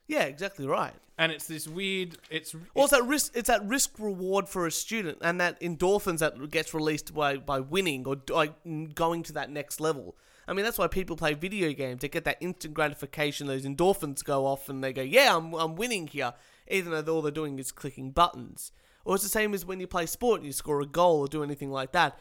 yeah, 0.06 0.22
exactly 0.22 0.66
right. 0.66 0.94
And 1.16 1.32
it's 1.32 1.46
this 1.46 1.66
weird. 1.66 2.18
It's 2.30 2.54
Well, 2.74 2.86
that 2.88 3.04
risk. 3.04 3.32
It's 3.34 3.48
that 3.48 3.64
risk 3.66 3.98
reward 3.98 4.48
for 4.48 4.66
a 4.66 4.70
student, 4.70 5.18
and 5.20 5.40
that 5.40 5.60
endorphins 5.60 6.18
that 6.18 6.50
gets 6.50 6.72
released 6.72 7.12
by 7.12 7.36
by 7.38 7.60
winning 7.60 8.06
or 8.06 8.16
like 8.30 8.54
going 8.94 9.22
to 9.24 9.32
that 9.32 9.50
next 9.50 9.80
level. 9.80 10.16
I 10.48 10.54
mean, 10.54 10.64
that's 10.64 10.78
why 10.78 10.86
people 10.86 11.14
play 11.14 11.34
video 11.34 11.72
games. 11.74 12.00
They 12.00 12.08
get 12.08 12.24
that 12.24 12.38
instant 12.40 12.72
gratification. 12.72 13.46
Those 13.46 13.66
endorphins 13.66 14.24
go 14.24 14.46
off, 14.46 14.70
and 14.70 14.82
they 14.82 14.94
go, 14.94 15.02
"Yeah, 15.02 15.36
I'm 15.36 15.52
I'm 15.54 15.76
winning 15.76 16.06
here," 16.06 16.32
even 16.68 16.92
though 16.92 17.14
all 17.14 17.22
they're 17.22 17.30
doing 17.30 17.58
is 17.58 17.70
clicking 17.70 18.12
buttons. 18.12 18.72
Or 19.04 19.14
it's 19.14 19.24
the 19.24 19.30
same 19.30 19.52
as 19.52 19.66
when 19.66 19.78
you 19.78 19.86
play 19.86 20.06
sport 20.06 20.40
and 20.40 20.46
you 20.46 20.52
score 20.52 20.80
a 20.80 20.86
goal 20.86 21.20
or 21.20 21.28
do 21.28 21.42
anything 21.42 21.70
like 21.70 21.92
that. 21.92 22.18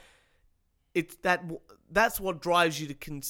It's 0.93 1.15
that 1.17 1.43
that's 1.89 2.19
what 2.19 2.41
drives 2.41 2.81
you 2.81 2.87
to 2.87 2.93
con- 2.93 3.21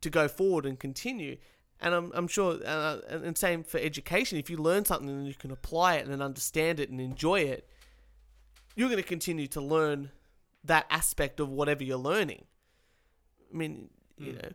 to 0.00 0.10
go 0.10 0.26
forward 0.26 0.66
and 0.66 0.78
continue. 0.78 1.36
And 1.80 1.94
I'm, 1.94 2.10
I'm 2.14 2.26
sure, 2.26 2.58
uh, 2.64 2.98
and 3.08 3.36
same 3.36 3.62
for 3.62 3.78
education. 3.78 4.38
If 4.38 4.48
you 4.48 4.56
learn 4.56 4.84
something 4.84 5.10
and 5.10 5.26
you 5.26 5.34
can 5.34 5.50
apply 5.50 5.96
it 5.96 6.06
and 6.06 6.22
understand 6.22 6.80
it 6.80 6.88
and 6.88 7.00
enjoy 7.00 7.40
it, 7.40 7.68
you're 8.74 8.88
going 8.88 9.02
to 9.02 9.06
continue 9.06 9.46
to 9.48 9.60
learn 9.60 10.10
that 10.64 10.86
aspect 10.90 11.38
of 11.38 11.50
whatever 11.50 11.84
you're 11.84 11.98
learning. 11.98 12.46
I 13.52 13.56
mean, 13.56 13.88
you 14.18 14.32
know, 14.34 14.48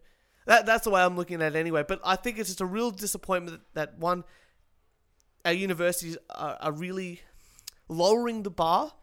that 0.45 0.65
that's 0.65 0.83
the 0.85 0.89
way 0.89 1.01
I'm 1.01 1.15
looking 1.15 1.41
at 1.41 1.55
it 1.55 1.59
anyway. 1.59 1.83
But 1.87 2.01
I 2.03 2.15
think 2.15 2.37
it's 2.39 2.49
just 2.49 2.61
a 2.61 2.65
real 2.65 2.91
disappointment 2.91 3.61
that, 3.73 3.89
that 3.91 3.99
one, 3.99 4.23
our 5.45 5.53
universities 5.53 6.17
are, 6.29 6.57
are 6.59 6.71
really 6.71 7.21
lowering 7.89 8.43
the 8.43 8.49
bar 8.51 8.93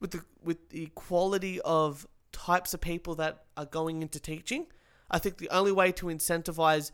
with 0.00 0.12
the 0.12 0.24
with 0.42 0.68
the 0.70 0.86
quality 0.94 1.60
of 1.60 2.06
types 2.32 2.74
of 2.74 2.80
people 2.80 3.14
that 3.16 3.44
are 3.56 3.66
going 3.66 4.02
into 4.02 4.18
teaching. 4.20 4.66
I 5.10 5.18
think 5.18 5.38
the 5.38 5.50
only 5.50 5.72
way 5.72 5.92
to 5.92 6.06
incentivize 6.06 6.90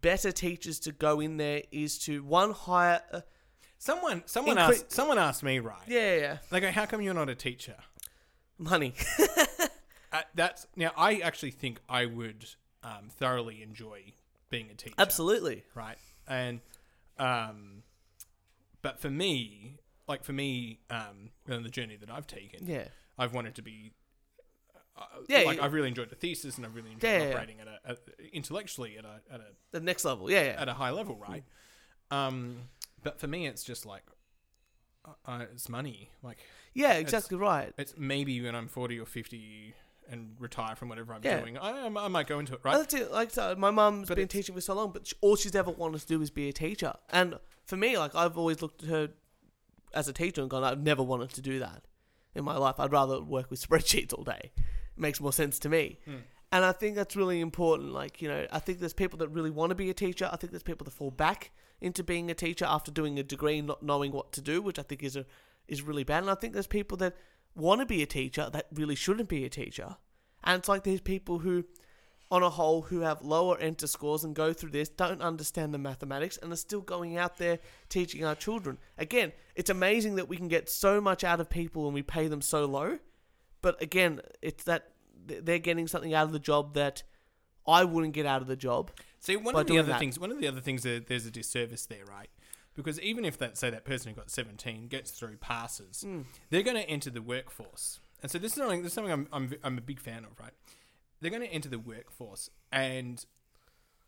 better 0.00 0.32
teachers 0.32 0.78
to 0.80 0.92
go 0.92 1.20
in 1.20 1.36
there 1.36 1.62
is 1.70 1.98
to 2.00 2.22
one 2.22 2.52
hire. 2.52 3.02
Uh, 3.12 3.20
Someone, 3.80 4.24
someone 4.26 4.56
Incre- 4.56 4.70
asked, 4.70 4.92
someone 4.92 5.18
asked 5.18 5.44
me, 5.44 5.60
right? 5.60 5.78
yeah, 5.86 6.00
yeah, 6.00 6.16
yeah, 6.20 6.38
They 6.50 6.58
go, 6.58 6.72
"How 6.72 6.84
come 6.84 7.00
you're 7.00 7.14
not 7.14 7.28
a 7.28 7.36
teacher?" 7.36 7.76
money. 8.58 8.92
Uh, 10.12 10.22
that's 10.34 10.66
now. 10.76 10.92
I 10.96 11.16
actually 11.16 11.50
think 11.50 11.80
I 11.88 12.06
would 12.06 12.46
um, 12.82 13.08
thoroughly 13.10 13.62
enjoy 13.62 14.12
being 14.50 14.70
a 14.70 14.74
teacher. 14.74 14.94
Absolutely. 14.98 15.64
right? 15.74 15.98
And 16.26 16.60
um, 17.18 17.82
but 18.82 19.00
for 19.00 19.10
me, 19.10 19.78
like 20.06 20.24
for 20.24 20.32
me, 20.32 20.80
um, 20.90 21.30
on 21.50 21.62
the 21.62 21.68
journey 21.68 21.96
that 21.96 22.10
I've 22.10 22.26
taken, 22.26 22.66
Yeah. 22.66 22.88
I've 23.18 23.34
wanted 23.34 23.54
to 23.56 23.62
be. 23.62 23.92
Uh, 24.96 25.02
Yeah, 25.28 25.40
like 25.40 25.58
yeah. 25.58 25.64
I've 25.64 25.72
really 25.72 25.88
enjoyed 25.88 26.10
the 26.10 26.16
thesis, 26.16 26.56
and 26.56 26.64
I've 26.66 26.74
really 26.74 26.92
enjoyed 26.92 27.08
Yeah, 27.22 27.28
operating 27.30 27.60
at 27.60 27.68
a, 27.68 27.78
at 27.90 27.98
intellectually 28.32 28.96
at 28.98 29.04
a 29.04 29.20
at 29.32 29.40
a 29.40 29.46
The 29.72 29.80
next 29.80 30.04
level. 30.04 30.30
Yeah, 30.30 30.42
yeah. 30.44 30.60
at 30.62 30.68
a 30.68 30.74
high 30.74 30.90
level, 30.90 31.16
right? 31.16 31.44
Um, 32.10 32.68
but 33.02 33.20
for 33.20 33.26
me, 33.26 33.46
it's 33.46 33.62
just 33.62 33.84
like 33.86 34.02
uh, 35.26 35.44
it's 35.52 35.68
money. 35.68 36.10
Like 36.22 36.38
Yeah, 36.74 36.94
exactly 36.94 37.36
right. 37.36 37.72
it's 37.78 37.94
maybe 37.96 38.40
when 38.42 38.54
I'm 38.54 38.68
forty 38.68 38.98
or 38.98 39.06
fifty 39.06 39.74
and 40.10 40.34
retire 40.38 40.74
from 40.74 40.88
whatever 40.88 41.12
I'm 41.12 41.20
Yeah. 41.22 41.40
doing, 41.40 41.58
I, 41.58 41.86
I 41.86 42.08
might 42.08 42.26
go 42.26 42.38
into 42.38 42.54
it, 42.54 42.60
right? 42.62 42.76
That's 42.78 42.94
it. 42.94 43.12
Like 43.12 43.30
so, 43.30 43.54
my 43.56 43.70
mum's 43.70 44.08
But 44.08 44.16
been 44.16 44.24
it's- 44.24 44.38
teaching 44.40 44.54
for 44.54 44.60
so 44.60 44.74
long, 44.74 44.92
but 44.92 45.06
sh 45.06 45.12
all 45.20 45.36
she's 45.36 45.54
ever 45.54 45.70
wanted 45.70 46.00
to 46.00 46.06
do 46.06 46.20
is 46.22 46.30
be 46.30 46.48
a 46.48 46.52
teacher. 46.52 46.94
And 47.10 47.38
for 47.66 47.76
me, 47.76 47.98
like 47.98 48.14
I've 48.14 48.38
always 48.38 48.62
looked 48.62 48.82
at 48.84 48.88
her 48.88 49.10
as 49.94 50.08
a 50.08 50.12
teacher 50.12 50.40
and 50.40 50.50
gone, 50.50 50.64
I've 50.64 50.82
never 50.82 51.02
wanted 51.02 51.30
to 51.30 51.40
do 51.42 51.58
that 51.58 51.84
in 52.34 52.44
my 52.44 52.56
life. 52.56 52.78
I'd 52.78 52.92
rather 52.92 53.20
work 53.22 53.50
with 53.50 53.60
spreadsheets 53.68 54.12
all 54.12 54.24
day. 54.24 54.52
It 54.56 54.98
makes 55.00 55.20
more 55.20 55.32
sense 55.32 55.58
to 55.60 55.68
me. 55.68 55.98
Mm. 56.06 56.20
And 56.50 56.64
I 56.64 56.72
think 56.72 56.96
that's 56.96 57.14
really 57.14 57.40
important. 57.40 57.92
Like 57.92 58.22
you 58.22 58.28
know, 58.28 58.46
I 58.50 58.58
think 58.58 58.78
there's 58.80 58.94
people 58.94 59.18
that 59.18 59.28
really 59.28 59.50
want 59.50 59.70
to 59.70 59.74
be 59.74 59.90
a 59.90 59.94
teacher. 59.94 60.28
I 60.32 60.36
think 60.36 60.52
there's 60.52 60.62
people 60.62 60.84
that 60.86 60.92
fall 60.92 61.10
back 61.10 61.50
into 61.80 62.02
being 62.02 62.30
a 62.30 62.34
teacher 62.34 62.64
after 62.64 62.90
doing 62.90 63.18
a 63.18 63.22
degree, 63.22 63.60
not 63.60 63.82
knowing 63.82 64.10
what 64.12 64.32
to 64.32 64.40
do, 64.40 64.62
which 64.62 64.78
I 64.78 64.82
think 64.82 65.02
is 65.02 65.14
a 65.16 65.26
is 65.68 65.82
really 65.82 66.04
bad. 66.04 66.22
And 66.22 66.30
I 66.30 66.34
think 66.34 66.54
there's 66.54 66.66
people 66.66 66.96
that 66.98 67.14
want 67.54 67.80
to 67.80 67.86
be 67.86 68.02
a 68.02 68.06
teacher 68.06 68.48
that 68.52 68.66
really 68.72 68.94
shouldn't 68.94 69.28
be 69.28 69.44
a 69.44 69.48
teacher. 69.48 69.96
And 70.44 70.60
it's 70.60 70.68
like 70.68 70.84
there's 70.84 71.00
people 71.00 71.40
who, 71.40 71.64
on 72.30 72.42
a 72.42 72.50
whole, 72.50 72.82
who 72.82 73.00
have 73.00 73.22
lower 73.22 73.56
ATAR 73.58 73.88
scores 73.88 74.24
and 74.24 74.34
go 74.34 74.52
through 74.52 74.70
this, 74.70 74.88
don't 74.88 75.20
understand 75.20 75.74
the 75.74 75.78
mathematics, 75.78 76.38
and 76.38 76.52
are 76.52 76.56
still 76.56 76.80
going 76.80 77.16
out 77.16 77.38
there 77.38 77.58
teaching 77.88 78.24
our 78.24 78.34
children. 78.34 78.78
Again, 78.96 79.32
it's 79.56 79.70
amazing 79.70 80.16
that 80.16 80.28
we 80.28 80.36
can 80.36 80.48
get 80.48 80.70
so 80.70 81.00
much 81.00 81.24
out 81.24 81.40
of 81.40 81.50
people 81.50 81.86
and 81.86 81.94
we 81.94 82.02
pay 82.02 82.28
them 82.28 82.40
so 82.40 82.64
low. 82.64 82.98
But 83.60 83.82
again, 83.82 84.20
it's 84.40 84.64
that 84.64 84.92
they're 85.26 85.58
getting 85.58 85.88
something 85.88 86.14
out 86.14 86.24
of 86.24 86.32
the 86.32 86.38
job 86.38 86.74
that 86.74 87.02
I 87.66 87.84
wouldn't 87.84 88.14
get 88.14 88.24
out 88.24 88.40
of 88.40 88.48
the 88.48 88.56
job. 88.56 88.90
See, 89.20 89.36
one 89.36 89.54
of 89.56 89.66
the 89.66 89.78
other 89.78 89.88
that. 89.88 89.98
things, 89.98 90.18
one 90.18 90.30
of 90.30 90.40
the 90.40 90.46
other 90.46 90.60
things 90.60 90.84
that 90.84 91.08
there's 91.08 91.26
a 91.26 91.30
disservice 91.30 91.86
there, 91.86 92.04
right? 92.04 92.30
Because 92.78 93.00
even 93.00 93.24
if 93.24 93.36
that 93.38 93.58
say 93.58 93.70
that 93.70 93.84
person 93.84 94.10
who 94.10 94.16
got 94.16 94.30
17 94.30 94.86
gets 94.86 95.10
through, 95.10 95.36
passes, 95.38 96.02
Hmm. 96.02 96.20
they're 96.50 96.62
going 96.62 96.76
to 96.76 96.88
enter 96.88 97.10
the 97.10 97.20
workforce. 97.20 97.98
And 98.22 98.30
so 98.30 98.38
this 98.38 98.52
is 98.52 98.58
something, 98.58 98.82
this 98.82 98.90
is 98.90 98.94
something 98.94 99.12
I'm, 99.12 99.26
I'm, 99.32 99.52
I'm 99.64 99.78
a 99.78 99.80
big 99.80 99.98
fan 100.00 100.24
of, 100.24 100.38
right? 100.38 100.52
They're 101.20 101.30
going 101.32 101.42
to 101.42 101.48
enter 101.52 101.68
the 101.68 101.80
workforce, 101.80 102.50
and 102.70 103.24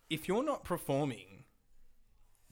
if 0.09 0.29
you're 0.29 0.43
not 0.45 0.63
performing, 0.63 1.43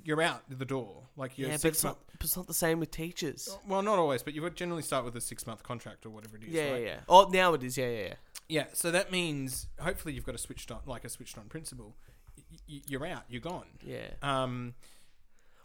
you're 0.03 0.21
out 0.21 0.43
the 0.49 0.65
door. 0.65 1.03
Like 1.17 1.37
you're 1.37 1.49
yeah, 1.49 1.55
but 1.61 1.65
it's 1.69 1.83
month. 1.83 1.97
not, 1.97 2.05
but 2.17 2.25
it's 2.25 2.35
not 2.37 2.47
the 2.47 2.53
same 2.53 2.79
with 2.79 2.91
teachers. 2.91 3.57
Well, 3.67 3.81
not 3.81 3.99
always, 3.99 4.23
but 4.23 4.33
you 4.33 4.41
would 4.41 4.55
generally 4.55 4.81
start 4.83 5.03
with 5.05 5.15
a 5.15 5.21
six 5.21 5.45
month 5.47 5.63
contract 5.63 6.05
or 6.05 6.09
whatever 6.09 6.37
it 6.37 6.43
is. 6.43 6.49
Yeah, 6.49 6.71
right? 6.71 6.81
yeah, 6.81 6.87
yeah. 6.87 6.99
Oh, 7.07 7.29
now 7.31 7.53
it 7.53 7.63
is. 7.63 7.77
Yeah, 7.77 7.89
yeah, 7.89 8.01
yeah. 8.07 8.13
Yeah, 8.49 8.65
so 8.73 8.91
that 8.91 9.11
means 9.11 9.67
hopefully 9.79 10.13
you've 10.13 10.25
got 10.25 10.35
a 10.35 10.39
switched 10.39 10.71
on, 10.71 10.79
like 10.85 11.03
a 11.05 11.09
switched 11.09 11.37
on 11.37 11.45
principle. 11.45 11.95
Y- 12.37 12.57
y- 12.69 12.81
you're 12.87 13.05
out. 13.05 13.23
You're 13.29 13.41
gone. 13.41 13.65
Yeah. 13.81 14.07
Um, 14.23 14.73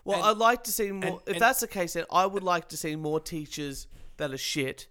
Well, 0.05 0.18
And- 0.18 0.26
I'd 0.26 0.36
like 0.36 0.64
to 0.64 0.72
see 0.72 0.90
more. 0.93 1.05
and- 1.05 1.20
if 1.26 1.32
and- 1.35 1.40
that's 1.40 1.60
the 1.60 1.68
case, 1.68 1.94
then 1.94 2.05
I 2.10 2.26
would 2.26 2.43
like 2.43 2.68
to 2.70 2.76
see 2.76 2.94
more 2.97 3.20
teachers 3.20 3.86
that 4.18 4.32
are 4.32 4.39
shit 4.39 4.86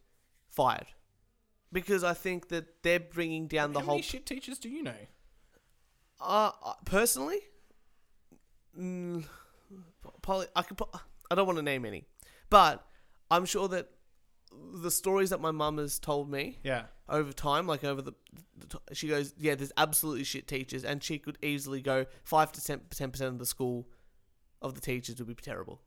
fired, 0.50 0.88
because 1.72 2.04
I 2.04 2.14
think 2.14 2.48
that 2.50 2.82
they're 2.84 3.00
bringing 3.00 3.48
down 3.48 3.74
the 3.74 3.80
how 3.80 3.86
whole. 3.86 3.96
many 3.96 4.02
shit 4.04 4.26
teachers 4.26 4.58
do 4.60 4.70
you 4.70 4.84
know? 4.84 5.08
uh, 6.20 6.52
uh, 6.64 6.74
personally, 6.86 7.42
mm, 8.78 9.26
probably 10.22 10.48
I 10.56 10.62
could. 10.64 10.80
I 11.30 11.36
don't 11.36 11.46
want 11.48 11.58
to 11.58 11.64
name 11.64 11.86
any, 11.86 12.06
but 12.50 12.86
I'm 13.32 13.46
sure 13.46 13.68
that 13.70 13.90
the 14.52 14.92
stories 14.92 15.32
that 15.32 15.42
my 15.42 15.52
mum 15.52 15.78
has 15.80 15.98
told 16.00 16.30
me 16.30 16.60
Yeah. 16.64 16.86
over 17.10 17.34
time, 17.34 17.66
like 17.66 17.84
over 17.84 18.02
the, 18.04 18.14
the 18.56 18.68
t- 18.68 18.78
she 18.94 19.08
goes, 19.08 19.34
yeah, 19.38 19.56
there's 19.56 19.72
absolutely 19.78 20.24
shit 20.26 20.48
teachers, 20.48 20.84
and 20.84 21.04
she 21.04 21.18
could 21.18 21.38
easily 21.42 21.82
go 21.82 22.06
five 22.24 22.52
to 22.54 22.64
ten 22.64 22.80
percent 22.82 23.24
of 23.34 23.40
the 23.40 23.46
school 23.46 23.88
of 24.64 24.74
the 24.76 24.82
teachers 24.82 25.20
would 25.20 25.28
be 25.28 25.36
terrible. 25.36 25.82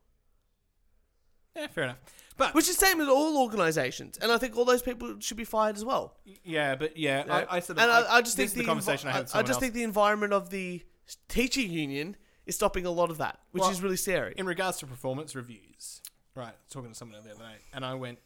Yeah, 1.54 1.68
fair 1.68 1.84
enough. 1.84 1.98
But 2.36 2.54
Which 2.54 2.68
is 2.68 2.76
the 2.76 2.84
same 2.84 2.98
with 2.98 3.08
all 3.08 3.38
organisations, 3.42 4.18
and 4.18 4.30
I 4.30 4.36
think 4.36 4.56
all 4.58 4.66
those 4.66 4.82
people 4.82 5.16
should 5.20 5.38
be 5.38 5.44
fired 5.44 5.74
as 5.76 5.84
well. 5.86 6.18
yeah, 6.44 6.74
but 6.74 6.98
yeah? 6.98 7.24
I, 7.28 7.56
I 7.56 7.60
sort 7.60 7.78
of. 7.78 7.84
and 7.84 7.90
I, 7.90 8.16
I 8.16 8.20
just 8.20 8.36
this 8.36 8.36
think 8.36 8.46
is 8.48 8.52
the, 8.54 8.60
the 8.60 8.66
conversation 8.66 9.08
envi- 9.08 9.12
I 9.12 9.14
had. 9.14 9.20
With 9.22 9.28
I 9.30 9.32
someone 9.32 9.46
just 9.46 9.56
else. 9.56 9.60
think 9.62 9.74
the 9.74 9.82
environment 9.82 10.32
of 10.34 10.50
the 10.50 10.82
teaching 11.28 11.70
union 11.70 12.16
is 12.44 12.54
stopping 12.56 12.84
a 12.84 12.90
lot 12.90 13.10
of 13.10 13.16
that, 13.18 13.40
which 13.52 13.62
Well, 13.62 13.70
is 13.70 13.80
really 13.82 13.96
scary. 13.96 14.34
in 14.36 14.44
regards 14.44 14.76
to 14.78 14.86
performance 14.86 15.34
reviews, 15.34 16.02
right? 16.34 16.48
I 16.48 16.50
was 16.50 16.70
talking 16.70 16.90
to 16.90 16.94
someone 16.94 17.22
the 17.24 17.30
other 17.30 17.38
night, 17.42 17.60
and 17.72 17.86
I 17.86 17.94
went, 17.94 18.18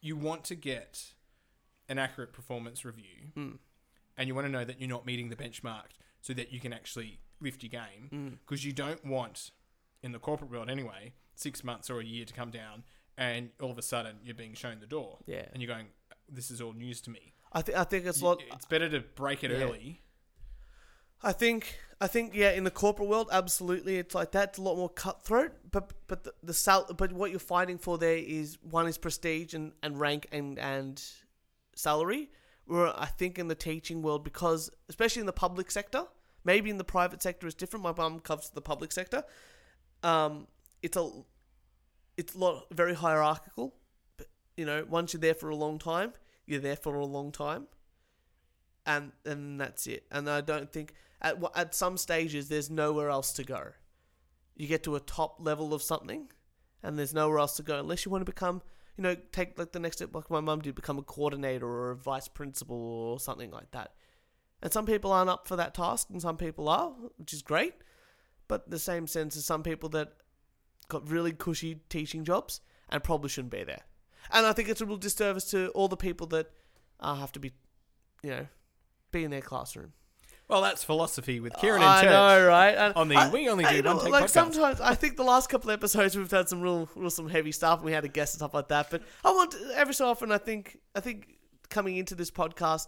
"You 0.00 0.16
want 0.16 0.44
to 0.44 0.54
get 0.54 1.12
an 1.90 1.98
accurate 1.98 2.32
performance 2.32 2.86
review, 2.86 3.32
Hmm. 3.34 3.50
and 4.16 4.28
you 4.28 4.34
want 4.34 4.46
to 4.46 4.50
know 4.50 4.64
that 4.64 4.80
you're 4.80 4.88
not 4.88 5.04
meeting 5.04 5.28
the 5.28 5.36
benchmark, 5.36 5.90
so 6.22 6.32
that 6.32 6.52
you 6.52 6.58
can 6.60 6.72
actually 6.72 7.20
lift 7.38 7.62
your 7.62 7.70
game, 7.70 8.08
Hmm. 8.10 8.28
because 8.46 8.64
you 8.64 8.72
don't 8.72 9.04
want, 9.04 9.50
in 10.02 10.12
the 10.12 10.18
corporate 10.18 10.50
world 10.50 10.70
anyway, 10.70 11.12
six 11.34 11.62
months 11.64 11.90
or 11.90 12.00
a 12.00 12.04
year 12.04 12.24
to 12.24 12.32
come 12.32 12.50
down, 12.50 12.84
and 13.16 13.50
all 13.60 13.70
of 13.70 13.78
a 13.78 13.82
sudden 13.82 14.16
you're 14.22 14.34
being 14.34 14.54
shown 14.54 14.80
the 14.80 14.86
door, 14.86 15.18
Yeah. 15.26 15.46
and 15.52 15.62
you're 15.62 15.72
going, 15.74 15.88
"This 16.28 16.50
is 16.50 16.60
all 16.60 16.72
news 16.72 17.00
to 17.02 17.10
me." 17.10 17.34
I 17.52 17.62
think 17.62 17.78
I 17.78 17.84
think 17.84 18.06
it's 18.06 18.20
a 18.20 18.24
lot. 18.24 18.42
It's 18.52 18.66
better 18.66 18.88
to 18.90 19.00
break 19.00 19.42
it 19.44 19.50
Yeah. 19.50 19.58
early. 19.58 20.02
I 21.22 21.32
think 21.32 21.78
I 22.00 22.06
think 22.06 22.32
yeah, 22.34 22.52
in 22.52 22.62
the 22.62 22.70
corporate 22.70 23.08
world, 23.08 23.28
absolutely, 23.32 23.96
it's 23.98 24.14
like 24.14 24.30
that. 24.32 24.50
It's 24.50 24.58
a 24.58 24.62
lot 24.62 24.76
more 24.76 24.88
cutthroat. 24.88 25.52
But 25.70 25.92
but 26.06 26.24
the, 26.24 26.34
the 26.42 26.54
sal- 26.54 26.92
but 26.94 27.12
what 27.12 27.30
you're 27.30 27.40
fighting 27.40 27.78
for 27.78 27.98
there 27.98 28.16
is 28.18 28.58
one 28.62 28.86
is 28.86 28.98
prestige 28.98 29.52
and, 29.54 29.72
and 29.82 29.98
rank 29.98 30.28
and 30.30 30.58
and 30.58 31.02
salary. 31.74 32.30
Where 32.66 32.88
I 33.00 33.06
think 33.06 33.38
in 33.38 33.48
the 33.48 33.54
teaching 33.54 34.02
world, 34.02 34.22
because 34.24 34.70
especially 34.90 35.20
in 35.20 35.26
the 35.26 35.32
public 35.32 35.70
sector, 35.70 36.04
maybe 36.44 36.68
in 36.70 36.76
the 36.76 36.84
private 36.84 37.22
sector 37.22 37.46
is 37.46 37.54
different. 37.54 37.82
My 37.82 37.94
mum 37.96 38.20
covers 38.20 38.50
the 38.50 38.60
public 38.60 38.92
sector. 38.92 39.24
Um, 40.02 40.46
it's 40.82 40.96
a 40.96 41.10
it's 42.16 42.34
a 42.34 42.38
lot 42.38 42.66
very 42.70 42.94
hierarchical. 42.94 43.74
But, 44.16 44.28
you 44.56 44.64
know, 44.64 44.84
once 44.88 45.12
you're 45.12 45.20
there 45.20 45.34
for 45.34 45.48
a 45.48 45.56
long 45.56 45.78
time, 45.78 46.12
you're 46.46 46.60
there 46.60 46.76
for 46.76 46.94
a 46.96 47.04
long 47.04 47.32
time 47.32 47.66
and 48.88 49.12
and 49.24 49.60
that's 49.60 49.86
it. 49.86 50.04
And 50.10 50.28
I 50.28 50.40
don't 50.40 50.72
think 50.72 50.94
at 51.20 51.36
at 51.54 51.74
some 51.74 51.96
stages 51.96 52.48
there's 52.48 52.70
nowhere 52.70 53.10
else 53.10 53.32
to 53.34 53.44
go. 53.44 53.72
You 54.56 54.66
get 54.66 54.82
to 54.84 54.96
a 54.96 55.00
top 55.00 55.36
level 55.38 55.72
of 55.74 55.82
something, 55.82 56.28
and 56.82 56.98
there's 56.98 57.14
nowhere 57.14 57.38
else 57.38 57.54
to 57.56 57.62
go 57.62 57.78
unless 57.78 58.04
you 58.04 58.10
want 58.10 58.22
to 58.22 58.32
become, 58.32 58.62
you 58.96 59.02
know, 59.02 59.14
take 59.30 59.58
like 59.58 59.72
the 59.72 59.78
next 59.78 59.98
step, 59.98 60.14
like 60.14 60.30
my 60.30 60.40
mum 60.40 60.60
did, 60.62 60.74
become 60.74 60.98
a 60.98 61.02
coordinator 61.02 61.68
or 61.68 61.90
a 61.92 61.96
vice 61.96 62.26
principal 62.26 62.76
or 62.76 63.20
something 63.20 63.50
like 63.52 63.70
that. 63.70 63.92
And 64.60 64.72
some 64.72 64.86
people 64.86 65.12
aren't 65.12 65.30
up 65.30 65.46
for 65.46 65.54
that 65.54 65.74
task, 65.74 66.08
and 66.10 66.20
some 66.20 66.36
people 66.36 66.68
are, 66.68 66.90
which 67.18 67.32
is 67.32 67.42
great. 67.42 67.74
But 68.48 68.70
the 68.70 68.78
same 68.78 69.06
sense 69.06 69.36
as 69.36 69.44
some 69.44 69.62
people 69.62 69.88
that 69.90 70.12
got 70.88 71.08
really 71.08 71.32
cushy 71.32 71.80
teaching 71.88 72.24
jobs 72.24 72.60
and 72.88 73.02
probably 73.04 73.28
shouldn't 73.28 73.52
be 73.52 73.62
there. 73.64 73.82
And 74.32 74.46
I 74.46 74.52
think 74.52 74.68
it's 74.68 74.80
a 74.80 74.86
real 74.86 74.96
disservice 74.96 75.44
to 75.50 75.68
all 75.70 75.88
the 75.88 75.96
people 75.96 76.26
that 76.28 76.50
uh, 77.00 77.14
have 77.16 77.32
to 77.32 77.40
be, 77.40 77.52
you 78.22 78.30
know, 78.30 78.46
be 79.12 79.24
in 79.24 79.30
their 79.30 79.40
classroom. 79.42 79.92
Well, 80.48 80.62
that's 80.62 80.82
philosophy 80.82 81.40
with 81.40 81.52
Kieran 81.60 81.82
and 81.82 81.90
I 81.90 82.00
Church. 82.02 82.10
know, 82.10 82.46
right? 82.46 82.74
And 82.74 82.94
on 82.94 83.08
the 83.08 83.16
I- 83.16 83.28
We 83.30 83.50
Only 83.50 83.64
Do 83.64 83.82
One 83.82 83.98
Take 84.00 84.08
Like 84.12 84.24
podcast. 84.24 84.30
sometimes, 84.30 84.80
I 84.80 84.94
think 84.94 85.16
the 85.18 85.22
last 85.22 85.50
couple 85.50 85.68
of 85.68 85.74
episodes 85.74 86.16
we've 86.16 86.30
had 86.30 86.48
some 86.48 86.62
real, 86.62 86.88
real 86.96 87.10
some 87.10 87.28
heavy 87.28 87.52
stuff, 87.52 87.80
and 87.80 87.84
we 87.86 87.92
had 87.92 88.04
a 88.06 88.08
guest 88.08 88.32
and 88.34 88.38
stuff 88.40 88.54
like 88.54 88.68
that. 88.68 88.90
But 88.90 89.02
I 89.22 89.30
want 89.30 89.54
every 89.74 89.92
so 89.92 90.08
often, 90.08 90.32
I 90.32 90.38
think, 90.38 90.78
I 90.94 91.00
think 91.00 91.36
coming 91.68 91.96
into 91.96 92.14
this 92.14 92.30
podcast, 92.30 92.86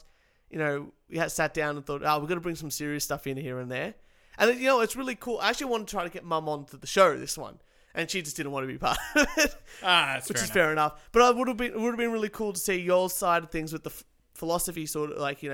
you 0.51 0.59
know, 0.59 0.93
we 1.11 1.19
had 1.19 1.31
sat 1.31 1.53
down 1.53 1.77
and 1.77 1.85
thought, 1.85 2.01
oh, 2.03 2.19
we're 2.19 2.27
gonna 2.29 2.41
bring 2.41 2.57
some 2.57 2.71
serious 2.71 3.05
stuff 3.05 3.27
in 3.27 3.37
here 3.37 3.59
and 3.59 3.71
there. 3.71 3.95
And 4.39 4.59
you 4.59 4.67
know, 4.67 4.81
it's 4.81 4.97
really 4.97 5.15
cool. 5.15 5.39
I 5.41 5.51
actually 5.51 5.67
wanted 5.67 5.89
to 5.89 5.91
try 5.93 6.05
to 6.05 6.11
get 6.11 6.25
Mum 6.25 6.49
onto 6.49 6.79
the 6.79 6.87
show 6.87 7.17
this 7.19 7.37
one, 7.37 7.59
and 7.95 8.11
she 8.11 8.23
just 8.23 8.37
didn't 8.37 8.53
want 8.53 8.65
to 8.67 8.73
be 8.73 8.79
part 8.79 8.99
of 9.17 9.27
it 9.37 9.55
Ah, 9.83 10.13
that's 10.15 10.29
which 10.29 10.39
fair 10.39 10.45
is 10.45 10.51
enough. 10.51 10.55
fair 10.55 10.73
enough. 10.73 11.09
But 11.13 11.23
I 11.23 11.31
would 11.31 11.49
have 11.49 11.57
been 11.57 11.73
it 11.73 11.81
would 11.81 11.91
have 11.91 11.99
been 11.99 12.13
really 12.13 12.29
cool 12.31 12.53
to 12.53 12.61
see 12.61 12.77
your 12.81 13.11
side 13.11 13.43
of 13.45 13.51
things 13.51 13.73
with 13.73 13.85
the 13.85 13.91
f- 13.91 14.05
philosophy, 14.35 14.87
sort 14.87 15.11
of 15.13 15.19
like 15.19 15.43
you 15.43 15.51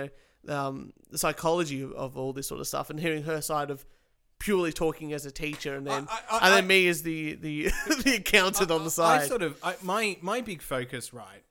know, 0.46 0.54
um, 0.54 0.92
the 1.10 1.18
psychology 1.18 1.82
of, 1.82 1.92
of 1.92 2.16
all 2.16 2.32
this 2.32 2.46
sort 2.46 2.60
of 2.60 2.66
stuff, 2.68 2.90
and 2.90 3.00
hearing 3.00 3.24
her 3.24 3.40
side 3.40 3.70
of 3.70 3.84
purely 4.38 4.70
talking 4.72 5.12
as 5.14 5.24
a 5.26 5.30
teacher, 5.30 5.74
and 5.74 5.86
then 5.86 6.06
I- 6.10 6.20
I- 6.30 6.38
and 6.46 6.54
then 6.54 6.64
I- 6.64 6.66
me 6.66 6.86
as 6.88 7.02
the 7.02 7.34
the 7.34 7.70
the 8.04 8.16
accountant 8.16 8.70
on 8.70 8.80
the 8.80 8.86
I 9.02 9.18
side. 9.18 9.28
sort 9.28 9.42
of 9.42 9.56
I, 9.64 9.74
my 9.82 10.16
my 10.20 10.40
big 10.42 10.62
focus, 10.62 11.12
right? 11.12 11.42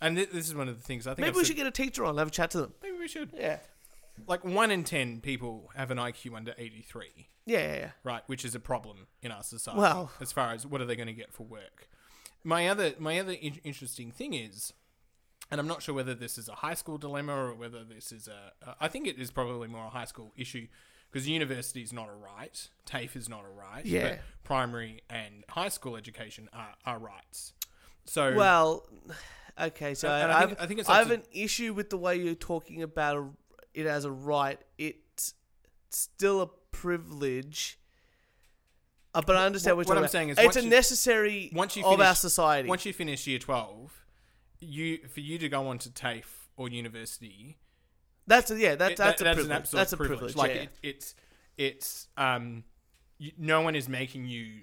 And 0.00 0.16
this 0.16 0.48
is 0.48 0.54
one 0.54 0.66
of 0.68 0.76
the 0.78 0.82
things 0.82 1.06
I 1.06 1.10
think. 1.10 1.18
Maybe 1.18 1.28
I've 1.28 1.34
we 1.36 1.40
said- 1.42 1.48
should 1.48 1.56
get 1.56 1.66
a 1.66 1.70
teacher 1.70 2.04
on, 2.06 2.16
have 2.16 2.28
a 2.28 2.30
chat 2.30 2.50
to 2.52 2.62
them. 2.62 2.72
Maybe 2.82 2.96
we 2.98 3.06
should. 3.06 3.30
Yeah, 3.36 3.58
Like 4.26 4.44
one 4.44 4.70
in 4.70 4.84
ten 4.84 5.20
people 5.20 5.70
have 5.74 5.90
an 5.90 5.98
IQ 5.98 6.34
under 6.36 6.54
eighty 6.58 6.82
three, 6.82 7.28
yeah, 7.46 7.58
yeah. 7.58 7.74
yeah. 7.76 7.90
right? 8.04 8.22
Which 8.26 8.44
is 8.44 8.54
a 8.54 8.60
problem 8.60 9.06
in 9.22 9.30
our 9.32 9.42
society. 9.42 9.80
Well- 9.80 10.10
as 10.20 10.32
far 10.32 10.52
as 10.52 10.66
what 10.66 10.80
are 10.80 10.84
they 10.86 10.96
going 10.96 11.08
to 11.08 11.12
get 11.14 11.32
for 11.32 11.44
work? 11.44 11.88
My 12.44 12.68
other 12.68 12.94
my 12.98 13.18
other 13.18 13.32
in- 13.32 13.60
interesting 13.64 14.10
thing 14.10 14.34
is, 14.34 14.72
and 15.50 15.60
I'm 15.60 15.66
not 15.66 15.82
sure 15.82 15.94
whether 15.94 16.14
this 16.14 16.38
is 16.38 16.48
a 16.48 16.54
high 16.54 16.74
school 16.74 16.96
dilemma 16.98 17.34
or 17.34 17.54
whether 17.54 17.84
this 17.84 18.12
is 18.12 18.28
a. 18.28 18.52
I 18.80 18.88
think 18.88 19.06
it 19.06 19.18
is 19.18 19.30
probably 19.30 19.68
more 19.68 19.86
a 19.86 19.90
high 19.90 20.04
school 20.06 20.32
issue 20.36 20.66
because 21.10 21.28
university 21.28 21.82
is 21.82 21.92
not 21.92 22.08
a 22.08 22.12
right, 22.14 22.68
TAFE 22.86 23.16
is 23.16 23.28
not 23.28 23.42
a 23.44 23.48
right. 23.48 23.84
Yeah. 23.84 24.08
but 24.08 24.20
primary 24.44 25.02
and 25.10 25.44
high 25.48 25.68
school 25.68 25.96
education 25.96 26.48
are, 26.52 26.74
are 26.86 26.98
rights. 26.98 27.52
So 28.04 28.34
Well, 28.34 28.86
okay, 29.60 29.94
so 29.94 30.08
I, 30.08 30.36
I 30.36 30.40
have, 30.40 30.48
think- 30.50 30.62
I 30.62 30.66
think 30.66 30.80
it's 30.80 30.88
I 30.88 30.98
have 30.98 31.10
an 31.10 31.22
issue 31.32 31.74
with 31.74 31.90
the 31.90 31.96
way 31.98 32.16
you're 32.16 32.34
talking 32.34 32.82
about 32.82 33.32
it 33.74 33.86
as 33.86 34.04
a 34.04 34.10
right. 34.10 34.58
It's 34.78 35.34
still 35.90 36.40
a 36.42 36.46
privilege 36.72 37.76
Uh, 39.12 39.20
but 39.26 39.34
I 39.34 39.44
understand 39.44 39.76
What- 39.76 39.88
what, 39.88 39.98
I'm 39.98 40.06
saying 40.06 40.28
is 40.28 40.38
it's 40.38 40.54
a 40.56 40.62
you- 40.62 40.70
necessary 40.70 41.50
once 41.52 41.76
you 41.76 41.84
of 41.84 41.98
our 41.98 42.06
finish- 42.06 42.18
society. 42.18 42.68
once 42.68 42.86
you 42.86 42.92
finish 42.92 43.26
year 43.26 43.40
twelve, 43.40 44.04
you 44.60 44.98
for 45.08 45.18
you 45.18 45.36
to 45.38 45.48
go 45.48 45.66
on 45.66 45.78
to 45.78 45.90
TAFE 45.90 46.48
or 46.56 46.68
university, 46.68 47.58
that's 48.28 48.52
a, 48.52 48.56
yeah, 48.58 48.76
that, 48.76 48.92
it- 48.92 48.96
that's 48.98 49.20
that- 49.20 49.26
a 49.26 49.30
an 49.30 49.34
privilege. 49.36 49.56
absolute 49.56 49.80
That's 49.80 49.92
a 49.92 49.96
privilege. 49.96 50.36
Like 50.36 50.54
yeah. 50.54 50.60
it, 50.62 50.70
it's 50.84 51.14
it's 51.56 52.08
um, 52.16 52.62
you, 53.18 53.32
no 53.36 53.62
one 53.62 53.74
is 53.74 53.88
making 53.88 54.26
you 54.26 54.60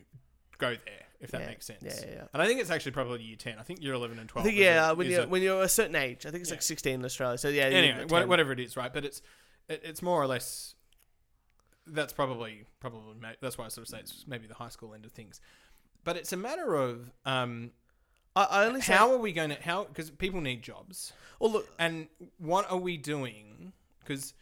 go 0.57 0.69
there 0.85 1.06
if 1.19 1.31
that 1.31 1.41
Yeah, 1.41 1.47
makes 1.47 1.65
sense. 1.65 1.83
yeah, 1.83 1.93
yeah, 2.01 2.13
yeah. 2.15 2.23
And 2.33 2.41
I 2.41 2.45
think 2.47 2.59
it's 2.61 2.69
actually 2.69 2.91
probably 2.93 3.23
year 3.23 3.35
ten. 3.37 3.57
I 3.59 3.63
think 3.63 3.81
year 3.81 3.93
eleven 3.93 4.19
and 4.19 4.29
I 4.29 4.31
twelve. 4.31 4.45
think 4.45 4.57
is 4.57 4.63
yeah, 4.63 4.91
a- 4.91 4.95
when 4.95 5.07
is 5.07 5.13
you're 5.13 5.23
a- 5.23 5.27
when 5.27 5.41
you're 5.41 5.63
a 5.63 5.69
certain 5.69 5.95
age, 5.95 6.25
I 6.25 6.31
think 6.31 6.41
it's 6.41 6.49
Yeah. 6.49 6.55
like 6.55 6.61
16 6.61 6.93
in 6.95 7.05
Australia. 7.05 7.37
So 7.37 7.49
yeah, 7.49 7.63
anyway, 7.63 8.05
wha- 8.09 8.19
10. 8.19 8.27
whatever 8.29 8.51
it 8.51 8.59
is, 8.59 8.75
right? 8.77 8.93
But 8.93 9.05
it's 9.05 9.21
it, 9.67 9.81
it's 9.83 10.01
more 10.01 10.21
or 10.21 10.27
less. 10.27 10.75
That's 11.85 12.11
probably 12.13 12.65
probably 12.79 13.15
ma- 13.19 13.33
that's 13.41 13.57
why 13.57 13.65
I 13.65 13.67
sort 13.69 13.87
of 13.87 13.89
say 13.89 13.99
it's 13.99 14.25
maybe 14.27 14.45
the 14.47 14.53
high 14.55 14.69
school 14.69 14.93
end 14.93 15.05
of 15.05 15.11
things, 15.11 15.39
but 16.03 16.17
it's 16.17 16.33
a 16.33 16.37
matter 16.37 16.75
of 16.75 17.09
um, 17.25 17.71
I, 18.35 18.43
I 18.43 18.65
only 18.65 18.81
say, 18.81 18.93
how 18.93 19.11
are 19.11 19.17
we 19.17 19.31
going 19.31 19.49
to 19.51 19.61
how 19.61 19.85
because 19.85 20.09
people 20.11 20.41
need 20.41 20.61
jobs 20.63 21.13
well, 21.39 21.51
look, 21.51 21.69
and 21.79 22.07
what 22.37 22.69
are 22.69 22.77
we 22.77 22.97
doing 22.97 23.73
because. 23.99 24.33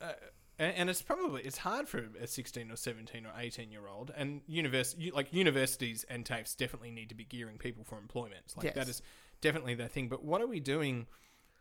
Uh, 0.00 0.12
and, 0.58 0.74
and 0.76 0.90
it's 0.90 1.02
probably 1.02 1.42
it's 1.42 1.58
hard 1.58 1.88
for 1.88 2.04
a 2.20 2.26
16 2.26 2.70
or 2.70 2.76
17 2.76 3.26
or 3.26 3.32
18 3.38 3.70
year 3.70 3.86
old 3.88 4.12
and 4.16 4.40
university 4.46 5.10
like 5.10 5.32
universities 5.32 6.04
and 6.08 6.24
TAFEs 6.24 6.56
definitely 6.56 6.90
need 6.90 7.08
to 7.08 7.14
be 7.14 7.24
gearing 7.24 7.58
people 7.58 7.84
for 7.84 7.98
employment 7.98 8.54
like 8.56 8.74
that 8.74 8.86
Yes. 8.86 8.96
is 8.96 9.02
definitely 9.40 9.74
their 9.74 9.88
thing 9.88 10.08
but 10.08 10.24
what 10.24 10.40
are 10.40 10.46
we 10.46 10.60
doing 10.60 11.06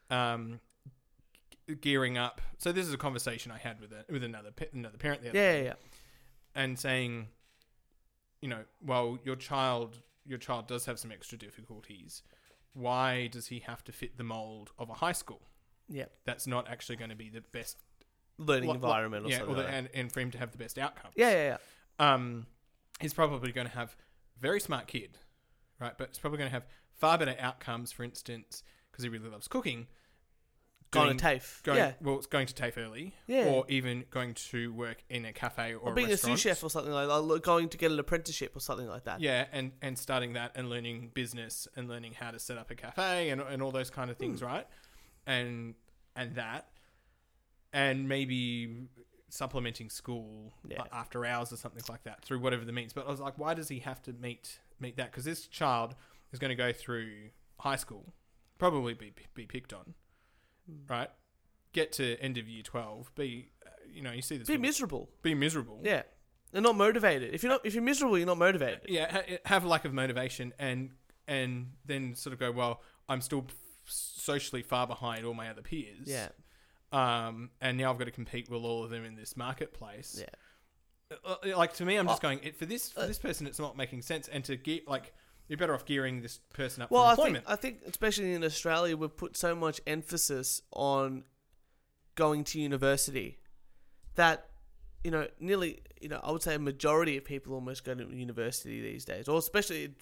um 0.10 0.60
gearing 1.82 2.18
up 2.18 2.42
so 2.58 2.72
this 2.72 2.86
is 2.86 2.94
a 2.94 2.98
conversation 2.98 3.52
I 3.52 3.58
had 3.58 3.80
with 3.80 3.92
a, 3.94 4.06
with 4.12 4.24
another 4.24 4.52
another 4.74 4.98
parent 4.98 5.22
the 5.22 5.30
other 5.30 5.38
yeah, 5.38 5.52
day 5.52 5.60
yeah, 5.60 5.68
yeah. 5.68 5.74
and 6.62 6.78
saying 6.78 7.28
you 8.42 8.50
know 8.50 8.64
well 8.86 9.18
your 9.24 9.38
child 9.38 10.00
your 10.26 10.38
child 10.38 10.68
does 10.68 10.86
have 10.86 11.00
some 11.00 11.12
extra 11.12 11.38
difficulties 11.38 12.22
why 12.74 13.28
does 13.28 13.48
he 13.48 13.60
have 13.60 13.84
to 13.86 13.92
fit 13.92 14.18
the 14.18 14.24
mold 14.24 14.72
of 14.78 14.90
a 14.90 14.96
high 14.96 15.12
school 15.14 15.42
yeah. 15.90 16.06
that's 16.26 16.48
not 16.48 16.70
actually 16.70 16.96
going 16.96 17.10
to 17.10 17.16
be 17.16 17.30
the 17.30 17.42
best 17.42 17.78
learning 18.38 18.70
environment 18.70 19.26
or 19.26 19.30
yeah, 19.30 19.38
something. 19.40 19.56
or 19.56 19.58
the, 19.60 19.64
like 19.64 19.74
and, 19.74 19.90
and 19.94 20.12
for 20.12 20.20
him 20.20 20.32
to 20.32 20.38
have 20.38 20.52
the 20.52 20.58
best 20.58 20.78
outcomes. 20.80 21.14
yeah, 21.16 21.30
yeah, 21.32 21.58
yeah. 22.00 22.14
Um, 22.14 22.48
he's 23.00 23.14
probably 23.14 23.52
going 23.52 23.68
to 23.68 23.74
have 23.74 23.96
very 24.40 24.60
smart 24.60 24.88
kid, 24.88 25.18
right? 25.80 25.94
But 25.98 26.10
it's 26.10 26.20
probably 26.20 26.38
going 26.40 26.50
to 26.50 26.54
have 26.54 26.66
far 26.98 27.18
better 27.18 27.36
outcomes. 27.40 27.92
For 27.92 28.04
instance, 28.04 28.64
because 28.92 29.04
he 29.04 29.10
really 29.10 29.30
loves 29.30 29.48
cooking. 29.48 29.88
Going 30.92 31.18
to 31.18 31.24
TAFE. 31.24 31.64
Going, 31.64 31.78
yeah. 31.80 31.94
well, 32.02 32.18
it's 32.18 32.28
going 32.28 32.46
to 32.46 32.54
TAFE 32.54 32.78
early, 32.78 33.16
Yeah. 33.26 33.46
or 33.46 33.66
even 33.68 34.06
going 34.12 34.36
to 34.52 34.72
work 34.74 35.04
in 35.10 35.26
a 35.26 35.34
cafe 35.34 35.74
or, 35.74 35.90
Or 35.90 35.94
being 35.96 36.06
a 36.06 36.12
restaurant. 36.12 36.38
sous 36.38 36.44
chef 36.52 36.64
or 36.64 36.70
something 36.70 36.94
like 36.94 37.08
that. 37.08 37.42
Going 37.42 37.70
to 37.70 37.78
get 37.80 37.92
an 37.92 37.98
apprenticeship 37.98 38.56
or 38.56 38.60
something 38.60 38.88
like 38.88 39.06
that. 39.06 39.20
Yeah, 39.20 39.48
and, 39.52 39.72
and 39.82 39.98
starting 39.98 40.34
that 40.34 40.52
and 40.54 40.70
learning 40.70 41.10
business 41.16 41.68
and 41.76 41.90
learning 41.90 42.14
how 42.20 42.30
to 42.30 42.38
set 42.38 42.60
up 42.60 42.70
a 42.70 42.76
cafe 42.76 43.30
and, 43.30 43.42
and 43.42 43.64
all 43.64 43.72
those 43.72 43.90
kind 43.90 44.12
of 44.12 44.18
things, 44.18 44.42
Hmm. 44.42 44.46
right? 44.46 44.68
And 45.26 45.74
and 46.16 46.36
that, 46.36 46.68
and 47.74 48.08
maybe 48.08 48.88
supplementing 49.30 49.90
school 49.90 50.54
Yeah. 50.68 50.84
uh, 50.84 50.86
after 50.94 51.26
hours 51.26 51.52
or 51.52 51.58
something 51.58 51.82
like 51.90 52.04
that 52.04 52.22
through 52.24 52.40
whatever 52.40 52.64
the 52.66 52.72
means. 52.72 52.94
But 52.94 53.08
I 53.08 53.12
was 53.12 53.20
like, 53.20 53.38
why 53.38 53.54
does 53.56 53.68
he 53.70 53.80
have 53.80 54.02
to 54.04 54.14
meet 54.14 54.60
meet 54.80 54.98
that? 54.98 55.12
Because 55.12 55.26
this 55.26 55.48
child 55.48 55.96
is 56.32 56.40
going 56.40 56.50
to 56.50 56.56
go 56.56 56.72
through 56.72 57.30
high 57.60 57.76
school, 57.78 58.14
probably 58.58 58.94
be 58.94 59.12
be 59.34 59.46
picked 59.46 59.74
on, 59.74 59.94
Hmm. 60.68 60.86
right? 60.94 61.10
Get 61.74 61.92
to 61.94 62.18
end 62.22 62.38
of 62.38 62.48
year 62.48 62.62
twelve, 62.64 63.14
be 63.16 63.50
uh, 63.66 63.70
you 63.92 64.02
know 64.04 64.12
you 64.12 64.22
see 64.22 64.38
this 64.38 64.48
Be 64.48 64.58
miserable. 64.58 65.10
be 65.24 65.34
miserable, 65.34 65.80
Yeah. 65.84 66.04
They're 66.52 66.62
not 66.62 66.76
motivated. 66.78 67.34
If 67.34 67.42
you're 67.42 67.52
not, 67.52 67.66
if 67.66 67.74
you're 67.74 67.82
miserable, 67.84 68.16
you're 68.16 68.28
not 68.28 68.38
motivated. 68.38 68.82
yeah 68.88 69.12
ha- 69.12 69.38
have 69.46 69.64
a 69.64 69.68
lack 69.68 69.86
of 69.86 69.94
motivation 69.94 70.54
and 70.60 70.92
and 71.28 71.72
then 71.86 72.14
sort 72.16 72.34
of 72.34 72.40
go 72.40 72.52
well 72.52 72.82
i'm 73.10 73.22
still 73.22 73.46
socially 73.86 74.62
far 74.62 74.86
behind 74.86 75.26
all 75.26 75.34
my 75.34 75.50
other 75.50 75.62
peers 75.62 76.06
Yeah. 76.06 76.30
Um 76.94 77.50
and 77.60 77.78
now 77.78 77.92
i've 77.92 77.98
got 77.98 78.06
to 78.06 78.12
compete 78.12 78.50
with 78.50 78.62
all 78.64 78.84
of 78.84 78.90
them 78.90 79.04
in 79.04 79.16
this 79.16 79.36
marketplace 79.36 80.18
Yeah. 80.20 81.18
Uh, 81.26 81.58
like 81.58 81.74
to 81.76 81.86
me 81.86 81.96
i'm 81.98 82.08
just 82.08 82.20
Oh. 82.24 82.28
going 82.30 82.40
it, 82.44 82.56
for 82.56 82.66
this 82.66 82.92
for 82.92 83.02
Uh, 83.02 83.08
this 83.08 83.20
person 83.20 83.46
it's 83.48 83.60
not 83.60 83.76
making 83.78 84.02
sense 84.02 84.28
and 84.28 84.44
to 84.46 84.56
get 84.56 84.88
like 84.88 85.14
you're 85.48 85.58
better 85.58 85.74
off 85.74 85.86
gearing 85.86 86.22
this 86.22 86.40
person 86.54 86.82
up 86.84 86.90
Well, 86.90 87.14
for 87.16 87.22
I 87.22 87.26
think 87.26 87.44
I 87.48 87.56
think 87.58 87.82
especially 87.86 88.32
in 88.34 88.44
Australia, 88.46 88.96
we've 88.96 89.16
put 89.16 89.36
so 89.36 89.54
much 89.54 89.82
emphasis 89.86 90.62
on 90.72 91.26
going 92.16 92.46
to 92.46 92.60
university 92.62 93.40
that 94.16 94.50
you 95.04 95.12
know 95.12 95.28
nearly 95.42 95.82
you 96.00 96.08
know 96.08 96.20
I 96.24 96.32
would 96.32 96.42
say 96.42 96.56
a 96.56 96.60
majority 96.60 97.18
of 97.18 97.26
people 97.26 97.54
almost 97.54 97.84
go 97.84 97.94
to 97.94 98.06
university 98.16 98.82
these 98.82 99.04
days, 99.04 99.28
or 99.28 99.38
especially 99.38 99.96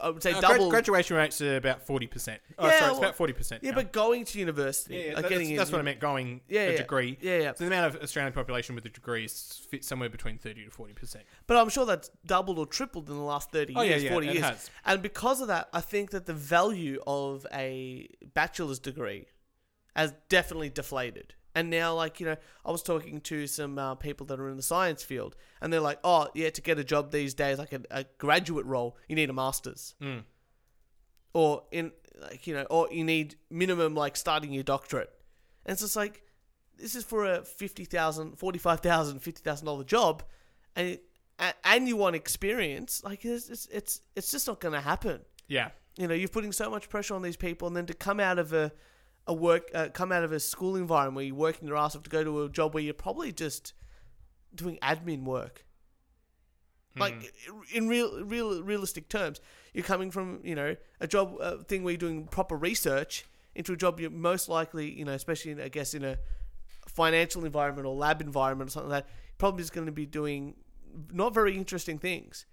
I 0.00 0.10
would 0.10 0.22
say 0.22 0.32
Uh, 0.32 0.40
double. 0.40 0.68
graduation 0.70 1.16
rates 1.16 1.40
are 1.40 1.56
about 1.56 1.86
40% 1.86 2.38
oh 2.58 2.66
Yeah, 2.66 2.78
sorry 2.78 2.90
it's 2.92 3.00
well, 3.00 3.10
about 3.10 3.16
40% 3.16 3.58
yeah, 3.62 3.70
now. 3.70 3.76
but 3.76 3.92
going 3.92 4.24
to 4.26 4.38
university, 4.38 4.94
yeah, 4.96 5.04
like 5.14 5.16
that's, 5.16 5.28
getting 5.28 5.50
in- 5.50 5.56
that's 5.56 5.72
what 5.72 5.78
i 5.78 5.82
meant 5.82 6.00
going 6.00 6.42
Yeah, 6.48 6.62
a 6.66 6.70
yeah. 6.72 6.76
degree 6.76 7.16
Yeah, 7.20 7.38
yeah. 7.38 7.52
so 7.54 7.64
the 7.64 7.68
amount 7.68 7.94
of 7.94 8.02
australian 8.02 8.32
population 8.34 8.74
with 8.74 8.84
a 8.84 8.90
degree 8.90 9.24
is- 9.24 9.66
fits 9.70 9.86
somewhere 9.86 10.08
between 10.10 10.36
30 10.38 10.64
to 10.64 10.70
40% 10.70 11.22
But 11.46 11.56
I'm 11.56 11.68
sure 11.70 11.86
that's 11.86 12.10
doubled 12.26 12.58
or 12.58 12.66
tripled 12.66 13.08
in 13.08 13.16
the 13.16 13.22
last 13.22 13.50
30 13.52 13.74
Oh, 13.74 13.82
yeah, 13.82 13.90
years, 13.90 14.02
yeah, 14.04 14.10
40 14.12 14.28
it 14.28 14.34
years. 14.34 14.44
has. 14.44 14.70
And 14.84 15.00
because 15.02 15.40
of 15.40 15.48
that, 15.48 15.68
I 15.72 15.80
think 15.80 16.10
that 16.10 16.26
the 16.26 16.34
value 16.34 17.00
of 17.06 17.46
a 17.52 18.08
bachelor's 18.34 18.78
degree 18.78 19.26
has 19.94 20.12
definitely 20.28 20.68
deflated. 20.68 21.34
And 21.56 21.70
now, 21.70 21.94
like, 21.94 22.20
you 22.20 22.26
know, 22.26 22.36
I 22.66 22.70
was 22.70 22.82
talking 22.82 23.22
to 23.22 23.46
some 23.46 23.78
uh, 23.78 23.94
people 23.94 24.26
that 24.26 24.38
are 24.38 24.50
in 24.50 24.58
the 24.58 24.62
science 24.62 25.02
field, 25.02 25.34
and 25.62 25.72
they're 25.72 25.80
like, 25.80 25.98
oh, 26.04 26.28
yeah, 26.34 26.50
to 26.50 26.60
get 26.60 26.78
a 26.78 26.84
job 26.84 27.10
these 27.10 27.32
days, 27.32 27.58
like 27.58 27.72
a, 27.72 27.80
a 27.90 28.04
graduate 28.18 28.66
role, 28.66 28.98
you 29.08 29.16
need 29.16 29.30
a 29.30 29.32
master's. 29.32 29.94
Mm. 30.02 30.24
Or, 31.32 31.62
in, 31.72 31.92
like, 32.20 32.46
you 32.46 32.52
know, 32.52 32.64
or 32.64 32.88
you 32.92 33.04
need 33.04 33.36
minimum, 33.50 33.94
like, 33.94 34.18
starting 34.18 34.52
your 34.52 34.64
doctorate. 34.64 35.10
And 35.64 35.72
it's 35.72 35.80
just 35.80 35.96
like, 35.96 36.24
this 36.76 36.94
is 36.94 37.04
for 37.04 37.24
a 37.24 37.40
$50,000, 37.40 38.38
$45,000, 38.38 39.18
$50,000 39.18 39.86
job, 39.86 40.24
and 40.76 40.98
and 41.64 41.86
you 41.86 41.96
want 41.96 42.16
experience, 42.16 43.02
like 43.04 43.22
it's 43.24 43.50
it's 43.50 43.66
it's, 43.66 44.00
it's 44.14 44.30
just 44.30 44.46
not 44.46 44.58
going 44.58 44.72
to 44.72 44.80
happen. 44.80 45.20
yeah 45.48 45.70
You 45.98 46.06
know, 46.08 46.14
you're 46.14 46.28
putting 46.28 46.52
so 46.52 46.70
much 46.70 46.88
pressure 46.88 47.14
on 47.14 47.22
these 47.22 47.36
people, 47.36 47.68
and 47.68 47.76
then 47.76 47.86
to 47.86 47.94
come 47.94 48.20
out 48.20 48.38
of 48.38 48.52
a 48.52 48.72
a 49.26 49.34
work 49.34 49.70
uh, 49.74 49.88
come 49.92 50.12
out 50.12 50.24
of 50.24 50.32
a 50.32 50.40
school 50.40 50.76
environment 50.76 51.16
where 51.16 51.24
you're 51.24 51.34
working 51.34 51.66
your 51.66 51.76
ass 51.76 51.96
off 51.96 52.02
to 52.04 52.10
go 52.10 52.22
to 52.22 52.44
a 52.44 52.48
job 52.48 52.74
where 52.74 52.82
you're 52.82 52.94
probably 52.94 53.32
just 53.32 53.72
doing 54.54 54.78
admin 54.82 55.24
work. 55.24 55.64
Like 56.98 57.34
in 57.74 57.88
real, 57.88 58.24
real, 58.24 58.62
realistic 58.62 59.10
terms, 59.10 59.40
you're 59.74 59.84
coming 59.84 60.10
from 60.10 60.40
you 60.42 60.54
know 60.54 60.76
a 60.98 61.06
job 61.06 61.36
uh, 61.40 61.58
thing 61.58 61.84
where 61.84 61.92
you're 61.92 61.98
doing 61.98 62.26
proper 62.26 62.56
research 62.56 63.26
into 63.54 63.72
a 63.72 63.76
job 63.76 64.00
you're 64.00 64.10
most 64.10 64.48
likely 64.48 64.90
you 64.90 65.04
know, 65.04 65.12
especially 65.12 65.52
in, 65.52 65.60
I 65.60 65.68
guess 65.68 65.92
in 65.92 66.04
a 66.04 66.16
financial 66.86 67.44
environment 67.44 67.86
or 67.86 67.94
lab 67.94 68.22
environment 68.22 68.68
or 68.68 68.72
something 68.72 68.90
like 68.90 69.04
that, 69.04 69.12
probably 69.36 69.62
is 69.62 69.70
going 69.70 69.86
to 69.86 69.92
be 69.92 70.06
doing 70.06 70.54
not 71.12 71.34
very 71.34 71.56
interesting 71.56 71.98
things. 71.98 72.46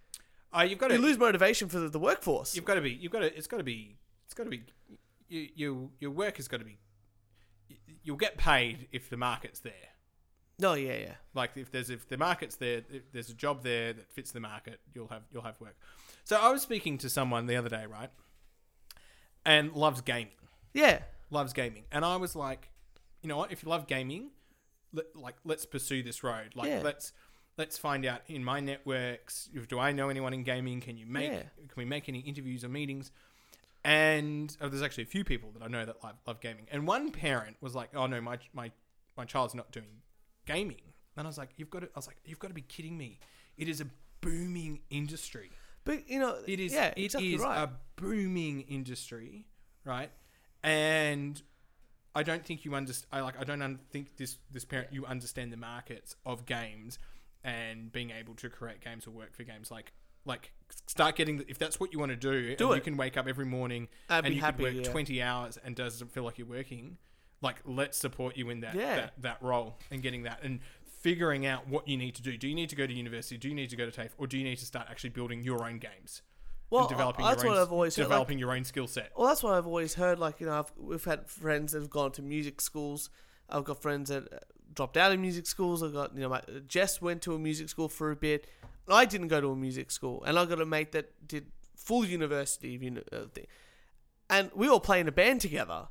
Oh, 0.51 0.61
you've 0.61 0.77
got 0.77 0.89
to 0.89 0.95
You 0.95 1.01
lose 1.01 1.17
motivation 1.17 1.67
for 1.69 1.79
the, 1.79 1.89
the 1.89 1.99
workforce. 1.99 2.55
You've 2.55 2.65
got 2.65 2.75
to 2.75 2.81
be. 2.81 2.91
You've 2.91 3.11
got 3.11 3.19
to. 3.19 3.35
It's 3.35 3.47
got 3.47 3.57
to 3.57 3.63
be. 3.63 3.97
It's 4.25 4.33
got 4.33 4.43
to 4.43 4.49
be. 4.49 4.63
You, 5.33 5.47
you 5.55 5.91
your 5.99 6.11
work 6.11 6.37
has 6.37 6.47
got 6.47 6.57
to 6.59 6.65
be. 6.65 6.77
You'll 8.03 8.17
get 8.17 8.37
paid 8.37 8.87
if 8.91 9.09
the 9.09 9.17
market's 9.17 9.59
there. 9.59 9.73
No, 10.59 10.75
yeah, 10.75 10.95
yeah. 10.97 11.13
Like 11.33 11.51
if 11.55 11.71
there's 11.71 11.89
if 11.89 12.07
the 12.07 12.17
market's 12.17 12.55
there, 12.57 12.83
if 12.91 13.11
there's 13.11 13.29
a 13.29 13.33
job 13.33 13.63
there 13.63 13.93
that 13.93 14.11
fits 14.11 14.31
the 14.31 14.39
market, 14.39 14.79
you'll 14.93 15.07
have 15.07 15.23
you'll 15.31 15.41
have 15.43 15.59
work. 15.59 15.75
So 16.23 16.37
I 16.37 16.51
was 16.51 16.61
speaking 16.61 16.99
to 16.99 17.09
someone 17.09 17.47
the 17.47 17.55
other 17.55 17.69
day, 17.69 17.85
right? 17.89 18.11
And 19.45 19.73
loves 19.73 20.01
gaming. 20.01 20.33
Yeah. 20.73 20.99
Loves 21.31 21.51
gaming, 21.53 21.85
and 21.91 22.05
I 22.05 22.17
was 22.17 22.35
like, 22.35 22.69
you 23.23 23.27
know 23.29 23.37
what? 23.37 23.51
If 23.51 23.63
you 23.63 23.69
love 23.69 23.87
gaming, 23.87 24.29
let, 24.93 25.15
like 25.15 25.35
let's 25.43 25.65
pursue 25.65 26.03
this 26.03 26.23
road. 26.23 26.51
Like 26.55 26.69
Yeah. 26.69 26.81
let's 26.83 27.11
let's 27.57 27.77
find 27.79 28.05
out 28.05 28.21
in 28.27 28.43
my 28.43 28.59
networks. 28.59 29.49
If 29.51 29.67
do 29.67 29.79
I 29.79 29.91
know 29.93 30.09
anyone 30.09 30.33
in 30.33 30.43
gaming? 30.43 30.79
Can 30.79 30.95
you 30.95 31.07
make? 31.07 31.31
Yeah. 31.31 31.39
Can 31.39 31.75
we 31.75 31.85
make 31.85 32.07
any 32.07 32.19
interviews 32.19 32.63
or 32.63 32.69
meetings? 32.69 33.11
And 33.85 34.55
oh, 34.61 34.69
there's 34.69 34.81
actually 34.81 35.03
a 35.03 35.07
few 35.07 35.23
people 35.23 35.51
that 35.51 35.63
I 35.63 35.67
know 35.67 35.85
that 35.85 36.03
love, 36.03 36.15
love 36.25 36.39
gaming. 36.39 36.67
And 36.71 36.87
one 36.87 37.11
parent 37.11 37.57
was 37.61 37.75
like, 37.75 37.89
"Oh 37.95 38.07
no, 38.07 38.21
my 38.21 38.39
my 38.53 38.71
my 39.17 39.25
child's 39.25 39.53
not 39.55 39.71
doing 39.71 40.01
gaming." 40.45 40.93
And 41.17 41.27
I 41.27 41.29
was 41.29 41.37
like, 41.37 41.49
"You've 41.57 41.69
got 41.69 41.81
to." 41.81 41.87
I 41.87 41.97
was 41.97 42.07
like, 42.07 42.17
"You've 42.23 42.39
got 42.39 42.47
to 42.47 42.53
be 42.53 42.61
kidding 42.61 42.97
me! 42.97 43.19
It 43.57 43.67
is 43.67 43.81
a 43.81 43.87
booming 44.21 44.79
industry. 44.89 45.51
But, 45.85 46.09
you 46.09 46.17
know, 46.17 46.37
It 46.47 46.61
is. 46.61 46.71
yeah, 46.73 46.93
it 46.95 47.03
exactly 47.03 47.33
is 47.33 47.41
right. 47.41 47.63
a 47.63 47.71
booming 47.97 48.61
industry, 48.61 49.47
right? 49.83 50.09
And 50.63 51.41
I 52.15 52.23
don't 52.23 52.45
think 52.45 52.63
you 52.63 52.73
understand. 52.73 53.09
I 53.11 53.19
like. 53.19 53.37
I 53.39 53.43
don't 53.43 53.61
un- 53.61 53.79
think 53.91 54.15
this 54.15 54.37
this 54.49 54.63
parent 54.63 54.93
you 54.93 55.05
understand 55.05 55.51
the 55.51 55.57
markets 55.57 56.15
of 56.25 56.45
games 56.45 56.99
and 57.43 57.91
being 57.91 58.11
able 58.11 58.33
to 58.35 58.49
create 58.49 58.79
games 58.79 59.05
or 59.07 59.11
work 59.11 59.35
for 59.35 59.43
games. 59.43 59.69
Like 59.71 59.91
like 60.25 60.51
start 60.87 61.15
getting 61.15 61.37
the, 61.37 61.45
if 61.49 61.57
that's 61.57 61.79
what 61.79 61.93
you 61.93 61.99
want 61.99 62.11
to 62.11 62.15
do. 62.15 62.55
Do 62.55 62.67
and 62.67 62.73
it. 62.73 62.75
You 62.77 62.81
can 62.81 62.97
wake 62.97 63.17
up 63.17 63.27
every 63.27 63.45
morning 63.45 63.87
I'd 64.09 64.25
and 64.25 64.27
be 64.27 64.35
you 64.35 64.41
happy, 64.41 64.63
could 64.63 64.75
work 64.75 64.85
yeah. 64.85 64.91
twenty 64.91 65.21
hours 65.21 65.57
and 65.63 65.75
doesn't 65.75 66.11
feel 66.11 66.23
like 66.23 66.37
you're 66.37 66.47
working. 66.47 66.97
Like 67.41 67.61
let's 67.65 67.97
support 67.97 68.37
you 68.37 68.49
in 68.49 68.61
that 68.61 68.75
Yeah. 68.75 68.95
that, 68.95 69.13
that 69.21 69.37
role 69.41 69.77
and 69.91 70.01
getting 70.01 70.23
that 70.23 70.39
and 70.43 70.59
figuring 71.01 71.45
out 71.45 71.67
what 71.67 71.87
you 71.87 71.97
need 71.97 72.15
to 72.15 72.21
do. 72.21 72.37
Do 72.37 72.47
you 72.47 72.55
need 72.55 72.69
to 72.69 72.75
go 72.75 72.87
to 72.87 72.93
university? 72.93 73.37
Do 73.37 73.49
you 73.49 73.53
need 73.53 73.69
to 73.69 73.75
go 73.75 73.85
to 73.85 73.91
TAFE? 73.91 74.11
Or 74.17 74.27
do 74.27 74.37
you 74.37 74.43
need 74.45 74.57
to 74.59 74.65
start 74.65 74.87
actually 74.89 75.09
building 75.09 75.43
your 75.43 75.65
own 75.65 75.77
games? 75.77 76.21
Well, 76.69 76.87
developing 76.87 77.25
that's 77.25 77.43
your 77.43 77.51
what 77.51 77.57
own, 77.59 77.67
I've 77.67 77.71
always 77.71 77.95
heard. 77.95 78.03
Like, 78.03 78.09
developing 78.09 78.39
your 78.39 78.51
own 78.51 78.63
skill 78.63 78.87
set. 78.87 79.11
Well, 79.15 79.27
that's 79.27 79.43
what 79.43 79.53
I've 79.53 79.67
always 79.67 79.93
heard. 79.93 80.17
Like, 80.17 80.39
you 80.39 80.47
know, 80.47 80.57
I've, 80.57 80.71
we've 80.75 81.03
had 81.03 81.29
friends 81.29 81.73
that 81.73 81.81
have 81.81 81.89
gone 81.89 82.13
to 82.13 82.23
music 82.23 82.61
schools. 82.61 83.11
I've 83.47 83.63
got 83.63 83.81
friends 83.81 84.09
that 84.09 84.45
dropped 84.73 84.97
out 84.97 85.11
of 85.11 85.19
music 85.19 85.45
schools. 85.45 85.83
I've 85.83 85.93
got, 85.93 86.15
you 86.15 86.21
know, 86.21 86.29
my, 86.29 86.41
Jess 86.67 86.99
went 86.99 87.21
to 87.23 87.35
a 87.35 87.37
music 87.37 87.69
school 87.69 87.89
for 87.89 88.09
a 88.09 88.15
bit. 88.15 88.47
I 88.87 89.05
didn't 89.05 89.29
go 89.29 89.39
to 89.41 89.51
a 89.51 89.55
music 89.55 89.91
school. 89.91 90.23
And 90.23 90.37
I've 90.37 90.49
got 90.49 90.61
a 90.61 90.65
mate 90.65 90.91
that 90.91 91.27
did 91.27 91.47
full 91.75 92.05
university 92.05 92.69
uni- 92.69 93.01
uh, 93.11 93.25
thing. 93.33 93.47
And 94.29 94.51
we 94.55 94.67
all 94.67 94.79
play 94.79 94.99
in 94.99 95.07
a 95.07 95.11
band 95.11 95.41
together. 95.41 95.87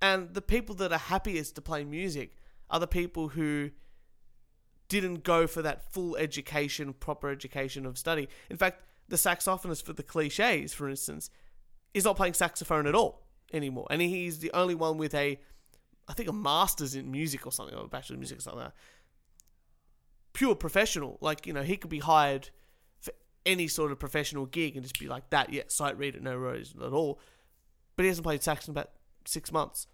And 0.00 0.34
the 0.34 0.42
people 0.42 0.74
that 0.76 0.92
are 0.92 0.98
happiest 0.98 1.54
to 1.56 1.62
play 1.62 1.84
music 1.84 2.36
are 2.70 2.80
the 2.80 2.86
people 2.86 3.28
who 3.28 3.70
didn't 4.88 5.24
go 5.24 5.46
for 5.46 5.62
that 5.62 5.92
full 5.92 6.16
education, 6.16 6.92
proper 6.92 7.30
education 7.30 7.86
of 7.86 7.98
study. 7.98 8.28
In 8.50 8.56
fact, 8.56 8.82
the 9.08 9.16
saxophonist 9.16 9.84
for 9.84 9.92
the 9.92 10.02
cliches, 10.02 10.74
for 10.74 10.88
instance, 10.88 11.30
is 11.94 12.04
not 12.04 12.16
playing 12.16 12.34
saxophone 12.34 12.86
at 12.86 12.94
all 12.94 13.22
anymore. 13.52 13.86
And 13.90 14.00
he's 14.02 14.38
the 14.38 14.52
only 14.52 14.74
one 14.74 14.98
with 14.98 15.14
a, 15.14 15.40
I 16.08 16.12
think, 16.12 16.28
a 16.28 16.32
master's 16.32 16.94
in 16.94 17.10
music 17.10 17.46
or 17.46 17.52
something, 17.52 17.74
or 17.76 17.84
a 17.84 17.88
bachelor 17.88 18.14
in 18.14 18.20
music 18.20 18.38
or 18.38 18.42
something 18.42 18.60
like 18.60 18.72
that. 18.72 18.76
Pure 20.36 20.56
professional. 20.56 21.16
Like, 21.22 21.46
you 21.46 21.54
know, 21.54 21.62
he 21.62 21.78
could 21.78 21.88
be 21.88 22.00
hired 22.00 22.50
for 23.00 23.10
any 23.46 23.68
sort 23.68 23.90
of 23.90 23.98
professional 23.98 24.44
gig 24.44 24.76
and 24.76 24.84
just 24.84 24.98
be 25.00 25.08
like 25.08 25.30
that. 25.30 25.50
Yeah, 25.50 25.62
sight 25.68 25.96
reader, 25.96 26.20
no 26.20 26.38
worries 26.38 26.74
at 26.78 26.92
all. 26.92 27.18
But 27.96 28.02
he 28.02 28.08
hasn't 28.08 28.24
played 28.26 28.42
sax 28.42 28.68
in 28.68 28.72
about 28.72 28.90
six 29.24 29.50
months. 29.50 29.86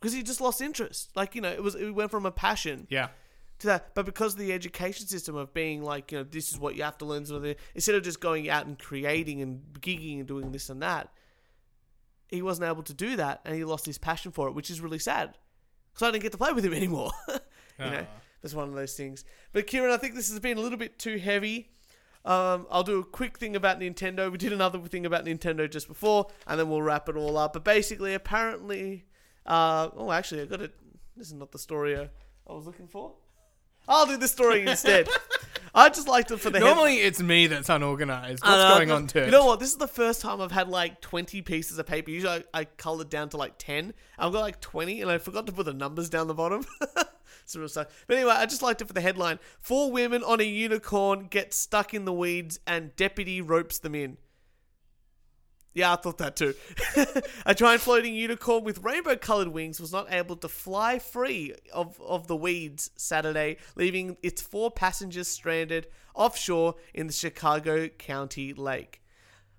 Because 0.00 0.12
he 0.12 0.24
just 0.24 0.40
lost 0.40 0.60
interest. 0.60 1.10
Like, 1.14 1.36
you 1.36 1.40
know, 1.40 1.48
it 1.52 1.62
was 1.62 1.76
it 1.76 1.90
went 1.94 2.10
from 2.10 2.26
a 2.26 2.32
passion 2.32 2.88
Yeah. 2.90 3.10
to 3.60 3.68
that. 3.68 3.94
But 3.94 4.04
because 4.04 4.32
of 4.32 4.40
the 4.40 4.52
education 4.52 5.06
system 5.06 5.36
of 5.36 5.54
being 5.54 5.80
like, 5.84 6.10
you 6.10 6.18
know, 6.18 6.24
this 6.24 6.50
is 6.50 6.58
what 6.58 6.74
you 6.74 6.82
have 6.82 6.98
to 6.98 7.04
learn, 7.04 7.24
sort 7.24 7.44
of 7.46 7.56
instead 7.74 7.94
of 7.94 8.02
just 8.02 8.18
going 8.20 8.50
out 8.50 8.66
and 8.66 8.76
creating 8.76 9.40
and 9.42 9.62
gigging 9.80 10.18
and 10.18 10.26
doing 10.26 10.50
this 10.50 10.68
and 10.70 10.82
that, 10.82 11.12
he 12.28 12.42
wasn't 12.42 12.68
able 12.68 12.82
to 12.82 12.92
do 12.94 13.14
that, 13.14 13.42
and 13.44 13.54
he 13.54 13.62
lost 13.62 13.86
his 13.86 13.98
passion 13.98 14.32
for 14.32 14.48
it, 14.48 14.54
which 14.54 14.68
is 14.70 14.80
really 14.80 14.98
sad. 14.98 15.38
Because 15.94 16.08
I 16.08 16.10
didn't 16.10 16.24
get 16.24 16.32
to 16.32 16.38
play 16.38 16.52
with 16.52 16.64
him 16.64 16.72
anymore. 16.82 17.12
you 17.28 17.38
know, 17.78 18.06
Ah. 18.08 18.20
That's 18.46 18.54
one 18.54 18.68
of 18.68 18.76
those 18.76 18.94
things. 18.94 19.24
But 19.52 19.66
Kieran, 19.66 19.90
I 19.90 19.96
think 19.96 20.14
this 20.14 20.30
has 20.30 20.38
been 20.38 20.56
a 20.56 20.60
little 20.60 20.78
bit 20.78 21.00
too 21.00 21.18
heavy. 21.18 21.72
Um, 22.24 22.68
I'll 22.70 22.84
do 22.84 23.00
a 23.00 23.04
quick 23.04 23.38
thing 23.38 23.56
about 23.56 23.80
Nintendo. 23.80 24.30
We 24.30 24.38
did 24.38 24.52
another 24.52 24.78
thing 24.78 25.04
about 25.04 25.24
Nintendo 25.24 25.68
just 25.68 25.88
before, 25.88 26.28
and 26.46 26.56
then 26.60 26.70
we'll 26.70 26.80
wrap 26.80 27.08
it 27.08 27.16
all 27.16 27.36
up. 27.36 27.54
But 27.54 27.64
basically, 27.64 28.14
apparently, 28.14 29.04
uh, 29.46 29.88
oh, 29.96 30.12
actually, 30.12 30.42
I 30.42 30.44
got 30.44 30.60
it. 30.60 30.72
This 31.16 31.26
is 31.26 31.32
not 31.32 31.50
the 31.50 31.58
story 31.58 31.96
I 31.98 32.08
was 32.46 32.66
looking 32.66 32.86
for. 32.86 33.14
I'll 33.88 34.06
do 34.06 34.16
the 34.16 34.28
story 34.28 34.62
instead. 34.68 35.08
I 35.74 35.88
just 35.88 36.06
liked 36.06 36.30
it 36.30 36.36
for 36.38 36.50
the 36.50 36.60
head- 36.60 36.66
Normally 36.66 36.98
it's 36.98 37.20
me 37.20 37.48
that's 37.48 37.68
unorganized. 37.68 38.44
What's 38.44 38.54
uh, 38.62 38.76
going 38.78 38.92
on, 38.92 39.08
Turch? 39.08 39.24
You 39.24 39.32
know 39.32 39.44
what? 39.44 39.58
This 39.58 39.70
is 39.70 39.76
the 39.76 39.88
first 39.88 40.20
time 40.20 40.40
I've 40.40 40.52
had 40.52 40.68
like 40.68 41.00
20 41.00 41.42
pieces 41.42 41.78
of 41.78 41.86
paper. 41.86 42.12
Usually 42.12 42.44
I, 42.54 42.60
I 42.60 42.64
colored 42.64 43.10
down 43.10 43.28
to 43.30 43.38
like 43.38 43.54
10. 43.58 43.92
I've 44.20 44.32
got 44.32 44.40
like 44.40 44.60
20 44.60 45.02
and 45.02 45.10
I 45.10 45.18
forgot 45.18 45.46
to 45.46 45.52
put 45.52 45.66
the 45.66 45.74
numbers 45.74 46.08
down 46.08 46.28
the 46.28 46.34
bottom. 46.34 46.64
sort 47.46 47.64
of 47.64 47.70
stuff. 47.70 48.04
But 48.06 48.16
anyway, 48.16 48.32
I 48.32 48.46
just 48.46 48.62
liked 48.62 48.82
it 48.82 48.88
for 48.88 48.92
the 48.92 49.00
headline. 49.00 49.38
Four 49.60 49.90
women 49.90 50.22
on 50.22 50.40
a 50.40 50.44
unicorn 50.44 51.26
get 51.30 51.54
stuck 51.54 51.94
in 51.94 52.04
the 52.04 52.12
weeds 52.12 52.60
and 52.66 52.94
deputy 52.96 53.40
ropes 53.40 53.78
them 53.78 53.94
in. 53.94 54.18
Yeah, 55.76 55.92
I 55.92 55.96
thought 55.96 56.16
that 56.18 56.36
too. 56.36 56.54
a 57.46 57.54
giant 57.54 57.82
floating 57.82 58.14
unicorn 58.14 58.64
with 58.64 58.82
rainbow 58.82 59.14
colored 59.14 59.48
wings 59.48 59.78
was 59.78 59.92
not 59.92 60.10
able 60.10 60.36
to 60.36 60.48
fly 60.48 60.98
free 60.98 61.52
of, 61.70 62.00
of 62.00 62.28
the 62.28 62.36
weeds 62.36 62.90
Saturday, 62.96 63.58
leaving 63.74 64.16
its 64.22 64.40
four 64.40 64.70
passengers 64.70 65.28
stranded 65.28 65.86
offshore 66.14 66.76
in 66.94 67.08
the 67.08 67.12
Chisago 67.12 67.90
County 67.98 68.54
Lake. 68.54 69.02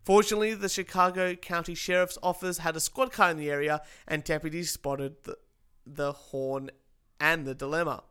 Fortunately, 0.03 0.55
the 0.55 0.65
Chisago 0.65 1.39
County 1.39 1.75
Sheriff's 1.75 2.17
Office 2.23 2.57
had 2.57 2.75
a 2.75 2.79
squad 2.79 3.11
car 3.11 3.29
in 3.29 3.37
the 3.37 3.51
area, 3.51 3.81
and 4.07 4.23
deputies 4.23 4.71
spotted 4.71 5.17
the, 5.23 5.37
the 5.85 6.13
horn 6.13 6.71
and 7.19 7.45
the 7.45 7.55
dilemma. 7.55 8.03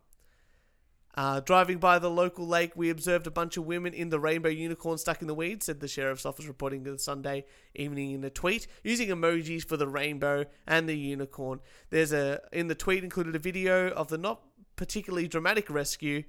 Uh, 1.16 1.41
driving 1.41 1.78
by 1.78 1.99
the 1.99 2.11
local 2.11 2.47
lake, 2.47 2.73
we 2.77 2.91
observed 2.91 3.27
a 3.27 3.31
bunch 3.31 3.57
of 3.57 3.65
women 3.65 3.95
in 3.95 4.11
the 4.11 4.20
rainbow 4.20 4.51
unicorn 4.51 4.99
stuck 4.99 5.23
in 5.23 5.27
the 5.27 5.35
weeds, 5.35 5.65
said 5.65 5.81
the 5.81 5.89
sheriff's 5.89 6.27
office, 6.27 6.45
reporting 6.45 6.83
the 6.83 6.99
Sunday 6.99 7.47
evening 7.74 8.11
in 8.11 8.23
a 8.23 8.28
tweet, 8.28 8.66
using 8.85 9.09
emojis 9.09 9.66
for 9.66 9.78
the 9.78 9.89
rainbow 9.89 10.45
and 10.66 10.87
the 10.87 10.97
unicorn. 10.97 11.61
There's 11.89 12.12
a 12.12 12.43
in 12.53 12.69
the 12.69 12.74
tweet 12.74 13.03
included 13.03 13.35
a 13.35 13.39
video 13.39 13.89
of 13.89 14.09
the 14.09 14.19
not 14.19 14.43
particularly 14.77 15.27
dramatic 15.27 15.70
rescue. 15.70 16.23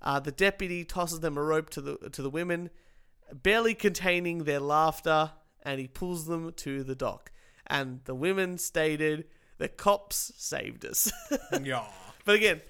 Uh, 0.00 0.20
the 0.20 0.32
deputy 0.32 0.86
tosses 0.86 1.20
them 1.20 1.36
a 1.36 1.42
rope 1.42 1.68
to 1.70 1.82
the 1.82 1.96
to 2.10 2.22
the 2.22 2.30
women, 2.30 2.70
barely 3.34 3.74
containing 3.74 4.44
their 4.44 4.60
laughter, 4.60 5.32
and 5.62 5.78
he 5.78 5.86
pulls 5.86 6.24
them 6.24 6.50
to 6.54 6.82
the 6.82 6.94
dock. 6.94 7.30
And 7.66 8.00
the 8.06 8.14
women 8.14 8.56
stated, 8.56 9.26
"The 9.58 9.68
cops 9.68 10.32
saved 10.38 10.86
us." 10.86 11.12
yeah. 11.62 11.84
But 12.24 12.36
again, 12.36 12.60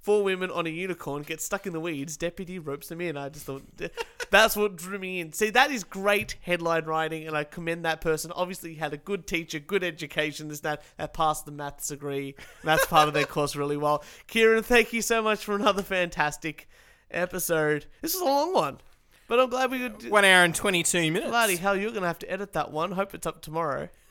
four 0.00 0.22
women 0.22 0.50
on 0.50 0.66
a 0.66 0.70
unicorn 0.70 1.22
get 1.22 1.40
stuck 1.40 1.66
in 1.66 1.72
the 1.72 1.80
weeds. 1.80 2.16
Deputy 2.16 2.58
ropes 2.58 2.88
them 2.88 3.00
in. 3.00 3.16
I 3.16 3.28
just 3.28 3.46
thought 3.46 3.62
that's 4.30 4.56
what 4.56 4.76
drew 4.76 4.98
me 4.98 5.20
in. 5.20 5.32
See, 5.32 5.50
that 5.50 5.70
is 5.70 5.84
great 5.84 6.36
headline 6.42 6.84
writing, 6.84 7.26
and 7.26 7.36
I 7.36 7.44
commend 7.44 7.84
that 7.84 8.00
person. 8.00 8.32
Obviously, 8.34 8.74
had 8.74 8.92
a 8.92 8.96
good 8.96 9.26
teacher, 9.26 9.58
good 9.58 9.84
education. 9.84 10.48
This 10.48 10.60
that 10.60 10.82
that 10.96 11.12
passed 11.12 11.44
the 11.46 11.52
maths 11.52 11.88
degree. 11.88 12.34
That's 12.64 12.86
part 12.86 13.08
of 13.08 13.14
their 13.14 13.24
course 13.26 13.56
really 13.56 13.76
well. 13.76 14.02
Kieran, 14.26 14.62
thank 14.62 14.92
you 14.92 15.02
so 15.02 15.22
much 15.22 15.44
for 15.44 15.54
another 15.54 15.82
fantastic 15.82 16.68
episode. 17.10 17.86
This 18.00 18.14
is 18.14 18.20
a 18.20 18.24
long 18.24 18.54
one, 18.54 18.78
but 19.28 19.40
I'm 19.40 19.50
glad 19.50 19.70
we 19.70 19.78
could. 19.78 20.10
One 20.10 20.24
hour 20.24 20.44
and 20.44 20.54
22 20.54 21.10
minutes. 21.12 21.28
Bloody 21.28 21.56
hell, 21.56 21.76
you're 21.76 21.92
gonna 21.92 22.06
have 22.06 22.18
to 22.20 22.30
edit 22.30 22.52
that 22.54 22.70
one. 22.70 22.92
Hope 22.92 23.14
it's 23.14 23.26
up 23.26 23.42
tomorrow. 23.42 23.88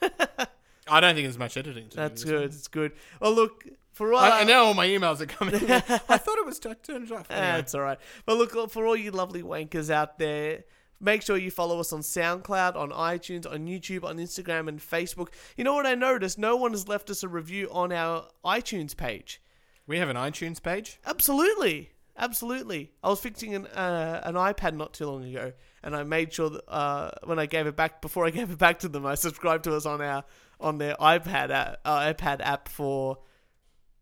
I 0.88 0.98
don't 0.98 1.14
think 1.14 1.24
there's 1.24 1.38
much 1.38 1.56
editing 1.56 1.84
to 1.84 1.90
do 1.90 1.96
That's 1.96 2.24
good. 2.24 2.34
one. 2.34 2.42
It's 2.44 2.68
good. 2.68 2.92
Well, 3.20 3.32
look 3.32 3.64
for 3.92 4.12
all. 4.12 4.20
I, 4.20 4.40
I 4.40 4.44
know 4.44 4.64
all 4.66 4.74
my 4.74 4.86
emails 4.86 5.20
are 5.20 5.26
coming. 5.26 5.54
in. 5.54 5.70
I 5.70 5.78
thought 5.78 6.38
it 6.38 6.46
was 6.46 6.58
turned 6.58 7.12
off. 7.12 7.26
It's 7.30 7.74
all 7.74 7.82
right. 7.82 7.98
But 8.26 8.36
look, 8.38 8.70
for 8.70 8.86
all 8.86 8.96
you 8.96 9.10
lovely 9.10 9.42
wankers 9.42 9.90
out 9.90 10.18
there, 10.18 10.64
make 11.00 11.22
sure 11.22 11.36
you 11.36 11.50
follow 11.50 11.80
us 11.80 11.92
on 11.92 12.00
SoundCloud, 12.00 12.76
on 12.76 12.90
iTunes, 12.90 13.50
on 13.50 13.66
YouTube, 13.66 14.04
on 14.04 14.18
Instagram, 14.18 14.68
and 14.68 14.78
Facebook. 14.80 15.28
You 15.56 15.64
know 15.64 15.74
what 15.74 15.86
I 15.86 15.94
noticed? 15.94 16.38
No 16.38 16.56
one 16.56 16.72
has 16.72 16.88
left 16.88 17.10
us 17.10 17.22
a 17.22 17.28
review 17.28 17.68
on 17.72 17.92
our 17.92 18.26
iTunes 18.44 18.96
page. 18.96 19.40
we 19.86 19.98
have 19.98 20.08
an 20.08 20.16
iTunes 20.16 20.62
page. 20.62 20.98
Absolutely. 21.06 21.90
Absolutely. 22.16 22.92
I 23.02 23.08
was 23.08 23.20
fixing 23.20 23.54
an 23.54 23.66
uh, 23.68 24.20
an 24.24 24.34
iPad 24.34 24.74
not 24.74 24.92
too 24.92 25.06
long 25.06 25.24
ago, 25.24 25.52
and 25.82 25.96
I 25.96 26.02
made 26.02 26.32
sure 26.34 26.50
that 26.50 26.68
uh, 26.68 27.12
when 27.24 27.38
I 27.38 27.46
gave 27.46 27.66
it 27.66 27.76
back, 27.76 28.02
before 28.02 28.26
I 28.26 28.30
gave 28.30 28.50
it 28.50 28.58
back 28.58 28.80
to 28.80 28.88
them, 28.88 29.06
I 29.06 29.14
subscribed 29.14 29.64
to 29.64 29.74
us 29.74 29.86
on 29.86 30.02
our 30.02 30.24
on 30.60 30.76
their 30.76 30.94
iPad 30.96 31.50
app, 31.50 31.78
uh, 31.82 32.00
iPad 32.12 32.40
app 32.42 32.68
for 32.68 33.18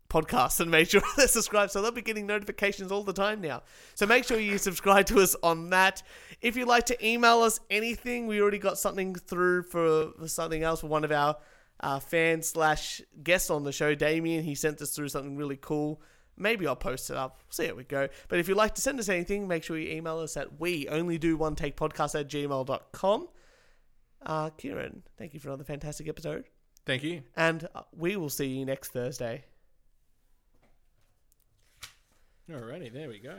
podcasts 0.09 0.59
and 0.59 0.69
made 0.69 0.89
sure 0.89 1.01
they're 1.17 1.27
subscribed. 1.27 1.71
So 1.71 1.81
they'll 1.81 1.91
be 1.91 2.01
getting 2.01 2.27
notifications 2.27 2.91
all 2.91 3.03
the 3.03 3.13
time 3.13 3.41
now. 3.41 3.63
So 3.95 4.05
make 4.05 4.25
sure 4.25 4.39
you 4.39 4.57
subscribe 4.57 5.05
to 5.07 5.19
us 5.19 5.35
on 5.43 5.69
that. 5.69 6.03
If 6.41 6.55
you'd 6.55 6.67
like 6.67 6.85
to 6.87 7.05
email 7.05 7.41
us 7.41 7.59
anything, 7.69 8.27
we 8.27 8.41
already 8.41 8.57
got 8.57 8.77
something 8.77 9.15
through 9.15 9.63
for, 9.63 10.11
for 10.19 10.27
something 10.27 10.63
else 10.63 10.81
for 10.81 10.87
one 10.87 11.03
of 11.03 11.11
our 11.11 11.37
uh, 11.79 11.99
fans 11.99 12.47
slash 12.47 13.01
guests 13.23 13.49
on 13.49 13.63
the 13.63 13.71
show, 13.71 13.95
Damien. 13.95 14.43
He 14.43 14.55
sent 14.55 14.81
us 14.81 14.91
through 14.91 15.09
something 15.09 15.37
really 15.37 15.57
cool. 15.57 16.01
Maybe 16.37 16.65
I'll 16.65 16.75
post 16.75 17.09
it 17.09 17.17
up. 17.17 17.41
See 17.49 17.67
how 17.67 17.75
we 17.75 17.83
go. 17.83 18.07
But 18.29 18.39
if 18.39 18.47
you'd 18.47 18.57
like 18.57 18.75
to 18.75 18.81
send 18.81 18.99
us 18.99 19.09
anything, 19.09 19.47
make 19.47 19.63
sure 19.63 19.77
you 19.77 19.91
email 19.91 20.19
us 20.19 20.37
at 20.37 20.59
we 20.59 20.87
only 20.87 21.17
do 21.17 21.35
one 21.35 21.55
take 21.55 21.75
podcast 21.75 22.17
at 22.19 22.29
gmail.com. 22.29 23.27
Uh, 24.25 24.49
Kieran, 24.51 25.03
thank 25.17 25.33
you 25.33 25.39
for 25.39 25.49
another 25.49 25.63
fantastic 25.63 26.07
episode. 26.07 26.45
Thank 26.85 27.03
you. 27.03 27.21
And 27.35 27.67
we 27.95 28.15
will 28.15 28.29
see 28.29 28.47
you 28.47 28.65
next 28.65 28.89
Thursday. 28.89 29.43
Alrighty, 32.51 32.91
there 32.91 33.07
we 33.09 33.19
go. 33.19 33.37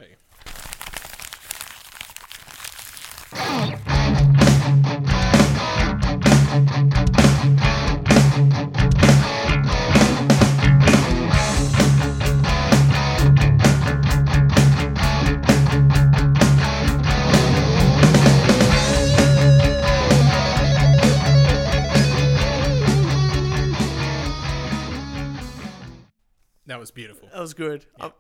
That 26.67 26.79
was 26.79 26.93
beautiful. 26.93 27.29
That 27.33 27.41
was 27.41 27.55
good. 27.55 27.85
Yeah. 27.99 28.05
I'm, 28.05 28.13